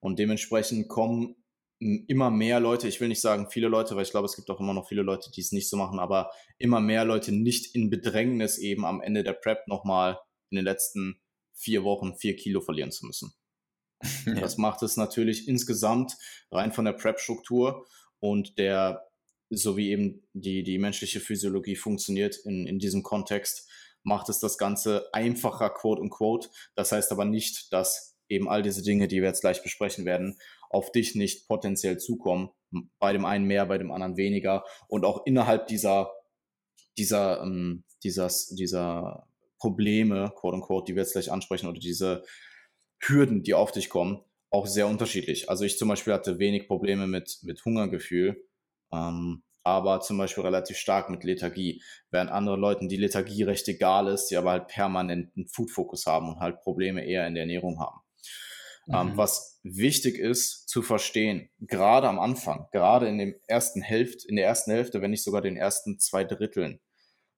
Und 0.00 0.18
dementsprechend 0.18 0.88
kommen 0.88 1.36
immer 1.78 2.30
mehr 2.30 2.58
Leute, 2.58 2.88
ich 2.88 3.00
will 3.00 3.08
nicht 3.08 3.20
sagen 3.20 3.50
viele 3.50 3.68
Leute, 3.68 3.94
weil 3.94 4.02
ich 4.02 4.10
glaube, 4.10 4.26
es 4.26 4.34
gibt 4.34 4.50
auch 4.50 4.60
immer 4.60 4.74
noch 4.74 4.88
viele 4.88 5.02
Leute, 5.02 5.30
die 5.30 5.42
es 5.42 5.52
nicht 5.52 5.68
so 5.68 5.76
machen, 5.76 5.98
aber 5.98 6.30
immer 6.56 6.80
mehr 6.80 7.04
Leute 7.04 7.32
nicht 7.32 7.74
in 7.74 7.90
Bedrängnis 7.90 8.58
eben 8.58 8.84
am 8.84 9.00
Ende 9.00 9.22
der 9.22 9.34
Prep 9.34 9.68
nochmal 9.68 10.18
in 10.50 10.56
den 10.56 10.64
letzten 10.64 11.20
vier 11.58 11.84
Wochen 11.84 12.14
vier 12.14 12.36
Kilo 12.36 12.60
verlieren 12.60 12.92
zu 12.92 13.06
müssen. 13.06 13.32
Ja. 14.26 14.34
Das 14.34 14.58
macht 14.58 14.82
es 14.84 14.96
natürlich 14.96 15.48
insgesamt 15.48 16.16
rein 16.52 16.70
von 16.70 16.84
der 16.84 16.92
Prep-Struktur 16.92 17.84
und 18.20 18.56
der, 18.56 19.08
so 19.50 19.76
wie 19.76 19.90
eben 19.90 20.22
die, 20.34 20.62
die 20.62 20.78
menschliche 20.78 21.18
Physiologie 21.18 21.74
funktioniert 21.74 22.36
in, 22.36 22.66
in 22.66 22.78
diesem 22.78 23.02
Kontext, 23.02 23.68
macht 24.04 24.28
es 24.28 24.38
das 24.38 24.56
Ganze 24.58 25.12
einfacher, 25.12 25.70
quote 25.70 26.00
unquote. 26.00 26.48
Das 26.76 26.92
heißt 26.92 27.10
aber 27.10 27.24
nicht, 27.24 27.72
dass 27.72 28.16
eben 28.28 28.48
all 28.48 28.62
diese 28.62 28.82
Dinge, 28.82 29.08
die 29.08 29.20
wir 29.20 29.28
jetzt 29.28 29.40
gleich 29.40 29.62
besprechen 29.62 30.04
werden, 30.04 30.38
auf 30.70 30.92
dich 30.92 31.14
nicht 31.14 31.48
potenziell 31.48 31.98
zukommen. 31.98 32.50
Bei 32.98 33.12
dem 33.12 33.24
einen 33.24 33.46
mehr, 33.46 33.66
bei 33.66 33.78
dem 33.78 33.90
anderen 33.90 34.16
weniger. 34.16 34.64
Und 34.88 35.04
auch 35.04 35.24
innerhalb 35.26 35.66
dieser, 35.66 36.10
dieser, 36.96 37.42
ähm, 37.42 37.84
dieses, 38.02 38.48
dieser 38.48 39.27
Probleme, 39.58 40.32
quote 40.36 40.56
unquote, 40.56 40.86
die 40.86 40.96
wir 40.96 41.02
jetzt 41.02 41.12
gleich 41.12 41.30
ansprechen, 41.30 41.68
oder 41.68 41.78
diese 41.78 42.24
Hürden, 43.00 43.42
die 43.42 43.54
auf 43.54 43.72
dich 43.72 43.88
kommen, 43.88 44.22
auch 44.50 44.66
sehr 44.66 44.86
unterschiedlich. 44.86 45.50
Also 45.50 45.64
ich 45.64 45.78
zum 45.78 45.88
Beispiel 45.88 46.12
hatte 46.12 46.38
wenig 46.38 46.66
Probleme 46.66 47.06
mit, 47.06 47.38
mit 47.42 47.64
Hungergefühl, 47.64 48.44
ähm, 48.92 49.42
aber 49.62 50.00
zum 50.00 50.16
Beispiel 50.16 50.44
relativ 50.44 50.78
stark 50.78 51.10
mit 51.10 51.24
Lethargie, 51.24 51.82
während 52.10 52.30
andere 52.30 52.56
Leuten 52.56 52.88
die 52.88 52.96
Lethargie 52.96 53.42
recht 53.42 53.68
egal 53.68 54.08
ist, 54.08 54.26
die 54.26 54.36
aber 54.36 54.52
halt 54.52 54.68
permanenten 54.68 55.46
Food-Fokus 55.46 56.06
haben 56.06 56.28
und 56.30 56.40
halt 56.40 56.60
Probleme 56.60 57.04
eher 57.04 57.26
in 57.26 57.34
der 57.34 57.42
Ernährung 57.42 57.78
haben. 57.78 58.00
Ähm, 58.90 59.12
mhm. 59.12 59.16
was 59.18 59.60
wichtig 59.62 60.18
ist 60.18 60.66
zu 60.66 60.80
verstehen, 60.80 61.50
gerade 61.60 62.08
am 62.08 62.18
Anfang, 62.18 62.68
gerade 62.72 63.06
in 63.06 63.18
dem 63.18 63.34
ersten 63.46 63.82
Hälfte, 63.82 64.26
in 64.26 64.36
der 64.36 64.46
ersten 64.46 64.70
Hälfte, 64.70 65.02
wenn 65.02 65.10
nicht 65.10 65.24
sogar 65.24 65.42
den 65.42 65.58
ersten 65.58 65.98
zwei 65.98 66.24
Dritteln, 66.24 66.80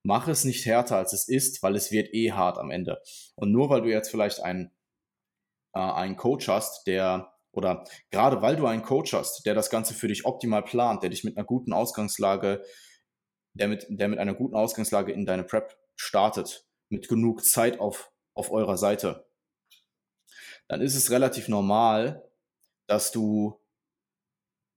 mach 0.02 0.28
es 0.28 0.44
nicht 0.44 0.66
härter 0.66 0.96
als 0.96 1.12
es 1.12 1.28
ist, 1.28 1.62
weil 1.62 1.76
es 1.76 1.90
wird 1.90 2.12
eh 2.14 2.32
hart 2.32 2.58
am 2.58 2.70
Ende. 2.70 3.00
Und 3.34 3.52
nur 3.52 3.70
weil 3.70 3.82
du 3.82 3.88
jetzt 3.88 4.10
vielleicht 4.10 4.40
einen, 4.40 4.70
äh, 5.74 5.80
einen 5.80 6.16
Coach 6.16 6.48
hast, 6.48 6.86
der 6.86 7.32
oder 7.52 7.84
gerade 8.10 8.42
weil 8.42 8.56
du 8.56 8.66
einen 8.66 8.82
Coach 8.82 9.12
hast, 9.12 9.44
der 9.44 9.54
das 9.54 9.70
Ganze 9.70 9.94
für 9.94 10.08
dich 10.08 10.24
optimal 10.24 10.62
plant, 10.62 11.02
der 11.02 11.10
dich 11.10 11.24
mit 11.24 11.36
einer 11.36 11.46
guten 11.46 11.72
Ausgangslage, 11.72 12.64
der 13.54 13.68
mit, 13.68 13.86
der 13.88 14.08
mit 14.08 14.18
einer 14.18 14.34
guten 14.34 14.54
Ausgangslage 14.54 15.12
in 15.12 15.26
deine 15.26 15.44
Prep 15.44 15.76
startet, 15.96 16.68
mit 16.88 17.08
genug 17.08 17.44
Zeit 17.44 17.80
auf, 17.80 18.12
auf 18.34 18.52
eurer 18.52 18.76
Seite, 18.76 19.26
dann 20.68 20.80
ist 20.80 20.94
es 20.94 21.10
relativ 21.10 21.48
normal, 21.48 22.22
dass 22.86 23.10
du 23.10 23.60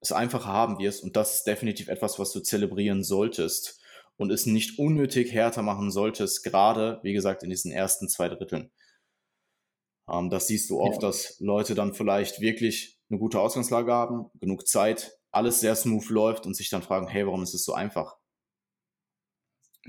es 0.01 0.11
einfach 0.11 0.47
haben 0.47 0.79
wirst 0.79 1.03
und 1.03 1.15
das 1.15 1.35
ist 1.35 1.43
definitiv 1.47 1.87
etwas, 1.87 2.17
was 2.17 2.31
du 2.31 2.39
zelebrieren 2.39 3.03
solltest 3.03 3.82
und 4.17 4.31
es 4.31 4.45
nicht 4.45 4.79
unnötig 4.79 5.33
härter 5.33 5.61
machen 5.61 5.91
solltest, 5.91 6.43
gerade, 6.43 6.99
wie 7.03 7.13
gesagt, 7.13 7.43
in 7.43 7.49
diesen 7.49 7.71
ersten 7.71 8.07
zwei 8.07 8.29
Dritteln. 8.29 8.71
Ähm, 10.09 10.29
das 10.29 10.47
siehst 10.47 10.69
du 10.69 10.79
oft, 10.79 11.01
ja. 11.01 11.07
dass 11.07 11.39
Leute 11.39 11.75
dann 11.75 11.93
vielleicht 11.93 12.41
wirklich 12.41 12.99
eine 13.09 13.19
gute 13.19 13.39
Ausgangslage 13.39 13.91
haben, 13.91 14.29
genug 14.39 14.67
Zeit, 14.67 15.17
alles 15.31 15.59
sehr 15.59 15.75
smooth 15.75 16.09
läuft 16.09 16.45
und 16.45 16.55
sich 16.55 16.69
dann 16.69 16.83
fragen, 16.83 17.07
hey, 17.07 17.25
warum 17.25 17.43
ist 17.43 17.53
es 17.53 17.63
so 17.63 17.73
einfach? 17.73 18.17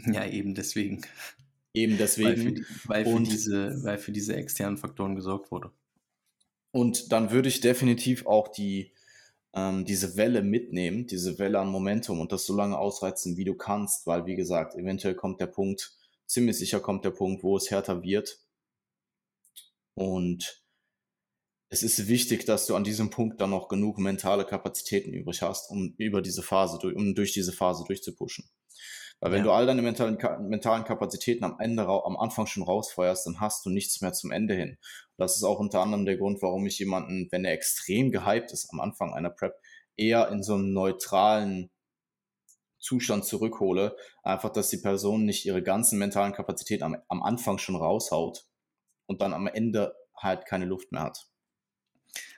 Ja, 0.07 0.27
eben 0.27 0.55
deswegen. 0.55 1.03
Eben 1.72 1.99
deswegen. 1.99 2.57
Weil 2.57 2.64
für, 2.64 2.89
weil 2.89 3.05
für, 3.05 3.22
diese, 3.22 3.85
weil 3.85 3.99
für 3.99 4.12
diese 4.12 4.37
externen 4.37 4.79
Faktoren 4.79 5.14
gesorgt 5.14 5.51
wurde. 5.51 5.70
Und 6.72 7.12
dann 7.12 7.31
würde 7.31 7.49
ich 7.49 7.61
definitiv 7.61 8.27
auch 8.27 8.49
die, 8.49 8.93
ähm, 9.55 9.85
diese 9.85 10.17
Welle 10.17 10.43
mitnehmen, 10.43 11.07
diese 11.07 11.39
Welle 11.39 11.61
an 11.61 11.69
Momentum 11.69 12.21
und 12.21 12.33
das 12.33 12.47
so 12.47 12.55
lange 12.55 12.77
ausreizen, 12.79 13.37
wie 13.37 13.45
du 13.45 13.55
kannst, 13.55 14.07
weil, 14.07 14.27
wie 14.27 14.37
gesagt, 14.37 14.75
eventuell 14.75 15.15
kommt 15.15 15.41
der 15.41 15.47
Punkt, 15.47 15.97
ziemlich 16.27 16.59
sicher 16.59 16.81
kommt 16.81 17.05
der 17.05 17.11
Punkt, 17.11 17.43
wo 17.43 17.57
es 17.57 17.71
härter 17.71 18.03
wird. 18.03 18.41
Und 19.95 20.65
es 21.69 21.83
ist 21.83 22.09
wichtig, 22.09 22.45
dass 22.47 22.67
du 22.67 22.75
an 22.75 22.85
diesem 22.85 23.11
Punkt 23.11 23.41
dann 23.41 23.51
noch 23.51 23.69
genug 23.69 23.99
mentale 23.99 24.45
Kapazitäten 24.45 25.13
übrig 25.13 25.43
hast, 25.43 25.71
um 25.71 25.95
über 25.99 26.21
diese 26.21 26.43
Phase, 26.43 26.79
um 26.95 27.15
durch 27.15 27.33
diese 27.33 27.53
Phase 27.53 27.85
durchzupushen. 27.87 28.49
Weil 29.25 29.33
wenn 29.33 29.39
ja. 29.39 29.45
du 29.45 29.53
all 29.53 29.64
deine 29.64 29.81
mentalen, 29.81 30.18
mentalen 30.51 30.85
Kapazitäten 30.85 31.45
am 31.45 31.59
Ende, 31.59 31.87
am 31.87 32.18
Anfang 32.18 32.47
schon 32.47 32.62
rausfeuerst, 32.62 33.27
dann 33.27 33.41
hast 33.41 33.64
du 33.64 33.70
nichts 33.70 34.03
mehr 34.03 34.12
zum 34.12 34.31
Ende 34.31 34.53
hin. 34.53 34.77
Das 35.16 35.37
ist 35.37 35.45
auch 35.45 35.61
unter 35.61 35.81
anderem 35.81 36.05
der 36.05 36.18
Grund, 36.18 36.43
warum 36.43 36.66
ich 36.66 36.79
jemanden, 36.79 37.29
wenn 37.31 37.47
er 37.47 37.55
extrem 37.55 38.11
gehypt 38.11 38.53
ist 38.53 38.68
am 38.70 38.81
Anfang 38.81 39.14
einer 39.14 39.31
Prep, 39.31 39.55
eher 39.97 40.29
in 40.29 40.43
so 40.43 40.57
einem 40.57 40.75
neutralen 40.75 41.70
Zustand 42.79 43.25
zurückhole. 43.25 43.97
Einfach, 44.25 44.51
dass 44.51 44.68
die 44.68 44.77
Person 44.77 45.25
nicht 45.25 45.47
ihre 45.47 45.62
ganzen 45.62 45.99
mentalen 45.99 46.35
Kapazitäten 46.35 46.83
am, 46.83 46.99
am 47.09 47.22
Anfang 47.22 47.57
schon 47.57 47.77
raushaut 47.77 48.45
und 49.07 49.22
dann 49.22 49.33
am 49.33 49.47
Ende 49.47 49.97
halt 50.14 50.45
keine 50.45 50.66
Luft 50.66 50.93
mehr 50.93 51.01
hat. 51.01 51.31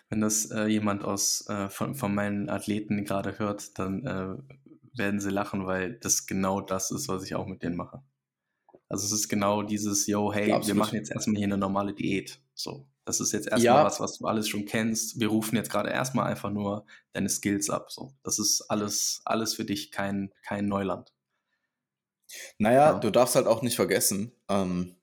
Wenn 0.09 0.21
das 0.21 0.53
äh, 0.53 0.67
jemand 0.67 1.03
aus 1.03 1.49
äh, 1.49 1.69
von, 1.69 1.97
von 1.97 2.15
meinen 2.15 2.49
Athleten 2.49 3.05
gerade 3.05 3.41
hört, 3.41 3.77
dann 3.77 4.07
äh, 4.07 4.55
werden 4.97 5.21
sie 5.21 5.31
lachen, 5.31 5.67
weil 5.67 5.95
das 5.95 6.27
genau 6.27 6.61
das 6.61 6.91
ist, 6.91 7.09
was 7.09 7.25
ich 7.25 7.35
auch 7.35 7.47
mit 7.47 7.63
denen 7.63 7.77
mache. 7.77 8.03
Also 8.89 9.05
es 9.07 9.13
ist 9.13 9.29
genau 9.29 9.63
dieses, 9.63 10.07
yo, 10.07 10.33
hey, 10.33 10.53
Absolut. 10.53 10.67
wir 10.67 10.75
machen 10.75 10.97
jetzt 10.97 11.11
erstmal 11.11 11.37
hier 11.37 11.47
eine 11.47 11.59
normale 11.59 11.93
Diät. 11.93 12.41
So, 12.55 12.87
das 13.05 13.21
ist 13.21 13.33
jetzt 13.33 13.49
erstmal 13.49 13.65
ja. 13.65 13.85
was, 13.85 14.01
was 14.01 14.19
du 14.19 14.27
alles 14.27 14.49
schon 14.49 14.65
kennst. 14.65 15.19
Wir 15.19 15.29
rufen 15.29 15.57
jetzt 15.57 15.71
gerade 15.71 15.91
erstmal 15.91 16.27
einfach 16.27 16.51
nur 16.51 16.87
deine 17.13 17.29
Skills 17.29 17.69
ab. 17.69 17.91
So, 17.91 18.13
das 18.23 18.39
ist 18.39 18.63
alles, 18.69 19.23
alles 19.25 19.55
für 19.55 19.65
dich 19.65 19.91
kein, 19.91 20.33
kein 20.43 20.67
Neuland. 20.67 21.13
Naja, 22.59 22.93
ja. 22.93 22.99
du 22.99 23.11
darfst 23.11 23.35
halt 23.35 23.47
auch 23.47 23.63
nicht 23.63 23.77
vergessen, 23.77 24.33
ähm, 24.49 24.97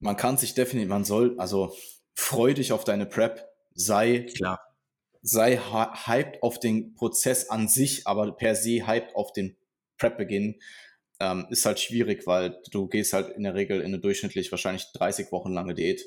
man 0.00 0.16
kann 0.16 0.36
sich 0.36 0.52
definitiv, 0.52 0.90
man 0.90 1.04
soll, 1.04 1.34
also 1.38 1.74
freu 2.14 2.52
dich 2.52 2.72
auf 2.72 2.84
deine 2.84 3.06
Prep, 3.06 3.48
sei 3.74 4.26
klar 4.36 4.73
sei 5.24 5.56
hyped 5.56 6.42
auf 6.42 6.60
den 6.60 6.94
Prozess 6.94 7.48
an 7.48 7.66
sich, 7.66 8.06
aber 8.06 8.36
per 8.36 8.54
se 8.54 8.86
hyped 8.86 9.16
auf 9.16 9.32
den 9.32 9.56
Prep-Beginn, 9.96 10.60
ähm, 11.18 11.46
ist 11.48 11.64
halt 11.64 11.80
schwierig, 11.80 12.26
weil 12.26 12.60
du 12.70 12.88
gehst 12.88 13.14
halt 13.14 13.34
in 13.34 13.44
der 13.44 13.54
Regel 13.54 13.80
in 13.80 13.86
eine 13.86 14.00
durchschnittlich 14.00 14.50
wahrscheinlich 14.52 14.86
30 14.92 15.32
Wochen 15.32 15.52
lange 15.52 15.74
Diät. 15.74 16.04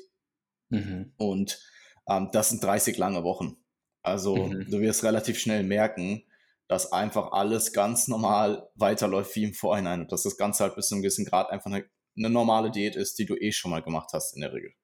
Mhm. 0.68 1.12
Und 1.16 1.60
ähm, 2.08 2.28
das 2.32 2.50
sind 2.50 2.62
30 2.62 2.96
lange 2.96 3.24
Wochen. 3.24 3.56
Also 4.02 4.36
mhm. 4.36 4.70
du 4.70 4.80
wirst 4.80 5.02
relativ 5.02 5.40
schnell 5.40 5.64
merken, 5.64 6.22
dass 6.68 6.92
einfach 6.92 7.32
alles 7.32 7.72
ganz 7.72 8.06
normal 8.06 8.68
weiterläuft 8.76 9.34
wie 9.34 9.44
im 9.44 9.54
Vorhinein 9.54 10.02
und 10.02 10.12
dass 10.12 10.22
das 10.22 10.36
Ganze 10.36 10.62
halt 10.62 10.76
bis 10.76 10.88
zu 10.88 10.94
einem 10.94 11.02
gewissen 11.02 11.24
Grad 11.24 11.50
einfach 11.50 11.72
eine, 11.72 11.86
eine 12.16 12.30
normale 12.30 12.70
Diät 12.70 12.94
ist, 12.94 13.18
die 13.18 13.26
du 13.26 13.34
eh 13.34 13.50
schon 13.50 13.72
mal 13.72 13.82
gemacht 13.82 14.10
hast 14.12 14.36
in 14.36 14.42
der 14.42 14.52
Regel. 14.52 14.74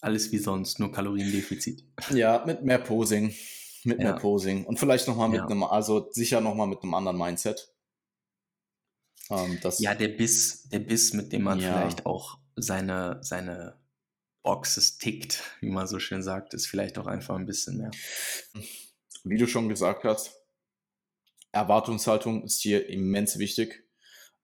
Alles 0.00 0.32
wie 0.32 0.38
sonst, 0.38 0.78
nur 0.78 0.92
Kaloriendefizit. 0.92 1.84
Ja, 2.10 2.42
mit 2.46 2.62
mehr 2.62 2.78
Posing. 2.78 3.34
Mit 3.84 3.98
ja. 3.98 4.04
mehr 4.04 4.14
Posing. 4.14 4.64
Und 4.64 4.78
vielleicht 4.78 5.06
nochmal 5.08 5.28
mit 5.28 5.40
ja. 5.40 5.46
einem, 5.46 5.62
also 5.62 6.10
sicher 6.10 6.40
nochmal 6.40 6.66
mit 6.66 6.82
einem 6.82 6.94
anderen 6.94 7.18
Mindset. 7.18 7.72
Ähm, 9.30 9.60
ja, 9.78 9.94
der 9.94 10.08
Biss, 10.08 10.68
der 10.70 10.80
Biss, 10.80 11.12
mit 11.12 11.32
dem 11.32 11.42
man 11.42 11.60
ja. 11.60 11.72
vielleicht 11.72 12.06
auch 12.06 12.38
seine, 12.56 13.18
seine 13.22 13.78
Boxes 14.42 14.98
tickt, 14.98 15.42
wie 15.60 15.70
man 15.70 15.86
so 15.86 15.98
schön 15.98 16.22
sagt, 16.22 16.54
ist 16.54 16.66
vielleicht 16.66 16.98
auch 16.98 17.06
einfach 17.06 17.36
ein 17.36 17.46
bisschen 17.46 17.76
mehr. 17.76 17.90
Wie 19.24 19.36
du 19.36 19.46
schon 19.46 19.68
gesagt 19.68 20.04
hast, 20.04 20.34
Erwartungshaltung 21.52 22.44
ist 22.44 22.60
hier 22.62 22.88
immens 22.88 23.38
wichtig. 23.38 23.84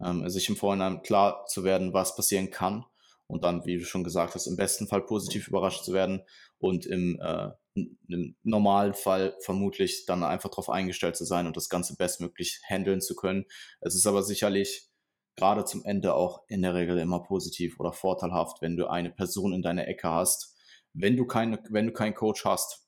Ähm, 0.05 0.29
sich 0.29 0.51
im 0.51 0.57
Vorhinein 0.57 1.03
klar 1.03 1.47
zu 1.47 1.65
werden, 1.65 1.95
was 1.95 2.15
passieren 2.15 2.51
kann 2.51 2.85
und 3.27 3.45
dann, 3.45 3.64
wie 3.64 3.79
du 3.79 3.85
schon 3.85 4.05
gesagt 4.05 4.35
hast, 4.35 4.47
im 4.47 4.57
besten 4.57 4.87
Fall 4.87 5.03
positiv 5.03 5.49
überrascht 5.49 5.85
zu 5.85 5.93
werden 5.93 6.22
und 6.59 6.87
im, 6.87 7.18
äh, 7.20 7.51
im 8.09 8.37
normalen 8.43 8.95
Fall 8.95 9.37
vermutlich 9.41 10.07
dann 10.07 10.22
einfach 10.22 10.51
darauf 10.51 10.70
eingestellt 10.70 11.16
zu 11.16 11.24
sein 11.24 11.47
und 11.47 11.57
das 11.57 11.68
Ganze 11.68 11.97
bestmöglich 11.97 12.61
handeln 12.68 13.01
zu 13.01 13.14
können. 13.14 13.45
Es 13.81 13.95
ist 13.95 14.07
aber 14.07 14.22
sicherlich 14.22 14.89
gerade 15.37 15.64
zum 15.64 15.85
Ende 15.85 16.14
auch 16.14 16.45
in 16.49 16.62
der 16.62 16.74
Regel 16.74 16.99
immer 16.99 17.22
positiv 17.22 17.79
oder 17.79 17.93
vorteilhaft, 17.93 18.62
wenn 18.62 18.77
du 18.77 18.89
eine 18.89 19.11
Person 19.11 19.53
in 19.53 19.62
deiner 19.62 19.87
Ecke 19.87 20.09
hast. 20.09 20.57
Wenn 20.95 21.16
du 21.16 21.27
keine, 21.27 21.62
wenn 21.68 21.87
du 21.87 21.93
keinen 21.93 22.14
Coach 22.14 22.45
hast, 22.45 22.87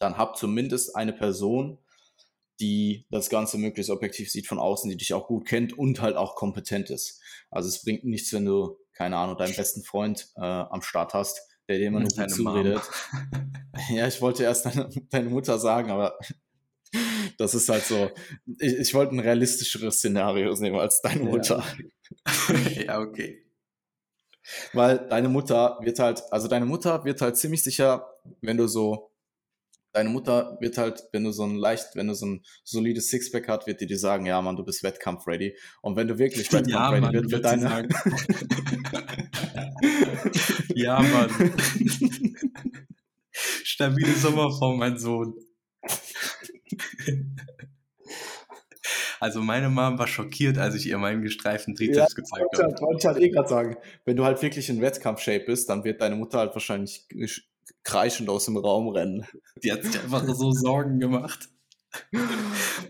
dann 0.00 0.18
hab 0.18 0.36
zumindest 0.36 0.96
eine 0.96 1.12
Person, 1.12 1.78
die 2.60 3.06
das 3.10 3.30
Ganze 3.30 3.58
möglichst 3.58 3.90
objektiv 3.90 4.30
sieht 4.30 4.46
von 4.46 4.58
außen, 4.58 4.90
die 4.90 4.96
dich 4.96 5.14
auch 5.14 5.26
gut 5.26 5.46
kennt 5.46 5.76
und 5.76 6.00
halt 6.00 6.16
auch 6.16 6.34
kompetent 6.34 6.90
ist. 6.90 7.20
Also 7.50 7.68
es 7.68 7.82
bringt 7.82 8.04
nichts, 8.04 8.32
wenn 8.32 8.44
du, 8.44 8.78
keine 8.94 9.16
Ahnung, 9.16 9.36
deinen 9.36 9.54
besten 9.54 9.82
Freund 9.82 10.28
äh, 10.36 10.40
am 10.40 10.82
Start 10.82 11.14
hast, 11.14 11.40
der 11.68 11.78
dir 11.78 11.88
immer 11.88 12.00
nur 12.00 12.10
gut 12.10 12.30
zuredet. 12.30 12.82
ja, 13.90 14.06
ich 14.06 14.20
wollte 14.20 14.44
erst 14.44 14.66
deine, 14.66 14.88
deine, 15.10 15.28
Mutter 15.30 15.58
sagen, 15.58 15.90
aber 15.90 16.18
das 17.38 17.54
ist 17.54 17.68
halt 17.68 17.84
so. 17.84 18.10
Ich, 18.58 18.74
ich 18.74 18.94
wollte 18.94 19.14
ein 19.14 19.20
realistischeres 19.20 19.98
Szenario 19.98 20.54
nehmen 20.54 20.78
als 20.78 21.00
deine 21.02 21.24
Mutter. 21.24 21.64
Ja. 22.48 22.54
ja, 22.84 23.00
okay. 23.00 23.44
Weil 24.72 24.98
deine 25.08 25.28
Mutter 25.28 25.78
wird 25.80 25.98
halt, 25.98 26.22
also 26.30 26.48
deine 26.48 26.66
Mutter 26.66 27.04
wird 27.04 27.20
halt 27.20 27.36
ziemlich 27.36 27.62
sicher, 27.62 28.06
wenn 28.42 28.58
du 28.58 28.66
so 28.66 29.10
deine 29.94 30.10
Mutter 30.10 30.58
wird 30.60 30.76
halt, 30.76 31.04
wenn 31.12 31.24
du 31.24 31.30
so 31.30 31.44
ein 31.44 31.54
leicht, 31.54 31.94
wenn 31.94 32.08
du 32.08 32.14
so 32.14 32.26
ein 32.26 32.44
solides 32.64 33.08
Sixpack 33.08 33.48
hast, 33.48 33.66
wird 33.66 33.80
die 33.80 33.86
dir 33.86 33.98
sagen, 33.98 34.26
ja, 34.26 34.42
Mann, 34.42 34.56
du 34.56 34.64
bist 34.64 34.82
Wettkampf-ready. 34.82 35.56
Und 35.80 35.96
wenn 35.96 36.08
du 36.08 36.18
wirklich 36.18 36.52
Wettkampf-ready 36.52 37.06
ja, 37.06 37.12
wird, 37.12 37.30
wird 37.30 37.44
deine... 37.44 37.88
ja, 40.74 41.00
Mann. 41.00 41.30
Stabile 43.32 44.12
Sommerform, 44.14 44.78
mein 44.78 44.98
Sohn. 44.98 45.34
Also 49.20 49.40
meine 49.40 49.70
Mom 49.70 49.98
war 49.98 50.08
schockiert, 50.08 50.58
als 50.58 50.74
ich 50.74 50.86
ihr 50.86 50.98
meinen 50.98 51.22
gestreiften 51.22 51.76
Trizeps 51.76 51.96
ja, 51.96 52.16
gezeigt 52.16 52.58
habe. 52.58 52.72
Das 52.72 52.82
wollte 52.82 52.98
ich 52.98 53.06
halt 53.06 53.18
eh 53.22 53.30
gerade 53.30 53.48
sagen. 53.48 53.76
Wenn 54.04 54.16
du 54.16 54.24
halt 54.24 54.42
wirklich 54.42 54.68
in 54.68 54.80
Wettkampf-Shape 54.82 55.44
bist, 55.46 55.70
dann 55.70 55.84
wird 55.84 56.00
deine 56.00 56.16
Mutter 56.16 56.38
halt 56.38 56.52
wahrscheinlich 56.54 57.06
kreischend 57.84 58.28
aus 58.28 58.46
dem 58.46 58.56
Raum 58.56 58.88
rennen. 58.88 59.26
Die 59.62 59.70
hat 59.70 59.84
sich 59.84 60.00
einfach 60.00 60.26
so 60.34 60.50
Sorgen 60.50 60.98
gemacht. 60.98 61.48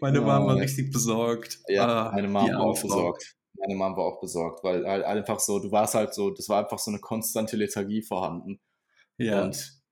Meine 0.01 0.19
ja. 0.19 0.25
Mama 0.25 0.47
war 0.47 0.57
richtig 0.57 0.93
besorgt. 0.93 1.61
Ja, 1.69 2.09
ah, 2.09 2.13
meine 2.15 2.29
Mama 2.29 2.53
war 2.53 2.61
auch 2.61 2.81
besorgt. 2.81 3.37
Meine 3.55 3.75
Mama 3.75 3.97
war 3.97 4.05
auch 4.05 4.21
besorgt, 4.21 4.65
weil 4.65 4.87
halt 4.87 5.05
einfach 5.05 5.41
so, 5.41 5.59
du 5.59 5.71
warst 5.71 5.95
halt 5.95 6.15
so, 6.15 6.31
das 6.31 6.49
war 6.49 6.63
einfach 6.63 6.79
so 6.79 6.91
eine 6.91 7.01
konstante 7.01 7.57
Lethargie 7.57 8.03
vorhanden. 8.03 8.61
Ja. 9.19 9.45
Und 9.45 9.83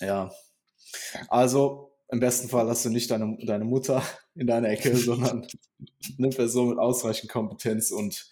ja. 0.00 0.30
Also, 1.28 1.92
im 2.08 2.20
besten 2.20 2.48
Fall 2.48 2.68
hast 2.68 2.84
du 2.84 2.90
nicht 2.90 3.10
deine, 3.10 3.38
deine 3.44 3.64
Mutter 3.64 4.02
in 4.34 4.46
deiner 4.46 4.68
Ecke, 4.68 4.96
sondern 4.96 5.46
eine 6.18 6.28
Person 6.30 6.70
mit 6.70 6.78
ausreichend 6.78 7.30
Kompetenz 7.30 7.90
und 7.90 8.30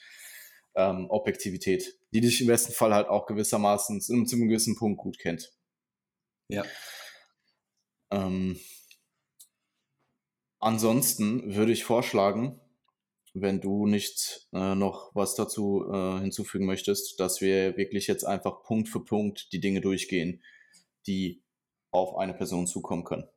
ähm, 0.75 1.07
Objektivität, 1.09 1.99
die 2.13 2.21
dich 2.21 2.41
im 2.41 2.47
besten 2.47 2.73
Fall 2.73 2.95
halt 2.95 3.09
auch 3.09 3.27
gewissermaßen 3.27 4.01
zu 4.01 4.13
einem 4.13 4.49
gewissen 4.49 4.77
Punkt 4.77 4.99
gut 4.99 5.19
kennt. 5.19 5.53
Ja. 6.53 6.65
Ähm, 8.11 8.59
ansonsten 10.59 11.55
würde 11.55 11.73
ich 11.73 11.85
vorschlagen, 11.85 12.61
wenn 13.35 13.61
du 13.61 13.87
nicht 13.87 14.49
äh, 14.53 14.75
noch 14.75 15.15
was 15.15 15.35
dazu 15.35 15.85
äh, 15.93 16.21
hinzufügen 16.21 16.67
möchtest, 16.67 17.21
dass 17.21 17.41
wir 17.41 17.77
wirklich 17.77 18.07
jetzt 18.07 18.25
einfach 18.25 18.63
Punkt 18.65 18.89
für 18.89 19.05
Punkt 19.05 19.53
die 19.53 19.61
Dinge 19.61 19.81
durchgehen, 19.81 20.43
die 21.07 21.43
auf 21.93 22.17
eine 22.17 22.35
Person 22.35 22.67
zukommen 22.67 23.05
können. 23.05 23.29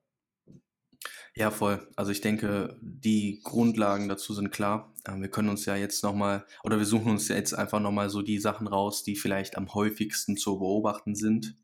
Ja, 1.35 1.49
voll. 1.49 1.87
Also 1.95 2.11
ich 2.11 2.21
denke, 2.21 2.77
die 2.81 3.41
Grundlagen 3.43 4.07
dazu 4.07 4.33
sind 4.33 4.51
klar. 4.51 4.93
Ähm, 5.07 5.21
wir 5.21 5.29
können 5.29 5.49
uns 5.49 5.65
ja 5.65 5.75
jetzt 5.75 6.03
nochmal, 6.03 6.45
oder 6.63 6.77
wir 6.77 6.85
suchen 6.85 7.11
uns 7.11 7.27
jetzt 7.27 7.53
einfach 7.53 7.79
nochmal 7.79 8.09
so 8.09 8.21
die 8.21 8.37
Sachen 8.39 8.67
raus, 8.67 9.03
die 9.03 9.15
vielleicht 9.15 9.57
am 9.57 9.73
häufigsten 9.73 10.37
zu 10.37 10.59
beobachten 10.59 11.15
sind, 11.15 11.55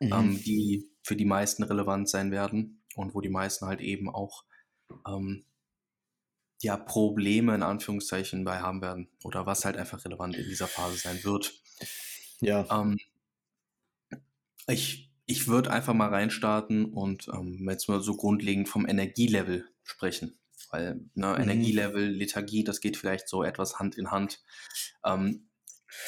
mhm. 0.00 0.12
ähm, 0.12 0.42
die 0.42 0.89
für 1.02 1.16
die 1.16 1.24
meisten 1.24 1.62
relevant 1.62 2.08
sein 2.08 2.30
werden 2.30 2.82
und 2.94 3.14
wo 3.14 3.20
die 3.20 3.28
meisten 3.28 3.66
halt 3.66 3.80
eben 3.80 4.08
auch 4.08 4.44
ähm, 5.06 5.44
ja, 6.62 6.76
Probleme 6.76 7.54
in 7.54 7.62
Anführungszeichen 7.62 8.44
bei 8.44 8.60
haben 8.60 8.82
werden 8.82 9.08
oder 9.24 9.46
was 9.46 9.64
halt 9.64 9.76
einfach 9.76 10.04
relevant 10.04 10.36
in 10.36 10.44
dieser 10.44 10.66
Phase 10.66 10.96
sein 10.96 11.22
wird. 11.24 11.54
Ja. 12.40 12.66
Ähm, 12.70 12.98
ich 14.66 15.10
ich 15.30 15.46
würde 15.46 15.70
einfach 15.70 15.94
mal 15.94 16.08
reinstarten 16.08 16.86
und 16.86 17.28
ähm, 17.28 17.68
jetzt 17.70 17.88
mal 17.88 18.00
so 18.00 18.16
grundlegend 18.16 18.68
vom 18.68 18.86
Energielevel 18.86 19.64
sprechen. 19.84 20.40
Weil 20.70 21.00
ne, 21.14 21.28
mhm. 21.28 21.42
Energielevel, 21.42 22.08
Lethargie, 22.10 22.64
das 22.64 22.80
geht 22.80 22.96
vielleicht 22.96 23.28
so 23.28 23.44
etwas 23.44 23.78
Hand 23.78 23.96
in 23.96 24.10
Hand. 24.10 24.42
Ähm, 25.04 25.48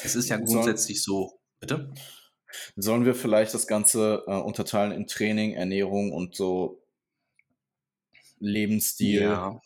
es 0.03 0.15
ist 0.15 0.27
ja 0.27 0.37
grundsätzlich 0.37 1.03
so, 1.03 1.39
bitte? 1.59 1.93
Sollen 2.75 3.05
wir 3.05 3.15
vielleicht 3.15 3.53
das 3.53 3.67
Ganze 3.67 4.23
äh, 4.27 4.35
unterteilen 4.35 4.91
in 4.91 5.07
Training, 5.07 5.53
Ernährung 5.53 6.11
und 6.11 6.35
so 6.35 6.83
Lebensstil? 8.39 9.23
Ja. 9.23 9.61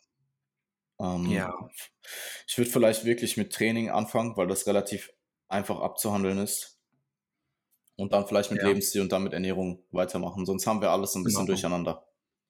Ähm, 1.00 1.30
ja. 1.30 1.54
Ich 2.48 2.58
würde 2.58 2.72
vielleicht 2.72 3.06
wirklich 3.06 3.38
mit 3.38 3.54
Training 3.54 3.90
anfangen, 3.90 4.36
weil 4.38 4.48
das 4.48 4.68
relativ 4.68 5.12
einfach 5.48 5.80
abzuhandeln 5.80 6.38
ist. 6.40 6.80
Und 7.96 8.14
dann 8.14 8.28
vielleicht 8.28 8.52
mit 8.52 8.62
ja. 8.62 8.68
Lebensstil 8.68 9.02
und 9.02 9.12
dann 9.12 9.24
mit 9.24 9.34
Ernährung 9.34 9.84
weitermachen. 9.92 10.46
Sonst 10.46 10.68
haben 10.68 10.82
wir 10.82 10.92
alles 10.92 11.16
ein 11.16 11.24
bisschen 11.24 11.42
in 11.42 11.48
durcheinander. 11.48 12.08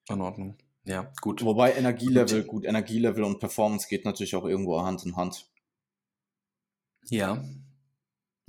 In 0.09 0.21
Ordnung. 0.21 0.57
Ja, 0.83 1.11
gut. 1.21 1.43
Wobei 1.43 1.73
Energielevel, 1.73 2.43
gut, 2.43 2.65
Energielevel 2.65 3.23
und 3.23 3.39
Performance 3.39 3.87
geht 3.89 4.05
natürlich 4.05 4.35
auch 4.35 4.45
irgendwo 4.45 4.81
Hand 4.81 5.05
in 5.05 5.15
Hand. 5.15 5.49
Ja. 7.09 7.43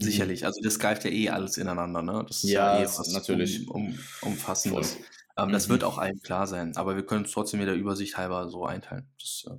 Sicherlich, 0.00 0.46
also 0.46 0.60
das 0.62 0.78
greift 0.78 1.04
ja 1.04 1.10
eh 1.10 1.28
alles 1.30 1.56
ineinander, 1.56 2.02
ne? 2.02 2.24
Das 2.26 2.44
ist 2.44 2.50
ja, 2.50 2.78
ja 2.78 2.84
eh 2.84 2.86
was 2.86 3.10
natürlich. 3.12 3.68
Um, 3.68 3.88
um, 3.88 3.98
umfassendes. 4.22 4.96
Ähm, 5.36 5.48
mhm. 5.48 5.52
Das 5.52 5.68
wird 5.68 5.82
auch 5.82 5.98
allen 5.98 6.20
klar 6.20 6.46
sein, 6.46 6.76
aber 6.76 6.94
wir 6.94 7.04
können 7.04 7.24
es 7.24 7.32
trotzdem 7.32 7.60
wieder 7.60 7.74
Übersicht 7.74 8.16
halber 8.16 8.48
so 8.48 8.64
einteilen. 8.64 9.10
Das 9.18 9.28
ist 9.28 9.46
äh, 9.48 9.58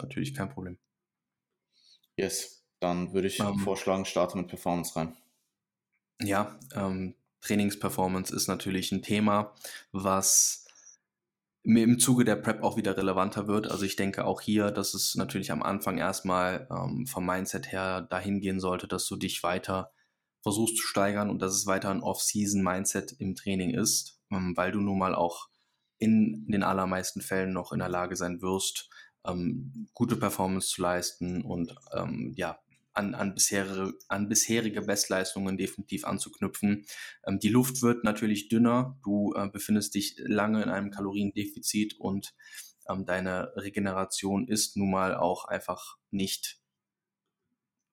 natürlich 0.00 0.34
kein 0.34 0.50
Problem. 0.50 0.78
Yes, 2.16 2.64
dann 2.80 3.14
würde 3.14 3.28
ich 3.28 3.40
ähm, 3.40 3.58
vorschlagen, 3.58 4.04
starte 4.04 4.36
mit 4.36 4.48
Performance 4.48 4.94
rein. 4.94 5.16
Ja, 6.20 6.58
ähm, 6.74 7.14
Trainingsperformance 7.40 8.34
ist 8.34 8.48
natürlich 8.48 8.92
ein 8.92 9.02
Thema, 9.02 9.54
was 9.90 10.61
mir 11.64 11.84
im 11.84 11.98
Zuge 11.98 12.24
der 12.24 12.36
Prep 12.36 12.62
auch 12.62 12.76
wieder 12.76 12.96
relevanter 12.96 13.46
wird. 13.46 13.70
Also 13.70 13.84
ich 13.84 13.96
denke 13.96 14.24
auch 14.24 14.40
hier, 14.40 14.70
dass 14.70 14.94
es 14.94 15.14
natürlich 15.14 15.52
am 15.52 15.62
Anfang 15.62 15.98
erstmal 15.98 16.66
ähm, 16.70 17.06
vom 17.06 17.24
Mindset 17.24 17.70
her 17.70 18.02
dahin 18.02 18.40
gehen 18.40 18.58
sollte, 18.60 18.88
dass 18.88 19.06
du 19.06 19.16
dich 19.16 19.42
weiter 19.42 19.92
versuchst 20.42 20.76
zu 20.76 20.82
steigern 20.86 21.30
und 21.30 21.40
dass 21.40 21.54
es 21.54 21.66
weiter 21.66 21.90
ein 21.90 22.02
Off-Season-Mindset 22.02 23.12
im 23.12 23.36
Training 23.36 23.70
ist, 23.70 24.20
ähm, 24.30 24.56
weil 24.56 24.72
du 24.72 24.80
nun 24.80 24.98
mal 24.98 25.14
auch 25.14 25.48
in 25.98 26.46
den 26.48 26.64
allermeisten 26.64 27.20
Fällen 27.20 27.52
noch 27.52 27.72
in 27.72 27.78
der 27.78 27.88
Lage 27.88 28.16
sein 28.16 28.42
wirst, 28.42 28.90
ähm, 29.24 29.86
gute 29.94 30.16
Performance 30.16 30.68
zu 30.68 30.82
leisten 30.82 31.42
und 31.42 31.76
ähm, 31.94 32.32
ja, 32.36 32.58
an, 32.94 33.14
an, 33.14 33.34
bisherige, 33.34 33.94
an 34.08 34.28
bisherige 34.28 34.82
Bestleistungen 34.82 35.56
definitiv 35.56 36.04
anzuknüpfen. 36.04 36.84
Ähm, 37.26 37.38
die 37.38 37.48
Luft 37.48 37.82
wird 37.82 38.04
natürlich 38.04 38.48
dünner, 38.48 38.98
du 39.02 39.32
äh, 39.34 39.48
befindest 39.48 39.94
dich 39.94 40.16
lange 40.18 40.62
in 40.62 40.68
einem 40.68 40.90
Kaloriendefizit 40.90 41.98
und 41.98 42.34
ähm, 42.88 43.06
deine 43.06 43.52
Regeneration 43.56 44.46
ist 44.46 44.76
nun 44.76 44.90
mal 44.90 45.14
auch 45.14 45.44
einfach 45.44 45.96
nicht, 46.10 46.60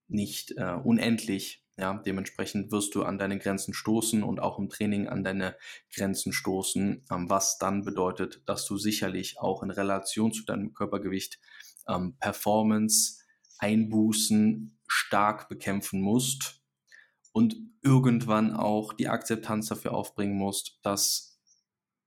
nicht 0.08 0.54
äh, 0.58 0.74
unendlich. 0.84 1.64
Ja, 1.78 1.94
dementsprechend 1.94 2.74
wirst 2.74 2.94
du 2.94 3.04
an 3.04 3.18
deine 3.18 3.40
Grenzen 3.40 3.74
stoßen 3.74 4.22
und 4.22 4.42
auch 4.42 4.60
im 4.60 4.68
Training 4.68 5.08
an 5.08 5.24
deine 5.24 5.56
Grenzen 5.96 6.34
stoßen, 6.34 7.06
ähm, 7.10 7.30
was 7.30 7.58
dann 7.58 7.86
bedeutet, 7.86 8.42
dass 8.46 8.66
du 8.66 8.78
sicherlich 8.78 9.40
auch 9.40 9.64
in 9.64 9.72
Relation 9.72 10.34
zu 10.34 10.44
deinem 10.44 10.74
Körpergewicht 10.74 11.40
ähm, 11.88 12.18
Performance 12.20 13.20
Einbußen 13.60 14.79
stark 14.90 15.48
bekämpfen 15.48 16.02
musst 16.02 16.62
und 17.32 17.56
irgendwann 17.82 18.54
auch 18.54 18.92
die 18.94 19.08
Akzeptanz 19.08 19.68
dafür 19.68 19.94
aufbringen 19.94 20.38
musst, 20.38 20.80
dass 20.82 21.40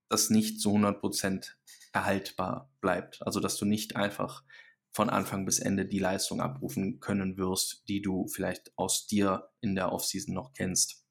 das 0.09 0.29
nicht 0.29 0.59
zu 0.59 0.69
100% 0.69 1.53
erhaltbar 1.93 2.71
bleibt. 2.81 3.25
Also 3.25 3.39
dass 3.39 3.57
du 3.57 3.65
nicht 3.65 3.95
einfach 3.95 4.43
von 4.91 5.09
Anfang 5.09 5.45
bis 5.45 5.59
Ende 5.59 5.87
die 5.87 5.99
Leistung 5.99 6.39
abrufen 6.39 6.99
können 6.99 7.37
wirst, 7.37 7.83
die 7.87 8.01
du 8.01 8.27
vielleicht 8.27 8.71
aus 8.77 9.07
dir 9.07 9.49
in 9.61 9.75
der 9.75 9.91
Offseason 9.91 10.35
noch 10.35 10.53
kennst, 10.53 11.03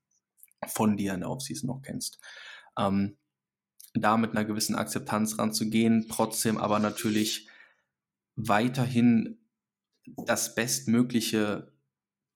von 0.68 0.96
dir 0.96 1.14
in 1.14 1.20
der 1.20 1.30
Offseason 1.30 1.66
noch 1.66 1.82
kennst. 1.82 2.20
Ähm, 2.78 3.16
da 3.94 4.16
mit 4.16 4.30
einer 4.30 4.44
gewissen 4.44 4.76
Akzeptanz 4.76 5.38
ranzugehen, 5.38 6.06
trotzdem 6.08 6.58
aber 6.58 6.78
natürlich 6.78 7.48
weiterhin 8.36 9.41
das 10.16 10.54
bestmögliche, 10.54 11.72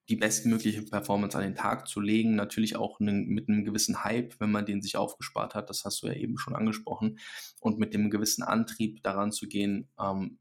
die 0.08 0.16
bestmögliche 0.16 0.82
Performance 0.82 1.36
an 1.36 1.44
den 1.44 1.54
Tag 1.54 1.88
zu 1.88 2.00
legen. 2.00 2.36
Natürlich 2.36 2.76
auch 2.76 3.00
mit 3.00 3.48
einem 3.48 3.64
gewissen 3.64 4.04
Hype, 4.04 4.38
wenn 4.40 4.52
man 4.52 4.66
den 4.66 4.82
sich 4.82 4.96
aufgespart 4.96 5.54
hat. 5.54 5.70
Das 5.70 5.84
hast 5.84 6.02
du 6.02 6.08
ja 6.08 6.14
eben 6.14 6.38
schon 6.38 6.54
angesprochen. 6.56 7.18
Und 7.60 7.78
mit 7.78 7.94
dem 7.94 8.10
gewissen 8.10 8.42
Antrieb 8.42 9.02
daran 9.02 9.32
zu 9.32 9.48
gehen, 9.48 9.88
ähm, 10.00 10.38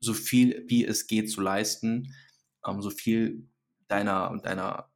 so 0.00 0.14
viel 0.14 0.64
wie 0.68 0.84
es 0.84 1.06
geht 1.06 1.30
zu 1.30 1.40
leisten. 1.40 2.14
ähm, 2.66 2.82
so 2.82 2.90
viel 2.90 3.48
deiner, 3.88 4.38
deiner 4.42 4.90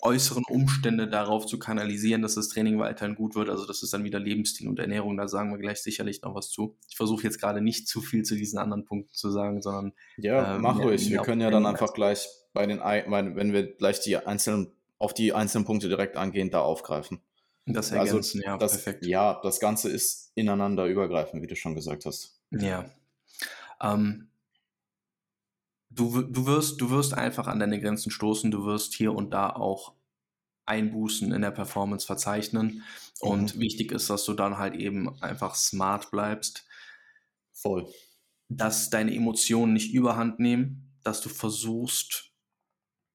äußeren 0.00 0.44
Umstände 0.48 1.08
darauf 1.08 1.46
zu 1.46 1.58
kanalisieren, 1.58 2.22
dass 2.22 2.34
das 2.34 2.48
Training 2.48 2.78
weiterhin 2.78 3.16
gut 3.16 3.34
wird. 3.34 3.48
Also 3.48 3.66
das 3.66 3.82
ist 3.82 3.92
dann 3.92 4.04
wieder 4.04 4.20
Lebensstil 4.20 4.68
und 4.68 4.78
Ernährung, 4.78 5.16
da 5.16 5.26
sagen 5.28 5.50
wir 5.50 5.58
gleich 5.58 5.78
sicherlich 5.78 6.22
noch 6.22 6.34
was 6.34 6.50
zu. 6.50 6.76
Ich 6.88 6.96
versuche 6.96 7.24
jetzt 7.24 7.40
gerade 7.40 7.60
nicht 7.60 7.88
zu 7.88 8.00
viel 8.00 8.22
zu 8.22 8.36
diesen 8.36 8.58
anderen 8.58 8.84
Punkten 8.84 9.14
zu 9.14 9.30
sagen, 9.30 9.60
sondern... 9.60 9.92
Ja, 10.16 10.56
ähm, 10.56 10.62
mach 10.62 10.78
ruhig. 10.78 11.10
Wir 11.10 11.22
können 11.22 11.40
ja 11.40 11.50
dann 11.50 11.66
einfach 11.66 11.94
gleich 11.94 12.28
bei 12.52 12.66
den, 12.66 12.80
wenn 12.80 13.52
wir 13.52 13.74
gleich 13.76 14.00
die 14.00 14.16
einzelnen, 14.16 14.72
auf 14.98 15.14
die 15.14 15.32
einzelnen 15.32 15.64
Punkte 15.64 15.88
direkt 15.88 16.16
angehen, 16.16 16.50
da 16.50 16.60
aufgreifen. 16.60 17.20
Das 17.66 17.92
also 17.92 18.16
ergänzen, 18.16 18.38
also, 18.38 18.48
ja, 18.48 18.56
das, 18.56 18.72
perfekt. 18.72 19.06
Ja, 19.06 19.40
das 19.42 19.60
Ganze 19.60 19.90
ist 19.90 20.32
ineinander 20.34 20.86
übergreifend, 20.86 21.42
wie 21.42 21.46
du 21.46 21.56
schon 21.56 21.74
gesagt 21.74 22.06
hast. 22.06 22.40
Ja. 22.50 22.86
Ähm, 23.82 24.30
du, 25.98 26.22
du, 26.22 26.46
wirst, 26.46 26.80
du 26.80 26.90
wirst 26.90 27.14
einfach 27.14 27.46
an 27.46 27.58
deine 27.58 27.80
Grenzen 27.80 28.10
stoßen, 28.10 28.50
du 28.50 28.64
wirst 28.64 28.94
hier 28.94 29.12
und 29.14 29.30
da 29.32 29.50
auch 29.50 29.94
Einbußen 30.66 31.32
in 31.32 31.42
der 31.42 31.50
Performance 31.50 32.06
verzeichnen. 32.06 32.82
Und 33.20 33.56
mhm. 33.56 33.60
wichtig 33.60 33.90
ist, 33.90 34.10
dass 34.10 34.24
du 34.24 34.34
dann 34.34 34.58
halt 34.58 34.74
eben 34.74 35.20
einfach 35.22 35.54
smart 35.54 36.10
bleibst. 36.10 36.66
Voll. 37.52 37.88
Dass 38.48 38.90
deine 38.90 39.14
Emotionen 39.14 39.72
nicht 39.72 39.92
überhand 39.92 40.38
nehmen, 40.38 40.96
dass 41.02 41.20
du 41.20 41.28
versuchst, 41.28 42.30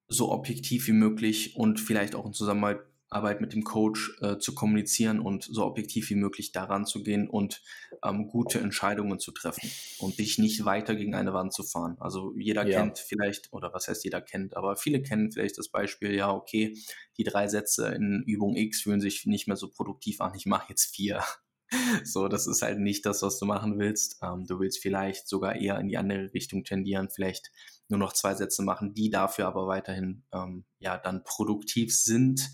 so 0.08 0.32
objektiv 0.32 0.88
wie 0.88 0.94
möglich 0.94 1.56
und 1.56 1.80
vielleicht 1.80 2.16
auch 2.16 2.26
in 2.26 2.34
Zusammenarbeit 2.34 2.82
Arbeit 3.14 3.42
mit 3.42 3.54
dem 3.54 3.64
Coach 3.64 4.12
äh, 4.22 4.38
zu 4.38 4.56
kommunizieren 4.56 5.20
und 5.20 5.44
so 5.44 5.66
objektiv 5.66 6.10
wie 6.10 6.16
möglich 6.16 6.52
daran 6.52 6.86
zu 6.86 7.04
gehen 7.04 7.30
und 7.30 7.62
ähm, 8.04 8.28
gute 8.28 8.60
Entscheidungen 8.60 9.20
zu 9.20 9.32
treffen 9.32 9.70
und 10.00 10.20
dich 10.20 10.38
nicht 10.38 10.66
weiter 10.66 10.96
gegen 10.96 11.16
eine 11.16 11.34
Wand 11.34 11.54
zu 11.54 11.64
fahren. 11.64 11.98
Also 12.00 12.34
jeder 12.38 12.66
ja. 12.68 12.80
kennt 12.80 13.00
vielleicht, 13.00 13.52
oder 13.54 13.74
was 13.74 13.88
heißt 13.88 14.04
jeder 14.04 14.22
kennt, 14.22 14.58
aber 14.58 14.76
viele 14.76 15.02
kennen 15.02 15.32
vielleicht 15.32 15.58
das 15.58 15.70
Beispiel, 15.70 16.14
ja, 16.14 16.32
okay, 16.32 16.76
die 17.18 17.24
drei 17.24 17.48
Sätze 17.48 17.88
in 17.90 18.24
Übung 18.26 18.56
X 18.56 18.82
fühlen 18.82 19.02
sich 19.02 19.26
nicht 19.26 19.48
mehr 19.48 19.58
so 19.58 19.70
produktiv 19.70 20.22
an, 20.22 20.34
ich 20.36 20.46
mache 20.46 20.68
jetzt 20.70 20.96
vier. 20.96 21.24
So, 22.04 22.28
das 22.28 22.46
ist 22.46 22.62
halt 22.62 22.78
nicht 22.78 23.04
das, 23.04 23.24
was 23.24 23.40
du 23.40 23.46
machen 23.48 23.80
willst. 23.80 24.20
Ähm, 24.22 24.46
du 24.46 24.60
willst 24.60 24.80
vielleicht 24.80 25.28
sogar 25.28 25.56
eher 25.56 25.80
in 25.80 25.88
die 25.88 25.98
andere 25.98 26.32
Richtung 26.32 26.64
tendieren, 26.64 27.10
vielleicht 27.10 27.52
nur 27.90 27.98
noch 27.98 28.14
zwei 28.14 28.36
Sätze 28.36 28.62
machen, 28.62 28.94
die 28.94 29.10
dafür 29.10 29.48
aber 29.48 29.66
weiterhin 29.66 30.24
ähm, 30.32 30.66
ja 30.78 30.98
dann 30.98 31.24
produktiv 31.24 31.96
sind 31.96 32.52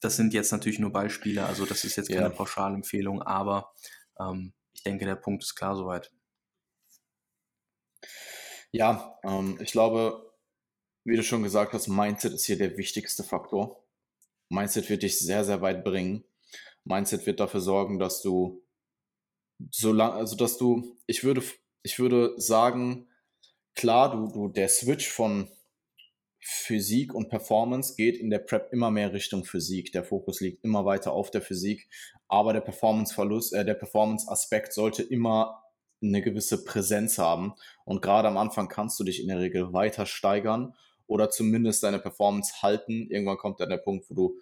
das 0.00 0.16
sind 0.16 0.34
jetzt 0.34 0.52
natürlich 0.52 0.78
nur 0.78 0.92
Beispiele, 0.92 1.44
also 1.44 1.64
das 1.66 1.84
ist 1.84 1.96
jetzt 1.96 2.08
keine 2.08 2.22
ja. 2.22 2.28
Pauschalempfehlung, 2.30 3.22
aber 3.22 3.72
ähm, 4.20 4.52
ich 4.72 4.82
denke, 4.82 5.04
der 5.04 5.16
Punkt 5.16 5.42
ist 5.42 5.54
klar 5.54 5.76
soweit. 5.76 6.12
Ja, 8.72 9.18
ähm, 9.24 9.58
ich 9.60 9.72
glaube, 9.72 10.34
wie 11.04 11.16
du 11.16 11.22
schon 11.22 11.42
gesagt 11.42 11.72
hast, 11.72 11.88
Mindset 11.88 12.34
ist 12.34 12.44
hier 12.44 12.58
der 12.58 12.76
wichtigste 12.76 13.24
Faktor. 13.24 13.84
Mindset 14.48 14.90
wird 14.90 15.02
dich 15.02 15.18
sehr, 15.18 15.44
sehr 15.44 15.62
weit 15.62 15.84
bringen. 15.84 16.24
Mindset 16.84 17.26
wird 17.26 17.40
dafür 17.40 17.60
sorgen, 17.60 17.98
dass 17.98 18.22
du 18.22 18.62
so 19.70 19.92
lang, 19.92 20.12
also 20.12 20.36
dass 20.36 20.58
du, 20.58 20.96
ich 21.06 21.24
würde, 21.24 21.42
ich 21.82 21.98
würde 21.98 22.34
sagen, 22.38 23.08
klar, 23.74 24.10
du, 24.10 24.32
du, 24.32 24.48
der 24.48 24.68
Switch 24.68 25.08
von 25.08 25.48
Physik 26.40 27.14
und 27.14 27.28
Performance 27.28 27.94
geht 27.96 28.16
in 28.16 28.30
der 28.30 28.38
Prep 28.38 28.72
immer 28.72 28.90
mehr 28.90 29.12
Richtung 29.12 29.44
Physik. 29.44 29.92
Der 29.92 30.04
Fokus 30.04 30.40
liegt 30.40 30.64
immer 30.64 30.84
weiter 30.84 31.12
auf 31.12 31.30
der 31.30 31.42
Physik, 31.42 31.88
aber 32.28 32.52
der 32.52 32.60
Performance-Verlust, 32.60 33.54
äh, 33.54 33.64
der 33.64 33.74
Performance-Aspekt 33.74 34.72
sollte 34.72 35.02
immer 35.02 35.62
eine 36.02 36.22
gewisse 36.22 36.64
Präsenz 36.64 37.18
haben. 37.18 37.54
Und 37.84 38.02
gerade 38.02 38.28
am 38.28 38.36
Anfang 38.36 38.68
kannst 38.68 39.00
du 39.00 39.04
dich 39.04 39.20
in 39.20 39.28
der 39.28 39.40
Regel 39.40 39.72
weiter 39.72 40.06
steigern 40.06 40.74
oder 41.06 41.30
zumindest 41.30 41.82
deine 41.82 41.98
Performance 41.98 42.62
halten. 42.62 43.08
Irgendwann 43.10 43.38
kommt 43.38 43.60
dann 43.60 43.70
der 43.70 43.78
Punkt, 43.78 44.10
wo 44.10 44.14
du 44.14 44.40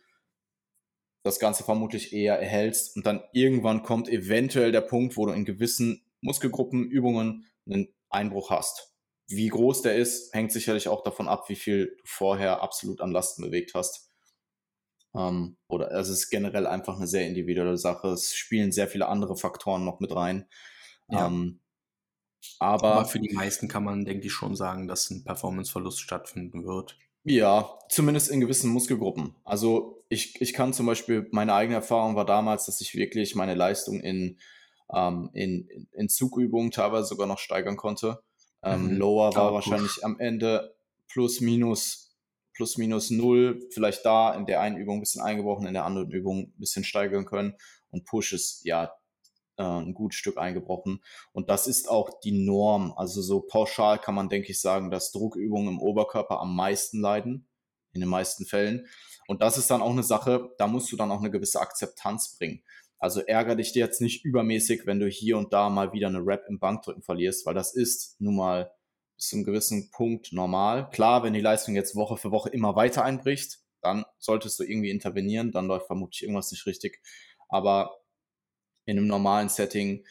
das 1.23 1.39
Ganze 1.39 1.65
vermutlich 1.65 2.13
eher 2.13 2.39
erhältst 2.39 2.97
und 2.97 3.07
dann 3.07 3.23
irgendwann 3.33 3.83
kommt 3.83 4.09
eventuell 4.09 4.73
der 4.73 4.83
Punkt, 4.83 5.17
wo 5.17 5.25
du 5.25 5.33
in 5.33 5.47
gewissen 5.47 6.05
Muskelgruppen, 6.21 6.85
Übungen 6.85 7.47
einen 7.67 7.89
Einbruch 8.11 8.51
hast. 8.51 8.94
Wie 9.27 9.49
groß 9.49 9.83
der 9.83 9.97
ist, 9.97 10.35
hängt 10.35 10.53
sicherlich 10.53 10.89
auch 10.89 11.03
davon 11.03 11.29
ab, 11.29 11.49
wie 11.49 11.57
viel 11.57 11.87
du 11.87 12.03
vorher 12.05 12.63
absolut 12.63 13.01
an 13.01 13.13
Lasten 13.13 13.43
bewegt 13.43 13.73
hast. 13.75 14.11
Ähm, 15.15 15.57
oder 15.69 15.91
es 15.93 16.09
ist 16.09 16.31
generell 16.31 16.67
einfach 16.67 16.97
eine 16.97 17.07
sehr 17.07 17.27
individuelle 17.27 17.79
Sache. 17.79 18.09
Es 18.09 18.35
spielen 18.35 18.73
sehr 18.73 18.89
viele 18.89 19.09
andere 19.09 19.37
Faktoren 19.37 19.85
noch 19.85 20.01
mit 20.01 20.15
rein. 20.15 20.47
Ja. 21.09 21.27
Ähm, 21.27 21.61
aber, 22.59 22.95
aber, 22.95 23.05
für 23.07 23.21
die 23.21 23.33
meisten 23.33 23.69
kann 23.69 23.85
man, 23.85 24.05
denke 24.05 24.27
ich, 24.27 24.33
schon 24.33 24.55
sagen, 24.55 24.87
dass 24.87 25.09
ein 25.11 25.25
Performanceverlust 25.25 26.01
stattfinden 26.01 26.65
wird. 26.67 26.99
Ja, 27.23 27.79
zumindest 27.89 28.31
in 28.31 28.41
gewissen 28.41 28.71
Muskelgruppen. 28.71 29.35
Also 29.45 30.05
ich, 30.11 30.41
ich 30.43 30.53
kann 30.53 30.75
zum 30.75 30.85
Beispiel, 30.85 31.27
meine 31.33 31.55
eigene 31.55 31.77
Erfahrung 31.77 32.17
war 32.17 32.27
damals, 32.27 32.67
dass 32.67 32.83
ich 32.83 32.95
wirklich 32.95 33.35
meine 33.35 33.55
Leistung 33.55 34.01
in, 34.01 34.39
ähm, 34.95 35.31
in, 35.33 35.89
in 35.93 36.09
Zugübungen 36.11 36.71
teilweise 36.71 37.07
sogar 37.07 37.27
noch 37.27 37.39
steigern 37.39 37.79
konnte. 37.79 38.23
Ähm, 38.65 38.89
mhm. 38.89 38.97
Lower 38.97 39.35
war 39.35 39.51
oh, 39.51 39.55
wahrscheinlich 39.55 40.05
am 40.05 40.19
Ende 40.19 40.75
plus 41.09 41.41
minus 41.41 42.05
plus 42.57 42.79
minus 42.79 43.11
null, 43.11 43.61
vielleicht 43.73 44.07
da 44.07 44.33
in 44.33 44.47
der 44.47 44.61
einen 44.61 44.77
Übung 44.77 44.99
ein 44.99 45.01
bisschen 45.01 45.23
eingebrochen, 45.23 45.67
in 45.67 45.75
der 45.75 45.85
anderen 45.85 46.11
Übung 46.11 46.53
ein 46.57 46.61
bisschen 46.61 46.85
steigern 46.85 47.25
können 47.25 47.55
und 47.91 48.05
Push 48.05 48.33
ist 48.33 48.65
ja 48.65 48.93
äh, 49.57 49.63
ein 49.63 49.95
gutes 49.95 50.19
Stück 50.19 50.37
eingebrochen. 50.37 51.01
Und 51.33 51.49
das 51.49 51.67
ist 51.67 51.89
auch 51.89 52.21
die 52.21 52.45
Norm. 52.45 52.93
Also 52.97 53.23
so 53.23 53.41
pauschal 53.41 54.01
kann 54.01 54.15
man, 54.15 54.29
denke 54.29 54.51
ich, 54.51 54.61
sagen, 54.61 54.91
dass 54.91 55.13
Druckübungen 55.13 55.69
im 55.69 55.81
Oberkörper 55.81 56.41
am 56.41 56.57
meisten 56.57 57.01
leiden, 57.01 57.49
in 57.93 58.01
den 58.01 58.11
meisten 58.11 58.47
Fällen. 58.47 58.87
Und 59.29 59.43
das 59.43 59.57
ist 59.57 59.71
dann 59.71 59.81
auch 59.81 59.93
eine 59.93 60.03
Sache, 60.03 60.51
da 60.59 60.67
musst 60.67 60.91
du 60.91 60.97
dann 60.97 61.11
auch 61.11 61.21
eine 61.21 61.31
gewisse 61.31 61.61
Akzeptanz 61.61 62.37
bringen. 62.37 62.63
Also 63.05 63.21
ärgere 63.21 63.57
dich 63.57 63.75
jetzt 63.75 64.01
nicht 64.01 64.25
übermäßig, 64.25 64.87
wenn 64.87 64.99
du 64.99 65.07
hier 65.07 65.37
und 65.37 65.53
da 65.53 65.69
mal 65.69 65.93
wieder 65.93 66.09
eine 66.09 66.25
Rap 66.25 66.47
im 66.49 66.59
Bankdrücken 66.59 67.03
verlierst, 67.03 67.45
weil 67.45 67.53
das 67.53 67.75
ist 67.75 68.19
nun 68.19 68.37
mal 68.37 68.73
bis 69.15 69.29
zu 69.29 69.37
einem 69.37 69.45
gewissen 69.45 69.91
Punkt 69.91 70.33
normal. 70.33 70.89
Klar, 70.89 71.23
wenn 71.23 71.35
die 71.35 71.43
Leistung 71.43 71.75
jetzt 71.75 71.97
Woche 71.97 72.17
für 72.17 72.31
Woche 72.31 72.49
immer 72.49 72.77
weiter 72.77 73.05
einbricht, 73.05 73.59
dann 73.83 74.07
solltest 74.19 74.59
du 74.59 74.65
irgendwie 74.65 74.89
intervenieren, 74.89 75.53
dann 75.53 75.67
läuft 75.67 75.87
vermutlich 75.87 76.23
irgendwas 76.23 76.51
nicht 76.51 76.65
richtig. 76.65 77.03
Aber 77.51 77.95
in 78.87 78.97
einem 78.97 79.07
normalen 79.07 79.51
Setting 79.51 80.07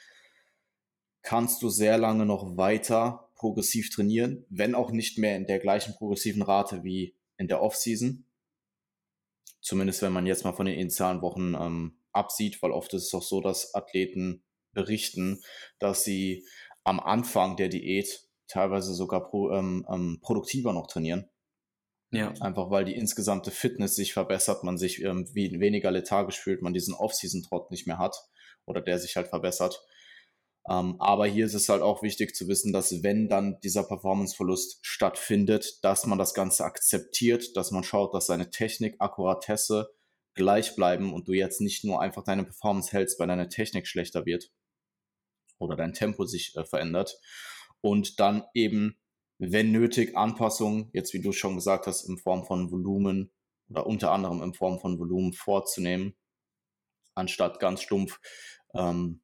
kannst 1.23 1.63
du 1.63 1.69
sehr 1.69 1.97
lange 1.97 2.27
noch 2.27 2.57
weiter 2.57 3.31
progressiv 3.33 3.89
trainieren, 3.89 4.45
wenn 4.49 4.75
auch 4.75 4.91
nicht 4.91 5.17
mehr 5.17 5.35
in 5.35 5.47
der 5.47 5.57
gleichen 5.57 5.95
progressiven 5.95 6.43
Rate 6.43 6.83
wie 6.83 7.17
in 7.37 7.47
der 7.47 7.59
Offseason. 7.63 8.27
Zumindest 9.61 10.03
wenn 10.03 10.13
man 10.13 10.27
jetzt 10.27 10.43
mal 10.43 10.53
von 10.53 10.67
den 10.67 10.77
initialen 10.77 11.23
Wochen 11.23 11.55
ähm, 11.55 11.97
absieht, 12.13 12.61
weil 12.61 12.71
oft 12.71 12.93
ist 12.93 13.07
es 13.07 13.13
auch 13.13 13.23
so, 13.23 13.41
dass 13.41 13.73
Athleten 13.73 14.43
berichten, 14.73 15.41
dass 15.79 16.03
sie 16.03 16.45
am 16.83 16.99
Anfang 16.99 17.55
der 17.55 17.69
Diät 17.69 18.27
teilweise 18.47 18.93
sogar 18.93 19.29
pro, 19.29 19.51
ähm, 19.51 19.85
ähm, 19.89 20.19
produktiver 20.21 20.73
noch 20.73 20.87
trainieren. 20.87 21.29
Ja. 22.11 22.31
Einfach 22.41 22.69
weil 22.69 22.85
die 22.85 22.95
insgesamte 22.95 23.49
Fitness 23.49 23.95
sich 23.95 24.13
verbessert, 24.13 24.63
man 24.63 24.77
sich 24.77 25.01
ähm, 25.01 25.27
wie, 25.33 25.59
weniger 25.59 25.89
lethargisch 25.89 26.39
fühlt, 26.39 26.61
man 26.61 26.73
diesen 26.73 26.93
Off-Season-Trott 26.93 27.71
nicht 27.71 27.87
mehr 27.87 27.97
hat 27.97 28.15
oder 28.65 28.81
der 28.81 28.99
sich 28.99 29.15
halt 29.15 29.27
verbessert. 29.29 29.83
Ähm, 30.69 30.95
aber 30.99 31.25
hier 31.25 31.45
ist 31.45 31.55
es 31.55 31.69
halt 31.69 31.81
auch 31.81 32.03
wichtig 32.03 32.35
zu 32.35 32.47
wissen, 32.47 32.71
dass 32.71 33.03
wenn 33.03 33.27
dann 33.27 33.59
dieser 33.61 33.83
Performance-Verlust 33.83 34.79
stattfindet, 34.81 35.83
dass 35.83 36.05
man 36.05 36.19
das 36.19 36.33
Ganze 36.33 36.63
akzeptiert, 36.63 37.57
dass 37.57 37.71
man 37.71 37.83
schaut, 37.83 38.13
dass 38.13 38.27
seine 38.27 38.51
Technik, 38.51 38.95
Akkuratesse 38.99 39.89
gleich 40.35 40.75
bleiben 40.75 41.13
und 41.13 41.27
du 41.27 41.33
jetzt 41.33 41.61
nicht 41.61 41.83
nur 41.83 42.01
einfach 42.01 42.23
deine 42.23 42.43
Performance 42.43 42.91
hältst, 42.91 43.19
weil 43.19 43.27
deine 43.27 43.49
Technik 43.49 43.87
schlechter 43.87 44.25
wird 44.25 44.51
oder 45.59 45.75
dein 45.75 45.93
Tempo 45.93 46.25
sich 46.25 46.55
äh, 46.55 46.65
verändert 46.65 47.19
und 47.81 48.19
dann 48.19 48.43
eben, 48.53 48.97
wenn 49.39 49.71
nötig, 49.71 50.15
Anpassungen, 50.15 50.89
jetzt 50.93 51.13
wie 51.13 51.21
du 51.21 51.31
schon 51.31 51.55
gesagt 51.55 51.87
hast, 51.87 52.07
in 52.07 52.17
Form 52.17 52.45
von 52.45 52.71
Volumen 52.71 53.31
oder 53.69 53.85
unter 53.85 54.11
anderem 54.11 54.41
in 54.41 54.53
Form 54.53 54.79
von 54.79 54.99
Volumen 54.99 55.33
vorzunehmen, 55.33 56.15
anstatt 57.15 57.59
ganz 57.59 57.81
stumpf 57.81 58.19
ähm, 58.73 59.21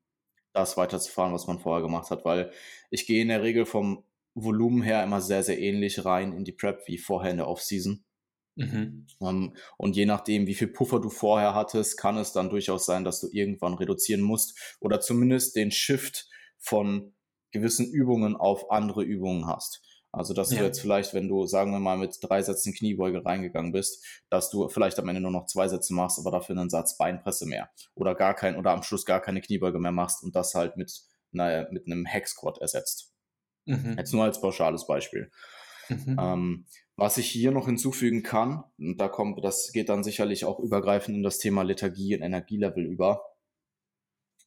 das 0.54 0.78
weiterzufahren, 0.78 1.34
was 1.34 1.48
man 1.48 1.60
vorher 1.60 1.82
gemacht 1.82 2.12
hat, 2.12 2.26
weil 2.26 2.52
ich 2.90 3.06
gehe 3.06 3.22
in 3.22 3.30
der 3.30 3.44
Regel 3.44 3.66
vom 3.66 4.04
Volumen 4.36 4.82
her 4.82 5.04
immer 5.04 5.22
sehr, 5.22 5.44
sehr 5.44 5.60
ähnlich 5.60 6.06
rein 6.06 6.34
in 6.34 6.46
die 6.46 6.52
Prep 6.52 6.88
wie 6.88 6.98
vorher 6.98 7.32
in 7.32 7.38
der 7.38 7.48
Offseason. 7.48 8.04
Mhm. 8.60 9.08
Um, 9.20 9.28
ähm, 9.28 9.56
und 9.78 9.96
je 9.96 10.06
nachdem, 10.06 10.46
wie 10.46 10.54
viel 10.54 10.68
Puffer 10.68 11.00
du 11.00 11.10
vorher 11.10 11.56
hattest, 11.56 11.98
kann 11.98 12.18
es 12.18 12.34
dann 12.34 12.50
durchaus 12.50 12.86
sein, 12.86 13.06
dass 13.06 13.22
du 13.22 13.30
irgendwann 13.32 13.74
reduzieren 13.74 14.22
musst 14.22 14.78
oder 14.82 15.00
zumindest 15.00 15.56
den 15.56 15.72
Shift 15.72 16.28
von 16.58 17.14
gewissen 17.52 17.90
Übungen 17.90 18.36
auf 18.36 18.70
andere 18.70 19.04
Übungen 19.04 19.48
hast. 19.48 19.82
Also, 20.12 20.34
dass 20.34 20.52
ja. 20.52 20.60
du 20.60 20.66
jetzt 20.66 20.82
vielleicht, 20.82 21.14
wenn 21.14 21.30
du, 21.30 21.46
sagen 21.46 21.72
wir 21.72 21.80
mal, 21.80 21.98
mit 21.98 22.18
drei 22.22 22.42
Sätzen 22.42 22.74
Kniebeuge 22.74 23.24
reingegangen 23.24 23.72
bist, 23.72 24.04
dass 24.30 24.50
du 24.50 24.68
vielleicht 24.68 25.00
am 25.00 25.08
Ende 25.08 25.22
nur 25.22 25.32
noch 25.32 25.46
zwei 25.46 25.68
Sätze 25.68 25.94
machst, 25.94 26.20
aber 26.20 26.32
dafür 26.32 26.58
einen 26.58 26.70
Satz 26.70 26.98
Beinpresse 26.98 27.46
mehr. 27.46 27.70
Oder 27.94 28.16
gar 28.16 28.34
kein, 28.34 28.58
oder 28.58 28.72
am 28.72 28.84
Schluss 28.84 29.06
gar 29.06 29.22
keine 29.22 29.40
Kniebeuge 29.40 29.80
mehr 29.80 29.92
machst 29.92 30.24
und 30.24 30.36
das 30.36 30.56
halt 30.56 30.78
mit, 30.78 31.02
naja, 31.32 31.68
mit 31.72 31.86
einem 31.86 32.08
Hack 32.08 32.28
Squat 32.28 32.58
ersetzt. 32.58 33.14
Mhm. 33.66 33.96
Jetzt 33.98 34.12
nur 34.12 34.24
als 34.24 34.42
pauschales 34.42 34.88
Beispiel. 34.88 35.32
Mhm. 35.90 36.18
Ähm, 36.20 36.66
was 37.00 37.18
ich 37.18 37.30
hier 37.30 37.52
noch 37.52 37.66
hinzufügen 37.66 38.24
kann, 38.24 38.64
und 38.78 38.98
da 38.98 39.08
kommt, 39.08 39.44
das 39.44 39.72
geht 39.72 39.90
dann 39.90 40.04
sicherlich 40.04 40.46
auch 40.46 40.60
übergreifend 40.60 41.18
in 41.18 41.24
das 41.24 41.38
Thema 41.38 41.64
Lethargie 41.64 42.16
und 42.16 42.22
Energielevel 42.22 42.86
über, 42.86 43.24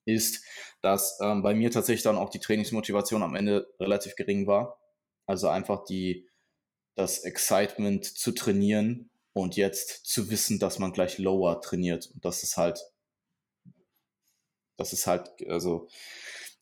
ist, 0.04 0.44
dass 0.80 1.18
ähm, 1.20 1.42
bei 1.42 1.54
mir 1.54 1.70
tatsächlich 1.70 2.02
dann 2.02 2.16
auch 2.16 2.30
die 2.30 2.40
Trainingsmotivation 2.40 3.22
am 3.22 3.36
Ende 3.36 3.72
relativ 3.78 4.16
gering 4.16 4.46
war. 4.46 4.80
Also 5.26 5.48
einfach 5.48 5.84
die, 5.84 6.28
das 6.96 7.18
Excitement 7.20 8.04
zu 8.04 8.32
trainieren 8.32 9.10
und 9.32 9.56
jetzt 9.56 10.06
zu 10.06 10.30
wissen, 10.30 10.58
dass 10.58 10.78
man 10.78 10.92
gleich 10.92 11.18
lower 11.18 11.60
trainiert. 11.60 12.10
Und 12.12 12.24
das 12.24 12.42
ist 12.42 12.56
halt, 12.56 12.80
das 14.76 14.92
ist 14.92 15.06
halt, 15.06 15.30
also, 15.48 15.88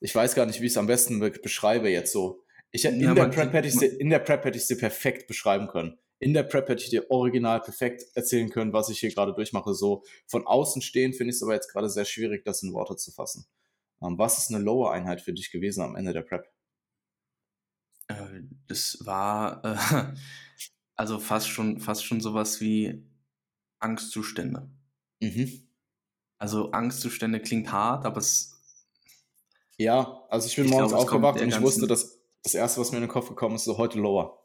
ich 0.00 0.14
weiß 0.14 0.34
gar 0.34 0.46
nicht, 0.46 0.60
wie 0.60 0.66
ich 0.66 0.72
es 0.72 0.78
am 0.78 0.86
besten 0.86 1.18
beschreibe 1.42 1.88
jetzt 1.88 2.12
so. 2.12 2.44
Ich, 2.72 2.84
in, 2.84 3.00
ja, 3.00 3.14
der 3.14 3.26
Prep 3.26 3.52
hätte 3.52 3.68
ich 3.68 3.82
in 3.82 4.10
der 4.10 4.20
Prep 4.20 4.44
hätte 4.44 4.56
ich 4.56 4.66
sie 4.66 4.76
perfekt 4.76 5.26
beschreiben 5.26 5.68
können. 5.68 5.98
In 6.20 6.34
der 6.34 6.42
Prep 6.42 6.68
hätte 6.68 6.82
ich 6.84 6.90
dir 6.90 7.10
original 7.10 7.60
perfekt 7.60 8.04
erzählen 8.14 8.50
können, 8.50 8.72
was 8.72 8.90
ich 8.90 9.00
hier 9.00 9.12
gerade 9.12 9.32
durchmache. 9.34 9.74
So 9.74 10.04
von 10.26 10.46
außen 10.46 10.82
stehen 10.82 11.12
finde 11.12 11.30
ich 11.30 11.36
es 11.36 11.42
aber 11.42 11.54
jetzt 11.54 11.72
gerade 11.72 11.88
sehr 11.88 12.04
schwierig, 12.04 12.44
das 12.44 12.62
in 12.62 12.72
Worte 12.72 12.96
zu 12.96 13.10
fassen. 13.10 13.46
Um, 13.98 14.12
ähm, 14.12 14.18
was 14.18 14.38
ist 14.38 14.54
eine 14.54 14.62
Lower-Einheit 14.62 15.20
für 15.20 15.32
dich 15.32 15.50
gewesen 15.50 15.82
am 15.82 15.96
Ende 15.96 16.12
der 16.12 16.22
Prep? 16.22 16.46
Äh, 18.08 18.42
das 18.66 18.98
war 19.04 19.64
äh, 19.64 20.14
also 20.94 21.18
fast 21.18 21.48
schon, 21.48 21.80
fast 21.80 22.04
schon 22.04 22.20
sowas 22.20 22.60
wie 22.60 23.02
Angstzustände. 23.78 24.70
Mhm. 25.20 25.66
Also 26.38 26.70
Angstzustände 26.72 27.40
klingt 27.40 27.72
hart, 27.72 28.04
aber 28.04 28.18
es. 28.18 28.58
Ja, 29.78 30.26
also 30.28 30.46
ich 30.46 30.56
bin 30.56 30.66
ich 30.66 30.70
morgens 30.70 30.92
glaub, 30.92 31.02
aufgewacht 31.02 31.40
und 31.40 31.48
ich 31.48 31.60
wusste, 31.60 31.86
dass 31.86 32.19
das 32.42 32.54
erste, 32.54 32.80
was 32.80 32.90
mir 32.90 32.98
in 32.98 33.04
den 33.04 33.10
Kopf 33.10 33.28
gekommen 33.28 33.56
ist, 33.56 33.64
so 33.64 33.78
heute 33.78 33.98
Lower. 33.98 34.40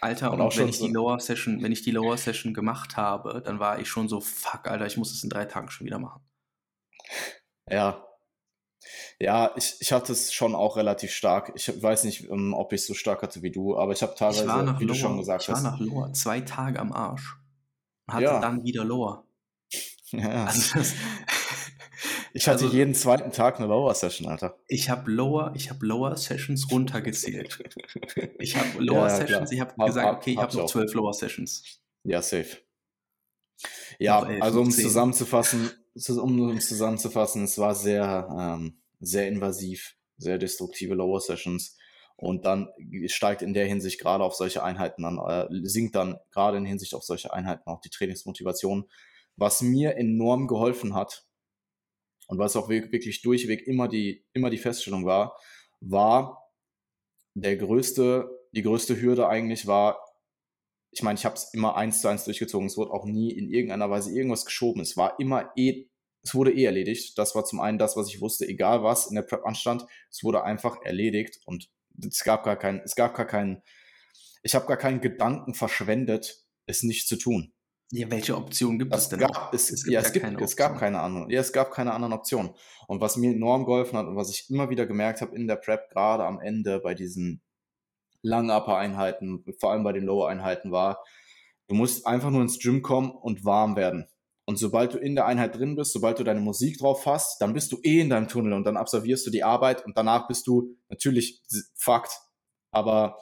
Alter, 0.00 0.32
und, 0.32 0.40
und 0.40 0.56
wenn 0.56 0.68
ich 0.68 0.78
so 0.78 0.86
die 0.86 0.92
Lower 0.92 1.18
Session, 1.20 1.62
wenn 1.62 1.72
ich 1.72 1.82
die 1.82 1.90
Lower 1.90 2.16
Session 2.16 2.54
gemacht 2.54 2.96
habe, 2.96 3.42
dann 3.44 3.58
war 3.58 3.78
ich 3.78 3.88
schon 3.88 4.08
so, 4.08 4.20
fuck, 4.20 4.68
Alter, 4.68 4.86
ich 4.86 4.96
muss 4.96 5.12
es 5.12 5.22
in 5.22 5.30
drei 5.30 5.46
Tagen 5.46 5.70
schon 5.70 5.86
wieder 5.86 5.98
machen. 5.98 6.22
Ja. 7.68 8.02
Ja, 9.18 9.52
ich, 9.56 9.76
ich 9.80 9.92
hatte 9.92 10.12
es 10.12 10.32
schon 10.32 10.54
auch 10.54 10.76
relativ 10.76 11.10
stark. 11.10 11.52
Ich 11.54 11.82
weiß 11.82 12.04
nicht, 12.04 12.28
ähm, 12.28 12.54
ob 12.54 12.72
ich 12.72 12.82
es 12.82 12.86
so 12.86 12.94
stark 12.94 13.22
hatte 13.22 13.42
wie 13.42 13.50
du, 13.50 13.76
aber 13.76 13.92
ich 13.92 14.02
habe 14.02 14.14
teilweise, 14.14 14.42
ich 14.42 14.48
war 14.48 14.62
nach 14.62 14.78
wie 14.78 14.84
Lower, 14.84 14.94
du 14.94 15.00
schon 15.00 15.18
gesagt 15.18 15.42
ich 15.42 15.48
hast. 15.48 15.60
Ich 15.60 15.64
war 15.64 15.72
nach 15.72 15.80
Lower, 15.80 16.12
zwei 16.12 16.40
Tage 16.42 16.78
am 16.78 16.92
Arsch. 16.92 17.36
Und 18.06 18.14
hatte 18.14 18.24
ja. 18.24 18.40
dann 18.40 18.64
wieder 18.64 18.84
Lower. 18.84 19.24
Ja. 20.12 20.44
Also 20.44 20.78
das, 20.78 20.94
ich 22.36 22.48
hatte 22.48 22.64
also, 22.64 22.76
jeden 22.76 22.94
zweiten 22.94 23.32
Tag 23.32 23.58
eine 23.58 23.66
Lower 23.66 23.94
Session, 23.94 24.28
Alter. 24.28 24.58
Ich 24.68 24.90
habe 24.90 25.10
Lower, 25.10 25.52
ich 25.56 25.70
habe 25.70 25.86
Lower 25.86 26.16
Sessions 26.18 26.70
runtergezählt. 26.70 27.58
ich 28.38 28.56
habe 28.56 28.78
Lower 28.78 29.08
ja, 29.08 29.16
Sessions, 29.16 29.52
ich 29.52 29.60
habe 29.60 29.72
hab, 29.78 29.86
gesagt, 29.86 30.16
okay, 30.18 30.32
ich 30.32 30.38
habe 30.38 30.54
noch 30.54 30.66
zwölf 30.66 30.92
Lower 30.92 31.14
Sessions. 31.14 31.80
Ja, 32.02 32.20
safe. 32.20 32.58
Ja, 33.98 34.28
elf, 34.28 34.42
also 34.42 34.60
um 34.60 34.68
es 34.68 34.76
zusammenzufassen, 34.76 35.70
um 36.20 36.50
es 36.50 36.68
zusammenzufassen, 36.68 37.44
es 37.44 37.56
war 37.56 37.74
sehr, 37.74 38.28
ähm, 38.38 38.82
sehr 39.00 39.28
invasiv, 39.28 39.96
sehr 40.18 40.36
destruktive 40.36 40.94
Lower 40.94 41.20
Sessions. 41.20 41.78
Und 42.16 42.44
dann 42.44 42.68
steigt 43.06 43.40
in 43.40 43.54
der 43.54 43.66
Hinsicht 43.66 43.98
gerade 43.98 44.24
auf 44.24 44.34
solche 44.34 44.62
Einheiten 44.62 45.02
dann, 45.02 45.18
äh, 45.18 45.48
sinkt 45.66 45.94
dann 45.94 46.18
gerade 46.32 46.58
in 46.58 46.66
Hinsicht 46.66 46.94
auf 46.94 47.02
solche 47.02 47.32
Einheiten 47.32 47.68
auch 47.68 47.80
die 47.80 47.90
Trainingsmotivation. 47.90 48.90
Was 49.36 49.62
mir 49.62 49.96
enorm 49.96 50.48
geholfen 50.48 50.94
hat, 50.94 51.25
und 52.26 52.38
was 52.38 52.56
auch 52.56 52.68
wirklich 52.68 53.22
durchweg 53.22 53.66
immer 53.66 53.88
die, 53.88 54.24
immer 54.32 54.50
die 54.50 54.58
Feststellung 54.58 55.04
war, 55.04 55.36
war 55.80 56.50
der 57.34 57.56
größte, 57.56 58.28
die 58.52 58.62
größte 58.62 59.00
Hürde 59.00 59.28
eigentlich 59.28 59.66
war, 59.66 60.00
ich 60.90 61.02
meine, 61.02 61.18
ich 61.18 61.24
habe 61.24 61.34
es 61.34 61.52
immer 61.52 61.76
eins 61.76 62.00
zu 62.00 62.08
eins 62.08 62.24
durchgezogen, 62.24 62.66
es 62.66 62.76
wurde 62.76 62.92
auch 62.92 63.04
nie 63.04 63.30
in 63.30 63.50
irgendeiner 63.50 63.90
Weise 63.90 64.12
irgendwas 64.12 64.46
geschoben, 64.46 64.80
es 64.80 64.96
war 64.96 65.20
immer 65.20 65.52
eh, 65.56 65.88
es 66.26 66.34
wurde 66.34 66.52
eh 66.52 66.64
erledigt. 66.64 67.16
Das 67.18 67.34
war 67.34 67.44
zum 67.44 67.60
einen 67.60 67.78
das, 67.78 67.96
was 67.96 68.08
ich 68.08 68.20
wusste, 68.20 68.46
egal 68.48 68.82
was 68.82 69.06
in 69.06 69.14
der 69.14 69.22
Prep 69.22 69.46
anstand, 69.46 69.86
es 70.10 70.24
wurde 70.24 70.42
einfach 70.42 70.82
erledigt 70.82 71.40
und 71.44 71.70
es 72.04 72.24
gab 72.24 72.44
gar 72.44 72.56
keinen, 72.56 72.80
es 72.80 72.96
gab 72.96 73.14
gar 73.14 73.26
keinen, 73.26 73.62
ich 74.42 74.54
habe 74.54 74.66
gar 74.66 74.76
keinen 74.76 75.00
Gedanken 75.00 75.54
verschwendet, 75.54 76.44
es 76.66 76.82
nicht 76.82 77.08
zu 77.08 77.16
tun. 77.16 77.52
Ja, 77.92 78.10
welche 78.10 78.36
Option 78.36 78.78
gibt 78.78 78.94
es 78.94 79.08
denn 79.08 79.20
gab? 79.20 79.54
Es, 79.54 79.70
es 79.70 79.86
ja, 79.86 80.00
es, 80.00 80.12
gibt, 80.12 80.40
es 80.40 80.56
gab 80.56 80.78
keine 80.78 81.00
anderen. 81.00 81.30
Ja, 81.30 81.40
es 81.40 81.52
gab 81.52 81.70
keine 81.70 81.92
anderen 81.92 82.14
Optionen. 82.14 82.50
Und 82.88 83.00
was 83.00 83.16
mir 83.16 83.30
enorm 83.30 83.64
geholfen 83.64 83.96
hat 83.96 84.06
und 84.06 84.16
was 84.16 84.30
ich 84.30 84.50
immer 84.50 84.70
wieder 84.70 84.86
gemerkt 84.86 85.20
habe 85.20 85.36
in 85.36 85.46
der 85.46 85.56
Prep, 85.56 85.88
gerade 85.90 86.24
am 86.24 86.40
Ende 86.40 86.80
bei 86.80 86.94
diesen 86.94 87.42
langen 88.22 88.50
Upper-Einheiten, 88.50 89.44
vor 89.60 89.70
allem 89.70 89.84
bei 89.84 89.92
den 89.92 90.04
Lower-Einheiten, 90.04 90.72
war, 90.72 90.98
du 91.68 91.76
musst 91.76 92.06
einfach 92.06 92.30
nur 92.30 92.42
ins 92.42 92.58
Gym 92.58 92.82
kommen 92.82 93.10
und 93.12 93.44
warm 93.44 93.76
werden. 93.76 94.08
Und 94.46 94.58
sobald 94.58 94.94
du 94.94 94.98
in 94.98 95.14
der 95.14 95.26
Einheit 95.26 95.56
drin 95.56 95.74
bist, 95.74 95.92
sobald 95.92 96.18
du 96.18 96.24
deine 96.24 96.40
Musik 96.40 96.78
drauf 96.78 97.06
hast, 97.06 97.40
dann 97.40 97.52
bist 97.52 97.72
du 97.72 97.80
eh 97.82 98.00
in 98.00 98.10
deinem 98.10 98.28
Tunnel 98.28 98.52
und 98.52 98.64
dann 98.64 98.76
absolvierst 98.76 99.26
du 99.26 99.30
die 99.30 99.42
Arbeit 99.42 99.84
und 99.84 99.96
danach 99.96 100.28
bist 100.28 100.46
du 100.46 100.76
natürlich 100.88 101.42
Fakt, 101.74 102.20
aber 102.70 103.18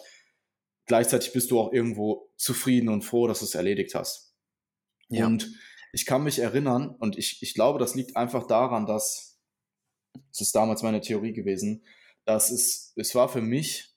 gleichzeitig 0.86 1.32
bist 1.32 1.50
du 1.50 1.60
auch 1.60 1.72
irgendwo 1.72 2.30
zufrieden 2.36 2.90
und 2.90 3.02
froh, 3.02 3.26
dass 3.26 3.38
du 3.38 3.46
es 3.46 3.54
erledigt 3.54 3.94
hast. 3.94 4.23
Ja. 5.08 5.26
Und 5.26 5.50
ich 5.92 6.06
kann 6.06 6.24
mich 6.24 6.38
erinnern, 6.38 6.90
und 6.98 7.16
ich, 7.18 7.42
ich 7.42 7.54
glaube, 7.54 7.78
das 7.78 7.94
liegt 7.94 8.16
einfach 8.16 8.46
daran, 8.46 8.86
dass, 8.86 9.38
das 10.28 10.40
ist 10.40 10.54
damals 10.54 10.82
meine 10.82 11.00
Theorie 11.00 11.32
gewesen, 11.32 11.84
dass 12.24 12.50
es, 12.50 12.92
es 12.96 13.14
war 13.14 13.28
für 13.28 13.42
mich, 13.42 13.94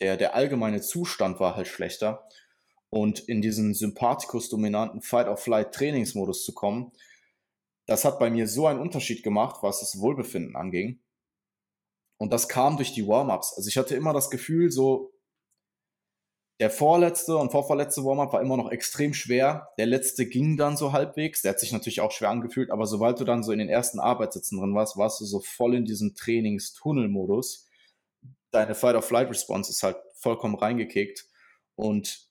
der, 0.00 0.16
der 0.16 0.34
allgemeine 0.34 0.80
Zustand 0.80 1.40
war 1.40 1.56
halt 1.56 1.66
schlechter. 1.66 2.28
Und 2.90 3.20
in 3.20 3.42
diesen 3.42 3.74
sympathikus-dominanten 3.74 5.02
Fight-of-Flight-Trainingsmodus 5.02 6.44
zu 6.44 6.54
kommen, 6.54 6.92
das 7.86 8.04
hat 8.04 8.18
bei 8.18 8.30
mir 8.30 8.46
so 8.46 8.66
einen 8.66 8.80
Unterschied 8.80 9.22
gemacht, 9.22 9.62
was 9.62 9.80
das 9.80 9.98
Wohlbefinden 10.00 10.54
anging. 10.56 11.00
Und 12.18 12.32
das 12.32 12.48
kam 12.48 12.76
durch 12.76 12.92
die 12.92 13.06
Warm-ups. 13.06 13.54
Also 13.56 13.68
ich 13.68 13.76
hatte 13.76 13.96
immer 13.96 14.12
das 14.12 14.30
Gefühl, 14.30 14.70
so 14.70 15.13
der 16.60 16.70
vorletzte 16.70 17.36
und 17.36 17.50
vorvorletzte 17.50 18.04
Warm-up 18.04 18.32
war 18.32 18.40
immer 18.40 18.56
noch 18.56 18.70
extrem 18.70 19.12
schwer. 19.12 19.70
Der 19.76 19.86
letzte 19.86 20.26
ging 20.26 20.56
dann 20.56 20.76
so 20.76 20.92
halbwegs. 20.92 21.42
Der 21.42 21.50
hat 21.52 21.60
sich 21.60 21.72
natürlich 21.72 22.00
auch 22.00 22.12
schwer 22.12 22.30
angefühlt, 22.30 22.70
aber 22.70 22.86
sobald 22.86 23.18
du 23.18 23.24
dann 23.24 23.42
so 23.42 23.50
in 23.50 23.58
den 23.58 23.68
ersten 23.68 23.98
Arbeitssitzen 23.98 24.58
drin 24.58 24.74
warst, 24.74 24.96
warst 24.96 25.20
du 25.20 25.24
so 25.24 25.40
voll 25.40 25.74
in 25.74 25.84
diesem 25.84 26.14
Trainingstunnel-Modus. 26.14 27.68
Deine 28.52 28.76
Fight-of-Flight-Response 28.76 29.70
ist 29.70 29.82
halt 29.82 29.96
vollkommen 30.14 30.54
reingekickt 30.54 31.26
und 31.74 32.28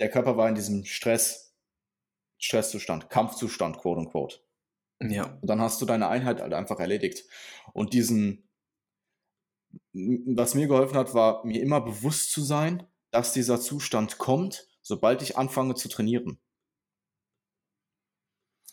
der 0.00 0.10
Körper 0.10 0.38
war 0.38 0.48
in 0.48 0.54
diesem 0.54 0.84
Stress, 0.86 1.54
Stresszustand, 2.38 3.10
Kampfzustand, 3.10 3.76
quote 3.78 4.00
unquote. 4.00 4.40
Ja. 5.00 5.38
Und 5.40 5.48
dann 5.48 5.60
hast 5.60 5.82
du 5.82 5.86
deine 5.86 6.08
Einheit 6.08 6.40
halt 6.40 6.54
einfach 6.54 6.80
erledigt. 6.80 7.24
Und 7.74 7.92
diesen, 7.92 8.48
was 9.92 10.54
mir 10.54 10.66
geholfen 10.66 10.96
hat, 10.96 11.12
war 11.12 11.44
mir 11.44 11.60
immer 11.60 11.80
bewusst 11.80 12.32
zu 12.32 12.40
sein, 12.40 12.86
dass 13.12 13.32
dieser 13.32 13.60
Zustand 13.60 14.18
kommt, 14.18 14.66
sobald 14.80 15.22
ich 15.22 15.36
anfange 15.36 15.74
zu 15.74 15.88
trainieren. 15.88 16.38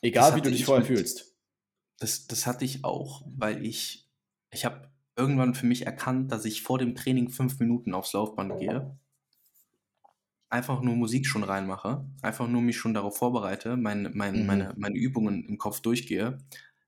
Egal 0.02 0.36
wie 0.36 0.42
du 0.42 0.50
dich 0.50 0.66
vorher 0.66 0.88
mit, 0.88 0.98
fühlst. 0.98 1.36
Das, 1.98 2.26
das 2.26 2.48
hatte 2.48 2.66
ich 2.66 2.84
auch, 2.86 3.22
weil 3.28 3.64
ich, 3.66 4.10
ich 4.50 4.66
habe 4.66 4.90
irgendwann 5.18 5.54
für 5.54 5.66
mich 5.66 5.86
erkannt, 5.86 6.32
dass 6.32 6.46
ich 6.46 6.64
vor 6.64 6.80
dem 6.80 6.96
Training 6.96 7.30
fünf 7.30 7.60
Minuten 7.60 7.94
aufs 7.94 8.14
Laufband 8.14 8.58
gehe, 8.60 8.98
einfach 10.50 10.82
nur 10.82 10.96
Musik 10.96 11.28
schon 11.28 11.44
reinmache, 11.44 12.06
einfach 12.22 12.48
nur 12.48 12.62
mich 12.62 12.78
schon 12.78 12.94
darauf 12.94 13.18
vorbereite, 13.18 13.76
mein, 13.76 14.12
mein, 14.14 14.42
mhm. 14.42 14.46
meine, 14.48 14.74
meine 14.78 14.98
Übungen 14.98 15.44
im 15.44 15.58
Kopf 15.58 15.82
durchgehe, 15.82 16.38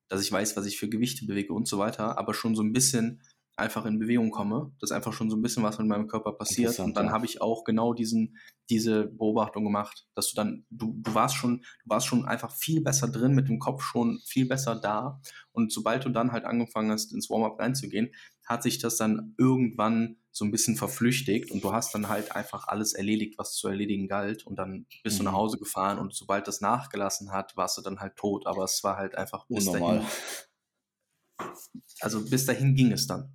dass 0.08 0.24
ich 0.24 0.32
weiß, 0.32 0.56
was 0.56 0.66
ich 0.66 0.80
für 0.80 0.88
Gewichte 0.88 1.26
bewege 1.26 1.54
und 1.54 1.68
so 1.68 1.78
weiter, 1.78 2.18
aber 2.18 2.34
schon 2.34 2.56
so 2.56 2.64
ein 2.64 2.72
bisschen 2.72 3.22
einfach 3.58 3.86
in 3.86 4.00
Bewegung 4.00 4.32
komme, 4.32 4.72
dass 4.80 4.92
einfach 4.92 5.14
schon 5.14 5.30
so 5.30 5.36
ein 5.36 5.42
bisschen 5.42 5.64
was 5.64 5.78
mit 5.78 5.88
meinem 5.88 6.08
Körper 6.08 6.34
passiert. 6.34 6.80
Und 6.80 6.96
dann 6.96 7.08
ja. 7.08 7.12
habe 7.12 7.26
ich 7.26 7.42
auch 7.42 7.64
genau 7.64 7.94
diesen, 7.94 8.38
diese 8.70 9.06
Beobachtung 9.06 9.64
gemacht, 9.64 10.08
dass 10.16 10.32
du 10.32 10.36
dann, 10.36 10.66
du, 10.70 10.96
du 10.98 11.14
warst 11.14 11.36
schon, 11.36 11.58
du 11.58 11.90
warst 11.90 12.08
schon 12.08 12.26
einfach 12.26 12.52
viel 12.52 12.82
besser 12.82 13.08
drin, 13.08 13.34
mit 13.34 13.50
dem 13.50 13.60
Kopf 13.60 13.84
schon 13.84 14.20
viel 14.26 14.48
besser 14.48 14.76
da. 14.76 15.22
Und 15.52 15.72
sobald 15.72 16.06
du 16.06 16.10
dann 16.10 16.32
halt 16.32 16.46
angefangen 16.46 16.92
hast, 16.92 17.14
ins 17.14 17.30
Warm-up 17.30 17.60
reinzugehen, 17.60 18.12
hat 18.46 18.64
sich 18.64 18.80
das 18.80 18.98
dann 18.98 19.36
irgendwann 19.38 20.18
so 20.32 20.46
ein 20.46 20.52
bisschen 20.52 20.78
verflüchtigt 20.78 21.52
und 21.52 21.64
du 21.64 21.74
hast 21.74 21.94
dann 21.94 22.08
halt 22.08 22.36
einfach 22.36 22.68
alles 22.68 22.94
erledigt, 22.94 23.38
was 23.38 23.54
zu 23.54 23.68
erledigen 23.68 24.08
galt. 24.08 24.46
Und 24.46 24.56
dann 24.58 24.86
bist 25.04 25.16
mhm. 25.16 25.20
du 25.20 25.24
nach 25.26 25.32
mhm. 25.34 25.38
Hause 25.38 25.58
gefahren 25.58 26.00
und 26.00 26.16
sobald 26.16 26.48
das 26.48 26.62
nachgelassen 26.62 27.32
hat, 27.32 27.56
warst 27.58 27.78
du 27.78 27.82
dann 27.82 28.00
halt 28.00 28.16
tot. 28.16 28.48
Aber 28.48 28.64
es 28.64 28.84
war 28.84 28.98
halt 28.98 29.16
einfach 29.16 29.46
bis 29.48 29.68
Unnormal. 29.68 29.98
dahin. 29.98 31.52
Also 32.00 32.24
bis 32.26 32.46
dahin 32.46 32.76
ging 32.76 32.92
es 32.92 33.08
dann. 33.08 33.34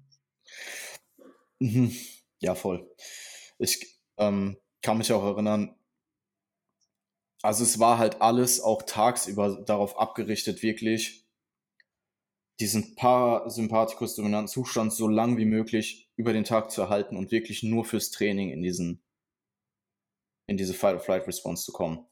Mhm. 1.61 1.93
Ja, 2.41 2.55
voll. 2.55 2.89
Ich 3.59 3.99
ähm, 4.19 4.57
kann 4.83 4.99
mich 4.99 5.13
auch 5.13 5.25
erinnern, 5.25 5.75
also 7.43 7.65
es 7.65 7.79
war 7.79 7.99
halt 7.99 8.21
alles 8.21 8.61
auch 8.61 8.83
tagsüber 8.83 9.63
darauf 9.65 9.99
abgerichtet, 9.99 10.63
wirklich 10.63 11.27
diesen 12.61 12.95
parasympathikus-dominanten 12.97 14.49
Zustand 14.49 14.93
so 14.93 15.09
lang 15.09 15.37
wie 15.37 15.45
möglich 15.45 16.11
über 16.17 16.33
den 16.33 16.45
Tag 16.45 16.71
zu 16.71 16.83
erhalten 16.83 17.17
und 17.17 17.31
wirklich 17.31 17.63
nur 17.63 17.85
fürs 17.85 18.11
Training 18.11 18.51
in 18.51 18.63
diesen 18.63 19.03
in 20.49 20.57
diese 20.57 20.75
Fight-or-Flight-Response 20.75 21.65
zu 21.65 21.73
kommen. 21.73 22.07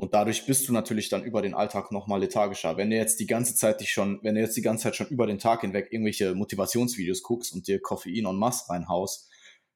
Und 0.00 0.14
dadurch 0.14 0.46
bist 0.46 0.66
du 0.66 0.72
natürlich 0.72 1.10
dann 1.10 1.24
über 1.24 1.42
den 1.42 1.52
Alltag 1.52 1.92
nochmal 1.92 2.20
lethargischer. 2.20 2.78
Wenn 2.78 2.88
du 2.88 2.96
jetzt 2.96 3.20
die 3.20 3.26
ganze 3.26 3.54
Zeit 3.54 3.82
dich 3.82 3.92
schon, 3.92 4.18
wenn 4.22 4.34
du 4.34 4.40
jetzt 4.40 4.56
die 4.56 4.62
ganze 4.62 4.84
Zeit 4.84 4.96
schon 4.96 5.08
über 5.08 5.26
den 5.26 5.38
Tag 5.38 5.60
hinweg 5.60 5.88
irgendwelche 5.90 6.34
Motivationsvideos 6.34 7.22
guckst 7.22 7.52
und 7.52 7.68
dir 7.68 7.82
Koffein 7.82 8.24
und 8.24 8.38
Mass 8.38 8.70
reinhaust, 8.70 9.28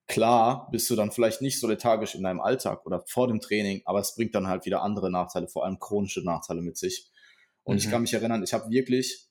klar 0.06 0.70
bist 0.72 0.88
du 0.88 0.96
dann 0.96 1.12
vielleicht 1.12 1.42
nicht 1.42 1.60
so 1.60 1.68
lethargisch 1.68 2.14
in 2.14 2.22
deinem 2.22 2.40
Alltag 2.40 2.86
oder 2.86 3.04
vor 3.06 3.28
dem 3.28 3.38
Training, 3.38 3.82
aber 3.84 3.98
es 3.98 4.14
bringt 4.14 4.34
dann 4.34 4.46
halt 4.46 4.64
wieder 4.64 4.80
andere 4.80 5.10
Nachteile, 5.10 5.46
vor 5.46 5.66
allem 5.66 5.78
chronische 5.78 6.24
Nachteile 6.24 6.62
mit 6.62 6.78
sich. 6.78 7.10
Und 7.62 7.74
mhm. 7.74 7.78
ich 7.80 7.90
kann 7.90 8.00
mich 8.00 8.14
erinnern, 8.14 8.42
ich 8.42 8.54
habe 8.54 8.70
wirklich 8.70 9.28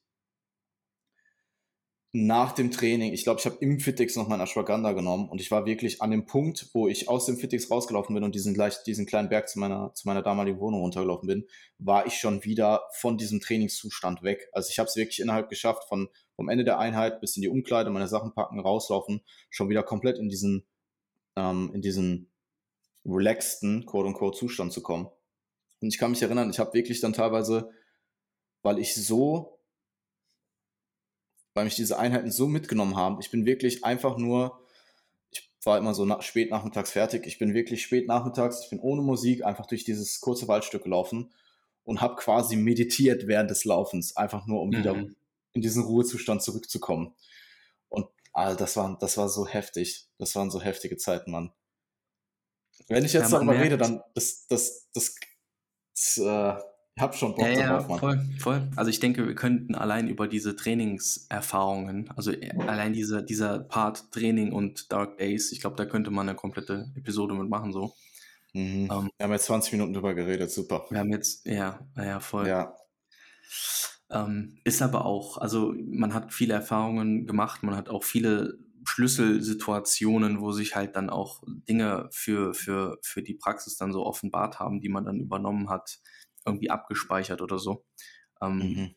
nach 2.16 2.51
dem 2.51 2.70
Training, 2.70 3.11
ich 3.11 3.24
glaube, 3.24 3.39
ich 3.39 3.45
habe 3.47 3.57
im 3.59 3.80
Fitix 3.80 4.16
noch 4.16 4.28
mein 4.28 4.39
Ashwagandha 4.39 4.91
genommen 4.91 5.30
und 5.30 5.41
ich 5.41 5.49
war 5.49 5.66
wirklich 5.66 5.99
an 6.03 6.11
dem 6.11 6.28
Punkt, 6.28 6.70
wo 6.74 6.88
ich 6.88 7.09
aus 7.09 7.26
dem 7.26 7.38
Fitix 7.38 7.72
rausgelaufen 7.72 8.14
bin 8.14 8.24
und 8.24 8.36
diesen, 8.36 8.53
gleich, 8.53 8.84
diesen 8.84 9.07
kleinen 9.07 9.30
Berg 9.30 9.49
zu 9.49 9.57
meiner, 9.57 9.91
zu 9.95 10.07
meiner 10.07 10.22
damaligen 10.22 10.59
Wohnung 10.59 10.82
runtergelaufen 10.82 11.26
bin, 11.26 11.47
war 11.80 12.05
ich 12.05 12.14
schon 12.14 12.43
wieder 12.43 12.84
von 12.93 13.18
diesem 13.18 13.39
Trainingszustand 13.39 14.22
weg. 14.22 14.47
Also 14.51 14.70
ich 14.70 14.78
habe 14.78 14.88
es 14.88 14.95
wirklich 14.95 15.22
innerhalb 15.22 15.49
geschafft, 15.49 15.86
von 15.88 16.07
vom 16.36 16.49
Ende 16.49 16.64
der 16.64 16.78
Einheit 16.78 17.20
bis 17.20 17.36
in 17.36 17.41
die 17.41 17.49
Umkleide, 17.49 17.89
meine 17.89 18.07
Sachen 18.07 18.34
packen, 18.34 18.59
rauslaufen, 18.59 19.22
schon 19.49 19.70
wieder 19.70 19.82
komplett 19.82 20.20
in 20.20 20.30
diesen, 20.30 20.68
ähm, 21.36 21.72
in 21.74 21.82
diesen 21.82 22.32
relaxten, 23.05 23.88
quote-unquote, 23.88 24.38
Zustand 24.38 24.72
zu 24.72 24.84
kommen. 24.84 25.07
Und 25.82 25.88
ich 25.89 25.97
kann 25.97 26.11
mich 26.11 26.22
erinnern, 26.22 26.51
ich 26.51 26.59
habe 26.59 26.74
wirklich 26.74 27.01
dann 27.01 27.14
teilweise, 27.14 27.72
weil 28.61 28.78
ich 28.78 28.93
so 28.93 29.53
weil 31.54 31.66
mich 31.66 31.76
diese 31.76 31.99
Einheiten 31.99 32.32
so 32.32 32.47
mitgenommen 32.47 32.95
haben. 32.95 33.20
Ich 33.20 33.32
bin 33.32 33.45
wirklich 33.45 33.84
einfach 33.84 34.18
nur, 34.18 34.60
ich 35.32 35.49
war 35.64 35.78
immer 35.78 35.93
so 35.93 36.06
na, 36.06 36.22
spät 36.22 36.51
nachmittags 36.51 36.91
fertig. 36.91 37.26
Ich 37.28 37.38
bin 37.38 37.54
wirklich 37.54 37.84
spät 37.84 38.08
nachmittags, 38.08 38.64
ich 38.64 38.70
bin 38.70 38.80
ohne 38.80 39.01
Musik 39.01 39.45
einfach 39.45 39.66
durch 39.66 39.84
dieses 39.84 40.20
kurze 40.22 40.47
Waldstück 40.47 40.84
gelaufen 40.84 41.34
und 41.84 42.01
habe 42.01 42.16
quasi 42.16 42.56
meditiert 42.56 43.28
während 43.28 43.51
des 43.51 43.66
Laufens, 43.66 44.16
einfach 44.16 44.47
nur 44.47 44.62
um 44.62 44.70
mhm. 44.70 44.78
wieder 44.78 45.06
in 45.54 45.62
diesen 45.62 45.84
Ruhezustand 45.84 46.41
zurückzukommen. 46.41 47.14
Und 47.89 48.08
ah, 48.34 48.56
das 48.56 48.76
war, 48.76 48.97
das 48.99 49.18
war 49.18 49.30
so 49.30 49.47
heftig. 49.47 50.08
Das 50.18 50.36
waren 50.36 50.49
so 50.49 50.62
heftige 50.62 50.97
Zeiten, 50.97 51.32
Mann. 51.32 51.51
Wenn 52.88 53.06
ich 53.06 53.14
jetzt 53.14 53.32
ja, 53.32 53.38
darüber 53.38 53.60
rede, 53.60 53.78
dann 53.78 54.01
das, 54.16 54.47
das, 54.47 54.88
das, 54.93 55.16
das, 55.93 56.18
das 56.18 56.18
äh, 56.18 56.72
ich 56.96 57.02
hab 57.02 57.16
schon 57.16 57.34
Bock 57.34 57.48
ja, 57.48 57.78
drauf, 57.78 57.88
Mann. 57.88 58.00
Voll, 58.00 58.26
voll. 58.38 58.70
Also 58.76 58.89
ich 58.89 59.00
denke, 59.00 59.26
wir 59.28 59.34
könnten 59.34 59.74
allein 59.74 60.08
über 60.08 60.28
diese 60.28 60.56
Trainingserfahrungen, 60.56 62.12
also 62.16 62.32
äh, 62.32 62.52
allein 62.68 62.94
diese, 62.94 63.24
dieser 63.24 63.60
Part 63.60 64.12
Training 64.12 64.52
und 64.54 64.91
Dark 64.91 65.18
Days, 65.18 65.52
ich 65.52 65.62
glaube, 65.62 65.76
da 65.76 65.86
könnte 65.86 66.12
man 66.12 66.30
eine 66.30 66.36
komplette 66.36 66.91
Episode 66.96 67.34
mitmachen, 67.34 67.74
so. 67.74 67.96
Mhm. 68.54 68.89
Ähm, 68.91 69.10
wir 69.18 69.24
haben 69.24 69.32
jetzt 69.32 69.46
20 69.46 69.74
Minuten 69.74 69.94
drüber 69.94 70.14
geredet, 70.14 70.52
super. 70.52 70.86
Wir 70.91 71.00
haben 71.00 71.12
jetzt, 71.12 71.48
ja, 71.48 71.80
ja, 71.98 72.20
voll. 72.20 72.48
Ja. 72.48 72.76
Ähm, 74.12 74.60
ist 74.64 74.84
aber 74.84 75.06
auch, 75.06 75.39
also 75.39 75.74
man 75.76 76.14
hat 76.14 76.32
viele 76.32 76.54
Erfahrungen 76.54 77.26
gemacht, 77.26 77.64
man 77.64 77.76
hat 77.76 77.89
auch 77.89 78.04
viele 78.04 78.60
Schlüsselsituationen, 78.86 80.41
wo 80.41 80.52
sich 80.52 80.76
halt 80.76 80.96
dann 80.96 81.10
auch 81.10 81.41
Dinge 81.48 82.10
für, 82.12 82.54
für, 82.54 83.00
für 83.02 83.24
die 83.24 83.34
Praxis 83.34 83.78
dann 83.78 83.94
so 83.94 84.06
offenbart 84.06 84.60
haben, 84.60 84.82
die 84.82 84.89
man 84.89 85.06
dann 85.06 85.20
übernommen 85.20 85.70
hat 85.70 86.00
irgendwie 86.46 86.70
abgespeichert 86.70 87.41
oder 87.41 87.60
so. 87.60 87.86
Ähm, 88.41 88.58
mhm. 88.58 88.96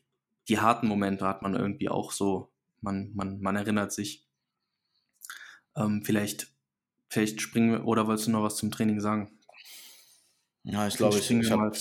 Die 0.49 0.59
harten 0.59 0.87
Momente 0.87 1.25
hat 1.25 1.41
man 1.41 1.55
irgendwie 1.55 1.89
auch 1.89 2.11
so, 2.11 2.51
man, 2.81 3.11
man, 3.13 3.39
man 3.41 3.55
erinnert 3.55 3.91
sich. 3.91 4.25
Ähm, 5.75 6.03
vielleicht, 6.03 6.47
vielleicht 7.09 7.41
springen 7.41 7.71
wir, 7.71 7.85
oder 7.85 8.07
wolltest 8.07 8.27
du 8.27 8.31
noch 8.31 8.43
was 8.43 8.55
zum 8.55 8.71
Training 8.71 8.99
sagen? 8.99 9.37
Ja, 10.63 10.87
ich 10.87 10.97
glaube, 10.97 11.17
ich, 11.17 11.29
ich, 11.31 11.51
hab, 11.51 11.75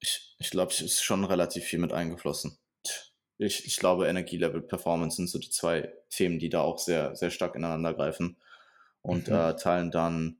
ich, 0.00 0.34
ich 0.38 0.50
glaube, 0.50 0.72
es 0.72 0.80
ist 0.80 1.02
schon 1.02 1.24
relativ 1.24 1.64
viel 1.64 1.78
mit 1.78 1.92
eingeflossen. 1.92 2.58
Ich, 3.38 3.66
ich 3.66 3.76
glaube, 3.76 4.06
Energielevel, 4.06 4.62
Performance 4.62 5.16
sind 5.16 5.28
so 5.28 5.38
die 5.38 5.50
zwei 5.50 5.92
Themen, 6.08 6.38
die 6.38 6.48
da 6.48 6.62
auch 6.62 6.78
sehr, 6.78 7.14
sehr 7.16 7.30
stark 7.30 7.54
ineinander 7.54 7.92
greifen 7.92 8.36
und 9.02 9.28
mhm. 9.28 9.34
äh, 9.34 9.56
teilen 9.56 9.90
dann 9.90 10.38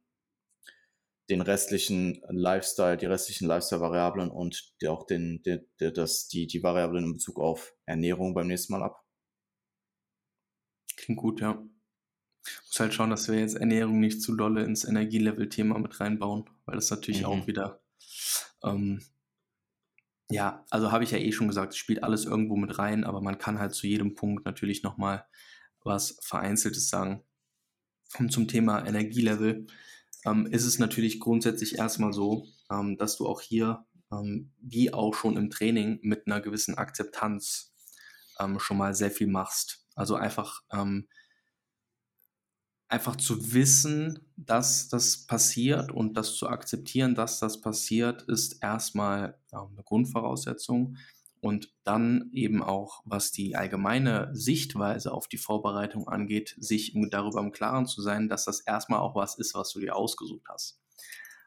den 1.29 1.41
restlichen 1.41 2.22
Lifestyle, 2.29 2.97
die 2.97 3.07
restlichen 3.07 3.47
Lifestyle-Variablen 3.47 4.31
und 4.31 4.74
auch 4.87 5.07
den, 5.07 5.43
die, 5.43 5.61
die, 5.81 5.93
das, 5.93 6.29
die, 6.29 6.47
die 6.47 6.62
Variablen 6.62 7.05
in 7.05 7.12
Bezug 7.14 7.41
auf 7.41 7.74
Ernährung 7.85 8.35
beim 8.35 8.47
nächsten 8.47 8.72
Mal 8.72 8.83
ab. 8.83 9.05
Klingt 10.97 11.18
gut, 11.18 11.41
ja. 11.41 11.62
Muss 12.66 12.81
halt 12.81 12.95
schauen, 12.95 13.11
dass 13.11 13.29
wir 13.29 13.41
jetzt 13.41 13.57
Ernährung 13.57 13.99
nicht 13.99 14.22
zu 14.22 14.37
dolle 14.37 14.62
ins 14.62 14.85
Energielevel-Thema 14.85 15.79
mit 15.79 15.99
reinbauen, 15.99 16.49
weil 16.64 16.77
das 16.77 16.91
natürlich 16.91 17.22
mhm. 17.22 17.27
auch 17.27 17.47
wieder, 17.49 17.81
ähm, 18.62 19.03
ja, 20.31 20.64
also 20.70 20.93
habe 20.93 21.03
ich 21.03 21.11
ja 21.11 21.18
eh 21.18 21.33
schon 21.33 21.49
gesagt, 21.49 21.72
es 21.72 21.77
spielt 21.79 22.05
alles 22.05 22.24
irgendwo 22.24 22.57
mit 22.57 22.79
rein, 22.79 23.05
aber 23.05 23.20
man 23.20 23.39
kann 23.39 23.59
halt 23.59 23.74
zu 23.74 23.89
jedem 23.89 24.14
Punkt 24.14 24.45
natürlich 24.45 24.85
nochmal 24.85 25.27
was 25.83 26.18
Vereinzeltes 26.20 26.89
sagen. 26.89 27.22
Und 28.18 28.31
zum 28.33 28.47
Thema 28.47 28.87
Energielevel, 28.87 29.66
ähm, 30.25 30.47
ist 30.47 30.64
es 30.64 30.79
natürlich 30.79 31.21
grundsätzlich 31.21 31.77
erstmal 31.77 32.12
so, 32.12 32.47
ähm, 32.71 32.97
dass 32.97 33.17
du 33.17 33.27
auch 33.27 33.41
hier, 33.41 33.85
ähm, 34.12 34.53
wie 34.61 34.93
auch 34.93 35.14
schon 35.14 35.37
im 35.37 35.51
Training, 35.51 35.99
mit 36.03 36.27
einer 36.27 36.41
gewissen 36.41 36.77
Akzeptanz 36.77 37.75
ähm, 38.39 38.59
schon 38.59 38.77
mal 38.77 38.95
sehr 38.95 39.11
viel 39.11 39.29
machst. 39.29 39.87
Also 39.95 40.17
einfach, 40.17 40.62
ähm, 40.73 41.09
einfach 42.89 43.17
zu 43.17 43.53
wissen, 43.53 44.21
dass 44.37 44.89
das 44.89 45.27
passiert 45.27 45.91
und 45.91 46.14
das 46.17 46.37
zu 46.37 46.49
akzeptieren, 46.49 47.14
dass 47.14 47.41
das 47.41 47.61
passiert, 47.61 48.23
ist 48.23 48.62
erstmal 48.62 49.39
eine 49.51 49.83
Grundvoraussetzung 49.85 50.97
und 51.47 51.72
dann 51.84 52.28
eben 52.32 52.61
auch, 52.61 53.03
was 53.05 53.30
die 53.30 53.55
allgemeine 53.55 54.30
Sichtweise 54.32 55.12
auf 55.12 55.28
die 55.28 55.38
Vorbereitung 55.38 56.09
angeht, 56.09 56.57
sich 56.59 56.92
darüber 57.11 57.38
im 57.38 57.53
Klaren 57.53 57.86
zu 57.86 58.03
sein, 58.03 58.28
dass 58.28 58.47
das 58.47 58.59
erstmal 58.59 58.99
auch 58.99 59.14
was 59.14 59.38
ist, 59.38 59.55
was 59.55 59.72
du 59.72 59.78
dir 59.78 59.94
ausgesucht 59.94 60.44
hast. 60.49 60.80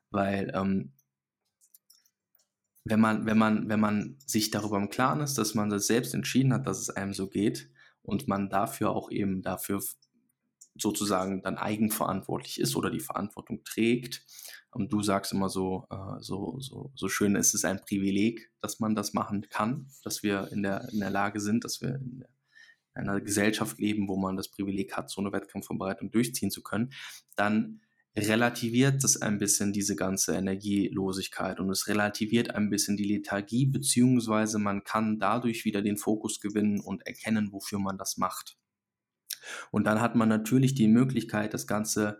Weil 0.09 0.53
ähm, 0.55 0.93
wenn 2.85 3.01
man, 3.01 3.25
wenn 3.25 3.37
man, 3.37 3.67
wenn 3.67 3.81
man 3.81 4.15
sich 4.25 4.51
darüber 4.51 4.77
im 4.77 4.89
Klaren 4.89 5.19
ist, 5.19 5.37
dass 5.37 5.53
man 5.53 5.69
das 5.69 5.87
selbst 5.87 6.13
entschieden 6.13 6.53
hat, 6.53 6.65
dass 6.65 6.79
es 6.79 6.89
einem 6.89 7.13
so 7.13 7.27
geht 7.27 7.69
und 8.01 8.29
man 8.29 8.49
dafür 8.49 8.91
auch 8.91 9.11
eben 9.11 9.41
dafür 9.41 9.83
sozusagen 10.81 11.41
dann 11.41 11.57
eigenverantwortlich 11.57 12.59
ist 12.59 12.75
oder 12.75 12.89
die 12.89 12.99
Verantwortung 12.99 13.63
trägt. 13.63 14.25
Und 14.71 14.93
du 14.93 15.01
sagst 15.01 15.31
immer 15.31 15.49
so, 15.49 15.85
äh, 15.89 16.21
so, 16.21 16.59
so, 16.59 16.91
so 16.95 17.09
schön, 17.09 17.35
es 17.35 17.53
ist 17.53 17.65
ein 17.65 17.81
Privileg, 17.81 18.51
dass 18.61 18.79
man 18.79 18.95
das 18.95 19.13
machen 19.13 19.47
kann, 19.49 19.87
dass 20.03 20.21
wir 20.21 20.51
in 20.51 20.61
der, 20.61 20.87
in 20.91 20.99
der 20.99 21.09
Lage 21.09 21.39
sind, 21.39 21.63
dass 21.63 21.81
wir 21.81 21.95
in, 21.95 22.23
in 22.95 23.09
einer 23.09 23.19
Gesellschaft 23.21 23.79
leben, 23.79 24.07
wo 24.07 24.17
man 24.17 24.35
das 24.35 24.49
Privileg 24.49 24.95
hat, 24.95 25.09
so 25.09 25.21
eine 25.21 25.31
Wettkampfvorbereitung 25.31 26.11
durchziehen 26.11 26.51
zu 26.51 26.61
können, 26.61 26.91
dann 27.35 27.81
relativiert 28.15 29.03
das 29.03 29.21
ein 29.21 29.37
bisschen 29.37 29.73
diese 29.73 29.95
ganze 29.95 30.35
Energielosigkeit 30.35 31.59
und 31.59 31.69
es 31.69 31.87
relativiert 31.87 32.53
ein 32.53 32.69
bisschen 32.69 32.97
die 32.97 33.05
Lethargie, 33.05 33.65
beziehungsweise 33.65 34.59
man 34.59 34.83
kann 34.83 35.19
dadurch 35.19 35.65
wieder 35.65 35.81
den 35.81 35.97
Fokus 35.97 36.39
gewinnen 36.39 36.79
und 36.79 37.05
erkennen, 37.07 37.51
wofür 37.51 37.79
man 37.79 37.97
das 37.97 38.17
macht. 38.17 38.58
Und 39.71 39.85
dann 39.85 40.01
hat 40.01 40.15
man 40.15 40.29
natürlich 40.29 40.75
die 40.75 40.87
Möglichkeit, 40.87 41.53
das 41.53 41.67
Ganze 41.67 42.19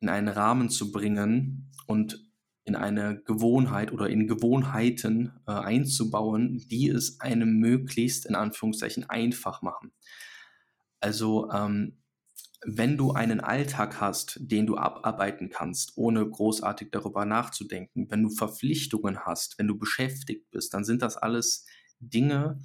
in 0.00 0.08
einen 0.08 0.28
Rahmen 0.28 0.68
zu 0.70 0.92
bringen 0.92 1.72
und 1.86 2.26
in 2.64 2.74
eine 2.74 3.22
Gewohnheit 3.22 3.92
oder 3.92 4.10
in 4.10 4.26
Gewohnheiten 4.26 5.32
äh, 5.46 5.52
einzubauen, 5.52 6.66
die 6.68 6.88
es 6.88 7.20
einem 7.20 7.58
möglichst 7.58 8.26
in 8.26 8.34
Anführungszeichen 8.34 9.08
einfach 9.08 9.62
machen. 9.62 9.92
Also 11.00 11.50
ähm, 11.52 11.98
wenn 12.64 12.96
du 12.96 13.12
einen 13.12 13.40
Alltag 13.40 14.00
hast, 14.00 14.38
den 14.40 14.66
du 14.66 14.76
abarbeiten 14.76 15.50
kannst, 15.50 15.92
ohne 15.96 16.28
großartig 16.28 16.88
darüber 16.90 17.24
nachzudenken, 17.24 18.10
wenn 18.10 18.24
du 18.24 18.30
Verpflichtungen 18.30 19.20
hast, 19.20 19.58
wenn 19.58 19.68
du 19.68 19.78
beschäftigt 19.78 20.50
bist, 20.50 20.74
dann 20.74 20.84
sind 20.84 21.02
das 21.02 21.16
alles 21.16 21.66
Dinge, 22.00 22.58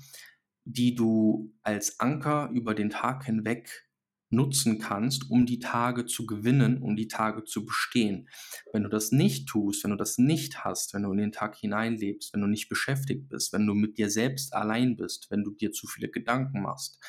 die 0.66 0.96
du 0.96 1.54
als 1.64 2.00
Anker 2.00 2.50
über 2.54 2.76
den 2.76 2.90
Tag 2.90 3.26
hinweg 3.26 3.88
nutzen 4.32 4.80
kannst, 4.80 5.30
um 5.30 5.46
die 5.46 5.60
Tage 5.60 6.06
zu 6.06 6.26
gewinnen, 6.26 6.82
um 6.82 6.96
die 6.96 7.08
Tage 7.08 7.44
zu 7.44 7.66
bestehen. 7.66 8.30
Wenn 8.72 8.84
du 8.84 8.90
das 8.90 9.12
nicht 9.12 9.50
tust, 9.50 9.84
wenn 9.84 9.92
du 9.92 9.98
das 9.98 10.18
nicht 10.18 10.64
hast, 10.64 10.94
wenn 10.94 11.04
du 11.04 11.12
in 11.12 11.18
den 11.18 11.32
Tag 11.32 11.58
hineinlebst, 11.58 12.34
wenn 12.34 12.42
du 12.42 12.48
nicht 12.48 12.70
beschäftigt 12.70 13.28
bist, 13.28 13.52
wenn 13.54 13.68
du 13.68 13.74
mit 13.74 13.98
dir 13.98 14.10
selbst 14.10 14.54
allein 14.54 14.96
bist, 14.96 15.30
wenn 15.30 15.44
du 15.44 15.52
dir 15.52 15.72
zu 15.72 15.86
viele 15.88 16.10
Gedanken 16.10 16.62
machst 16.62 17.00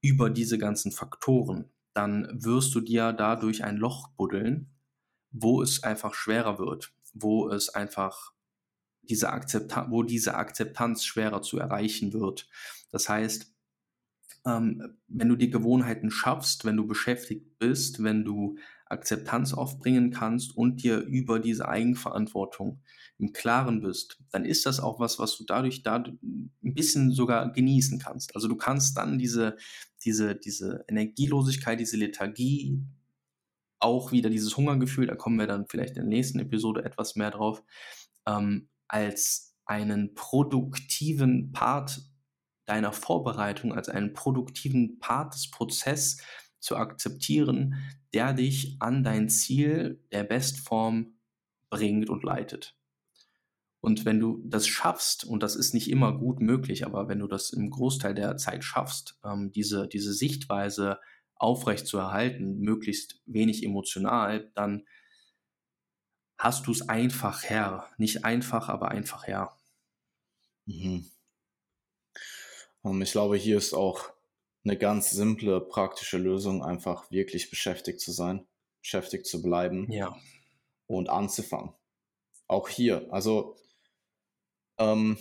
über 0.00 0.30
diese 0.30 0.58
ganzen 0.58 0.92
Faktoren, 0.92 1.72
dann 1.94 2.28
wirst 2.32 2.74
du 2.74 2.80
dir 2.80 3.12
dadurch 3.12 3.64
ein 3.64 3.76
Loch 3.76 4.08
buddeln, 4.16 4.72
wo 5.30 5.62
es 5.62 5.82
einfach 5.82 6.14
schwerer 6.14 6.58
wird, 6.58 6.92
wo 7.12 7.48
es 7.48 7.68
einfach 7.70 8.31
diese 9.02 9.30
Akzeptanz, 9.30 9.90
wo 9.90 10.02
diese 10.02 10.34
Akzeptanz 10.34 11.04
schwerer 11.04 11.42
zu 11.42 11.58
erreichen 11.58 12.12
wird. 12.12 12.48
Das 12.90 13.08
heißt, 13.08 13.52
ähm, 14.46 14.98
wenn 15.08 15.28
du 15.28 15.36
die 15.36 15.50
Gewohnheiten 15.50 16.10
schaffst, 16.10 16.64
wenn 16.64 16.76
du 16.76 16.86
beschäftigt 16.86 17.58
bist, 17.58 18.02
wenn 18.02 18.24
du 18.24 18.56
Akzeptanz 18.86 19.54
aufbringen 19.54 20.10
kannst 20.10 20.56
und 20.56 20.82
dir 20.82 20.98
über 20.98 21.38
diese 21.38 21.68
Eigenverantwortung 21.68 22.82
im 23.18 23.32
Klaren 23.32 23.80
bist, 23.80 24.18
dann 24.30 24.44
ist 24.44 24.66
das 24.66 24.80
auch 24.80 25.00
was, 25.00 25.18
was 25.18 25.36
du 25.36 25.44
dadurch 25.44 25.82
da 25.82 25.96
ein 25.96 26.50
bisschen 26.60 27.12
sogar 27.12 27.52
genießen 27.52 27.98
kannst. 27.98 28.34
Also 28.34 28.48
du 28.48 28.56
kannst 28.56 28.96
dann 28.96 29.18
diese, 29.18 29.56
diese, 30.04 30.34
diese 30.34 30.84
Energielosigkeit, 30.88 31.80
diese 31.80 31.96
Lethargie, 31.96 32.80
auch 33.78 34.12
wieder 34.12 34.30
dieses 34.30 34.56
Hungergefühl, 34.56 35.06
da 35.06 35.14
kommen 35.14 35.38
wir 35.38 35.46
dann 35.46 35.66
vielleicht 35.66 35.96
in 35.96 36.02
der 36.02 36.04
nächsten 36.04 36.38
Episode 36.38 36.84
etwas 36.84 37.16
mehr 37.16 37.30
drauf, 37.30 37.62
ähm, 38.26 38.68
als 38.88 39.56
einen 39.64 40.14
produktiven 40.14 41.52
Part 41.52 42.02
deiner 42.66 42.92
Vorbereitung, 42.92 43.72
als 43.72 43.88
einen 43.88 44.12
produktiven 44.12 44.98
Part 44.98 45.34
des 45.34 45.50
Prozesses 45.50 46.18
zu 46.58 46.76
akzeptieren, 46.76 47.74
der 48.14 48.32
dich 48.32 48.76
an 48.80 49.02
dein 49.02 49.28
Ziel 49.28 50.04
der 50.12 50.24
Bestform 50.24 51.18
bringt 51.70 52.08
und 52.08 52.22
leitet. 52.22 52.76
Und 53.80 54.04
wenn 54.04 54.20
du 54.20 54.40
das 54.44 54.68
schaffst, 54.68 55.24
und 55.24 55.42
das 55.42 55.56
ist 55.56 55.74
nicht 55.74 55.90
immer 55.90 56.16
gut 56.16 56.40
möglich, 56.40 56.86
aber 56.86 57.08
wenn 57.08 57.18
du 57.18 57.26
das 57.26 57.50
im 57.50 57.68
Großteil 57.68 58.14
der 58.14 58.36
Zeit 58.36 58.62
schaffst, 58.62 59.18
ähm, 59.24 59.50
diese, 59.50 59.88
diese 59.88 60.12
Sichtweise 60.12 61.00
aufrecht 61.34 61.88
zu 61.88 61.98
erhalten, 61.98 62.60
möglichst 62.60 63.20
wenig 63.26 63.64
emotional, 63.64 64.52
dann 64.54 64.84
hast 66.42 66.66
du 66.66 66.72
es 66.72 66.88
einfach 66.88 67.48
her. 67.48 67.88
Nicht 67.98 68.24
einfach, 68.24 68.68
aber 68.68 68.88
einfach 68.88 69.28
her. 69.28 69.56
Mhm. 70.66 71.08
ich 73.00 73.12
glaube, 73.12 73.36
hier 73.36 73.56
ist 73.56 73.74
auch 73.74 74.10
eine 74.64 74.76
ganz 74.76 75.10
simple, 75.10 75.60
praktische 75.60 76.18
Lösung, 76.18 76.64
einfach 76.64 77.10
wirklich 77.12 77.48
beschäftigt 77.48 78.00
zu 78.00 78.10
sein, 78.10 78.44
beschäftigt 78.80 79.26
zu 79.26 79.40
bleiben 79.40 79.90
ja. 79.92 80.16
und 80.88 81.08
anzufangen. 81.08 81.74
Auch 82.48 82.68
hier, 82.68 83.06
also 83.12 83.56
ähm, 84.78 85.18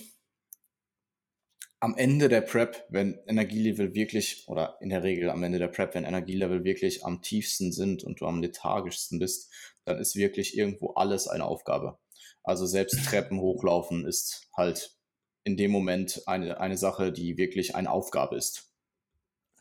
am 1.80 1.98
Ende 1.98 2.30
der 2.30 2.42
Prep, 2.42 2.86
wenn 2.90 3.20
Energielevel 3.28 3.94
wirklich, 3.94 4.48
oder 4.48 4.78
in 4.82 4.90
der 4.90 5.04
Regel 5.04 5.30
am 5.30 5.44
Ende 5.44 5.60
der 5.60 5.68
Prep, 5.68 5.94
wenn 5.94 6.04
Energielevel 6.04 6.64
wirklich 6.64 7.06
am 7.06 7.22
tiefsten 7.22 7.72
sind 7.72 8.04
und 8.04 8.22
du 8.22 8.28
am 8.28 8.42
lethargischsten 8.42 9.20
bist, 9.20 9.52
dann 9.86 10.00
ist 10.00 10.16
wirklich 10.16 10.58
irgendwo 10.58 10.94
alles 10.94 11.28
eine 11.28 11.46
Aufgabe. 11.46 12.00
Also 12.44 12.66
selbst 12.66 13.04
Treppen 13.06 13.40
hochlaufen 13.40 14.06
ist 14.06 14.48
halt 14.56 14.98
in 15.44 15.58
dem 15.58 15.72
Moment 15.72 16.22
eine, 16.28 16.60
eine 16.60 16.78
Sache, 16.78 17.12
die 17.12 17.38
wirklich 17.38 17.76
eine 17.76 17.92
Aufgabe 17.92 18.36
ist. 18.36 18.72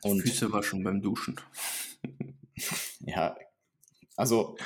Und 0.02 0.22
Füße 0.22 0.52
waschen 0.52 0.82
beim 0.82 1.02
Duschen. 1.02 1.40
ja, 3.00 3.36
also 4.16 4.56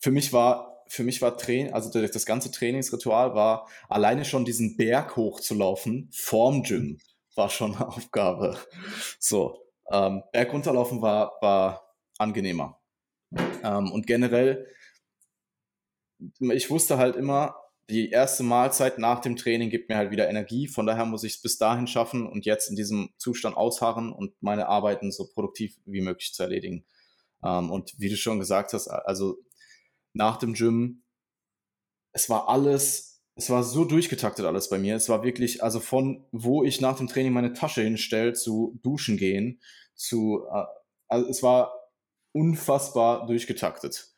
für 0.00 0.10
mich 0.10 0.32
war 0.32 0.74
für 0.86 1.02
mich 1.02 1.22
war 1.22 1.36
Training, 1.36 1.72
also 1.72 1.90
das 1.90 2.26
ganze 2.26 2.52
Trainingsritual 2.52 3.34
war 3.34 3.68
alleine 3.88 4.24
schon 4.24 4.44
diesen 4.44 4.76
Berg 4.76 5.16
hochzulaufen 5.16 6.08
vorm 6.12 6.62
Gym 6.62 7.00
war 7.34 7.50
schon 7.50 7.74
eine 7.74 7.88
Aufgabe. 7.88 8.58
So, 9.18 9.58
ähm, 9.90 10.22
Berg 10.32 10.52
runterlaufen 10.52 11.02
war, 11.02 11.32
war 11.40 11.94
angenehmer. 12.18 12.80
Ähm, 13.62 13.90
und 13.92 14.06
generell, 14.06 14.66
ich 16.40 16.70
wusste 16.70 16.98
halt 16.98 17.16
immer, 17.16 17.56
die 17.90 18.10
erste 18.10 18.42
Mahlzeit 18.42 18.98
nach 18.98 19.20
dem 19.20 19.36
Training 19.36 19.68
gibt 19.68 19.88
mir 19.88 19.96
halt 19.96 20.10
wieder 20.10 20.28
Energie. 20.28 20.68
Von 20.68 20.86
daher 20.86 21.04
muss 21.04 21.24
ich 21.24 21.34
es 21.34 21.42
bis 21.42 21.58
dahin 21.58 21.86
schaffen 21.86 22.26
und 22.26 22.46
jetzt 22.46 22.70
in 22.70 22.76
diesem 22.76 23.10
Zustand 23.18 23.56
ausharren 23.56 24.10
und 24.10 24.32
meine 24.42 24.68
Arbeiten 24.68 25.12
so 25.12 25.26
produktiv 25.26 25.76
wie 25.84 26.00
möglich 26.00 26.32
zu 26.32 26.42
erledigen. 26.42 26.84
Ähm, 27.44 27.70
und 27.70 27.92
wie 27.98 28.08
du 28.08 28.16
schon 28.16 28.38
gesagt 28.38 28.72
hast, 28.72 28.88
also 28.88 29.36
nach 30.14 30.38
dem 30.38 30.54
Gym. 30.54 31.02
Es 32.12 32.30
war 32.30 32.48
alles, 32.48 33.22
es 33.34 33.50
war 33.50 33.64
so 33.64 33.84
durchgetaktet 33.84 34.46
alles 34.46 34.70
bei 34.70 34.78
mir. 34.78 34.96
Es 34.96 35.08
war 35.08 35.24
wirklich, 35.24 35.62
also 35.62 35.80
von 35.80 36.24
wo 36.32 36.62
ich 36.62 36.80
nach 36.80 36.96
dem 36.96 37.08
Training 37.08 37.32
meine 37.32 37.52
Tasche 37.52 37.82
hinstelle, 37.82 38.32
zu 38.32 38.78
duschen 38.82 39.16
gehen, 39.16 39.60
zu, 39.94 40.46
äh, 40.50 40.64
also 41.08 41.28
es 41.28 41.42
war 41.42 41.83
unfassbar 42.34 43.26
durchgetaktet. 43.26 44.14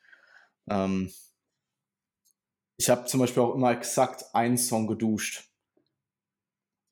Ähm, 0.69 1.13
ich 2.79 2.91
habe 2.91 3.07
zum 3.07 3.21
Beispiel 3.21 3.43
auch 3.43 3.55
immer 3.55 3.73
exakt 3.73 4.35
einen 4.35 4.59
Song 4.59 4.87
geduscht. 4.87 5.45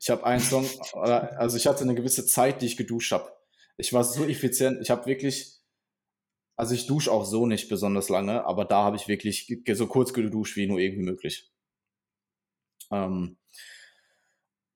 Ich 0.01 0.11
habe 0.11 0.25
einen 0.25 0.41
Song, 0.41 0.68
also 0.93 1.57
ich 1.57 1.66
hatte 1.66 1.83
eine 1.83 1.95
gewisse 1.95 2.27
Zeit, 2.27 2.62
die 2.62 2.66
ich 2.66 2.77
geduscht 2.77 3.12
habe. 3.12 3.33
Ich 3.77 3.93
war 3.93 4.05
so 4.05 4.25
effizient. 4.25 4.81
Ich 4.81 4.91
habe 4.91 5.07
wirklich 5.07 5.55
also 6.57 6.75
ich 6.75 6.87
dusche 6.87 7.11
auch 7.11 7.25
so 7.25 7.47
nicht 7.47 7.68
besonders 7.68 8.09
lange, 8.09 8.45
aber 8.45 8.64
da 8.64 8.85
habe 8.85 8.97
ich 8.97 9.09
wirklich 9.09 9.61
so 9.72 9.87
kurz 9.87 10.12
geduscht 10.12 10.57
wie 10.57 10.66
nur 10.66 10.79
irgendwie 10.79 11.03
möglich. 11.03 11.51
Ähm, 12.91 13.37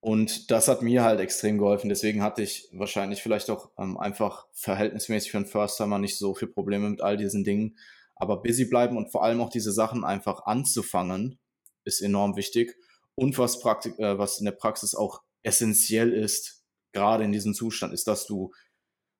und 0.01 0.49
das 0.49 0.67
hat 0.69 0.81
mir 0.81 1.03
halt 1.03 1.19
extrem 1.19 1.57
geholfen. 1.57 1.89
Deswegen 1.89 2.23
hatte 2.23 2.41
ich 2.41 2.69
wahrscheinlich 2.71 3.21
vielleicht 3.21 3.49
auch 3.49 3.71
ähm, 3.77 3.97
einfach 3.97 4.47
verhältnismäßig 4.53 5.31
für 5.31 5.37
einen 5.37 5.45
First-Timer 5.45 5.99
nicht 5.99 6.17
so 6.17 6.33
viele 6.33 6.51
Probleme 6.51 6.89
mit 6.89 7.01
all 7.01 7.17
diesen 7.17 7.43
Dingen. 7.43 7.77
Aber 8.15 8.41
busy 8.41 8.65
bleiben 8.65 8.97
und 8.97 9.11
vor 9.11 9.23
allem 9.23 9.41
auch 9.41 9.49
diese 9.49 9.71
Sachen 9.71 10.05
einfach 10.05 10.45
anzufangen, 10.45 11.37
ist 11.83 12.01
enorm 12.01 12.37
wichtig. 12.37 12.75
Und 13.15 13.37
was, 13.37 13.59
Praktik 13.59 13.99
äh, 13.99 14.17
was 14.17 14.39
in 14.39 14.45
der 14.45 14.53
Praxis 14.53 14.95
auch 14.95 15.21
essentiell 15.43 16.13
ist, 16.13 16.63
gerade 16.93 17.25
in 17.25 17.33
diesem 17.33 17.53
Zustand, 17.53 17.93
ist, 17.93 18.07
dass 18.07 18.25
du 18.25 18.53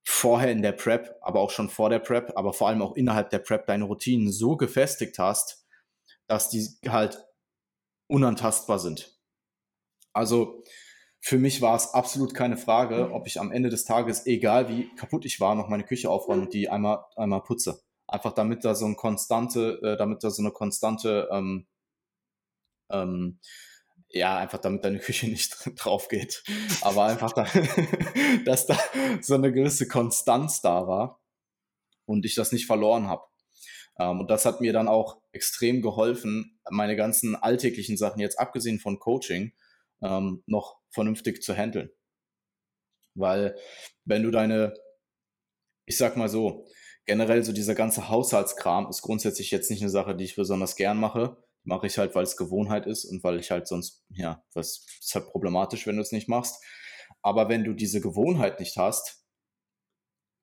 vorher 0.06 0.52
in 0.52 0.62
der 0.62 0.72
Prep, 0.72 1.18
aber 1.22 1.42
auch 1.42 1.52
schon 1.52 1.70
vor 1.70 1.90
der 1.90 2.00
Prep, 2.00 2.32
aber 2.36 2.54
vor 2.54 2.70
allem 2.70 2.82
auch 2.82 2.96
innerhalb 2.96 3.30
der 3.32 3.40
Prep 3.40 3.68
deine 3.68 3.84
Routinen 3.84 4.32
so 4.32 4.56
gefestigt 4.56 5.20
hast, 5.20 5.66
dass 6.28 6.50
die 6.50 6.68
halt 6.88 7.26
unantastbar 8.08 8.80
sind. 8.80 9.19
Also 10.14 10.64
für 11.20 11.38
mich 11.38 11.62
war 11.62 11.76
es 11.76 11.94
absolut 11.94 12.34
keine 12.34 12.58
Frage, 12.58 13.12
ob 13.12 13.28
ich 13.28 13.40
am 13.40 13.52
Ende 13.52 13.70
des 13.70 13.86
Tages, 13.86 14.26
egal 14.26 14.70
wie 14.70 14.94
kaputt 14.96 15.26
ich 15.26 15.40
war, 15.40 15.56
noch 15.56 15.68
meine 15.68 15.84
Küche 15.84 16.10
aufräume 16.10 16.44
und 16.44 16.54
die 16.54 16.70
einmal, 16.70 17.04
einmal 17.16 17.44
putze. 17.44 17.82
Einfach 18.08 18.34
damit 18.34 18.66
da 18.66 18.74
so 18.74 18.86
eine 18.86 18.96
konstante, 18.96 19.80
äh, 19.84 19.98
damit 19.98 20.24
da 20.24 20.30
so 20.30 20.42
eine 20.42 20.52
konstante 20.52 21.28
ähm, 21.32 21.68
ähm, 22.90 23.40
ja, 24.12 24.38
einfach 24.38 24.60
damit 24.60 24.84
deine 24.84 25.00
Küche 25.00 25.28
nicht 25.28 25.58
drauf 25.76 26.08
geht. 26.08 26.44
Aber 26.82 27.06
einfach, 27.06 27.34
da, 27.34 27.46
dass 28.46 28.66
da 28.66 28.78
so 29.22 29.36
eine 29.36 29.52
gewisse 29.52 29.88
Konstanz 29.88 30.62
da 30.62 30.88
war 30.88 31.22
und 32.06 32.26
ich 32.26 32.36
das 32.36 32.52
nicht 32.52 32.66
verloren 32.66 33.08
habe. 33.08 33.24
Ähm, 33.98 34.20
und 34.22 34.32
das 34.32 34.46
hat 34.46 34.62
mir 34.62 34.74
dann 34.74 34.88
auch 34.88 35.22
extrem 35.32 35.82
geholfen, 35.82 36.60
meine 36.70 36.96
ganzen 36.96 37.36
alltäglichen 37.36 37.98
Sachen, 37.98 38.20
jetzt 38.20 38.40
abgesehen 38.40 38.80
von 38.80 39.00
Coaching, 39.00 39.54
ähm, 40.02 40.44
noch 40.46 40.80
vernünftig 40.90 41.42
zu 41.42 41.56
handeln. 41.56 41.90
Weil 43.16 43.56
wenn 44.06 44.24
du 44.24 44.32
deine, 44.32 44.74
ich 45.86 45.98
sag 45.98 46.16
mal 46.16 46.30
so, 46.30 46.66
generell 47.06 47.44
so 47.44 47.52
dieser 47.52 47.76
ganze 47.76 48.10
Haushaltskram 48.10 48.88
ist 48.90 49.02
grundsätzlich 49.02 49.52
jetzt 49.52 49.70
nicht 49.70 49.82
eine 49.82 49.90
Sache, 49.90 50.16
die 50.16 50.26
ich 50.26 50.36
besonders 50.36 50.76
gern 50.76 51.00
mache 51.00 51.38
mache 51.64 51.88
ich 51.88 51.98
halt, 51.98 52.16
weil 52.16 52.24
es 52.24 52.38
Gewohnheit 52.38 52.86
ist 52.86 53.06
und 53.06 53.24
weil 53.24 53.40
ich 53.40 53.52
halt 53.52 53.68
sonst, 53.68 54.04
ja, 54.10 54.44
was 54.54 54.86
ist 55.00 55.16
halt 55.16 55.28
problematisch, 55.28 55.88
wenn 55.88 55.96
du 55.96 56.02
es 56.02 56.12
nicht 56.12 56.28
machst. 56.28 56.64
Aber 57.22 57.50
wenn 57.50 57.64
du 57.64 57.74
diese 57.74 58.02
Gewohnheit 58.02 58.60
nicht 58.60 58.78
hast 58.78 59.24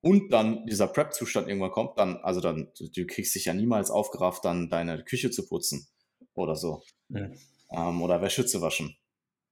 und 0.02 0.32
dann 0.32 0.66
dieser 0.66 0.88
Prep-Zustand 0.88 1.48
irgendwann 1.48 1.70
kommt, 1.70 1.98
dann, 1.98 2.16
also 2.18 2.40
dann, 2.40 2.72
du 2.78 3.06
kriegst 3.06 3.34
dich 3.34 3.46
ja 3.46 3.54
niemals 3.54 3.90
aufgerafft, 3.90 4.44
dann 4.44 4.68
deine 4.68 5.04
Küche 5.04 5.30
zu 5.30 5.46
putzen 5.46 5.88
oder 6.34 6.54
so. 6.54 6.82
Ja. 7.08 7.30
Ähm, 7.70 8.02
oder 8.02 8.20
Wäsche 8.22 8.46
zu 8.46 8.60
waschen. 8.60 8.96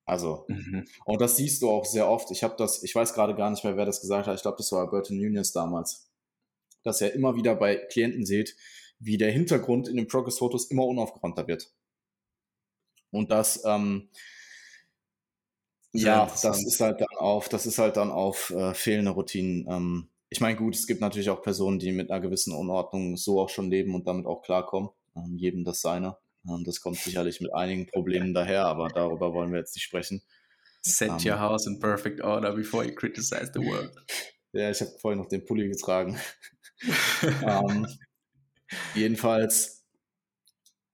Also, 0.07 0.45
mhm. 0.49 0.87
und 1.07 1.21
das 1.21 1.37
siehst 1.37 1.63
du 1.63 1.71
auch 1.71 1.87
sehr 1.87 2.09
oft. 2.09 2.31
Ich 2.31 2.45
habe 2.45 2.55
das, 2.59 2.83
ich 2.83 2.95
weiß 2.95 3.15
gerade 3.15 3.35
gar 3.35 3.51
nicht 3.51 3.65
mehr, 3.65 3.77
wer 3.77 3.87
das 3.87 4.01
gesagt 4.01 4.27
hat. 4.27 4.37
Ich 4.37 4.43
glaube, 4.43 4.59
das 4.59 4.71
war 4.73 4.81
Alberto 4.81 5.15
Nunez 5.15 5.53
damals. 5.53 6.11
Dass 6.83 7.01
er 7.01 7.15
immer 7.15 7.37
wieder 7.37 7.55
bei 7.55 7.77
Klienten 7.77 8.27
sieht, 8.27 8.57
wie 8.99 9.17
der 9.17 9.33
Hintergrund 9.33 9.89
in 9.89 9.97
den 9.97 10.07
Progress-Fotos 10.07 10.67
immer 10.67 10.85
unaufgeräumter 10.85 11.47
wird. 11.47 11.73
Und 13.11 13.31
das, 13.31 13.63
ähm, 13.65 14.11
ja, 15.93 16.27
das 16.27 16.65
ist 16.65 16.81
halt 16.81 17.01
dann 17.01 17.17
auf, 17.19 17.49
das 17.49 17.65
ist 17.65 17.79
halt 17.79 17.97
dann 17.97 18.11
auf 18.11 18.51
äh, 18.51 18.75
fehlende 18.75 19.13
Routinen. 19.13 19.67
Ähm, 19.71 20.09
ich 20.29 20.41
meine, 20.41 20.57
gut, 20.57 20.75
es 20.75 20.87
gibt 20.87 21.01
natürlich 21.01 21.31
auch 21.31 21.41
Personen, 21.41 21.79
die 21.79 21.93
mit 21.93 22.11
einer 22.11 22.21
gewissen 22.21 22.53
Unordnung 22.53 23.17
so 23.17 23.41
auch 23.41 23.49
schon 23.49 23.71
leben 23.71 23.95
und 23.95 24.07
damit 24.09 24.27
auch 24.27 24.43
klarkommen. 24.43 24.91
Ähm, 25.17 25.39
jedem 25.39 25.65
das 25.65 25.81
seine. 25.81 26.17
Ähm, 26.49 26.65
das 26.65 26.81
kommt 26.81 26.97
sicherlich 26.99 27.41
mit 27.41 27.55
einigen 27.55 27.87
Problemen 27.87 28.35
daher, 28.35 28.67
aber 28.67 28.89
darüber 28.89 29.33
wollen 29.33 29.53
wir 29.53 29.59
jetzt 29.59 29.75
nicht 29.75 29.85
sprechen. 29.85 30.23
Set 30.83 31.11
um, 31.11 31.19
your 31.25 31.39
house 31.39 31.67
in 31.67 31.81
perfect 31.81 32.21
order 32.21 32.53
before 32.53 32.85
you 32.85 32.95
criticize 32.95 33.51
the 33.55 33.61
world. 33.61 33.93
Ja, 34.57 34.71
ich 34.71 34.81
habe 34.81 34.93
vorhin 35.01 35.19
noch 35.19 35.29
den 35.29 35.45
Pulli 35.45 35.69
getragen. 35.69 36.17
um, 37.45 37.89
Jedenfalls, 38.95 39.85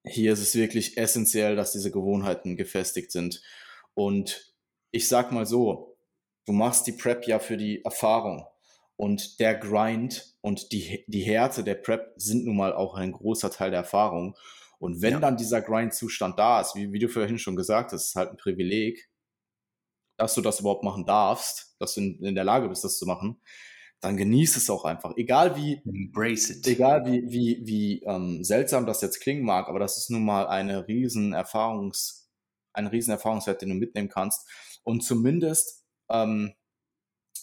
hier 0.05 0.33
ist 0.33 0.41
es 0.41 0.55
wirklich 0.55 0.97
essentiell, 0.97 1.57
dass 1.57 1.73
diese 1.73 1.91
Gewohnheiten 1.91 2.57
gefestigt 2.57 3.13
sind. 3.13 3.43
Und 3.95 4.55
ich 4.91 5.09
sag 5.09 5.33
mal 5.33 5.47
so, 5.47 5.99
du 6.47 6.53
machst 6.53 6.87
die 6.87 6.93
Prep 6.93 7.27
ja 7.27 7.39
für 7.39 7.57
die 7.57 7.85
Erfahrung. 7.85 8.47
Und 8.97 9.41
der 9.41 9.55
Grind 9.55 10.35
und 10.43 10.73
die, 10.73 11.05
die 11.07 11.23
Härte 11.23 11.65
der 11.65 11.75
Prep 11.75 12.13
sind 12.17 12.45
nun 12.45 12.57
mal 12.57 12.75
auch 12.75 12.95
ein 12.95 13.13
großer 13.13 13.51
Teil 13.51 13.71
der 13.71 13.81
Erfahrung. 13.81 14.37
Und 14.81 15.03
wenn 15.03 15.13
ja. 15.13 15.21
dann 15.21 15.37
dieser 15.37 15.61
Grind-Zustand 15.61 16.39
da 16.39 16.61
ist, 16.61 16.75
wie, 16.75 16.93
wie 16.93 16.99
du 16.99 17.09
vorhin 17.09 17.39
schon 17.39 17.55
gesagt 17.55 17.93
hast, 17.93 18.07
ist 18.07 18.17
halt 18.17 18.31
ein 18.31 18.39
Privileg, 18.39 19.11
dass 20.17 20.35
du 20.35 20.41
das 20.41 20.61
überhaupt 20.61 20.85
machen 20.85 21.05
darfst, 21.05 21.77
dass 21.79 21.95
du 21.95 22.01
in, 22.01 22.25
in 22.25 22.35
der 22.35 22.45
Lage 22.45 22.69
bist, 22.69 22.83
das 22.83 22.99
zu 22.99 23.07
machen, 23.07 23.41
dann 24.01 24.17
genieß 24.17 24.57
es 24.57 24.71
auch 24.71 24.87
einfach. 24.87 25.15
Egal 25.17 25.55
wie, 25.57 25.83
Embrace 25.85 26.51
it. 26.51 26.67
Egal 26.67 27.05
wie, 27.05 27.31
wie, 27.31 27.61
wie 27.65 28.03
ähm, 28.05 28.43
seltsam 28.43 28.87
das 28.87 29.03
jetzt 29.03 29.21
klingen 29.21 29.45
mag, 29.45 29.69
aber 29.69 29.79
das 29.79 29.99
ist 29.99 30.09
nun 30.11 30.25
mal 30.25 30.47
eine 30.47 30.89
riesen 30.89 31.35
Erfahrungs, 31.35 32.31
ein 32.73 32.87
riesen 32.87 33.11
Erfahrungswert, 33.11 33.61
den 33.61 33.69
du 33.69 33.75
mitnehmen 33.75 34.09
kannst. 34.09 34.49
Und 34.83 35.03
zumindest 35.05 35.85
ähm, 36.09 36.55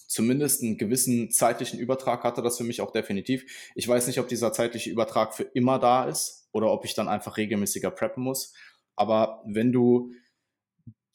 zumindest 0.07 0.63
einen 0.63 0.77
gewissen 0.77 1.31
zeitlichen 1.31 1.79
Übertrag 1.79 2.23
hatte 2.23 2.41
das 2.41 2.57
für 2.57 2.63
mich 2.63 2.81
auch 2.81 2.91
definitiv. 2.91 3.71
Ich 3.75 3.87
weiß 3.87 4.07
nicht, 4.07 4.19
ob 4.19 4.27
dieser 4.27 4.53
zeitliche 4.53 4.89
Übertrag 4.89 5.35
für 5.35 5.43
immer 5.43 5.79
da 5.79 6.05
ist 6.05 6.47
oder 6.51 6.71
ob 6.71 6.85
ich 6.85 6.95
dann 6.95 7.07
einfach 7.07 7.37
regelmäßiger 7.37 7.91
preppen 7.91 8.23
muss. 8.23 8.53
Aber 8.95 9.43
wenn 9.45 9.71
du 9.71 10.11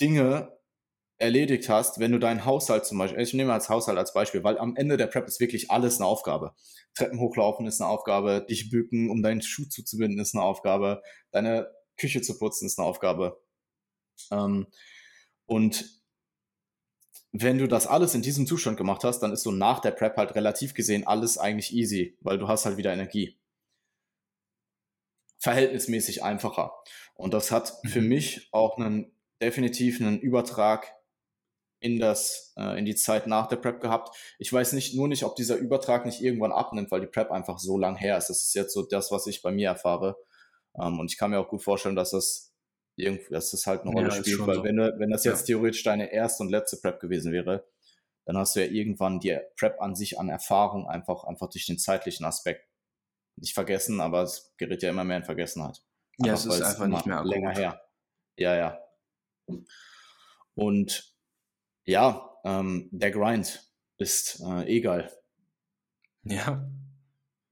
Dinge 0.01 0.57
erledigt 1.19 1.69
hast, 1.69 2.01
wenn 2.01 2.13
du 2.13 2.19
deinen 2.19 2.45
Haushalt 2.45 2.85
zum 2.85 2.99
Beispiel, 2.99 3.23
ich 3.23 3.33
nehme 3.33 3.53
als 3.53 3.69
Haushalt 3.69 3.97
als 3.97 4.13
Beispiel, 4.13 4.43
weil 4.43 4.59
am 4.59 4.77
Ende 4.77 4.97
der 4.97 5.07
Prep 5.07 5.27
ist 5.29 5.41
wirklich 5.41 5.71
alles 5.71 6.01
eine 6.01 6.07
Aufgabe. 6.07 6.55
Treppen 6.95 7.21
hochlaufen 7.21 7.67
ist 7.67 7.81
eine 7.81 7.89
Aufgabe, 7.89 8.45
dich 8.49 8.71
bücken, 8.71 9.09
um 9.09 9.23
deinen 9.23 9.41
Schuh 9.41 9.65
zuzubinden, 9.65 10.21
ist 10.21 10.35
eine 10.35 10.43
Aufgabe, 10.43 11.03
deine 11.31 11.71
Küche 11.97 12.23
zu 12.23 12.39
putzen 12.39 12.67
ist 12.67 12.79
eine 12.79 12.89
Aufgabe. 12.89 13.41
Ähm, 14.31 14.67
und 15.47 16.02
wenn 17.33 17.59
du 17.59 17.67
das 17.67 17.87
alles 17.87 18.15
in 18.15 18.23
diesem 18.23 18.47
Zustand 18.47 18.77
gemacht 18.77 19.05
hast, 19.05 19.21
dann 19.21 19.33
ist 19.33 19.43
so 19.43 19.51
nach 19.51 19.81
der 19.81 19.93
Prep 19.93 20.17
halt 20.17 20.35
relativ 20.35 20.75
gesehen 20.75 21.07
alles 21.07 21.39
eigentlich 21.39 21.73
easy, 21.73 22.17
weil 22.21 22.39
du 22.39 22.47
hast 22.47 22.67
halt 22.67 22.77
wieder 22.77 22.93
Energie. 22.93 23.39
Verhältnismäßig 25.39 26.23
einfacher. 26.23 26.73
Und 27.15 27.35
das 27.35 27.51
hat 27.51 27.75
für 27.87 28.03
mhm. 28.03 28.09
mich 28.09 28.49
auch 28.53 28.79
einen 28.79 29.13
definitiv 29.41 30.01
einen 30.01 30.21
Übertrag 30.21 30.95
in 31.81 31.99
das 31.99 32.53
äh, 32.57 32.79
in 32.79 32.85
die 32.85 32.95
Zeit 32.95 33.27
nach 33.27 33.49
der 33.49 33.57
Prep 33.57 33.81
gehabt. 33.81 34.15
Ich 34.39 34.53
weiß 34.53 34.75
nicht 34.75 34.95
nur 34.95 35.09
nicht, 35.09 35.25
ob 35.25 35.35
dieser 35.35 35.57
Übertrag 35.57 36.07
nicht 36.07 36.23
irgendwann 36.23 36.53
abnimmt, 36.53 36.91
weil 36.93 37.01
die 37.01 37.09
Prep 37.09 37.31
einfach 37.33 37.59
so 37.59 37.77
lang 37.77 37.97
her 37.97 38.17
ist. 38.19 38.29
Das 38.29 38.45
ist 38.45 38.55
jetzt 38.55 38.73
so 38.73 38.83
das, 38.83 39.11
was 39.11 39.27
ich 39.27 39.43
bei 39.43 39.51
mir 39.51 39.71
erfahre. 39.71 40.17
Ähm, 40.81 41.01
und 41.01 41.11
ich 41.11 41.19
kann 41.19 41.31
mir 41.31 41.41
auch 41.41 41.49
gut 41.49 41.63
vorstellen, 41.63 41.97
dass 41.97 42.11
das 42.11 42.52
irgendwie, 42.97 43.31
dass 43.31 43.51
das 43.51 43.67
halt 43.67 43.83
eine 43.83 43.91
Rolle 43.91 44.09
ja, 44.09 44.15
spielt, 44.15 44.47
weil 44.47 44.57
so. 44.57 44.65
wenn, 44.65 44.77
wenn 44.77 45.11
das 45.11 45.25
jetzt 45.25 45.49
ja. 45.49 45.55
theoretisch 45.55 45.83
deine 45.83 46.13
erste 46.13 46.43
und 46.43 46.51
letzte 46.51 46.77
Prep 46.77 47.01
gewesen 47.01 47.33
wäre, 47.33 47.67
dann 48.25 48.37
hast 48.37 48.55
du 48.55 48.61
ja 48.61 48.71
irgendwann 48.71 49.21
die 49.21 49.39
Prep 49.59 49.81
an 49.81 49.97
sich 49.97 50.19
an 50.19 50.29
Erfahrung 50.29 50.87
einfach, 50.87 51.25
einfach 51.25 51.49
durch 51.49 51.67
den 51.67 51.79
zeitlichen 51.79 52.25
Aspekt 52.25 52.69
nicht 53.37 53.55
vergessen, 53.55 54.01
aber 54.01 54.23
es 54.23 54.55
gerät 54.59 54.83
ja 54.83 54.91
immer 54.91 55.05
mehr 55.05 55.17
in 55.19 55.25
Vergessenheit. 55.25 55.83
Einfach, 56.19 56.27
ja, 56.27 56.35
es 56.35 56.47
ist 56.47 56.63
einfach 56.63 56.87
nicht 56.87 57.07
mehr 57.07 57.25
länger 57.25 57.51
akut. 57.51 57.63
her. 57.63 57.83
Ja, 58.37 58.57
ja. 58.57 58.79
Und 60.55 61.17
ja, 61.85 62.39
ähm, 62.45 62.89
der 62.93 63.11
Grind 63.11 63.73
ist 63.99 64.41
äh, 64.41 64.67
egal. 64.67 65.11
Ja, 66.25 66.71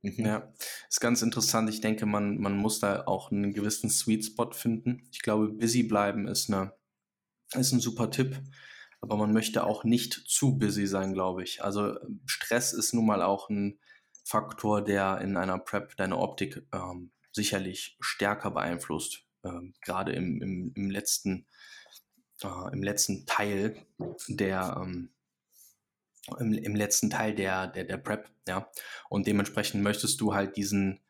Mhm. 0.03 0.25
Ja, 0.25 0.53
ist 0.89 1.01
ganz 1.01 1.23
interessant. 1.23 1.69
Ich 1.69 1.81
denke, 1.81 2.07
man, 2.07 2.39
man 2.39 2.57
muss 2.57 2.81
da 2.81 3.05
auch 3.07 3.31
einen 3.31 3.53
gewissen 3.53 3.91
Sweet 3.91 4.25
Spot 4.25 4.51
finden. 4.53 5.09
Ich 5.13 5.21
glaube, 5.21 5.49
busy 5.49 5.83
bleiben 5.83 6.27
ist, 6.27 6.51
eine, 6.51 6.73
ist 7.55 7.73
ein 7.73 7.81
super 7.81 8.11
Tipp, 8.11 8.41
aber 9.01 9.17
man 9.17 9.33
möchte 9.33 9.65
auch 9.65 9.85
nicht 9.85 10.15
zu 10.27 10.59
busy 10.59 10.87
sein, 10.87 11.13
glaube 11.13 11.43
ich. 11.43 11.63
Also 11.63 11.97
Stress 12.25 12.73
ist 12.73 12.95
nun 12.95 13.07
mal 13.07 13.23
auch 13.23 13.51
ein 13.51 13.79
Faktor, 14.25 14.83
der 14.83 15.21
in 15.21 15.37
einer 15.37 15.59
Prep 15.59 15.97
deine 15.97 16.19
Optik 16.19 16.67
ähm, 16.73 17.13
sicherlich 17.33 17.97
stärker 18.01 18.51
beeinflusst. 18.51 19.25
Ähm, 19.45 19.75
gerade 19.83 20.13
im, 20.13 20.41
im, 20.43 20.73
im, 20.75 20.91
letzten, 20.91 21.47
äh, 22.43 22.73
im 22.73 22.83
letzten 22.83 23.27
Teil 23.27 23.87
der, 24.29 24.81
ähm, 24.83 25.11
im, 26.39 26.53
im 26.53 26.75
letzten 26.75 27.11
Teil 27.11 27.35
der, 27.35 27.67
der, 27.67 27.85
der 27.85 27.97
Prep, 27.97 28.31
ja. 28.49 28.71
Und 29.09 29.27
dementsprechend 29.27 29.83
möchtest 29.83 30.21
du 30.21 30.35
halt 30.35 30.57
diesen, 30.57 31.01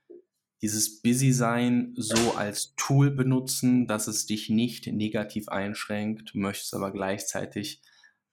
dieses 0.62 1.02
Busy-Sein 1.02 1.94
so 1.96 2.34
als 2.34 2.74
Tool 2.76 3.10
benutzen, 3.10 3.86
dass 3.86 4.06
es 4.06 4.26
dich 4.26 4.50
nicht 4.50 4.86
negativ 4.86 5.48
einschränkt, 5.48 6.34
möchtest 6.34 6.74
aber 6.74 6.92
gleichzeitig 6.92 7.82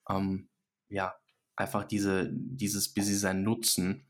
ähm, 0.09 0.49
ja 0.89 1.15
einfach 1.55 1.83
diese, 1.83 2.29
dieses 2.31 2.93
Busy-Sein 2.93 3.43
nutzen. 3.43 4.05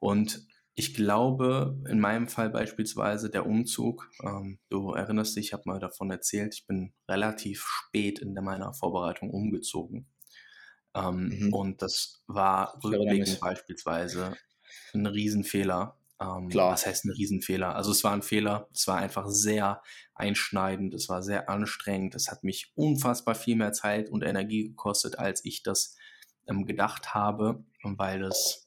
Und 0.00 0.46
ich 0.78 0.94
glaube, 0.94 1.76
in 1.88 1.98
meinem 1.98 2.28
Fall 2.28 2.50
beispielsweise 2.50 3.30
der 3.30 3.46
Umzug, 3.46 4.08
ähm, 4.22 4.60
du 4.68 4.92
erinnerst 4.92 5.36
dich, 5.36 5.46
ich 5.46 5.52
habe 5.52 5.64
mal 5.66 5.80
davon 5.80 6.10
erzählt, 6.10 6.54
ich 6.54 6.66
bin 6.66 6.92
relativ 7.08 7.64
spät 7.66 8.20
in 8.20 8.32
meiner 8.34 8.72
Vorbereitung 8.72 9.30
umgezogen. 9.30 10.06
Ähm, 10.98 11.28
mhm. 11.28 11.52
Und 11.52 11.82
das 11.82 12.22
war 12.26 12.78
rückblickend 12.82 13.40
beispielsweise 13.40 14.36
ein 14.94 15.06
Riesenfehler. 15.06 15.96
Ähm, 16.20 16.48
Klar. 16.48 16.72
Was 16.72 16.86
heißt 16.86 17.04
ein 17.04 17.12
Riesenfehler? 17.12 17.76
Also 17.76 17.92
es 17.92 18.02
war 18.02 18.12
ein 18.12 18.22
Fehler, 18.22 18.68
es 18.74 18.88
war 18.88 18.96
einfach 18.96 19.28
sehr 19.28 19.82
einschneidend, 20.14 20.94
es 20.94 21.08
war 21.08 21.22
sehr 21.22 21.48
anstrengend, 21.48 22.14
es 22.14 22.28
hat 22.28 22.42
mich 22.42 22.72
unfassbar 22.74 23.34
viel 23.34 23.54
mehr 23.54 23.72
Zeit 23.72 24.10
und 24.10 24.24
Energie 24.24 24.68
gekostet, 24.68 25.18
als 25.18 25.44
ich 25.44 25.62
das 25.62 25.96
ähm, 26.48 26.66
gedacht 26.66 27.14
habe, 27.14 27.64
weil 27.82 28.24
es 28.24 28.64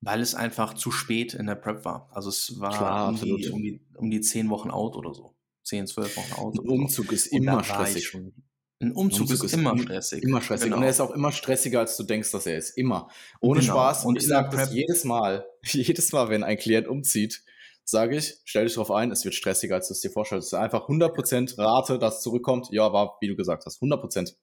weil 0.00 0.20
es 0.20 0.36
einfach 0.36 0.74
zu 0.74 0.92
spät 0.92 1.34
in 1.34 1.46
der 1.46 1.56
Prep 1.56 1.84
war. 1.84 2.08
Also 2.12 2.28
es 2.28 2.60
war 2.60 2.70
Klar, 2.76 3.08
um, 3.08 3.16
die, 3.16 3.48
um, 3.50 3.62
die, 3.62 3.80
um 3.96 4.10
die 4.10 4.20
zehn 4.20 4.50
Wochen 4.50 4.70
out 4.70 4.94
oder 4.94 5.12
so. 5.12 5.34
Zehn, 5.64 5.88
zwölf 5.88 6.16
Wochen 6.16 6.32
out. 6.34 6.54
Ein 6.54 6.68
Umzug 6.68 7.06
so. 7.06 7.12
ist 7.12 7.26
immer 7.26 7.64
stressig. 7.64 8.06
Schon, 8.06 8.32
ein 8.80 8.92
Umzug, 8.92 9.30
ist, 9.30 9.42
ist, 9.42 9.54
immer 9.54 9.78
stressig. 9.78 10.22
Immer 10.22 10.42
stressig. 10.42 10.64
Genau. 10.64 10.76
Und 10.76 10.82
er 10.82 10.90
ist 10.90 11.00
auch 11.00 11.10
immer 11.10 11.32
stressiger, 11.32 11.80
als 11.80 11.96
du 11.96 12.02
denkst, 12.02 12.30
dass 12.30 12.46
er 12.46 12.58
ist. 12.58 12.76
Immer. 12.76 13.08
Ohne 13.40 13.60
genau. 13.60 13.72
Spaß. 13.72 14.04
Und 14.04 14.16
ich 14.16 14.26
sage 14.26 14.54
das 14.54 14.72
jedes 14.72 15.04
Mal. 15.04 15.46
Jedes 15.62 16.12
Mal, 16.12 16.28
wenn 16.28 16.44
ein 16.44 16.58
Klient 16.58 16.86
umzieht, 16.86 17.42
sage 17.84 18.16
ich, 18.16 18.36
stell 18.44 18.66
dich 18.66 18.74
darauf 18.74 18.92
ein, 18.92 19.10
es 19.10 19.24
wird 19.24 19.34
stressiger, 19.34 19.74
als 19.76 19.88
du 19.88 19.94
es 19.94 20.00
dir 20.00 20.10
vorstellst. 20.10 20.48
Es 20.48 20.52
ist 20.52 20.58
einfach 20.58 20.88
100% 20.88 21.58
Rate, 21.58 21.98
dass 21.98 22.22
zurückkommt. 22.22 22.68
Ja, 22.70 22.92
war, 22.92 23.16
wie 23.20 23.28
du 23.28 23.34
gesagt 23.34 23.64
hast, 23.66 23.80
100%. 23.80 24.34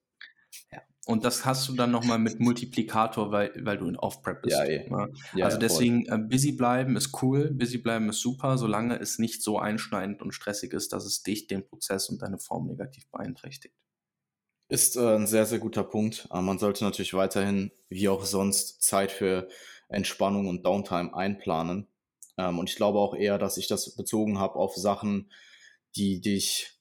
Ja. 0.71 0.81
Und 1.05 1.25
das 1.25 1.45
hast 1.45 1.67
du 1.67 1.73
dann 1.73 1.91
nochmal 1.91 2.17
mit 2.17 2.39
Multiplikator, 2.39 3.31
weil, 3.31 3.51
weil 3.61 3.77
du 3.77 3.87
in 3.87 3.97
Off-Prep 3.97 4.41
bist. 4.41 4.57
Ja, 4.57 4.65
eh. 4.65 4.89
ja. 4.89 5.07
ja 5.35 5.45
also 5.45 5.57
deswegen, 5.57 6.05
äh, 6.07 6.17
busy 6.17 6.53
bleiben 6.53 6.95
ist 6.95 7.21
cool, 7.21 7.51
busy 7.51 7.77
bleiben 7.77 8.09
ist 8.09 8.21
super, 8.21 8.57
solange 8.57 8.99
es 8.99 9.19
nicht 9.19 9.43
so 9.43 9.59
einschneidend 9.59 10.21
und 10.21 10.33
stressig 10.33 10.73
ist, 10.73 10.93
dass 10.93 11.05
es 11.05 11.21
dich, 11.21 11.47
den 11.47 11.65
Prozess 11.65 12.09
und 12.09 12.21
deine 12.21 12.39
Form 12.39 12.67
negativ 12.67 13.09
beeinträchtigt. 13.11 13.75
Ist 14.73 14.95
äh, 14.95 15.17
ein 15.17 15.27
sehr, 15.27 15.45
sehr 15.45 15.59
guter 15.59 15.83
Punkt. 15.83 16.27
Äh, 16.33 16.41
man 16.41 16.57
sollte 16.57 16.83
natürlich 16.83 17.13
weiterhin, 17.13 17.69
wie 17.89 18.09
auch 18.09 18.25
sonst, 18.25 18.81
Zeit 18.81 19.11
für 19.11 19.47
Entspannung 19.87 20.47
und 20.47 20.65
Downtime 20.65 21.13
einplanen. 21.13 21.85
Ähm, 22.39 22.57
und 22.57 22.71
ich 22.71 22.75
glaube 22.75 22.97
auch 22.97 23.13
eher, 23.13 23.37
dass 23.37 23.57
ich 23.57 23.67
das 23.67 23.95
bezogen 23.95 24.39
habe 24.39 24.55
auf 24.55 24.75
Sachen, 24.75 25.29
die 25.95 26.21
dich, 26.21 26.71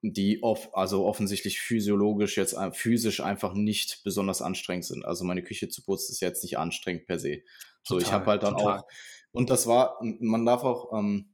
die 0.00 0.42
off, 0.42 0.70
also 0.72 1.04
offensichtlich 1.04 1.60
physiologisch 1.60 2.38
jetzt 2.38 2.54
äh, 2.54 2.72
physisch 2.72 3.20
einfach 3.20 3.52
nicht 3.52 4.02
besonders 4.02 4.40
anstrengend 4.40 4.86
sind. 4.86 5.04
Also 5.04 5.22
meine 5.22 5.42
Küche 5.42 5.68
zu 5.68 5.82
putzen 5.82 6.12
ist 6.12 6.20
jetzt 6.22 6.42
nicht 6.42 6.56
anstrengend 6.56 7.04
per 7.04 7.18
se. 7.18 7.42
So, 7.82 7.96
total, 7.96 8.02
ich 8.02 8.12
habe 8.14 8.26
halt 8.26 8.42
dann 8.42 8.56
total. 8.56 8.78
auch, 8.78 8.84
und 9.32 9.50
das 9.50 9.66
war, 9.66 9.98
man 10.00 10.46
darf 10.46 10.64
auch, 10.64 10.98
ähm, 10.98 11.28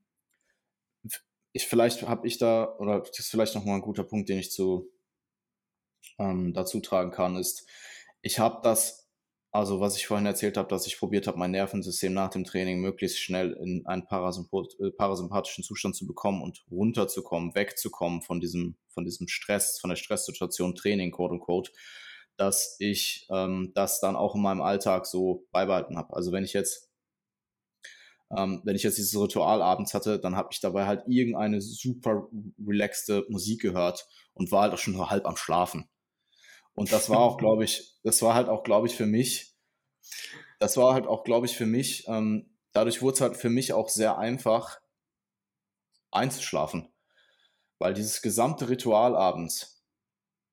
ich 1.52 1.66
vielleicht 1.66 2.02
habe 2.02 2.26
ich 2.26 2.38
da, 2.38 2.76
oder 2.78 3.00
das 3.00 3.18
ist 3.18 3.30
vielleicht 3.30 3.54
nochmal 3.54 3.76
ein 3.76 3.82
guter 3.82 4.04
Punkt, 4.04 4.28
den 4.28 4.38
ich 4.38 4.50
zu 4.50 4.90
ähm, 6.18 6.52
dazu 6.54 6.80
tragen 6.80 7.10
kann, 7.10 7.36
ist, 7.36 7.68
ich 8.22 8.38
habe 8.38 8.60
das, 8.62 9.10
also 9.50 9.80
was 9.80 9.96
ich 9.96 10.06
vorhin 10.06 10.26
erzählt 10.26 10.56
habe, 10.56 10.68
dass 10.68 10.86
ich 10.86 10.98
probiert 10.98 11.26
habe, 11.26 11.38
mein 11.38 11.50
Nervensystem 11.50 12.14
nach 12.14 12.30
dem 12.30 12.44
Training 12.44 12.80
möglichst 12.80 13.18
schnell 13.18 13.52
in 13.52 13.84
einen 13.86 14.02
äh, 14.02 14.90
parasympathischen 14.92 15.64
Zustand 15.64 15.94
zu 15.94 16.06
bekommen 16.06 16.42
und 16.42 16.64
runterzukommen, 16.70 17.54
wegzukommen 17.54 18.22
von 18.22 18.40
diesem, 18.40 18.76
von 18.88 19.04
diesem 19.04 19.28
Stress, 19.28 19.78
von 19.78 19.90
der 19.90 19.96
Stresssituation 19.96 20.74
Training, 20.74 21.10
quote 21.10 21.34
unquote, 21.34 21.72
dass 22.36 22.76
ich 22.78 23.26
ähm, 23.30 23.72
das 23.74 24.00
dann 24.00 24.16
auch 24.16 24.34
in 24.34 24.42
meinem 24.42 24.62
Alltag 24.62 25.06
so 25.06 25.46
beibehalten 25.50 25.98
habe. 25.98 26.14
Also 26.14 26.32
wenn 26.32 26.44
ich 26.44 26.54
jetzt 26.54 26.91
ähm, 28.36 28.62
wenn 28.64 28.76
ich 28.76 28.82
jetzt 28.82 28.98
dieses 28.98 29.18
Ritual 29.20 29.60
abends 29.62 29.94
hatte, 29.94 30.18
dann 30.18 30.36
habe 30.36 30.48
ich 30.52 30.60
dabei 30.60 30.86
halt 30.86 31.04
irgendeine 31.06 31.60
super 31.60 32.28
relaxte 32.66 33.26
Musik 33.28 33.60
gehört 33.60 34.06
und 34.34 34.50
war 34.50 34.62
halt 34.62 34.72
auch 34.72 34.78
schon 34.78 34.94
nur 34.94 35.10
halb 35.10 35.26
am 35.26 35.36
Schlafen. 35.36 35.88
Und 36.74 36.92
das 36.92 37.10
war 37.10 37.18
auch, 37.18 37.36
glaube 37.36 37.64
ich, 37.64 37.98
das 38.02 38.22
war 38.22 38.34
halt 38.34 38.48
auch, 38.48 38.62
glaube 38.62 38.86
ich, 38.86 38.94
für 38.94 39.06
mich, 39.06 39.54
das 40.58 40.76
war 40.76 40.94
halt 40.94 41.06
auch, 41.06 41.24
glaube 41.24 41.46
ich, 41.46 41.56
für 41.56 41.66
mich, 41.66 42.06
ähm, 42.08 42.56
dadurch 42.72 43.02
wurde 43.02 43.14
es 43.14 43.20
halt 43.20 43.36
für 43.36 43.50
mich 43.50 43.72
auch 43.72 43.88
sehr 43.88 44.18
einfach 44.18 44.80
einzuschlafen. 46.10 46.88
Weil 47.78 47.94
dieses 47.94 48.22
gesamte 48.22 48.68
Ritual 48.68 49.16
abends, 49.16 49.84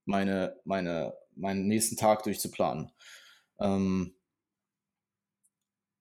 meine, 0.05 0.59
meine, 0.65 1.13
meinen 1.35 1.67
nächsten 1.67 1.95
Tag 1.95 2.23
durchzuplanen. 2.23 2.91
Ähm, 3.59 4.18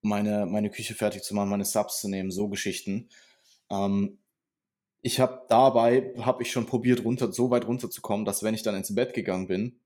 meine, 0.01 0.47
meine 0.47 0.71
Küche 0.71 0.95
fertig 0.95 1.23
zu 1.23 1.35
machen, 1.35 1.49
meine 1.49 1.65
Subs 1.65 2.01
zu 2.01 2.09
nehmen, 2.09 2.31
so 2.31 2.49
Geschichten. 2.49 3.09
Ähm, 3.71 4.19
ich 5.01 5.21
habe 5.21 5.47
dabei, 5.49 6.13
habe 6.21 6.43
ich 6.43 6.51
schon 6.51 6.67
probiert, 6.67 7.05
runter, 7.05 7.33
so 7.33 7.51
weit 7.51 7.67
runterzukommen, 7.67 8.25
dass 8.25 8.43
wenn 8.43 8.55
ich 8.55 8.63
dann 8.63 8.75
ins 8.75 8.95
Bett 8.95 9.15
gegangen 9.15 9.47
bin, 9.47 9.81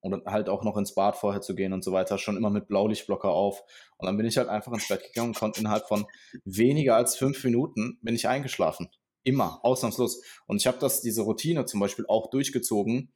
und 0.00 0.24
halt 0.26 0.48
auch 0.48 0.62
noch 0.62 0.76
ins 0.76 0.94
Bad 0.94 1.16
vorher 1.16 1.40
zu 1.40 1.54
gehen 1.54 1.72
und 1.72 1.82
so 1.82 1.92
weiter, 1.92 2.18
schon 2.18 2.36
immer 2.36 2.50
mit 2.50 2.68
Blaulichtblocker 2.68 3.30
auf. 3.30 3.64
Und 3.96 4.06
dann 4.06 4.16
bin 4.16 4.26
ich 4.26 4.38
halt 4.38 4.48
einfach 4.48 4.72
ins 4.72 4.88
Bett 4.88 5.02
gegangen 5.02 5.30
und 5.30 5.38
konnte 5.38 5.60
innerhalb 5.60 5.86
von 5.88 6.06
weniger 6.44 6.96
als 6.96 7.16
fünf 7.16 7.42
Minuten 7.44 7.98
bin 8.02 8.14
ich 8.14 8.28
eingeschlafen. 8.28 8.88
Immer, 9.24 9.60
ausnahmslos. 9.64 10.22
Und 10.46 10.58
ich 10.58 10.66
habe 10.66 10.78
das, 10.78 11.00
diese 11.00 11.22
Routine 11.22 11.64
zum 11.64 11.80
Beispiel 11.80 12.06
auch 12.06 12.30
durchgezogen, 12.30 13.12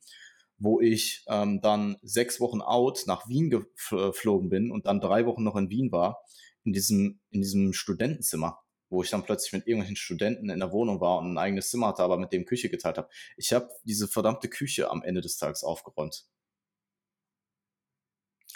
wo 0.62 0.80
ich 0.80 1.24
ähm, 1.28 1.60
dann 1.60 1.96
sechs 2.02 2.40
Wochen 2.40 2.60
out 2.60 3.04
nach 3.06 3.28
Wien 3.28 3.50
geflogen 3.50 4.48
bin 4.48 4.70
und 4.70 4.86
dann 4.86 5.00
drei 5.00 5.26
Wochen 5.26 5.42
noch 5.42 5.56
in 5.56 5.70
Wien 5.70 5.90
war, 5.92 6.22
in 6.64 6.72
diesem, 6.72 7.20
in 7.30 7.42
diesem 7.42 7.72
Studentenzimmer 7.72 8.62
wo 8.92 9.02
ich 9.02 9.08
dann 9.08 9.24
plötzlich 9.24 9.54
mit 9.54 9.66
irgendwelchen 9.66 9.96
Studenten 9.96 10.50
in 10.50 10.60
der 10.60 10.70
Wohnung 10.70 11.00
war 11.00 11.18
und 11.18 11.32
ein 11.32 11.38
eigenes 11.38 11.70
Zimmer 11.70 11.88
hatte, 11.88 12.02
aber 12.02 12.18
mit 12.18 12.30
dem 12.30 12.44
Küche 12.44 12.68
geteilt 12.68 12.98
habe. 12.98 13.08
Ich 13.38 13.54
habe 13.54 13.70
diese 13.84 14.06
verdammte 14.06 14.48
Küche 14.48 14.90
am 14.90 15.02
Ende 15.02 15.22
des 15.22 15.38
Tages 15.38 15.64
aufgeräumt. 15.64 16.26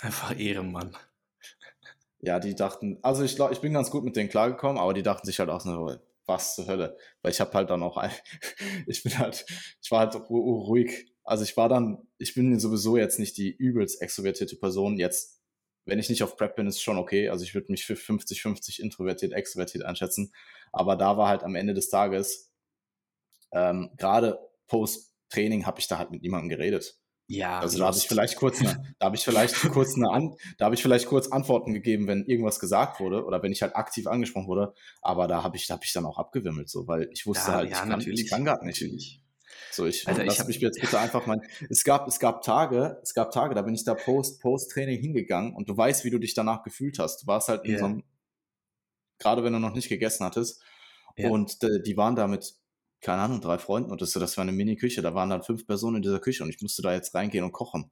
Einfach 0.00 0.38
Ehrenmann. 0.38 0.94
Ja, 2.20 2.38
die 2.38 2.54
dachten, 2.54 2.98
also 3.02 3.22
ich 3.24 3.34
glaube, 3.34 3.54
ich 3.54 3.60
bin 3.60 3.72
ganz 3.72 3.90
gut 3.90 4.04
mit 4.04 4.14
denen 4.14 4.28
klargekommen, 4.28 4.78
aber 4.78 4.92
die 4.92 5.02
dachten 5.02 5.26
sich 5.26 5.38
halt 5.38 5.48
auch 5.48 5.60
so, 5.60 5.96
was 6.26 6.54
zur 6.54 6.66
Hölle. 6.66 6.98
Weil 7.22 7.32
ich 7.32 7.40
habe 7.40 7.52
halt 7.54 7.70
dann 7.70 7.82
auch, 7.82 7.96
ein, 7.96 8.10
ich 8.86 9.02
bin 9.02 9.18
halt, 9.18 9.46
ich 9.80 9.90
war 9.90 10.00
halt 10.00 10.14
ruhig. 10.28 11.15
Also 11.26 11.44
ich 11.44 11.56
war 11.56 11.68
dann, 11.68 12.06
ich 12.18 12.34
bin 12.34 12.58
sowieso 12.58 12.96
jetzt 12.96 13.18
nicht 13.18 13.36
die 13.36 13.50
übelst 13.50 14.00
extrovertierte 14.00 14.56
Person. 14.56 14.96
Jetzt 14.96 15.36
wenn 15.86 16.00
ich 16.00 16.10
nicht 16.10 16.22
auf 16.22 16.36
Prep 16.36 16.56
bin, 16.56 16.66
ist 16.66 16.82
schon 16.82 16.98
okay. 16.98 17.28
Also 17.28 17.44
ich 17.44 17.54
würde 17.54 17.70
mich 17.70 17.84
für 17.84 17.94
50-50 17.94 18.80
introvertiert, 18.80 19.32
extrovertiert 19.32 19.84
einschätzen. 19.84 20.32
Aber 20.72 20.96
da 20.96 21.16
war 21.16 21.28
halt 21.28 21.44
am 21.44 21.54
Ende 21.54 21.74
des 21.74 21.88
Tages, 21.88 22.52
ähm, 23.52 23.90
gerade 23.96 24.38
Post-Training 24.66 25.64
habe 25.64 25.78
ich 25.78 25.86
da 25.86 25.98
halt 25.98 26.10
mit 26.10 26.22
niemandem 26.22 26.48
geredet. 26.48 26.98
Ja. 27.28 27.60
Also 27.60 27.78
da 27.78 27.86
habe 27.86 27.96
ich 27.96 28.06
vielleicht 28.06 28.36
kurz 28.36 28.60
eine, 28.60 28.94
da 28.98 29.06
habe 29.06 29.16
ich 29.16 29.24
vielleicht 29.24 29.54
kurz 29.72 29.94
eine 29.94 30.10
An, 30.10 30.34
da 30.58 30.66
habe 30.66 30.74
ich 30.74 30.82
vielleicht 30.82 31.06
kurz 31.06 31.28
Antworten 31.28 31.72
gegeben, 31.72 32.08
wenn 32.08 32.24
irgendwas 32.24 32.60
gesagt 32.60 33.00
wurde 33.00 33.24
oder 33.24 33.42
wenn 33.42 33.52
ich 33.52 33.62
halt 33.62 33.76
aktiv 33.76 34.08
angesprochen 34.08 34.48
wurde. 34.48 34.74
Aber 35.02 35.28
da 35.28 35.42
habe 35.44 35.56
ich, 35.56 35.66
da 35.66 35.74
habe 35.74 35.84
ich 35.84 35.92
dann 35.92 36.06
auch 36.06 36.18
abgewimmelt, 36.18 36.68
so, 36.68 36.88
weil 36.88 37.08
ich 37.12 37.26
wusste 37.26 37.50
ja, 37.50 37.56
halt, 37.56 37.70
ja, 37.70 37.82
ich, 37.84 37.88
kann, 37.88 38.00
ich 38.00 38.28
kann 38.28 38.44
gar 38.44 38.64
nicht. 38.64 38.80
Natürlich. 38.80 39.22
So, 39.76 39.84
ich 39.84 40.08
Alter, 40.08 40.24
lass 40.24 40.40
ich 40.40 40.46
mich 40.46 40.60
jetzt 40.60 40.80
bitte 40.80 40.98
einfach 40.98 41.26
mal. 41.26 41.38
Es 41.68 41.84
gab, 41.84 42.08
es 42.08 42.18
gab 42.18 42.42
Tage, 42.42 42.98
es 43.02 43.12
gab 43.12 43.30
Tage, 43.30 43.54
da 43.54 43.60
bin 43.60 43.74
ich 43.74 43.84
da 43.84 43.94
Post, 43.94 44.40
Post-Training 44.40 44.98
hingegangen 44.98 45.54
und 45.54 45.68
du 45.68 45.76
weißt, 45.76 46.04
wie 46.04 46.10
du 46.10 46.18
dich 46.18 46.32
danach 46.32 46.62
gefühlt 46.62 46.98
hast. 46.98 47.22
Du 47.22 47.26
warst 47.26 47.48
halt 47.48 47.66
in 47.66 47.72
yeah. 47.72 47.80
so 47.80 47.84
einem, 47.84 48.02
gerade 49.18 49.44
wenn 49.44 49.52
du 49.52 49.58
noch 49.58 49.74
nicht 49.74 49.90
gegessen 49.90 50.24
hattest. 50.24 50.62
Yeah. 51.18 51.30
Und 51.30 51.62
äh, 51.62 51.82
die 51.82 51.96
waren 51.98 52.16
da 52.16 52.26
mit, 52.26 52.54
keine 53.02 53.20
Ahnung, 53.20 53.42
drei 53.42 53.58
Freunden 53.58 53.90
und 53.90 54.00
das, 54.00 54.12
das 54.12 54.36
war 54.38 54.42
eine 54.42 54.52
Mini-Küche. 54.52 55.02
Da 55.02 55.14
waren 55.14 55.28
dann 55.28 55.42
fünf 55.42 55.66
Personen 55.66 55.96
in 55.96 56.02
dieser 56.02 56.20
Küche 56.20 56.42
und 56.42 56.48
ich 56.48 56.62
musste 56.62 56.80
da 56.80 56.94
jetzt 56.94 57.14
reingehen 57.14 57.44
und 57.44 57.52
kochen. 57.52 57.90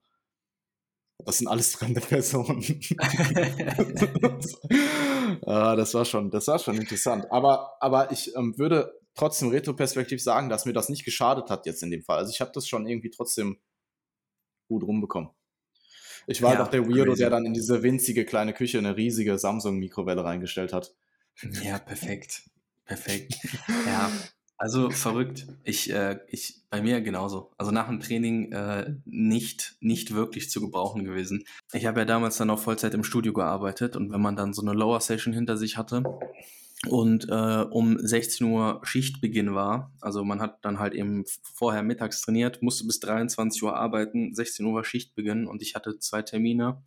Das 1.23 1.37
sind 1.37 1.47
alles 1.47 1.75
fremde 1.75 2.01
Personen. 2.01 2.63
ah, 5.45 5.75
das 5.75 5.93
war 5.93 6.05
schon, 6.05 6.31
das 6.31 6.47
war 6.47 6.57
schon 6.57 6.77
interessant. 6.77 7.27
Aber, 7.29 7.77
aber 7.79 8.11
ich 8.11 8.35
ähm, 8.35 8.57
würde 8.57 8.91
trotzdem 9.15 9.49
retroperspektiv 9.49 10.21
sagen, 10.21 10.49
dass 10.49 10.65
mir 10.65 10.73
das 10.73 10.89
nicht 10.89 11.05
geschadet 11.05 11.49
hat 11.49 11.65
jetzt 11.65 11.81
in 11.83 11.91
dem 11.91 12.03
Fall. 12.03 12.19
Also 12.19 12.31
ich 12.31 12.41
habe 12.41 12.51
das 12.53 12.67
schon 12.67 12.87
irgendwie 12.87 13.09
trotzdem 13.09 13.57
gut 14.67 14.83
rumbekommen. 14.83 15.31
Ich 16.27 16.41
war 16.41 16.53
ja, 16.53 16.59
doch 16.59 16.69
der 16.69 16.87
Weirdo, 16.87 17.11
crazy. 17.11 17.19
der 17.19 17.29
dann 17.29 17.45
in 17.45 17.53
diese 17.53 17.83
winzige 17.83 18.25
kleine 18.25 18.53
Küche 18.53 18.79
eine 18.79 18.97
riesige 18.97 19.37
Samsung-Mikrowelle 19.37 20.23
reingestellt 20.23 20.73
hat. 20.73 20.95
Ja, 21.63 21.77
perfekt. 21.77 22.49
Perfekt. 22.85 23.37
ja, 23.85 24.11
also 24.57 24.89
verrückt. 24.89 25.47
Ich, 25.63 25.91
äh, 25.91 26.19
ich, 26.27 26.61
bei 26.69 26.81
mir 26.81 27.01
genauso. 27.01 27.51
Also 27.57 27.71
nach 27.71 27.87
dem 27.87 27.99
Training 27.99 28.51
äh, 28.53 28.95
nicht, 29.05 29.75
nicht 29.81 30.13
wirklich 30.13 30.49
zu 30.49 30.61
gebrauchen 30.61 31.03
gewesen. 31.03 31.45
Ich 31.73 31.85
habe 31.85 31.99
ja 31.99 32.05
damals 32.05 32.37
dann 32.37 32.49
auch 32.49 32.59
Vollzeit 32.59 32.93
im 32.93 33.03
Studio 33.03 33.33
gearbeitet 33.33 33.95
und 33.95 34.11
wenn 34.11 34.21
man 34.21 34.35
dann 34.35 34.53
so 34.53 34.61
eine 34.61 34.73
Lower 34.73 35.01
Session 35.01 35.33
hinter 35.33 35.57
sich 35.57 35.77
hatte, 35.77 36.03
und 36.89 37.27
äh, 37.29 37.65
um 37.69 37.97
16 37.97 38.47
Uhr 38.47 38.81
Schichtbeginn 38.83 39.55
war. 39.55 39.91
Also 40.01 40.23
man 40.23 40.41
hat 40.41 40.63
dann 40.63 40.79
halt 40.79 40.93
eben 40.93 41.23
vorher 41.41 41.83
mittags 41.83 42.21
trainiert, 42.21 42.61
musste 42.61 42.85
bis 42.85 42.99
23 42.99 43.63
Uhr 43.63 43.75
arbeiten, 43.75 44.35
16 44.35 44.65
Uhr 44.65 44.75
war 44.75 44.83
Schichtbeginn 44.83 45.47
und 45.47 45.61
ich 45.61 45.75
hatte 45.75 45.97
zwei 45.99 46.21
Termine, 46.21 46.83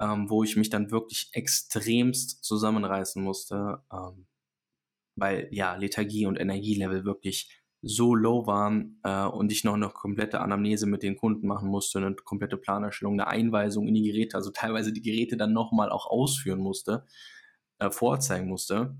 ähm, 0.00 0.28
wo 0.28 0.42
ich 0.42 0.56
mich 0.56 0.70
dann 0.70 0.90
wirklich 0.90 1.30
extremst 1.32 2.44
zusammenreißen 2.44 3.22
musste, 3.22 3.78
ähm, 3.92 4.26
weil 5.16 5.48
ja 5.52 5.74
Lethargie 5.76 6.26
und 6.26 6.38
Energielevel 6.38 7.04
wirklich 7.04 7.60
so 7.86 8.14
low 8.14 8.46
waren 8.46 8.98
äh, 9.04 9.26
und 9.26 9.52
ich 9.52 9.62
noch 9.62 9.74
eine 9.74 9.90
komplette 9.90 10.40
Anamnese 10.40 10.86
mit 10.86 11.02
den 11.02 11.16
Kunden 11.16 11.46
machen 11.46 11.68
musste, 11.68 11.98
eine 11.98 12.14
komplette 12.14 12.56
Planerstellung, 12.56 13.14
eine 13.14 13.26
Einweisung 13.26 13.86
in 13.86 13.94
die 13.94 14.02
Geräte, 14.02 14.36
also 14.36 14.50
teilweise 14.50 14.92
die 14.92 15.02
Geräte 15.02 15.36
dann 15.36 15.52
nochmal 15.52 15.90
auch 15.90 16.06
ausführen 16.06 16.60
musste, 16.60 17.04
äh, 17.86 17.90
vorzeigen 17.90 18.48
musste 18.48 18.96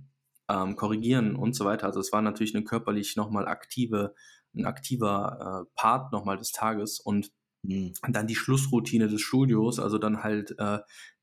ähm, 0.48 0.76
korrigieren 0.76 1.36
und 1.36 1.54
so 1.54 1.64
weiter. 1.64 1.86
Also 1.86 2.00
es 2.00 2.12
war 2.12 2.22
natürlich 2.22 2.54
eine 2.54 2.64
körperlich 2.64 3.16
nochmal 3.16 3.48
aktive, 3.48 4.14
ein 4.54 4.66
aktiver 4.66 5.66
äh, 5.66 5.70
Part 5.74 6.12
nochmal 6.12 6.36
des 6.36 6.52
Tages 6.52 7.00
und 7.00 7.32
mhm. 7.62 7.94
dann 8.08 8.26
die 8.26 8.36
Schlussroutine 8.36 9.08
des 9.08 9.20
Studios, 9.20 9.78
also 9.78 9.98
dann 9.98 10.22
halt 10.22 10.54
äh, 10.58 10.78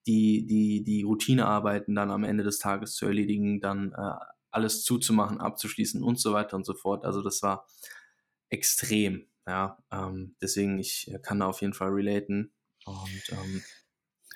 die, 0.07 0.45
die, 0.47 0.83
die 0.83 1.03
Routinearbeiten 1.03 1.93
dann 1.93 2.09
am 2.09 2.23
Ende 2.23 2.43
des 2.43 2.57
Tages 2.57 2.95
zu 2.95 3.05
erledigen, 3.05 3.61
dann 3.61 3.93
äh, 3.93 4.13
alles 4.49 4.83
zuzumachen, 4.83 5.39
abzuschließen 5.39 6.03
und 6.03 6.19
so 6.19 6.33
weiter 6.33 6.57
und 6.57 6.65
so 6.65 6.73
fort. 6.73 7.05
Also 7.05 7.21
das 7.21 7.41
war 7.43 7.67
extrem, 8.49 9.27
ja. 9.47 9.77
Ähm, 9.91 10.35
deswegen, 10.41 10.79
ich 10.79 11.13
kann 11.21 11.39
da 11.39 11.45
auf 11.45 11.61
jeden 11.61 11.73
Fall 11.73 11.89
relaten. 11.89 12.51
Und 12.85 13.23
ähm, 13.29 13.61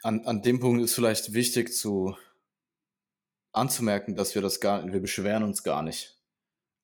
an, 0.04 0.26
an 0.26 0.42
dem 0.44 0.60
Punkt 0.60 0.84
ist 0.84 0.94
vielleicht 0.94 1.34
wichtig 1.34 1.74
zu 1.74 2.16
anzumerken, 3.56 4.16
dass 4.16 4.36
wir 4.36 4.42
das 4.42 4.60
gar, 4.60 4.86
wir 4.92 5.00
beschweren 5.00 5.44
uns 5.44 5.64
gar 5.64 5.82
nicht. 5.82 6.16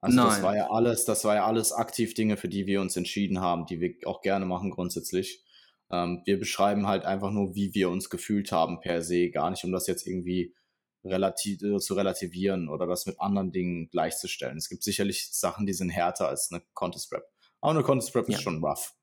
Also 0.02 0.18
Nein. 0.18 0.28
das 0.28 0.42
war 0.42 0.56
ja 0.56 0.72
alles, 0.72 1.06
das 1.06 1.24
war 1.26 1.36
ja 1.36 1.46
alles 1.46 1.72
aktiv 1.72 2.14
Dinge, 2.14 2.36
für 2.36 2.50
die 2.50 2.66
wir 2.66 2.82
uns 2.82 2.98
entschieden 2.98 3.40
haben, 3.40 3.66
die 3.68 3.80
wir 3.80 3.96
auch 4.06 4.22
gerne 4.22 4.46
machen 4.46 4.72
grundsätzlich. 4.72 5.44
Ähm, 5.92 6.24
wir 6.26 6.40
beschreiben 6.40 6.88
halt 6.88 7.06
einfach 7.06 7.32
nur, 7.32 7.54
wie 7.54 7.74
wir 7.76 7.90
uns 7.90 8.10
gefühlt 8.10 8.52
haben 8.52 8.80
per 8.80 9.04
se, 9.04 9.30
gar 9.30 9.52
nicht, 9.52 9.64
um 9.64 9.72
das 9.72 9.88
jetzt 9.88 10.08
irgendwie 10.08 10.56
relativ, 11.04 11.62
äh, 11.62 11.78
zu 11.78 11.94
relativieren 11.94 12.70
oder 12.70 12.88
das 12.88 13.06
mit 13.06 13.20
anderen 13.20 13.52
Dingen 13.52 13.90
gleichzustellen. 13.90 14.58
Es 14.58 14.70
gibt 14.70 14.84
sicherlich 14.84 15.32
Sachen, 15.32 15.66
die 15.66 15.74
sind 15.74 15.90
härter 15.90 16.30
als 16.30 16.52
eine 16.52 16.64
Contest 16.74 17.12
Rap. 17.12 17.24
Aber 17.60 17.72
eine 17.72 17.84
Contest 17.84 18.16
Rap 18.16 18.28
ja. 18.28 18.38
ist 18.38 18.44
schon 18.44 18.64
rough. 18.64 18.96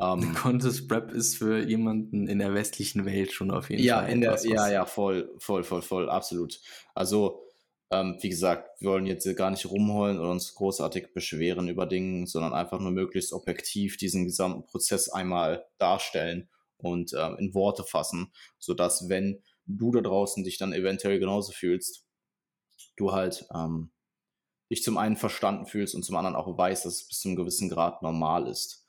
Ähm, 0.00 0.34
Contest 0.34 0.88
Prep 0.88 1.12
ist 1.12 1.36
für 1.36 1.62
jemanden 1.62 2.26
in 2.26 2.38
der 2.38 2.54
westlichen 2.54 3.04
Welt 3.04 3.32
schon 3.32 3.50
auf 3.50 3.70
jeden 3.70 3.82
ja, 3.82 4.00
Fall. 4.00 4.10
In 4.10 4.20
der, 4.20 4.38
ja, 4.44 4.70
ja, 4.70 4.86
voll, 4.86 5.34
voll, 5.38 5.64
voll, 5.64 5.82
voll, 5.82 6.08
absolut. 6.08 6.60
Also, 6.94 7.42
ähm, 7.90 8.16
wie 8.20 8.30
gesagt, 8.30 8.80
wir 8.80 8.90
wollen 8.90 9.06
jetzt 9.06 9.36
gar 9.36 9.50
nicht 9.50 9.66
rumholen 9.66 10.18
oder 10.18 10.30
uns 10.30 10.54
großartig 10.54 11.12
beschweren 11.12 11.68
über 11.68 11.86
Dinge, 11.86 12.26
sondern 12.26 12.54
einfach 12.54 12.80
nur 12.80 12.90
möglichst 12.90 13.32
objektiv 13.34 13.98
diesen 13.98 14.24
gesamten 14.24 14.64
Prozess 14.64 15.10
einmal 15.10 15.66
darstellen 15.78 16.48
und 16.78 17.12
ähm, 17.16 17.36
in 17.38 17.54
Worte 17.54 17.84
fassen, 17.84 18.32
sodass, 18.58 19.08
wenn 19.08 19.42
du 19.66 19.92
da 19.92 20.00
draußen 20.00 20.42
dich 20.42 20.56
dann 20.56 20.72
eventuell 20.72 21.18
genauso 21.18 21.52
fühlst, 21.52 22.06
du 22.96 23.12
halt 23.12 23.46
ähm, 23.54 23.92
dich 24.70 24.82
zum 24.82 24.96
einen 24.96 25.16
verstanden 25.16 25.66
fühlst 25.66 25.94
und 25.94 26.02
zum 26.02 26.16
anderen 26.16 26.34
auch 26.34 26.56
weißt, 26.56 26.86
dass 26.86 26.94
es 26.94 27.08
bis 27.08 27.20
zu 27.20 27.28
einem 27.28 27.36
gewissen 27.36 27.68
Grad 27.68 28.02
normal 28.02 28.48
ist. 28.48 28.81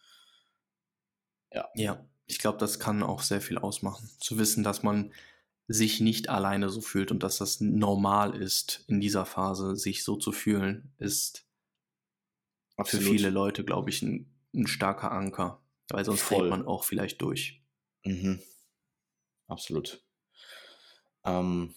Ja. 1.53 1.69
Ja, 1.75 2.05
ich 2.25 2.39
glaube, 2.39 2.57
das 2.57 2.79
kann 2.79 3.03
auch 3.03 3.21
sehr 3.21 3.41
viel 3.41 3.57
ausmachen. 3.57 4.09
Zu 4.19 4.37
wissen, 4.37 4.63
dass 4.63 4.83
man 4.83 5.13
sich 5.67 6.01
nicht 6.01 6.29
alleine 6.29 6.69
so 6.69 6.81
fühlt 6.81 7.11
und 7.11 7.23
dass 7.23 7.37
das 7.37 7.61
normal 7.61 8.35
ist, 8.35 8.83
in 8.87 8.99
dieser 8.99 9.25
Phase 9.25 9.75
sich 9.75 10.03
so 10.03 10.17
zu 10.17 10.31
fühlen, 10.31 10.93
ist 10.97 11.47
Absolut. 12.75 13.05
für 13.05 13.11
viele 13.11 13.29
Leute, 13.29 13.63
glaube 13.63 13.89
ich, 13.89 14.01
ein, 14.01 14.33
ein, 14.53 14.67
starker 14.67 15.11
Anker. 15.11 15.61
Weil 15.89 16.05
sonst 16.05 16.21
Voll. 16.21 16.39
fällt 16.39 16.49
man 16.49 16.65
auch 16.65 16.83
vielleicht 16.83 17.21
durch. 17.21 17.61
Mhm. 18.03 18.41
Absolut. 19.47 20.03
Ähm, 21.23 21.73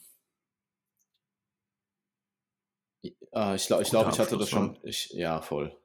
äh, 3.05 3.57
ich 3.57 3.67
glaube, 3.67 3.83
ich, 3.83 3.91
glaub, 3.91 4.13
ich 4.13 4.19
hatte 4.19 4.39
das 4.39 4.49
schon. 4.49 4.79
Ich, 4.83 5.11
ja, 5.11 5.41
voll. 5.41 5.77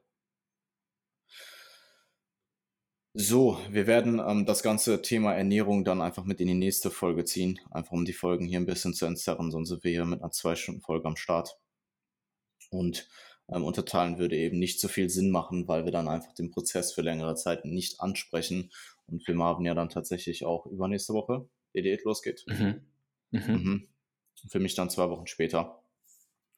So, 3.14 3.58
wir 3.68 3.86
werden 3.86 4.22
ähm, 4.26 4.46
das 4.46 4.62
ganze 4.62 5.02
Thema 5.02 5.34
Ernährung 5.34 5.84
dann 5.84 6.00
einfach 6.00 6.24
mit 6.24 6.40
in 6.40 6.48
die 6.48 6.54
nächste 6.54 6.90
Folge 6.90 7.26
ziehen, 7.26 7.60
einfach 7.70 7.92
um 7.92 8.06
die 8.06 8.14
Folgen 8.14 8.46
hier 8.46 8.58
ein 8.58 8.64
bisschen 8.64 8.94
zu 8.94 9.04
entzerren, 9.04 9.50
sonst 9.50 9.68
sind 9.68 9.84
wir 9.84 9.90
hier 9.90 10.06
mit 10.06 10.22
einer 10.22 10.30
zwei 10.30 10.54
Stunden 10.54 10.80
Folge 10.80 11.06
am 11.06 11.16
Start. 11.16 11.58
Und 12.70 13.10
ähm, 13.50 13.64
unterteilen 13.64 14.16
würde 14.18 14.36
eben 14.36 14.58
nicht 14.58 14.80
so 14.80 14.88
viel 14.88 15.10
Sinn 15.10 15.30
machen, 15.30 15.68
weil 15.68 15.84
wir 15.84 15.92
dann 15.92 16.08
einfach 16.08 16.32
den 16.32 16.50
Prozess 16.50 16.94
für 16.94 17.02
längere 17.02 17.34
Zeit 17.34 17.66
nicht 17.66 18.00
ansprechen 18.00 18.70
und 19.06 19.22
für 19.22 19.34
Marvin 19.34 19.66
ja 19.66 19.74
dann 19.74 19.90
tatsächlich 19.90 20.46
auch 20.46 20.64
übernächste 20.64 21.12
Woche 21.12 21.46
die 21.74 21.82
Diät 21.82 22.04
losgeht. 22.04 22.46
Mhm. 22.46 22.80
Mhm. 23.30 23.52
Mhm. 23.52 23.88
Für 24.48 24.58
mich 24.58 24.74
dann 24.74 24.88
zwei 24.88 25.10
Wochen 25.10 25.26
später. 25.26 25.82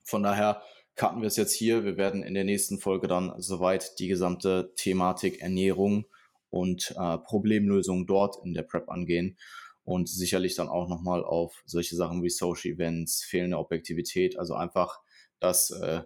Von 0.04 0.22
daher 0.22 0.62
cutten 0.94 1.20
wir 1.20 1.26
es 1.26 1.36
jetzt 1.36 1.52
hier. 1.52 1.84
Wir 1.84 1.96
werden 1.96 2.22
in 2.22 2.34
der 2.34 2.44
nächsten 2.44 2.78
Folge 2.78 3.08
dann 3.08 3.34
soweit 3.42 3.98
die 3.98 4.06
gesamte 4.06 4.72
Thematik 4.76 5.40
Ernährung 5.40 6.06
und 6.54 6.94
äh, 6.96 7.18
Problemlösung 7.18 8.06
dort 8.06 8.36
in 8.44 8.54
der 8.54 8.62
Prep 8.62 8.88
angehen 8.88 9.36
und 9.82 10.08
sicherlich 10.08 10.54
dann 10.54 10.68
auch 10.68 10.88
nochmal 10.88 11.24
auf 11.24 11.64
solche 11.66 11.96
Sachen 11.96 12.22
wie 12.22 12.30
Social 12.30 12.70
Events, 12.70 13.24
fehlende 13.24 13.58
Objektivität, 13.58 14.38
also 14.38 14.54
einfach 14.54 15.00
das, 15.40 15.72
äh, 15.72 16.04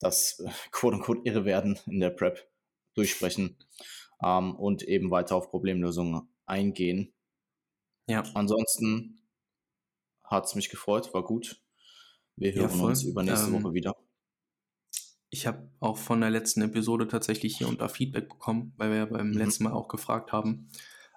das 0.00 0.40
äh, 0.40 0.50
quote-unquote 0.72 1.20
irre 1.24 1.44
werden 1.44 1.78
in 1.86 2.00
der 2.00 2.08
Prep 2.08 2.48
durchsprechen 2.94 3.58
ähm, 4.24 4.56
und 4.56 4.82
eben 4.82 5.10
weiter 5.10 5.36
auf 5.36 5.50
Problemlösungen 5.50 6.26
eingehen. 6.46 7.12
Ja. 8.06 8.22
Ansonsten 8.32 9.20
hat 10.22 10.46
es 10.46 10.54
mich 10.54 10.70
gefreut, 10.70 11.12
war 11.12 11.22
gut. 11.22 11.62
Wir 12.36 12.54
hören 12.54 12.78
ja, 12.78 12.84
uns 12.86 13.02
übernächste 13.02 13.48
ähm, 13.48 13.62
Woche 13.62 13.74
wieder. 13.74 13.94
Ich 15.34 15.48
habe 15.48 15.68
auch 15.80 15.98
von 15.98 16.20
der 16.20 16.30
letzten 16.30 16.62
Episode 16.62 17.08
tatsächlich 17.08 17.56
hier 17.56 17.66
und 17.66 17.80
da 17.80 17.88
Feedback 17.88 18.28
bekommen, 18.28 18.72
weil 18.76 18.90
wir 18.90 18.98
ja 18.98 19.06
beim 19.06 19.30
mhm. 19.30 19.36
letzten 19.36 19.64
Mal 19.64 19.72
auch 19.72 19.88
gefragt 19.88 20.30
haben. 20.30 20.68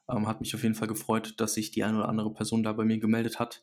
Ähm, 0.10 0.28
hat 0.28 0.42
mich 0.42 0.56
auf 0.56 0.64
jeden 0.64 0.74
Fall 0.74 0.88
gefreut, 0.88 1.36
dass 1.38 1.54
sich 1.54 1.70
die 1.70 1.84
eine 1.84 2.00
oder 2.00 2.10
andere 2.10 2.34
Person 2.34 2.64
da 2.64 2.74
bei 2.74 2.84
mir 2.84 2.98
gemeldet 2.98 3.38
hat. 3.38 3.62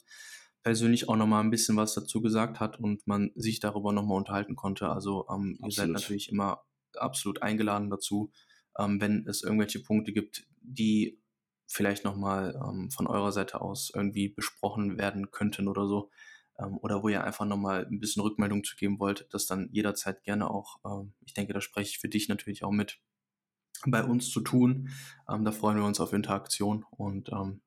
Persönlich 0.62 1.08
auch 1.08 1.16
nochmal 1.16 1.42
ein 1.42 1.50
bisschen 1.50 1.74
was 1.74 1.94
dazu 1.94 2.22
gesagt 2.22 2.60
hat 2.60 2.78
und 2.78 3.04
man 3.04 3.32
sich 3.34 3.58
darüber 3.58 3.92
nochmal 3.92 4.16
unterhalten 4.16 4.54
konnte. 4.54 4.90
Also 4.90 5.26
ähm, 5.28 5.58
ihr 5.60 5.72
seid 5.72 5.88
natürlich 5.88 6.30
immer 6.30 6.62
absolut 6.94 7.42
eingeladen 7.42 7.90
dazu, 7.90 8.30
ähm, 8.78 9.00
wenn 9.00 9.26
es 9.26 9.42
irgendwelche 9.42 9.80
Punkte 9.80 10.12
gibt, 10.12 10.46
die 10.60 11.20
vielleicht 11.66 12.04
nochmal 12.04 12.54
ähm, 12.64 12.92
von 12.92 13.08
eurer 13.08 13.32
Seite 13.32 13.60
aus 13.60 13.90
irgendwie 13.92 14.28
besprochen 14.28 14.98
werden 14.98 15.32
könnten 15.32 15.66
oder 15.66 15.88
so 15.88 16.12
ähm, 16.58 16.78
oder 16.78 17.02
wo 17.02 17.08
ihr 17.08 17.24
einfach 17.24 17.44
nochmal 17.44 17.86
ein 17.86 18.00
bisschen 18.00 18.22
Rückmeldung 18.22 18.64
zu 18.64 18.76
geben 18.76 18.98
wollt, 18.98 19.26
das 19.30 19.46
dann 19.46 19.68
jederzeit 19.72 20.22
gerne 20.22 20.50
auch, 20.50 20.78
ähm, 20.84 21.14
ich 21.24 21.34
denke, 21.34 21.52
da 21.52 21.60
spreche 21.60 21.90
ich 21.90 21.98
für 21.98 22.08
dich 22.08 22.28
natürlich 22.28 22.64
auch 22.64 22.70
mit, 22.70 23.00
bei 23.86 24.02
uns 24.04 24.30
zu 24.30 24.40
tun. 24.40 24.90
Ähm, 25.28 25.44
da 25.44 25.52
freuen 25.52 25.76
wir 25.76 25.84
uns 25.84 26.00
auf 26.00 26.12
Interaktion 26.12 26.84
und 26.90 27.30
ähm, 27.30 27.62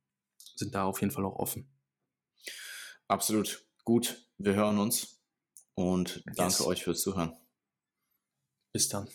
sind 0.56 0.74
da 0.74 0.86
auf 0.86 1.02
jeden 1.02 1.12
Fall 1.12 1.26
auch 1.26 1.36
offen. 1.36 1.70
Absolut. 3.08 3.66
Gut, 3.84 4.30
wir 4.38 4.54
hören 4.54 4.80
uns 4.80 5.22
und 5.76 6.24
danke 6.26 6.42
yes. 6.42 6.62
euch 6.62 6.84
fürs 6.84 7.02
Zuhören. 7.02 7.34
Bis 8.74 8.90
dann. 8.90 9.08